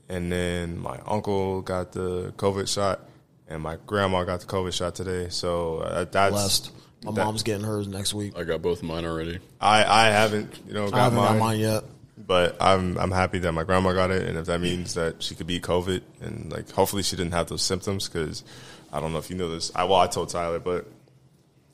And 0.08 0.30
then 0.30 0.78
my 0.78 0.98
uncle 1.06 1.62
got 1.62 1.92
the 1.92 2.32
COVID 2.36 2.72
shot, 2.72 3.00
and 3.48 3.62
my 3.62 3.76
grandma 3.86 4.24
got 4.24 4.40
the 4.40 4.46
COVID 4.46 4.72
shot 4.72 4.94
today. 4.94 5.28
So 5.30 5.78
uh, 5.78 6.04
that's 6.04 6.32
Blessed. 6.32 6.70
My 7.04 7.12
that- 7.12 7.24
mom's 7.24 7.42
getting 7.42 7.64
hers 7.64 7.86
next 7.88 8.14
week. 8.14 8.34
I 8.36 8.44
got 8.44 8.62
both 8.62 8.82
mine 8.82 9.04
already. 9.04 9.38
I 9.60 9.84
I 9.84 10.08
haven't 10.10 10.60
you 10.66 10.74
know 10.74 10.86
I 10.86 10.90
got 10.90 10.96
haven't 11.12 11.18
mine, 11.18 11.28
got 11.32 11.38
mine 11.38 11.58
yet. 11.60 11.84
but 12.18 12.56
I'm 12.60 12.96
I'm 12.98 13.10
happy 13.10 13.38
that 13.40 13.52
my 13.52 13.64
grandma 13.64 13.92
got 13.92 14.10
it, 14.10 14.28
and 14.28 14.38
if 14.38 14.46
that 14.46 14.60
means 14.60 14.94
that 14.94 15.22
she 15.22 15.34
could 15.34 15.46
beat 15.46 15.62
COVID, 15.62 16.02
and 16.20 16.50
like 16.52 16.70
hopefully 16.70 17.02
she 17.02 17.14
didn't 17.16 17.32
have 17.32 17.48
those 17.48 17.62
symptoms 17.62 18.08
because 18.08 18.44
I 18.92 19.00
don't 19.00 19.12
know 19.12 19.18
if 19.18 19.30
you 19.30 19.36
know 19.36 19.50
this. 19.50 19.70
I 19.74 19.84
well 19.84 20.00
I 20.00 20.06
told 20.06 20.30
Tyler, 20.30 20.58
but 20.58 20.86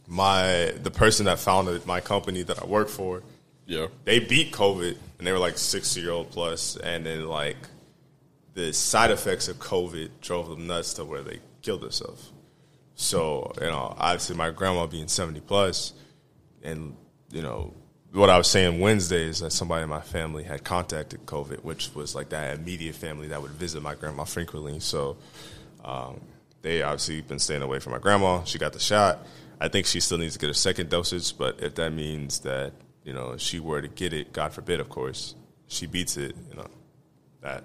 my 0.06 0.72
the 0.82 0.90
person 0.90 1.26
that 1.26 1.38
founded 1.38 1.86
my 1.86 2.00
company 2.00 2.42
that 2.42 2.62
I 2.62 2.66
work 2.66 2.88
for, 2.88 3.22
Yeah. 3.66 3.86
they 4.04 4.18
beat 4.18 4.52
COVID, 4.52 4.96
and 5.18 5.26
they 5.26 5.32
were 5.32 5.38
like 5.38 5.58
sixty 5.58 6.00
year 6.00 6.10
old 6.12 6.30
plus, 6.30 6.76
and 6.76 7.06
then 7.06 7.26
like 7.26 7.56
the 8.54 8.72
side 8.72 9.10
effects 9.10 9.48
of 9.48 9.58
COVID 9.58 10.10
drove 10.20 10.48
them 10.48 10.66
nuts 10.66 10.94
to 10.94 11.04
where 11.04 11.22
they 11.22 11.40
killed 11.62 11.80
themselves. 11.82 12.30
So 12.94 13.52
you 13.60 13.66
know, 13.66 13.94
obviously, 13.98 14.36
my 14.36 14.50
grandma 14.50 14.86
being 14.86 15.08
seventy 15.08 15.40
plus, 15.40 15.92
and 16.62 16.94
you 17.30 17.42
know 17.42 17.72
what 18.12 18.28
I 18.28 18.36
was 18.36 18.46
saying 18.48 18.78
Wednesday 18.80 19.24
is 19.26 19.40
that 19.40 19.52
somebody 19.52 19.84
in 19.84 19.88
my 19.88 20.02
family 20.02 20.44
had 20.44 20.62
contacted 20.64 21.24
COVID, 21.24 21.64
which 21.64 21.94
was 21.94 22.14
like 22.14 22.28
that 22.28 22.58
immediate 22.58 22.94
family 22.94 23.28
that 23.28 23.40
would 23.40 23.52
visit 23.52 23.82
my 23.82 23.94
grandma 23.94 24.24
frequently. 24.24 24.78
So 24.80 25.16
um, 25.82 26.20
they 26.62 26.82
obviously 26.82 27.20
been 27.20 27.38
staying 27.38 27.62
away 27.62 27.78
from 27.78 27.92
my 27.92 27.98
grandma. 27.98 28.42
She 28.44 28.58
got 28.58 28.72
the 28.72 28.78
shot. 28.80 29.26
I 29.60 29.68
think 29.68 29.86
she 29.86 30.00
still 30.00 30.18
needs 30.18 30.32
to 30.34 30.38
get 30.40 30.50
a 30.50 30.54
second 30.54 30.88
dosage, 30.90 31.36
but 31.38 31.60
if 31.62 31.74
that 31.76 31.92
means 31.92 32.40
that 32.40 32.72
you 33.04 33.12
know 33.12 33.32
if 33.32 33.40
she 33.40 33.60
were 33.60 33.80
to 33.82 33.88
get 33.88 34.12
it, 34.12 34.32
God 34.32 34.52
forbid, 34.52 34.80
of 34.80 34.88
course, 34.88 35.34
she 35.68 35.86
beats 35.86 36.16
it. 36.16 36.34
You 36.50 36.56
know 36.56 36.66
that 37.42 37.64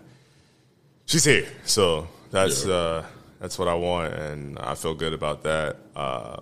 she's 1.05 1.23
here. 1.23 1.47
So 1.65 2.07
that's 2.31 2.65
Yeah. 2.65 2.73
uh, 2.73 3.05
that's 3.39 3.57
what 3.59 3.67
I 3.67 3.75
want, 3.75 4.13
and 4.13 4.57
I 4.59 4.73
feel 4.75 4.93
good 4.95 5.13
about 5.13 5.43
that. 5.43 5.77
Uh, 5.95 6.37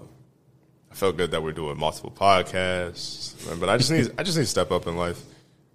I 0.91 0.95
felt 0.95 1.17
good 1.17 1.31
that 1.31 1.43
we're 1.43 1.51
doing 1.51 1.77
multiple 1.77 2.11
podcasts, 2.11 3.33
but 3.59 3.69
I 3.69 3.77
just 3.77 3.91
need 3.91 4.11
I 4.17 4.23
just 4.23 4.37
need 4.37 4.43
to 4.43 4.49
step 4.49 4.71
up 4.71 4.87
in 4.87 4.95
life. 4.97 5.21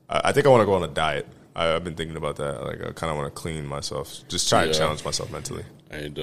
I, 0.09 0.21
I 0.27 0.33
think 0.33 0.47
I 0.47 0.51
want 0.51 0.63
to 0.63 0.67
go 0.67 0.75
on 0.75 0.83
a 0.83 0.89
diet. 0.89 1.27
I, 1.55 1.75
I've 1.75 1.85
been 1.85 1.95
thinking 1.95 2.17
about 2.17 2.37
that. 2.37 2.65
Like 2.65 2.81
I 2.81 2.93
kind 2.93 3.11
of 3.11 3.17
want 3.17 3.27
to 3.35 3.39
clean 3.41 3.67
myself, 3.67 4.21
just 4.29 4.49
try 4.49 4.67
to 4.67 4.73
challenge 4.75 5.05
myself 5.05 5.31
mentally. 5.31 5.65
I 5.91 6.03
need 6.03 6.15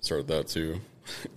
to 0.00 0.06
start 0.06 0.26
that 0.28 0.48
too. 0.48 0.80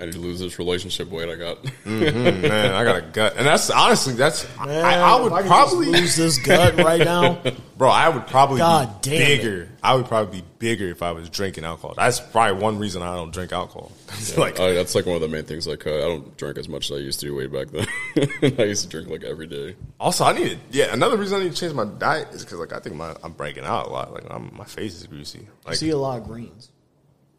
I 0.01 0.05
need 0.05 0.13
to 0.13 0.19
lose 0.19 0.39
this 0.39 0.57
relationship 0.57 1.09
weight 1.09 1.29
I 1.29 1.35
got. 1.35 1.63
Man, 1.85 2.71
I 2.71 2.83
got 2.83 2.95
a 2.97 3.01
gut, 3.01 3.35
and 3.37 3.45
that's 3.45 3.69
honestly 3.69 4.13
that's 4.13 4.47
Man, 4.57 4.83
I, 4.83 4.95
I 4.95 5.21
would 5.21 5.27
if 5.27 5.33
I 5.33 5.41
could 5.41 5.47
just 5.49 5.69
probably 5.69 5.87
lose 5.87 6.15
this 6.15 6.37
gut 6.39 6.75
right 6.77 6.99
now. 6.99 7.41
Bro, 7.77 7.89
I 7.89 8.09
would 8.09 8.27
probably 8.27 8.57
God 8.57 9.01
be 9.01 9.11
damn 9.11 9.21
it. 9.21 9.25
bigger. 9.37 9.69
I 9.81 9.95
would 9.95 10.07
probably 10.07 10.41
be 10.41 10.47
bigger 10.57 10.87
if 10.87 11.01
I 11.01 11.11
was 11.11 11.29
drinking 11.29 11.65
alcohol. 11.65 11.93
That's 11.95 12.19
probably 12.19 12.61
one 12.61 12.79
reason 12.79 13.01
I 13.01 13.15
don't 13.15 13.31
drink 13.31 13.51
alcohol. 13.51 13.91
It's 14.13 14.35
like, 14.37 14.59
I, 14.59 14.73
that's 14.73 14.95
like 14.95 15.05
one 15.05 15.15
of 15.15 15.21
the 15.21 15.27
main 15.27 15.43
things. 15.43 15.67
Like 15.67 15.85
uh, 15.85 15.95
I 15.97 16.01
don't 16.01 16.35
drink 16.35 16.57
as 16.57 16.67
much 16.67 16.89
as 16.89 16.97
I 16.97 16.99
used 16.99 17.19
to 17.19 17.29
way 17.29 17.45
back 17.45 17.67
then. 17.67 17.87
I 18.59 18.63
used 18.63 18.83
to 18.83 18.89
drink 18.89 19.07
like 19.07 19.23
every 19.23 19.45
day. 19.45 19.75
also, 19.99 20.25
I 20.25 20.33
need 20.33 20.49
to, 20.49 20.57
yeah. 20.71 20.91
Another 20.91 21.15
reason 21.15 21.39
I 21.39 21.43
need 21.43 21.53
to 21.53 21.57
change 21.57 21.73
my 21.73 21.85
diet 21.85 22.29
is 22.33 22.43
because 22.43 22.57
like 22.59 22.73
I 22.73 22.79
think 22.79 22.95
my 22.95 23.15
I'm 23.23 23.33
breaking 23.33 23.65
out 23.65 23.85
a 23.85 23.89
lot. 23.91 24.11
Like 24.13 24.23
I'm, 24.31 24.51
my 24.57 24.65
face 24.65 24.95
is 24.95 25.05
greasy. 25.05 25.47
Like 25.65 25.75
See 25.75 25.91
a 25.91 25.97
lot 25.97 26.17
of 26.17 26.25
greens. 26.27 26.71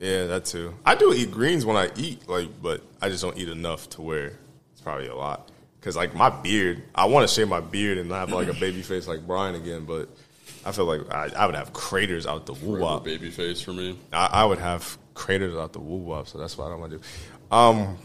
Yeah, 0.01 0.27
that 0.27 0.47
too. 0.47 0.74
I 0.85 0.97
do 0.97 1.12
eat 1.14 1.31
greens 1.31 1.64
when 1.64 1.77
I 1.77 1.90
eat, 1.97 2.28
like, 2.28 2.48
but 2.60 2.82
I 3.01 3.09
just 3.09 3.22
don't 3.22 3.39
eat 3.39 3.48
enough 3.48 3.89
to 3.90 4.02
where 4.02 4.32
it's 4.72 4.81
probably 4.82 5.06
a 5.06 5.14
lot. 5.14 5.51
Because 5.78 5.94
like 5.97 6.14
my 6.14 6.28
beard, 6.31 6.82
I 6.94 7.05
want 7.06 7.28
to 7.28 7.32
shave 7.35 7.48
my 7.48 7.60
beard 7.60 7.98
and 7.98 8.10
have 8.10 8.31
like 8.32 8.48
a 8.48 8.55
baby 8.55 8.82
face 8.82 9.06
like 9.06 9.27
Brian 9.27 9.55
again, 9.55 9.85
but. 9.85 10.09
I 10.62 10.72
feel 10.72 10.85
like 10.85 11.10
I, 11.10 11.31
I 11.35 11.47
would 11.47 11.55
have 11.55 11.72
craters 11.72 12.27
out 12.27 12.44
the 12.44 12.52
woo 12.52 12.72
Forever 12.77 12.81
wop. 12.81 13.05
baby 13.05 13.31
face 13.31 13.62
for 13.62 13.72
me. 13.72 13.97
I, 14.12 14.27
I 14.27 14.44
would 14.44 14.59
have 14.59 14.98
craters 15.14 15.55
out 15.55 15.72
the 15.72 15.81
woo 15.81 15.97
wop, 15.97 16.28
so 16.28 16.36
that's 16.36 16.59
what 16.59 16.66
I 16.66 16.68
don't 16.70 16.81
want 16.81 16.93
to 16.93 16.98
do. 16.98 17.05
Um, 17.51 17.97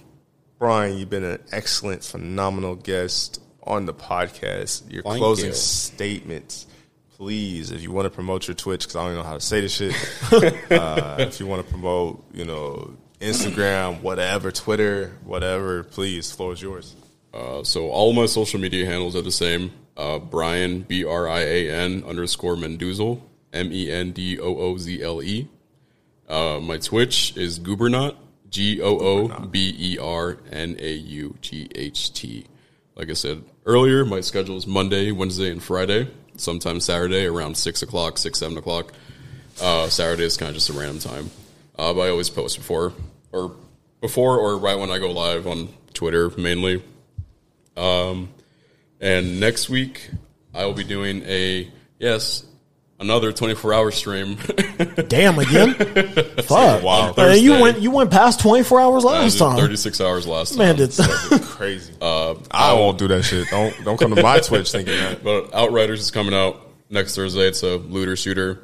Brian, 0.57 0.97
you've 0.97 1.09
been 1.09 1.25
an 1.25 1.43
excellent, 1.51 2.01
phenomenal 2.01 2.75
guest 2.75 3.41
on 3.63 3.85
the 3.85 3.93
podcast. 3.93 4.89
Your 4.89 5.03
Thank 5.03 5.17
closing 5.17 5.47
you. 5.47 5.53
statements, 5.53 6.65
please, 7.17 7.71
if 7.71 7.81
you 7.81 7.91
want 7.91 8.05
to 8.05 8.09
promote 8.09 8.47
your 8.47 8.55
Twitch, 8.55 8.81
because 8.81 8.95
I 8.95 9.03
don't 9.03 9.11
even 9.13 9.23
know 9.23 9.27
how 9.27 9.35
to 9.35 9.41
say 9.41 9.61
this 9.61 9.73
shit. 9.73 9.93
uh, 10.71 11.15
if 11.19 11.39
you 11.39 11.47
want 11.47 11.65
to 11.65 11.71
promote, 11.71 12.23
you 12.33 12.45
know, 12.45 12.95
Instagram, 13.21 14.01
whatever, 14.01 14.51
Twitter, 14.51 15.17
whatever, 15.23 15.83
please, 15.83 16.31
floor 16.31 16.53
is 16.53 16.61
yours. 16.61 16.95
Uh, 17.33 17.63
so 17.63 17.89
all 17.89 18.13
my 18.13 18.25
social 18.25 18.59
media 18.59 18.85
handles 18.85 19.15
are 19.15 19.21
the 19.21 19.31
same. 19.31 19.71
Uh, 19.97 20.19
Brian 20.19 20.81
B 20.81 21.05
R 21.05 21.27
I 21.27 21.39
A 21.39 21.71
N 21.71 22.03
underscore 22.05 22.55
Mendozel 22.55 23.21
M 23.53 23.71
E 23.71 23.89
N 23.89 24.11
D 24.11 24.39
O 24.39 24.57
O 24.57 24.77
Z 24.77 25.01
L 25.01 25.23
E. 25.23 25.47
Uh, 26.27 26.59
my 26.61 26.77
Twitch 26.77 27.35
is 27.37 27.59
Goobernaught 27.59 28.17
G 28.49 28.81
O 28.81 28.97
O 28.99 29.39
B 29.45 29.73
E 29.77 29.97
R 29.97 30.37
N 30.51 30.75
A 30.79 30.91
U 30.91 31.35
G 31.41 31.69
H 31.75 32.11
T. 32.13 32.45
Like 32.95 33.09
I 33.09 33.13
said 33.13 33.43
earlier, 33.65 34.03
my 34.05 34.19
schedule 34.21 34.57
is 34.57 34.67
Monday, 34.67 35.11
Wednesday, 35.11 35.49
and 35.49 35.63
Friday. 35.63 36.09
Sometimes 36.37 36.85
Saturday 36.85 37.25
around 37.25 37.57
six 37.57 37.81
o'clock, 37.81 38.17
six 38.17 38.39
seven 38.39 38.57
o'clock. 38.57 38.93
Uh, 39.61 39.87
Saturday 39.87 40.23
is 40.23 40.37
kind 40.37 40.49
of 40.49 40.55
just 40.55 40.69
a 40.69 40.73
random 40.73 40.99
time, 40.99 41.31
uh, 41.77 41.93
but 41.93 42.01
I 42.01 42.09
always 42.09 42.29
post 42.29 42.57
before 42.57 42.93
or 43.31 43.55
before 44.01 44.37
or 44.37 44.57
right 44.57 44.77
when 44.77 44.91
I 44.91 44.99
go 44.99 45.11
live 45.11 45.47
on 45.47 45.69
Twitter 45.93 46.29
mainly. 46.37 46.83
Um, 47.77 48.29
and 48.99 49.39
next 49.39 49.69
week 49.69 50.09
I 50.53 50.65
will 50.65 50.73
be 50.73 50.83
doing 50.83 51.23
a 51.25 51.71
yes 51.99 52.43
another 52.99 53.31
twenty 53.31 53.55
four 53.55 53.73
hour 53.73 53.91
stream. 53.91 54.37
Damn 55.07 55.39
again. 55.39 55.73
Fuck. 56.43 56.83
Wow. 56.83 57.13
Uh, 57.17 57.35
you 57.37 57.59
went 57.59 57.79
you 57.79 57.91
went 57.91 58.11
past 58.11 58.39
twenty 58.39 58.63
four 58.63 58.79
hours 58.79 59.03
last 59.03 59.37
time. 59.37 59.57
Thirty 59.57 59.75
six 59.75 59.99
hours 60.01 60.27
last 60.27 60.55
time. 60.55 60.59
Man, 60.59 60.75
did 60.75 60.91
Crazy. 61.43 61.93
Uh, 62.01 62.35
I 62.51 62.73
won't 62.73 62.97
do 62.97 63.07
that 63.09 63.23
shit. 63.23 63.47
Don't 63.49 63.73
don't 63.83 63.99
come 63.99 64.13
to 64.13 64.21
my 64.21 64.39
Twitch 64.39 64.71
thinking 64.71 64.95
that. 64.95 65.23
But 65.23 65.53
Outriders 65.53 66.01
is 66.01 66.11
coming 66.11 66.33
out 66.33 66.69
next 66.89 67.15
Thursday. 67.15 67.47
It's 67.47 67.63
a 67.63 67.77
looter 67.77 68.15
shooter 68.15 68.63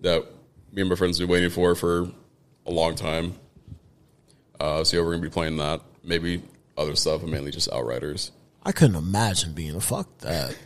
that 0.00 0.24
me 0.72 0.82
and 0.82 0.90
my 0.90 0.96
friends 0.96 1.18
have 1.18 1.26
been 1.26 1.32
waiting 1.32 1.50
for 1.50 1.74
for 1.74 2.10
a 2.66 2.70
long 2.70 2.94
time. 2.94 3.34
Uh, 4.58 4.84
so 4.84 4.96
yeah, 4.96 5.02
we're 5.02 5.10
gonna 5.12 5.22
be 5.22 5.28
playing 5.28 5.56
that. 5.56 5.80
Maybe 6.04 6.42
other 6.76 6.96
stuff, 6.96 7.20
but 7.20 7.30
mainly 7.30 7.50
just 7.50 7.70
Outriders. 7.72 8.32
I 8.64 8.72
couldn't 8.72 8.96
imagine 8.96 9.52
being 9.52 9.74
a 9.74 9.80
fuck 9.80 10.06
that. 10.18 10.56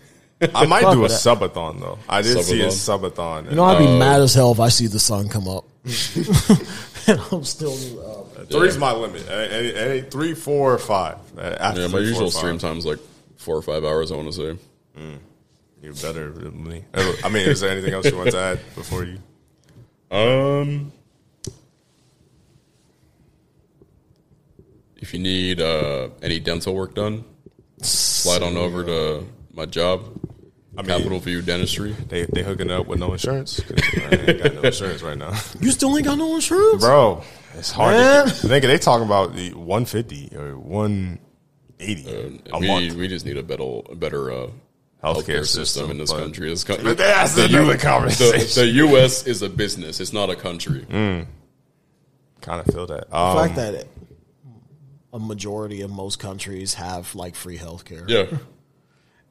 I 0.54 0.66
might 0.66 0.92
do 0.92 1.04
a 1.04 1.08
subathon 1.08 1.80
though. 1.80 1.98
I 2.08 2.22
did 2.22 2.42
see 2.44 2.60
a 2.62 2.66
subathon. 2.66 3.50
You 3.50 3.56
know, 3.56 3.64
I'd 3.64 3.78
be 3.78 3.98
mad 3.98 4.20
as 4.20 4.34
hell 4.34 4.52
if 4.52 4.60
I 4.60 4.68
see 4.68 4.86
the 4.86 4.98
sun 4.98 5.28
come 5.28 5.48
up. 5.48 5.64
and 7.06 7.20
I'm 7.32 7.44
still 7.44 7.72
uh, 8.00 8.44
Three's 8.44 8.76
my 8.76 8.92
limit. 8.92 9.28
Any, 9.30 9.74
any, 9.74 10.00
three, 10.02 10.34
four, 10.34 10.74
or 10.74 10.78
five. 10.78 11.18
Uh, 11.38 11.56
After 11.58 11.82
Yeah, 11.82 11.86
my 11.86 11.92
three, 11.92 12.00
four, 12.00 12.08
usual 12.08 12.26
or 12.26 12.30
stream 12.30 12.58
five, 12.58 12.70
time's 12.70 12.84
like 12.86 12.98
four 13.36 13.56
or 13.56 13.62
five 13.62 13.84
hours. 13.84 14.12
I 14.12 14.16
want 14.16 14.32
to 14.32 14.56
say. 14.56 14.58
You're 15.82 15.94
better 15.94 16.30
than 16.30 16.66
me. 16.66 16.84
I 16.94 17.28
mean, 17.28 17.48
is 17.48 17.60
there 17.60 17.70
anything 17.70 17.94
else 17.94 18.06
you 18.06 18.16
want 18.16 18.30
to 18.32 18.38
add 18.38 18.60
before 18.74 19.04
you? 19.04 19.18
Um, 20.10 20.92
if 24.96 25.14
you 25.14 25.20
need 25.20 25.60
uh, 25.60 26.08
any 26.22 26.40
dental 26.40 26.74
work 26.74 26.94
done, 26.94 27.24
slide 27.82 28.42
on 28.42 28.56
over 28.56 28.84
to 28.84 29.26
my 29.52 29.66
job, 29.66 30.04
I 30.78 30.82
mean, 30.82 30.96
Capital 30.98 31.18
View 31.20 31.42
Dentistry. 31.42 31.92
They 32.08 32.26
they 32.26 32.42
hooking 32.42 32.70
up 32.70 32.86
with 32.86 32.98
no 32.98 33.12
insurance. 33.12 33.60
'Cause 33.60 33.78
I 33.96 34.14
ain't 34.14 34.42
got 34.42 34.54
no 34.54 34.60
insurance 34.62 35.02
right 35.02 35.16
now, 35.18 35.32
You 35.60 35.70
still 35.70 35.96
ain't 35.96 36.06
got 36.06 36.18
no 36.18 36.34
insurance? 36.34 36.82
bro. 36.82 37.22
It's 37.54 37.70
hard. 37.72 37.94
Man. 37.96 38.26
To, 38.26 38.30
I 38.30 38.34
think 38.34 38.64
they 38.64 38.78
talking 38.78 39.06
about 39.06 39.34
the 39.34 39.54
150 39.54 40.36
or 40.36 40.58
180 40.58 42.42
a 42.52 42.58
we, 42.58 42.66
month 42.66 42.94
we 42.94 43.08
just 43.08 43.24
need 43.24 43.36
a 43.38 43.42
better, 43.42 43.80
a 43.90 43.94
better 43.94 44.30
uh, 44.30 44.46
healthcare, 45.02 45.24
healthcare 45.24 45.46
system, 45.46 45.90
in 45.90 45.98
this 45.98 46.12
but- 46.12 46.20
country. 46.20 46.48
This 46.50 46.64
co- 46.64 46.76
But 46.82 46.98
that's 46.98 47.34
the, 47.34 47.46
another 47.46 47.72
U- 47.72 47.78
conversation. 47.78 48.40
the, 48.54 48.60
the 48.66 48.66
U.S. 48.88 49.26
is 49.26 49.40
a 49.42 49.48
business; 49.48 50.00
it's 50.00 50.12
not 50.12 50.28
a 50.30 50.36
country. 50.36 50.84
Kind 50.88 52.60
of 52.60 52.66
feel 52.66 52.86
that. 52.86 53.10
The 53.10 53.16
Um, 53.16 53.36
fact 53.38 53.56
that 53.56 53.86
a 55.12 55.18
majority 55.18 55.80
of 55.80 55.90
most 55.90 56.18
countries 56.18 56.74
have 56.74 57.14
like 57.14 57.34
free 57.34 57.56
healthcare. 57.58 58.04
Yeah, 58.08 58.26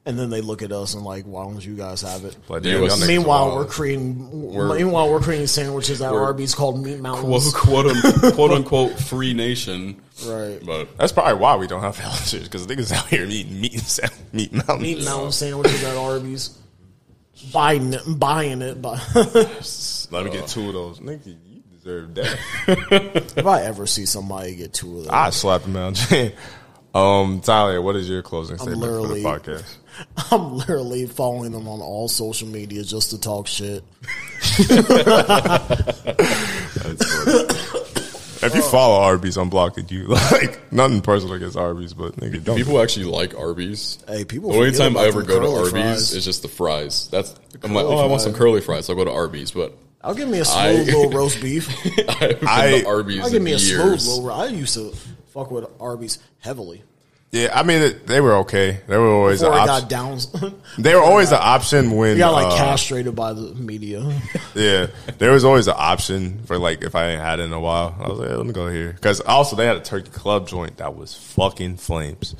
And 0.06 0.16
then 0.16 0.30
they 0.30 0.40
look 0.40 0.62
at 0.62 0.70
us 0.70 0.94
and 0.94 1.02
like, 1.04 1.24
why 1.24 1.42
don't 1.42 1.64
you 1.64 1.74
guys 1.74 2.02
have 2.02 2.24
it? 2.24 2.36
but 2.46 2.62
The 2.62 2.70
damn, 2.70 2.84
US 2.84 3.06
Meanwhile, 3.08 3.56
we're 3.56 3.64
creating. 3.66 4.52
We're- 4.52 4.76
meanwhile, 4.78 5.10
we're 5.10 5.18
creating 5.20 5.48
sandwiches 5.48 6.00
at 6.00 6.12
Arby's 6.12 6.54
called 6.54 6.80
Meat 6.82 7.00
quote, 7.00 7.02
Mountains. 7.02 7.52
quote, 7.56 7.86
un- 7.86 8.32
quote 8.32 8.50
unquote 8.52 8.92
free 9.00 9.34
nation, 9.34 10.00
Right. 10.24 10.64
but 10.64 10.96
That's 10.96 11.10
probably 11.12 11.34
why 11.34 11.56
we 11.56 11.66
don't 11.66 11.80
have 11.82 11.98
health 11.98 12.20
insurance 12.20 12.48
because 12.48 12.66
niggas 12.68 12.92
out 12.92 13.08
here 13.08 13.24
eating 13.28 13.60
meat 13.60 13.74
and 13.74 13.82
sa- 13.82 14.06
meat 14.32 14.52
mountains. 14.52 14.80
Meat 14.80 15.04
Mountain 15.04 15.32
sandwiches 15.32 15.82
at 15.82 15.96
Arby's. 15.96 16.56
Buying 17.52 17.92
it, 17.92 18.02
buying 18.06 18.62
it. 18.62 18.80
But 18.80 19.02
Let 20.10 20.24
me 20.24 20.30
get 20.30 20.46
two 20.46 20.68
of 20.68 20.72
those. 20.74 21.00
Nigga, 21.00 21.26
you 21.26 21.62
deserve 21.76 22.14
that. 22.14 22.38
if 23.36 23.44
I 23.46 23.62
ever 23.62 23.86
see 23.88 24.06
somebody 24.06 24.54
get 24.54 24.72
two 24.72 24.98
of 24.98 25.04
those, 25.04 25.08
I 25.08 25.30
slap 25.30 25.62
them 25.62 25.76
out. 25.76 25.98
um, 26.94 27.40
Tyler, 27.40 27.82
what 27.82 27.94
is 27.96 28.08
your 28.08 28.22
closing 28.22 28.56
statement 28.56 28.80
for 28.84 29.08
the 29.08 29.22
podcast? 29.22 29.64
I'm 30.30 30.56
literally 30.58 31.06
following 31.06 31.52
them 31.52 31.66
on 31.68 31.80
all 31.80 32.08
social 32.08 32.48
media 32.48 32.82
just 32.82 33.10
to 33.10 33.20
talk 33.20 33.46
shit. 33.46 33.82
If 38.42 38.54
you 38.54 38.62
follow 38.62 39.00
Arby's, 39.02 39.36
unblocked 39.38 39.78
it. 39.78 39.90
You 39.90 40.06
like 40.32 40.70
nothing 40.72 41.00
personal 41.00 41.34
against 41.34 41.56
Arby's, 41.56 41.94
but 41.94 42.16
nigga, 42.16 42.44
don't. 42.44 42.56
people 42.56 42.80
actually 42.80 43.06
like 43.06 43.36
Arby's. 43.36 43.98
Hey, 44.06 44.24
people. 44.24 44.50
The 44.50 44.56
only 44.58 44.70
forget 44.72 44.80
time 44.92 44.96
I 44.96 45.00
about 45.00 45.08
ever 45.08 45.18
them 45.22 45.28
go 45.28 45.34
to 45.40 45.46
curly 45.46 45.56
Arby's 45.58 45.72
fries. 45.72 46.12
is 46.14 46.24
just 46.24 46.42
the 46.42 46.48
fries. 46.48 47.08
That's 47.08 47.34
I'm 47.62 47.72
like, 47.72 47.86
curly 47.86 47.96
oh, 47.96 48.04
I 48.04 48.06
want 48.06 48.20
some 48.22 48.32
fries. 48.32 48.38
curly 48.38 48.60
fries. 48.60 48.86
So 48.86 48.92
I 48.92 48.96
go 48.96 49.04
to 49.06 49.10
Arby's, 49.12 49.50
but 49.50 49.76
I'll 50.02 50.14
give 50.14 50.28
me 50.28 50.38
a 50.40 50.44
smooth 50.44 50.88
I- 50.88 50.92
little 50.92 51.10
roast 51.10 51.40
beef. 51.40 51.68
I 51.70 52.12
haven't 52.12 52.40
been 52.40 52.48
I- 52.48 52.80
to 52.82 52.86
Arby's 52.86 53.20
I'll 53.20 53.30
give 53.30 53.36
in 53.38 53.44
me 53.44 53.52
a 53.54 53.58
smooth 53.58 53.86
years. 53.86 54.06
little. 54.08 54.30
I 54.30 54.46
used 54.48 54.74
to 54.74 54.92
fuck 55.32 55.50
with 55.50 55.64
Arby's 55.80 56.18
heavily 56.40 56.82
yeah, 57.32 57.50
I 57.52 57.64
mean 57.64 58.00
they 58.06 58.20
were 58.20 58.34
okay. 58.36 58.80
They 58.86 58.96
were 58.96 59.08
always 59.08 59.42
an 59.42 59.50
before 59.50 59.66
got 59.66 59.88
downs. 59.88 60.34
They 60.78 60.94
were 60.94 61.02
always 61.02 61.30
the 61.30 61.40
option 61.40 61.96
when 61.96 62.12
you 62.12 62.18
got 62.18 62.32
like 62.32 62.52
uh, 62.52 62.56
castrated 62.56 63.14
by 63.14 63.32
the 63.32 63.54
media. 63.54 64.02
Yeah, 64.54 64.86
there 65.18 65.32
was 65.32 65.44
always 65.44 65.68
an 65.68 65.74
option 65.76 66.42
for 66.46 66.58
like 66.58 66.82
if 66.82 66.94
I 66.94 67.10
ain't 67.10 67.20
had 67.20 67.40
it 67.40 67.44
in 67.44 67.52
a 67.52 67.60
while. 67.60 67.94
I 68.00 68.08
was 68.08 68.18
like, 68.18 68.30
let 68.30 68.46
me 68.46 68.52
go 68.52 68.68
here 68.68 68.92
because 68.92 69.20
also 69.20 69.54
they 69.54 69.66
had 69.66 69.76
a 69.76 69.80
turkey 69.80 70.10
club 70.10 70.48
joint 70.48 70.78
that 70.78 70.96
was 70.96 71.14
fucking 71.14 71.76
flames. 71.76 72.34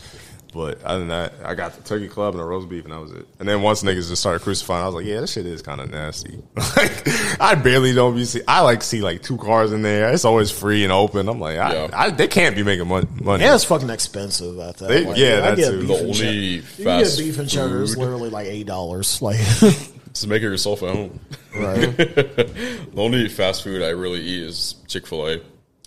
But 0.56 0.82
other 0.84 1.00
than 1.00 1.08
that, 1.08 1.34
I 1.44 1.54
got 1.54 1.74
the 1.74 1.82
turkey 1.82 2.08
club 2.08 2.32
and 2.34 2.40
the 2.42 2.46
roast 2.46 2.68
beef, 2.68 2.84
and 2.84 2.92
that 2.94 3.00
was 3.00 3.12
it. 3.12 3.26
And 3.38 3.46
then 3.48 3.60
once 3.60 3.82
niggas 3.82 4.08
just 4.08 4.22
started 4.22 4.40
crucifying, 4.42 4.82
I 4.82 4.86
was 4.86 4.94
like, 4.94 5.04
yeah, 5.04 5.20
this 5.20 5.32
shit 5.32 5.44
is 5.44 5.60
kind 5.60 5.80
of 5.82 5.90
nasty. 5.90 6.38
like, 6.76 7.40
I 7.40 7.54
barely 7.56 7.92
don't 7.92 8.14
be 8.16 8.24
see. 8.24 8.40
I 8.48 8.62
like 8.62 8.82
see 8.82 9.02
like 9.02 9.22
two 9.22 9.36
cars 9.36 9.72
in 9.72 9.82
there. 9.82 10.10
It's 10.12 10.24
always 10.24 10.50
free 10.50 10.82
and 10.84 10.92
open. 10.92 11.28
I'm 11.28 11.38
like, 11.38 11.58
I, 11.58 11.74
Yeah. 11.74 11.90
I, 11.92 12.10
they 12.10 12.26
can't 12.26 12.56
be 12.56 12.62
making 12.62 12.88
money. 12.88 13.06
money. 13.22 13.44
Yeah, 13.44 13.54
it's 13.54 13.64
fucking 13.64 13.90
expensive 13.90 14.58
at 14.58 14.78
that. 14.78 14.88
They- 14.88 15.04
point. 15.04 15.18
yeah, 15.18 15.36
I 15.36 15.40
that 15.50 15.56
get 15.58 15.70
too. 15.70 15.78
beef 15.80 15.88
The 15.88 15.94
and 15.94 16.02
only 16.06 16.14
cheddar. 16.14 16.32
You 16.32 16.62
can 16.62 16.84
fast 16.84 17.18
get 17.18 17.24
beef 17.24 17.38
and 17.38 17.48
cheddar 17.50 17.82
is 17.82 17.94
food- 17.94 18.00
literally 18.00 18.30
like 18.30 18.46
eight 18.46 18.66
dollars. 18.66 19.20
Like, 19.26 19.36
Just 19.38 20.26
make 20.28 20.40
it 20.42 20.46
yourself 20.46 20.82
at 20.82 20.94
home. 20.96 21.20
right? 21.54 21.96
The 21.96 22.92
only 22.96 23.28
fast 23.28 23.62
food 23.62 23.82
I 23.82 23.90
really 23.90 24.20
eat 24.20 24.42
is 24.44 24.76
Chick 24.88 25.06
Fil 25.06 25.26
A. 25.28 25.40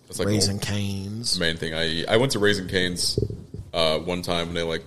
That's 0.07 0.19
like 0.19 0.27
Raising 0.27 0.57
the 0.59 0.65
canes. 0.65 1.39
main 1.39 1.57
thing 1.57 1.73
I 1.73 1.87
eat. 1.87 2.07
I 2.07 2.17
went 2.17 2.31
to 2.33 2.39
Raising 2.39 2.67
Canes 2.67 3.19
uh, 3.73 3.99
one 3.99 4.21
time 4.21 4.47
when 4.47 4.55
they 4.55 4.63
like 4.63 4.83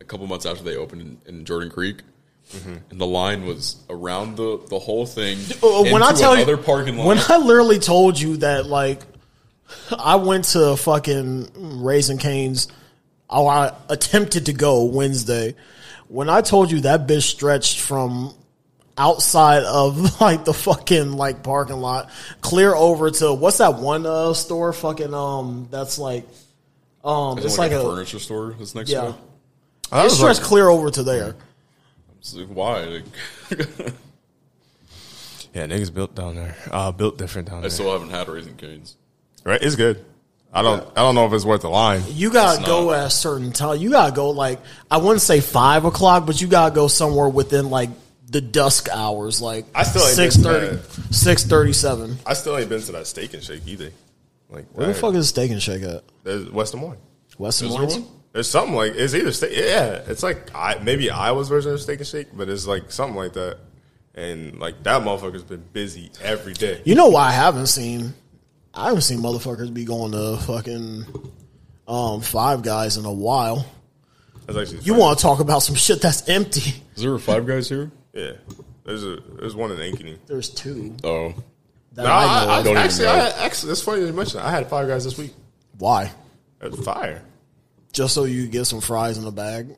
a 0.00 0.04
couple 0.04 0.26
months 0.26 0.46
after 0.46 0.64
they 0.64 0.76
opened 0.76 1.02
in, 1.02 1.18
in 1.26 1.44
Jordan 1.44 1.70
Creek. 1.70 2.02
And 2.90 3.00
the 3.00 3.06
line 3.06 3.46
was 3.46 3.76
around 3.88 4.36
the, 4.36 4.60
the 4.68 4.78
whole 4.78 5.06
thing. 5.06 5.38
Uh, 5.62 5.84
when 5.84 6.02
I 6.02 6.10
into 6.10 6.20
tell 6.20 6.36
you, 6.38 6.56
parking 6.58 6.96
lot. 6.98 7.06
when 7.06 7.18
I 7.28 7.38
literally 7.38 7.78
told 7.78 8.20
you 8.20 8.38
that, 8.38 8.66
like, 8.66 9.00
I 9.96 10.16
went 10.16 10.44
to 10.46 10.76
fucking 10.76 11.82
Raising 11.82 12.18
Cane's. 12.18 12.68
Oh, 13.30 13.46
I 13.46 13.74
attempted 13.88 14.46
to 14.46 14.52
go 14.52 14.84
Wednesday. 14.84 15.54
When 16.08 16.28
I 16.28 16.42
told 16.42 16.70
you 16.70 16.80
that 16.80 17.06
bitch 17.06 17.22
stretched 17.22 17.80
from 17.80 18.34
outside 18.98 19.62
of 19.62 20.20
like 20.20 20.44
the 20.44 20.52
fucking 20.52 21.12
like 21.12 21.42
parking 21.42 21.76
lot, 21.76 22.10
clear 22.42 22.74
over 22.74 23.10
to 23.10 23.32
what's 23.32 23.58
that 23.58 23.76
one 23.76 24.04
uh, 24.04 24.34
store? 24.34 24.72
Fucking 24.74 25.14
um, 25.14 25.68
that's 25.70 25.98
like 25.98 26.26
um, 27.04 27.38
It's 27.38 27.46
it's 27.46 27.58
like, 27.58 27.72
like 27.72 27.80
a, 27.80 27.84
a 27.86 27.90
furniture 27.90 28.18
store 28.18 28.54
that's 28.58 28.74
next 28.74 28.90
yeah. 28.90 29.00
to 29.02 29.08
it. 29.10 29.14
I 29.90 30.00
It 30.00 30.04
was 30.04 30.16
stretched 30.16 30.40
like, 30.40 30.48
clear 30.48 30.68
over 30.68 30.90
to 30.90 31.02
there. 31.02 31.34
It's 32.20 32.34
like, 32.34 32.46
why? 32.48 33.02
Yeah, 35.54 35.66
niggas 35.66 35.92
built 35.92 36.14
down 36.14 36.36
there. 36.36 36.56
Uh, 36.70 36.92
built 36.92 37.18
different 37.18 37.48
down 37.48 37.58
I 37.58 37.60
there. 37.62 37.66
I 37.66 37.72
still 37.72 37.92
haven't 37.92 38.10
had 38.10 38.26
Raising 38.28 38.56
Canes. 38.56 38.96
right? 39.44 39.60
It's 39.60 39.76
good. 39.76 40.02
I 40.54 40.62
don't. 40.62 40.86
I 40.96 41.00
don't 41.00 41.14
know 41.14 41.26
if 41.26 41.32
it's 41.32 41.44
worth 41.44 41.62
the 41.62 41.68
line. 41.70 42.02
You 42.08 42.30
gotta 42.30 42.58
It's 42.60 42.66
go 42.68 42.86
not. 42.86 42.98
at 43.00 43.06
a 43.06 43.10
certain 43.10 43.52
time. 43.52 43.78
You 43.78 43.90
gotta 43.90 44.12
go 44.12 44.30
like 44.30 44.60
I 44.90 44.98
wouldn't 44.98 45.22
say 45.22 45.40
five 45.40 45.84
o'clock, 45.86 46.26
but 46.26 46.40
you 46.40 46.46
gotta 46.46 46.74
go 46.74 46.88
somewhere 46.88 47.28
within 47.28 47.70
like 47.70 47.88
the 48.28 48.40
dusk 48.42 48.88
hours, 48.90 49.40
like 49.40 49.64
I 49.74 49.82
still 49.82 50.02
ain't 50.06 50.16
been 50.16 50.30
six 50.30 50.36
thirty, 50.42 50.76
that. 50.76 51.14
six 51.14 51.44
thirty 51.44 51.72
seven. 51.72 52.18
I 52.26 52.34
still 52.34 52.56
ain't 52.58 52.68
been 52.68 52.82
to 52.82 52.92
that 52.92 53.06
steak 53.06 53.32
and 53.34 53.42
shake 53.42 53.66
either. 53.66 53.90
Like 54.52 54.66
Where 54.72 54.86
the 54.86 54.94
fuck 54.94 55.14
is 55.14 55.28
Steak 55.28 55.50
and 55.50 55.62
Shake 55.62 55.82
at? 55.82 56.04
There's 56.24 56.48
West 56.50 56.72
Des 56.72 56.78
Moines. 56.78 56.98
Western 57.38 57.68
Is 57.68 57.72
there 57.74 57.82
Lawrence? 57.82 57.98
one? 57.98 58.08
There's 58.32 58.48
something 58.48 58.74
like 58.74 58.92
it's 58.94 59.14
either 59.14 59.32
steak. 59.32 59.52
Yeah, 59.54 60.02
it's 60.06 60.22
like 60.22 60.54
I 60.54 60.78
maybe 60.82 61.10
Iowa's 61.10 61.48
version 61.48 61.72
of 61.72 61.80
steak 61.80 61.98
and 61.98 62.06
shake, 62.06 62.28
but 62.34 62.48
it's 62.48 62.66
like 62.66 62.90
something 62.90 63.16
like 63.16 63.32
that. 63.34 63.58
And 64.14 64.58
like 64.58 64.82
that 64.84 65.02
motherfucker's 65.02 65.42
been 65.42 65.64
busy 65.72 66.10
every 66.22 66.52
day. 66.54 66.80
You 66.84 66.94
know 66.94 67.08
why 67.08 67.28
I 67.28 67.32
haven't 67.32 67.66
seen? 67.66 68.14
I 68.74 68.86
haven't 68.86 69.02
seen 69.02 69.18
motherfuckers 69.20 69.72
be 69.72 69.84
going 69.84 70.12
to 70.12 70.38
fucking 70.46 71.04
um, 71.88 72.20
Five 72.22 72.62
Guys 72.62 72.96
in 72.96 73.04
a 73.04 73.12
while. 73.12 73.66
That's 74.46 74.58
actually 74.58 74.80
You 74.80 74.94
want 74.94 75.18
to 75.18 75.22
talk 75.22 75.40
about 75.40 75.60
some 75.60 75.76
shit 75.76 76.00
that's 76.00 76.28
empty? 76.28 76.82
Is 76.96 77.02
there 77.02 77.14
a 77.14 77.18
Five 77.18 77.46
Guys 77.46 77.68
here? 77.68 77.90
Yeah, 78.14 78.32
there's 78.84 79.04
a 79.04 79.16
there's 79.38 79.54
one 79.54 79.72
in 79.72 79.78
Ankeny. 79.78 80.18
There's 80.26 80.48
two 80.50 80.96
Oh, 81.04 81.34
that 81.94 82.02
No, 82.04 82.10
I 82.10 82.24
I, 82.24 82.44
know. 82.44 82.50
I, 82.50 82.58
of. 82.58 82.64
Don't 82.64 82.72
even 82.72 82.82
actually, 82.84 83.04
know. 83.06 83.12
I 83.12 83.44
actually, 83.44 83.72
it's 83.72 83.82
funny 83.82 84.06
you 84.06 84.12
mention. 84.12 84.38
That. 84.38 84.46
I 84.46 84.50
had 84.50 84.68
five 84.68 84.88
guys 84.88 85.04
this 85.04 85.16
week. 85.18 85.32
why? 85.78 86.10
It 86.60 86.70
was 86.70 86.80
fire. 86.84 87.22
Just 87.92 88.14
so 88.14 88.24
you 88.24 88.46
get 88.46 88.64
some 88.66 88.80
fries 88.80 89.18
in 89.18 89.24
the 89.24 89.30
bag. 89.32 89.76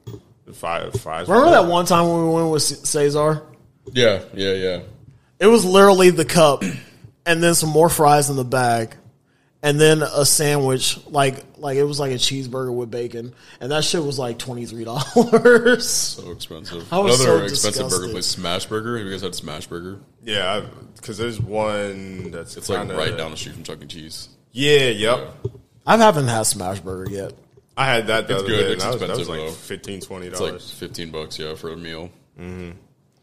Five 0.52 0.92
fries. 1.00 1.28
Remember 1.28 1.50
that 1.50 1.66
one 1.66 1.86
time 1.86 2.06
when 2.08 2.28
we 2.28 2.34
went 2.34 2.50
with 2.50 2.62
Cesar? 2.62 3.42
yeah, 3.92 4.22
yeah, 4.34 4.52
yeah. 4.52 4.80
It 5.40 5.46
was 5.46 5.64
literally 5.64 6.10
the 6.10 6.24
cup, 6.24 6.62
and 7.26 7.42
then 7.42 7.54
some 7.54 7.70
more 7.70 7.88
fries 7.88 8.30
in 8.30 8.36
the 8.36 8.44
bag, 8.44 8.94
and 9.64 9.80
then 9.80 10.02
a 10.02 10.24
sandwich. 10.24 10.98
Like 11.08 11.42
like 11.58 11.76
it 11.76 11.82
was 11.84 11.98
like 11.98 12.12
a 12.12 12.16
cheeseburger 12.16 12.72
with 12.72 12.90
bacon, 12.90 13.34
and 13.60 13.72
that 13.72 13.82
shit 13.82 14.04
was 14.04 14.18
like 14.18 14.38
twenty 14.38 14.66
three 14.66 14.84
dollars. 15.32 15.88
So 15.88 16.30
expensive. 16.30 16.92
I 16.92 16.98
was 16.98 17.20
Another 17.20 17.38
so 17.40 17.44
expensive 17.70 17.90
burger 17.90 18.12
place, 18.12 18.26
Smash 18.26 18.66
Burger. 18.66 18.96
Have 18.98 19.06
you 19.06 19.12
guys 19.12 19.22
had 19.22 19.34
Smash 19.34 19.66
Burger? 19.66 19.98
Yeah, 20.22 20.64
because 20.96 21.18
there's 21.18 21.40
one 21.40 22.30
that's 22.30 22.56
It's 22.56 22.68
like 22.68 22.78
kinda- 22.80 22.94
right 22.96 23.16
down 23.16 23.32
the 23.32 23.36
street 23.36 23.54
from 23.56 23.64
Chuck 23.64 23.82
E. 23.82 23.86
Cheese. 23.86 24.28
Yeah, 24.52 24.90
yep. 24.90 25.34
I 25.86 25.96
haven't 25.96 26.28
had 26.28 26.44
smash 26.44 26.78
burger 26.80 27.10
yet. 27.10 27.32
I 27.76 27.86
had 27.86 28.06
that 28.06 28.28
the 28.28 28.34
It's 28.34 28.42
other 28.44 28.50
good. 28.52 28.62
day. 28.68 28.72
It's 28.74 28.84
and 28.84 28.92
that 28.92 29.00
was, 29.00 29.00
that 29.00 29.08
was 29.10 29.18
expensive, 29.18 29.28
like 29.44 29.50
though. 29.50 29.52
15 29.52 30.00
20 30.00 30.26
It's 30.28 30.40
like 30.40 30.48
dollars. 30.50 30.70
fifteen 30.70 31.10
bucks, 31.10 31.38
yeah, 31.38 31.54
for 31.56 31.72
a 31.72 31.76
meal. 31.76 32.08
Mm-hmm. 32.40 32.70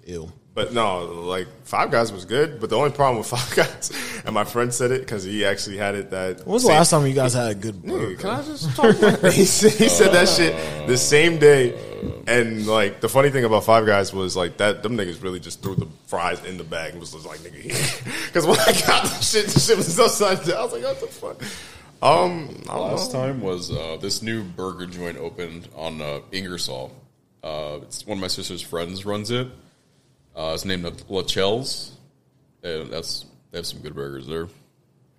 Ew. 0.07 0.31
But 0.53 0.73
no, 0.73 1.05
like 1.05 1.47
Five 1.63 1.91
Guys 1.91 2.11
was 2.11 2.25
good. 2.25 2.59
But 2.59 2.69
the 2.69 2.77
only 2.77 2.91
problem 2.91 3.17
with 3.19 3.27
Five 3.39 3.55
Guys, 3.55 4.21
and 4.25 4.33
my 4.33 4.43
friend 4.43 4.73
said 4.73 4.91
it 4.91 4.99
because 5.01 5.23
he 5.23 5.45
actually 5.45 5.77
had 5.77 5.95
it 5.95 6.09
that. 6.11 6.39
When 6.45 6.53
was 6.53 6.63
the 6.63 6.69
last 6.69 6.89
time 6.89 7.07
you 7.07 7.13
guys 7.13 7.33
had 7.33 7.51
a 7.51 7.55
good 7.55 7.81
burger? 7.81 8.15
Nigga, 8.15 8.19
Can 8.19 8.29
I 8.29 8.43
just 8.43 8.75
talk 8.75 8.95
he, 9.33 9.45
said, 9.45 9.71
he 9.73 9.87
said 9.87 10.11
that 10.11 10.27
shit 10.27 10.87
the 10.87 10.97
same 10.97 11.37
day. 11.37 11.77
And 12.27 12.65
like 12.67 12.99
the 12.99 13.07
funny 13.09 13.29
thing 13.29 13.45
about 13.45 13.63
Five 13.63 13.85
Guys 13.85 14.13
was 14.13 14.35
like 14.35 14.57
that 14.57 14.83
them 14.83 14.97
niggas 14.97 15.23
really 15.23 15.39
just 15.39 15.61
threw 15.63 15.75
the 15.75 15.87
fries 16.07 16.43
in 16.43 16.57
the 16.57 16.63
bag 16.63 16.91
and 16.91 16.99
was 16.99 17.11
just 17.13 17.25
like 17.25 17.39
nigga 17.39 17.61
here. 17.61 18.13
Because 18.25 18.45
when 18.47 18.59
I 18.59 18.73
got 18.85 19.03
the 19.03 19.21
shit, 19.21 19.47
the 19.47 19.59
shit 19.59 19.77
was 19.77 19.97
upside 19.99 20.43
down. 20.43 20.57
I 20.57 20.63
was 20.63 20.73
like, 20.73 20.83
what 20.83 20.99
the 20.99 21.07
fuck? 21.07 21.41
Um, 22.03 22.63
I 22.67 22.75
don't 22.75 22.91
Last 22.91 23.13
know. 23.13 23.19
time 23.27 23.41
was 23.41 23.71
uh, 23.71 23.97
this 24.01 24.21
new 24.23 24.43
burger 24.43 24.87
joint 24.87 25.17
opened 25.17 25.69
on 25.75 26.01
uh, 26.01 26.19
Ingersoll. 26.31 26.91
Uh, 27.43 27.79
it's 27.83 28.05
one 28.07 28.17
of 28.17 28.21
my 28.21 28.27
sister's 28.27 28.61
friends 28.61 29.05
runs 29.05 29.29
it. 29.31 29.47
Uh, 30.35 30.51
it's 30.53 30.65
named 30.65 31.03
La 31.09 31.23
Chel's. 31.23 31.91
And 32.63 32.91
that's 32.91 33.25
they 33.51 33.57
have 33.57 33.65
some 33.65 33.79
good 33.81 33.95
burgers 33.95 34.27
there. 34.27 34.47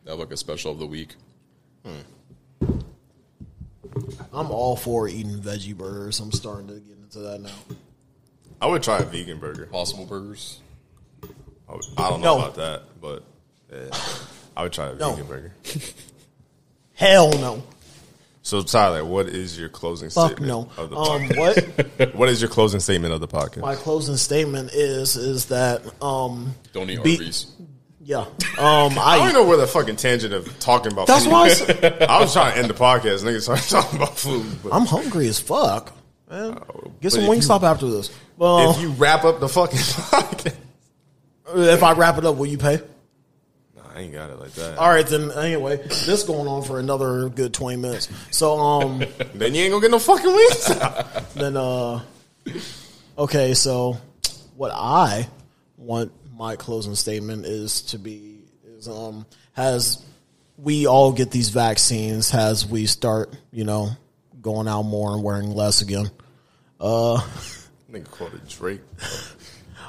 They 0.04 0.10
have 0.10 0.18
like 0.20 0.30
a 0.32 0.36
special 0.36 0.72
of 0.72 0.78
the 0.78 0.86
week. 0.86 1.14
I'm 4.32 4.50
all 4.50 4.76
for 4.76 5.08
eating 5.08 5.38
veggie 5.40 5.76
burgers. 5.76 6.20
I'm 6.20 6.32
starting 6.32 6.68
to 6.68 6.74
get 6.74 6.96
into 6.98 7.18
that 7.20 7.40
now. 7.40 7.50
I 8.60 8.66
would 8.66 8.82
try 8.82 8.98
a 8.98 9.02
vegan 9.04 9.38
burger. 9.38 9.66
Possible 9.66 10.06
burgers. 10.06 10.60
I, 11.68 11.72
would- 11.72 11.84
I 11.98 12.10
don't 12.10 12.20
know 12.20 12.38
No. 12.38 12.44
about 12.44 12.54
that, 12.56 12.82
but 13.00 13.24
yeah, 13.72 13.88
I 14.56 14.62
would 14.62 14.72
try 14.72 14.86
a 14.90 14.94
No. 14.94 15.10
vegan 15.12 15.26
burger. 15.26 15.52
Hell 16.94 17.30
no. 17.32 17.62
So 18.44 18.60
Tyler, 18.62 19.04
what 19.04 19.28
is 19.28 19.56
your 19.58 19.68
closing 19.68 20.10
Fuck 20.10 20.32
statement 20.32 20.48
no. 20.48 20.68
of 20.76 20.90
the 20.90 20.96
Um, 20.96 21.22
podcast? 21.28 21.96
what 21.98 22.14
what 22.16 22.28
is 22.28 22.40
your 22.40 22.50
closing 22.50 22.80
statement 22.80 23.14
of 23.14 23.20
the 23.20 23.28
podcast? 23.28 23.60
my 23.60 23.76
closing 23.76 24.16
statement 24.16 24.70
is 24.74 25.14
is 25.16 25.46
that 25.46 25.82
um 26.02 26.54
Don't 26.72 26.90
eat 26.90 27.02
Be- 27.04 27.12
Arby's. 27.18 27.46
yeah 28.00 28.18
um 28.18 28.26
I 28.58 28.86
don't 28.88 28.98
I 28.98 29.18
even 29.22 29.32
know 29.34 29.44
where 29.44 29.56
the 29.58 29.66
fucking 29.68 29.94
tangent 29.96 30.34
of 30.34 30.58
talking 30.58 30.90
about. 30.92 31.06
that's 31.06 31.24
food. 31.24 31.32
why 31.32 31.42
I 31.44 31.48
said, 31.50 32.02
I 32.02 32.20
was 32.20 32.32
trying 32.32 32.52
to 32.54 32.58
end 32.58 32.68
the 32.70 32.74
podcast. 32.74 33.22
Niggas 33.24 33.42
started 33.42 33.68
talking 33.68 33.96
about 34.00 34.18
food. 34.18 34.44
But 34.64 34.72
I'm 34.74 34.86
hungry 34.86 35.28
as 35.28 35.38
fuck. 35.38 35.92
Man. 36.28 36.58
Get 37.00 37.12
some 37.12 37.22
if 37.22 37.28
wing 37.28 37.38
you- 37.38 37.42
stop 37.42 37.62
after 37.62 37.88
this. 37.88 38.10
Well, 38.36 38.72
if 38.72 38.80
you 38.80 38.88
wrap 38.90 39.22
up 39.24 39.38
the 39.38 39.48
fucking 39.48 39.78
podcast, 39.78 40.54
if 41.54 41.82
I 41.84 41.92
wrap 41.92 42.18
it 42.18 42.24
up, 42.24 42.34
will 42.36 42.46
you 42.46 42.58
pay? 42.58 42.80
I 43.94 44.00
ain't 44.00 44.12
got 44.12 44.30
it 44.30 44.38
like 44.38 44.52
that. 44.52 44.78
All 44.78 44.88
right, 44.88 45.06
then. 45.06 45.30
Anyway, 45.32 45.76
this 45.76 46.22
going 46.22 46.48
on 46.48 46.62
for 46.62 46.78
another 46.78 47.28
good 47.28 47.52
twenty 47.52 47.76
minutes. 47.76 48.08
So, 48.30 48.58
um, 48.58 48.98
Then 49.34 49.54
you 49.54 49.62
ain't 49.62 49.72
gonna 49.72 49.82
get 49.82 49.90
no 49.90 49.98
fucking 49.98 50.32
wings. 50.32 51.34
then, 51.34 51.56
uh, 51.56 52.00
okay. 53.18 53.54
So, 53.54 53.98
what 54.56 54.72
I 54.74 55.28
want 55.76 56.12
my 56.36 56.56
closing 56.56 56.94
statement 56.94 57.44
is 57.46 57.82
to 57.82 57.98
be 57.98 58.38
is 58.64 58.88
um 58.88 59.26
has 59.52 60.02
we 60.56 60.86
all 60.86 61.12
get 61.12 61.30
these 61.30 61.50
vaccines 61.50 62.30
has 62.30 62.66
we 62.66 62.86
start 62.86 63.34
you 63.50 63.64
know 63.64 63.90
going 64.40 64.68
out 64.68 64.82
more 64.82 65.14
and 65.14 65.22
wearing 65.22 65.50
less 65.52 65.82
again. 65.82 66.10
Uh, 66.80 67.20
nigga 67.90 68.10
quoted 68.10 68.46
Drake. 68.48 68.80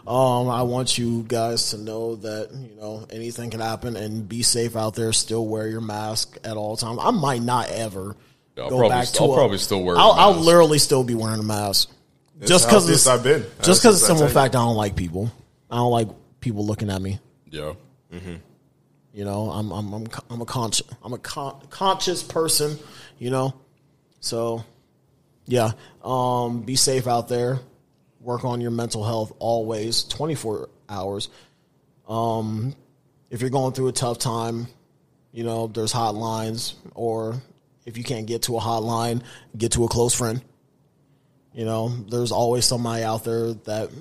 Um, 0.06 0.50
I 0.50 0.64
want 0.64 0.98
you 0.98 1.24
guys 1.24 1.70
to 1.72 1.78
know 1.78 2.16
that 2.18 2.50
you 2.52 2.76
know 2.76 3.06
anything 3.10 3.50
can 3.50 3.62
happen 3.62 3.96
and 3.96 4.28
be 4.28 4.44
safe 4.44 4.76
out 4.76 4.96
there. 4.96 5.14
Still 5.14 5.48
wear 5.48 5.68
your 5.68 5.80
mask 5.82 6.38
at 6.44 6.58
all 6.58 6.76
times. 6.76 7.00
I 7.02 7.12
might 7.12 7.42
not 7.42 7.70
ever 7.70 8.16
I'll 8.58 8.70
go 8.70 8.90
back 8.90 9.06
st- 9.06 9.16
to. 9.18 9.24
I'll 9.24 9.32
a- 9.32 9.36
probably 9.36 9.58
still 9.60 9.82
wear 9.84 9.96
a 9.96 10.00
I'll, 10.00 10.12
I'll 10.12 10.34
literally 10.34 10.78
still 10.80 11.04
be 11.06 11.16
wearing 11.16 11.40
a 11.40 11.44
mask, 11.44 11.90
That's 12.38 12.52
just 12.52 12.66
because 12.68 12.84
healthiest 12.84 13.08
I've 13.08 13.24
been. 13.24 13.46
Just 13.62 13.82
because 13.82 13.96
just- 14.00 14.02
the 14.02 14.08
simple 14.08 14.28
fact 14.28 14.56
I 14.56 14.60
don't 14.60 14.76
like 14.76 14.96
people. 14.98 15.32
I 15.72 15.78
don't 15.78 15.92
like 15.92 16.10
people 16.42 16.66
looking 16.66 16.90
at 16.90 17.02
me. 17.02 17.20
Yeah. 17.50 17.74
You 19.14 19.26
know, 19.26 19.52
I'm 19.52 19.72
I'm 19.72 19.94
I'm 19.94 20.08
I'm 20.30 20.42
a 20.42 20.46
conscious 20.46 20.86
I'm 21.04 21.14
a 21.14 21.18
con- 21.20 21.62
conscious 21.70 22.24
person. 22.24 22.78
You 23.20 23.30
know, 23.30 23.54
so 24.20 24.66
yeah. 25.46 25.72
Um, 26.04 26.64
be 26.64 26.76
safe 26.76 27.08
out 27.08 27.28
there. 27.30 27.60
Work 28.24 28.46
on 28.46 28.62
your 28.62 28.72
mental 28.72 29.04
health 29.04 29.34
always, 29.38 30.06
twenty 30.06 30.34
four 30.34 30.70
hours. 30.88 31.30
Um, 32.08 32.74
if 33.30 33.42
you're 33.42 33.50
going 33.50 33.74
through 33.74 33.90
a 33.90 33.94
tough 33.94 34.18
time, 34.18 34.68
you 35.34 35.44
know 35.44 35.68
there's 35.68 35.92
hotlines, 35.92 36.76
or 36.96 37.36
if 37.86 37.98
you 37.98 38.04
can't 38.06 38.26
get 38.26 38.44
to 38.44 38.58
a 38.58 38.62
hotline, 38.62 39.24
get 39.58 39.74
to 39.74 39.84
a 39.84 39.90
close 39.90 40.16
friend. 40.16 40.42
You 41.54 41.66
know, 41.66 41.90
there's 41.90 42.32
always 42.32 42.66
somebody 42.66 43.04
out 43.04 43.26
there 43.26 43.54
that 43.54 43.92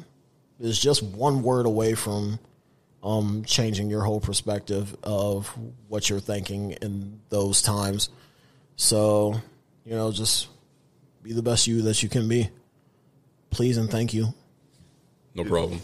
is 0.60 0.78
just 0.78 1.02
one 1.02 1.42
word 1.42 1.66
away 1.66 1.94
from 1.94 2.38
um, 3.02 3.42
changing 3.44 3.90
your 3.90 4.02
whole 4.02 4.20
perspective 4.20 4.96
of 5.02 5.48
what 5.88 6.08
you're 6.08 6.20
thinking 6.20 6.72
in 6.80 7.20
those 7.28 7.60
times. 7.60 8.08
So, 8.76 9.40
you 9.84 9.94
know, 9.94 10.12
just 10.12 10.48
be 11.22 11.32
the 11.32 11.42
best 11.42 11.66
you 11.66 11.82
that 11.82 12.02
you 12.02 12.08
can 12.08 12.28
be. 12.28 12.48
Please 13.52 13.76
and 13.76 13.88
thank 13.90 14.12
you. 14.12 14.34
No 15.34 15.44
problem. 15.44 15.80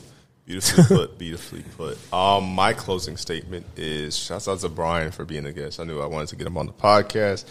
Beautifully 0.46 0.84
put. 0.96 1.18
Beautifully 1.18 1.62
put. 1.76 1.98
Um, 2.12 2.44
my 2.54 2.72
closing 2.72 3.16
statement 3.16 3.66
is: 3.76 4.16
shouts 4.16 4.48
out 4.48 4.58
to 4.60 4.68
Brian 4.68 5.10
for 5.12 5.24
being 5.24 5.46
a 5.46 5.52
guest. 5.52 5.78
I 5.78 5.84
knew 5.84 6.00
I 6.00 6.06
wanted 6.06 6.28
to 6.28 6.36
get 6.36 6.46
him 6.46 6.56
on 6.58 6.66
the 6.66 6.72
podcast. 6.72 7.44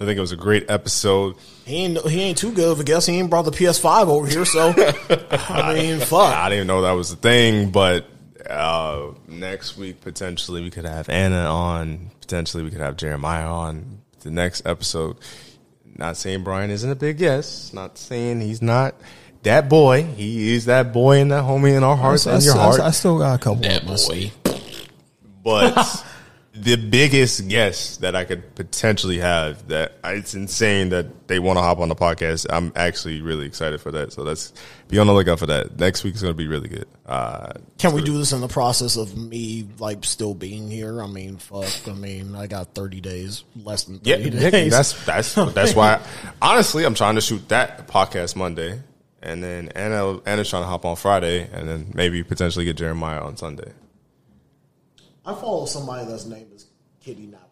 I 0.00 0.04
think 0.04 0.16
it 0.16 0.20
was 0.20 0.32
a 0.32 0.36
great 0.36 0.70
episode. 0.70 1.36
He 1.66 1.76
ain't 1.76 1.98
he 2.06 2.20
ain't 2.22 2.38
too 2.38 2.52
good 2.52 2.68
of 2.70 2.80
a 2.80 2.84
guest. 2.84 3.06
He 3.06 3.18
ain't 3.18 3.30
brought 3.30 3.44
the 3.44 3.50
PS5 3.50 4.08
over 4.08 4.26
here, 4.26 4.44
so 4.44 4.74
I 5.30 5.74
mean, 5.74 6.00
fuck. 6.00 6.34
I 6.34 6.48
didn't 6.48 6.66
know 6.66 6.82
that 6.82 6.92
was 6.92 7.12
a 7.12 7.16
thing, 7.16 7.70
but 7.70 8.06
Uh, 8.48 9.12
next 9.28 9.76
week 9.76 10.00
potentially 10.00 10.62
we 10.62 10.70
could 10.70 10.86
have 10.86 11.08
Anna 11.08 11.44
on. 11.44 12.10
Potentially 12.20 12.62
we 12.64 12.70
could 12.70 12.80
have 12.80 12.96
Jeremiah 12.96 13.46
on. 13.46 14.00
The 14.20 14.30
next 14.30 14.66
episode. 14.66 15.16
Not 15.96 16.16
saying 16.16 16.44
Brian 16.44 16.70
isn't 16.70 16.90
a 16.90 16.94
big 16.96 17.20
yes. 17.20 17.72
Not 17.74 17.98
saying 17.98 18.40
he's 18.40 18.62
not 18.62 18.94
that 19.42 19.68
boy. 19.68 20.02
He 20.04 20.54
is 20.54 20.66
that 20.66 20.92
boy 20.92 21.20
and 21.20 21.30
that 21.32 21.44
homie 21.44 21.76
in 21.76 21.82
our 21.84 21.96
hearts 21.96 22.26
I, 22.26 22.34
and 22.34 22.44
your 22.44 22.54
I- 22.56 22.58
heart. 22.58 22.80
I 22.80 22.90
still 22.90 23.18
got 23.18 23.34
a 23.34 23.38
couple. 23.42 23.62
That 23.62 23.82
of 23.82 23.88
my 23.88 23.96
boy. 23.96 24.32
But 25.42 26.04
the 26.52 26.76
biggest 26.76 27.48
guest 27.48 28.02
that 28.02 28.14
I 28.14 28.24
could 28.24 28.54
potentially 28.54 29.18
have 29.18 29.68
that 29.68 29.92
it's 30.04 30.34
insane 30.34 30.90
that 30.90 31.28
they 31.28 31.38
want 31.38 31.56
to 31.58 31.62
hop 31.62 31.78
on 31.78 31.88
the 31.88 31.94
podcast. 31.94 32.44
I'm 32.50 32.72
actually 32.76 33.22
really 33.22 33.46
excited 33.46 33.80
for 33.80 33.90
that. 33.92 34.12
So 34.12 34.22
let's 34.22 34.52
be 34.88 34.98
on 34.98 35.06
the 35.06 35.14
lookout 35.14 35.38
for 35.38 35.46
that. 35.46 35.78
Next 35.78 36.04
week 36.04 36.14
is 36.16 36.22
going 36.22 36.34
to 36.34 36.36
be 36.36 36.48
really 36.48 36.68
good. 36.68 36.86
Uh, 37.06 37.52
Can 37.78 37.94
we 37.94 38.02
do 38.02 38.18
this 38.18 38.32
in 38.32 38.40
the 38.42 38.48
process 38.48 38.96
of 38.96 39.16
me 39.16 39.66
like 39.78 40.04
still 40.04 40.34
being 40.34 40.68
here? 40.70 41.02
I 41.02 41.06
mean, 41.06 41.38
fuck. 41.38 41.88
I 41.88 41.92
mean, 41.94 42.34
I 42.34 42.46
got 42.46 42.74
thirty 42.74 43.00
days, 43.00 43.44
less 43.64 43.84
than 43.84 44.00
yeah, 44.02 44.16
thirty 44.16 44.30
Nick, 44.30 44.52
days. 44.52 44.72
that's 44.72 45.06
that's 45.06 45.34
that's 45.34 45.74
why. 45.76 46.00
honestly, 46.42 46.84
I'm 46.84 46.94
trying 46.94 47.14
to 47.14 47.20
shoot 47.22 47.48
that 47.48 47.88
podcast 47.88 48.36
Monday, 48.36 48.80
and 49.22 49.42
then 49.42 49.68
Anna 49.74 50.18
Anna's 50.26 50.48
trying 50.48 50.62
to 50.62 50.68
hop 50.68 50.84
on 50.84 50.96
Friday, 50.96 51.48
and 51.52 51.68
then 51.68 51.92
maybe 51.94 52.22
potentially 52.22 52.64
get 52.64 52.76
Jeremiah 52.76 53.20
on 53.20 53.36
Sunday. 53.36 53.72
I 55.24 55.34
follow 55.34 55.66
somebody 55.66 56.06
that's 56.06 56.24
name 56.26 56.48
is 56.54 56.66
Kitty 57.00 57.26
Napper. 57.26 57.46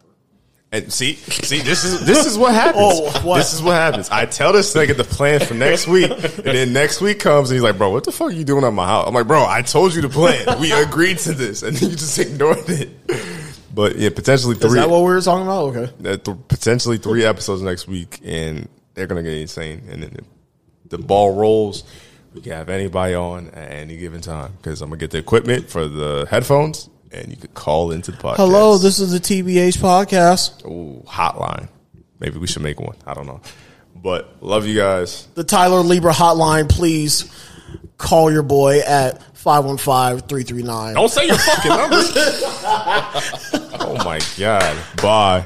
And 0.71 0.93
see, 0.93 1.15
see, 1.15 1.59
this 1.59 1.83
is 1.83 2.05
this 2.05 2.25
is 2.27 2.37
what 2.37 2.53
happens. 2.53 2.77
Oh, 2.77 3.21
what? 3.23 3.37
This 3.37 3.53
is 3.53 3.61
what 3.61 3.73
happens. 3.73 4.09
I 4.09 4.25
tell 4.25 4.53
this 4.53 4.73
nigga 4.75 4.95
the 4.95 5.03
plan 5.03 5.39
for 5.39 5.55
next 5.55 5.87
week, 5.87 6.11
and 6.11 6.43
then 6.45 6.73
next 6.73 7.01
week 7.01 7.19
comes, 7.19 7.49
and 7.49 7.55
he's 7.55 7.63
like, 7.63 7.77
"Bro, 7.77 7.89
what 7.89 8.03
the 8.03 8.11
fuck 8.11 8.27
are 8.27 8.31
you 8.31 8.43
doing 8.43 8.63
at 8.63 8.71
my 8.71 8.85
house?" 8.85 9.07
I'm 9.07 9.13
like, 9.15 9.27
"Bro, 9.27 9.45
I 9.47 9.63
told 9.63 9.95
you 9.95 10.01
the 10.01 10.09
plan. 10.09 10.59
We 10.59 10.71
agreed 10.71 11.17
to 11.19 11.33
this, 11.33 11.63
and 11.63 11.79
you 11.81 11.89
just 11.89 12.19
ignored 12.19 12.69
it." 12.69 12.89
But 13.73 13.95
yeah, 13.95 14.09
potentially 14.09 14.55
three. 14.55 14.69
Is 14.69 14.75
that 14.75 14.89
what 14.89 14.99
we 14.99 15.05
were 15.05 15.21
talking 15.21 15.45
about? 15.45 15.75
Okay. 15.75 16.33
potentially 16.47 16.97
three 16.97 17.25
episodes 17.25 17.61
next 17.61 17.87
week, 17.87 18.19
and 18.23 18.67
they're 18.93 19.07
gonna 19.07 19.23
get 19.23 19.33
insane. 19.33 19.87
And 19.89 20.03
then 20.03 20.17
the 20.89 20.97
ball 20.97 21.35
rolls. 21.35 21.83
We 22.33 22.41
can 22.41 22.51
have 22.51 22.69
anybody 22.69 23.15
on 23.15 23.49
at 23.49 23.71
any 23.71 23.97
given 23.97 24.21
time 24.21 24.53
because 24.57 24.81
I'm 24.81 24.89
gonna 24.89 24.99
get 24.99 25.11
the 25.11 25.17
equipment 25.17 25.69
for 25.69 25.87
the 25.87 26.27
headphones, 26.29 26.89
and 27.11 27.29
you 27.29 27.37
could 27.37 27.53
call 27.53 27.91
into 27.91 28.11
the 28.11 28.17
podcast. 28.17 28.37
Hello, 28.37 28.77
this 28.77 28.99
is 28.99 29.11
the 29.11 29.19
TBH 29.19 29.77
podcast. 29.77 30.65
Ooh, 30.65 31.03
hotline. 31.07 31.69
Maybe 32.19 32.37
we 32.37 32.47
should 32.47 32.61
make 32.61 32.79
one. 32.79 32.97
I 33.05 33.13
don't 33.13 33.25
know. 33.25 33.41
But 33.95 34.37
love 34.41 34.65
you 34.67 34.77
guys. 34.77 35.27
The 35.35 35.43
Tyler 35.43 35.79
Libra 35.79 36.13
hotline. 36.13 36.69
Please 36.69 37.31
call 37.97 38.31
your 38.31 38.43
boy 38.43 38.79
at 38.79 39.21
515-339. 39.35 40.93
Don't 40.93 41.09
say 41.09 41.27
your 41.27 41.37
fucking 41.37 41.69
number. 41.69 41.95
oh 43.79 44.01
my 44.05 44.19
god. 44.37 44.77
Bye. 45.01 45.45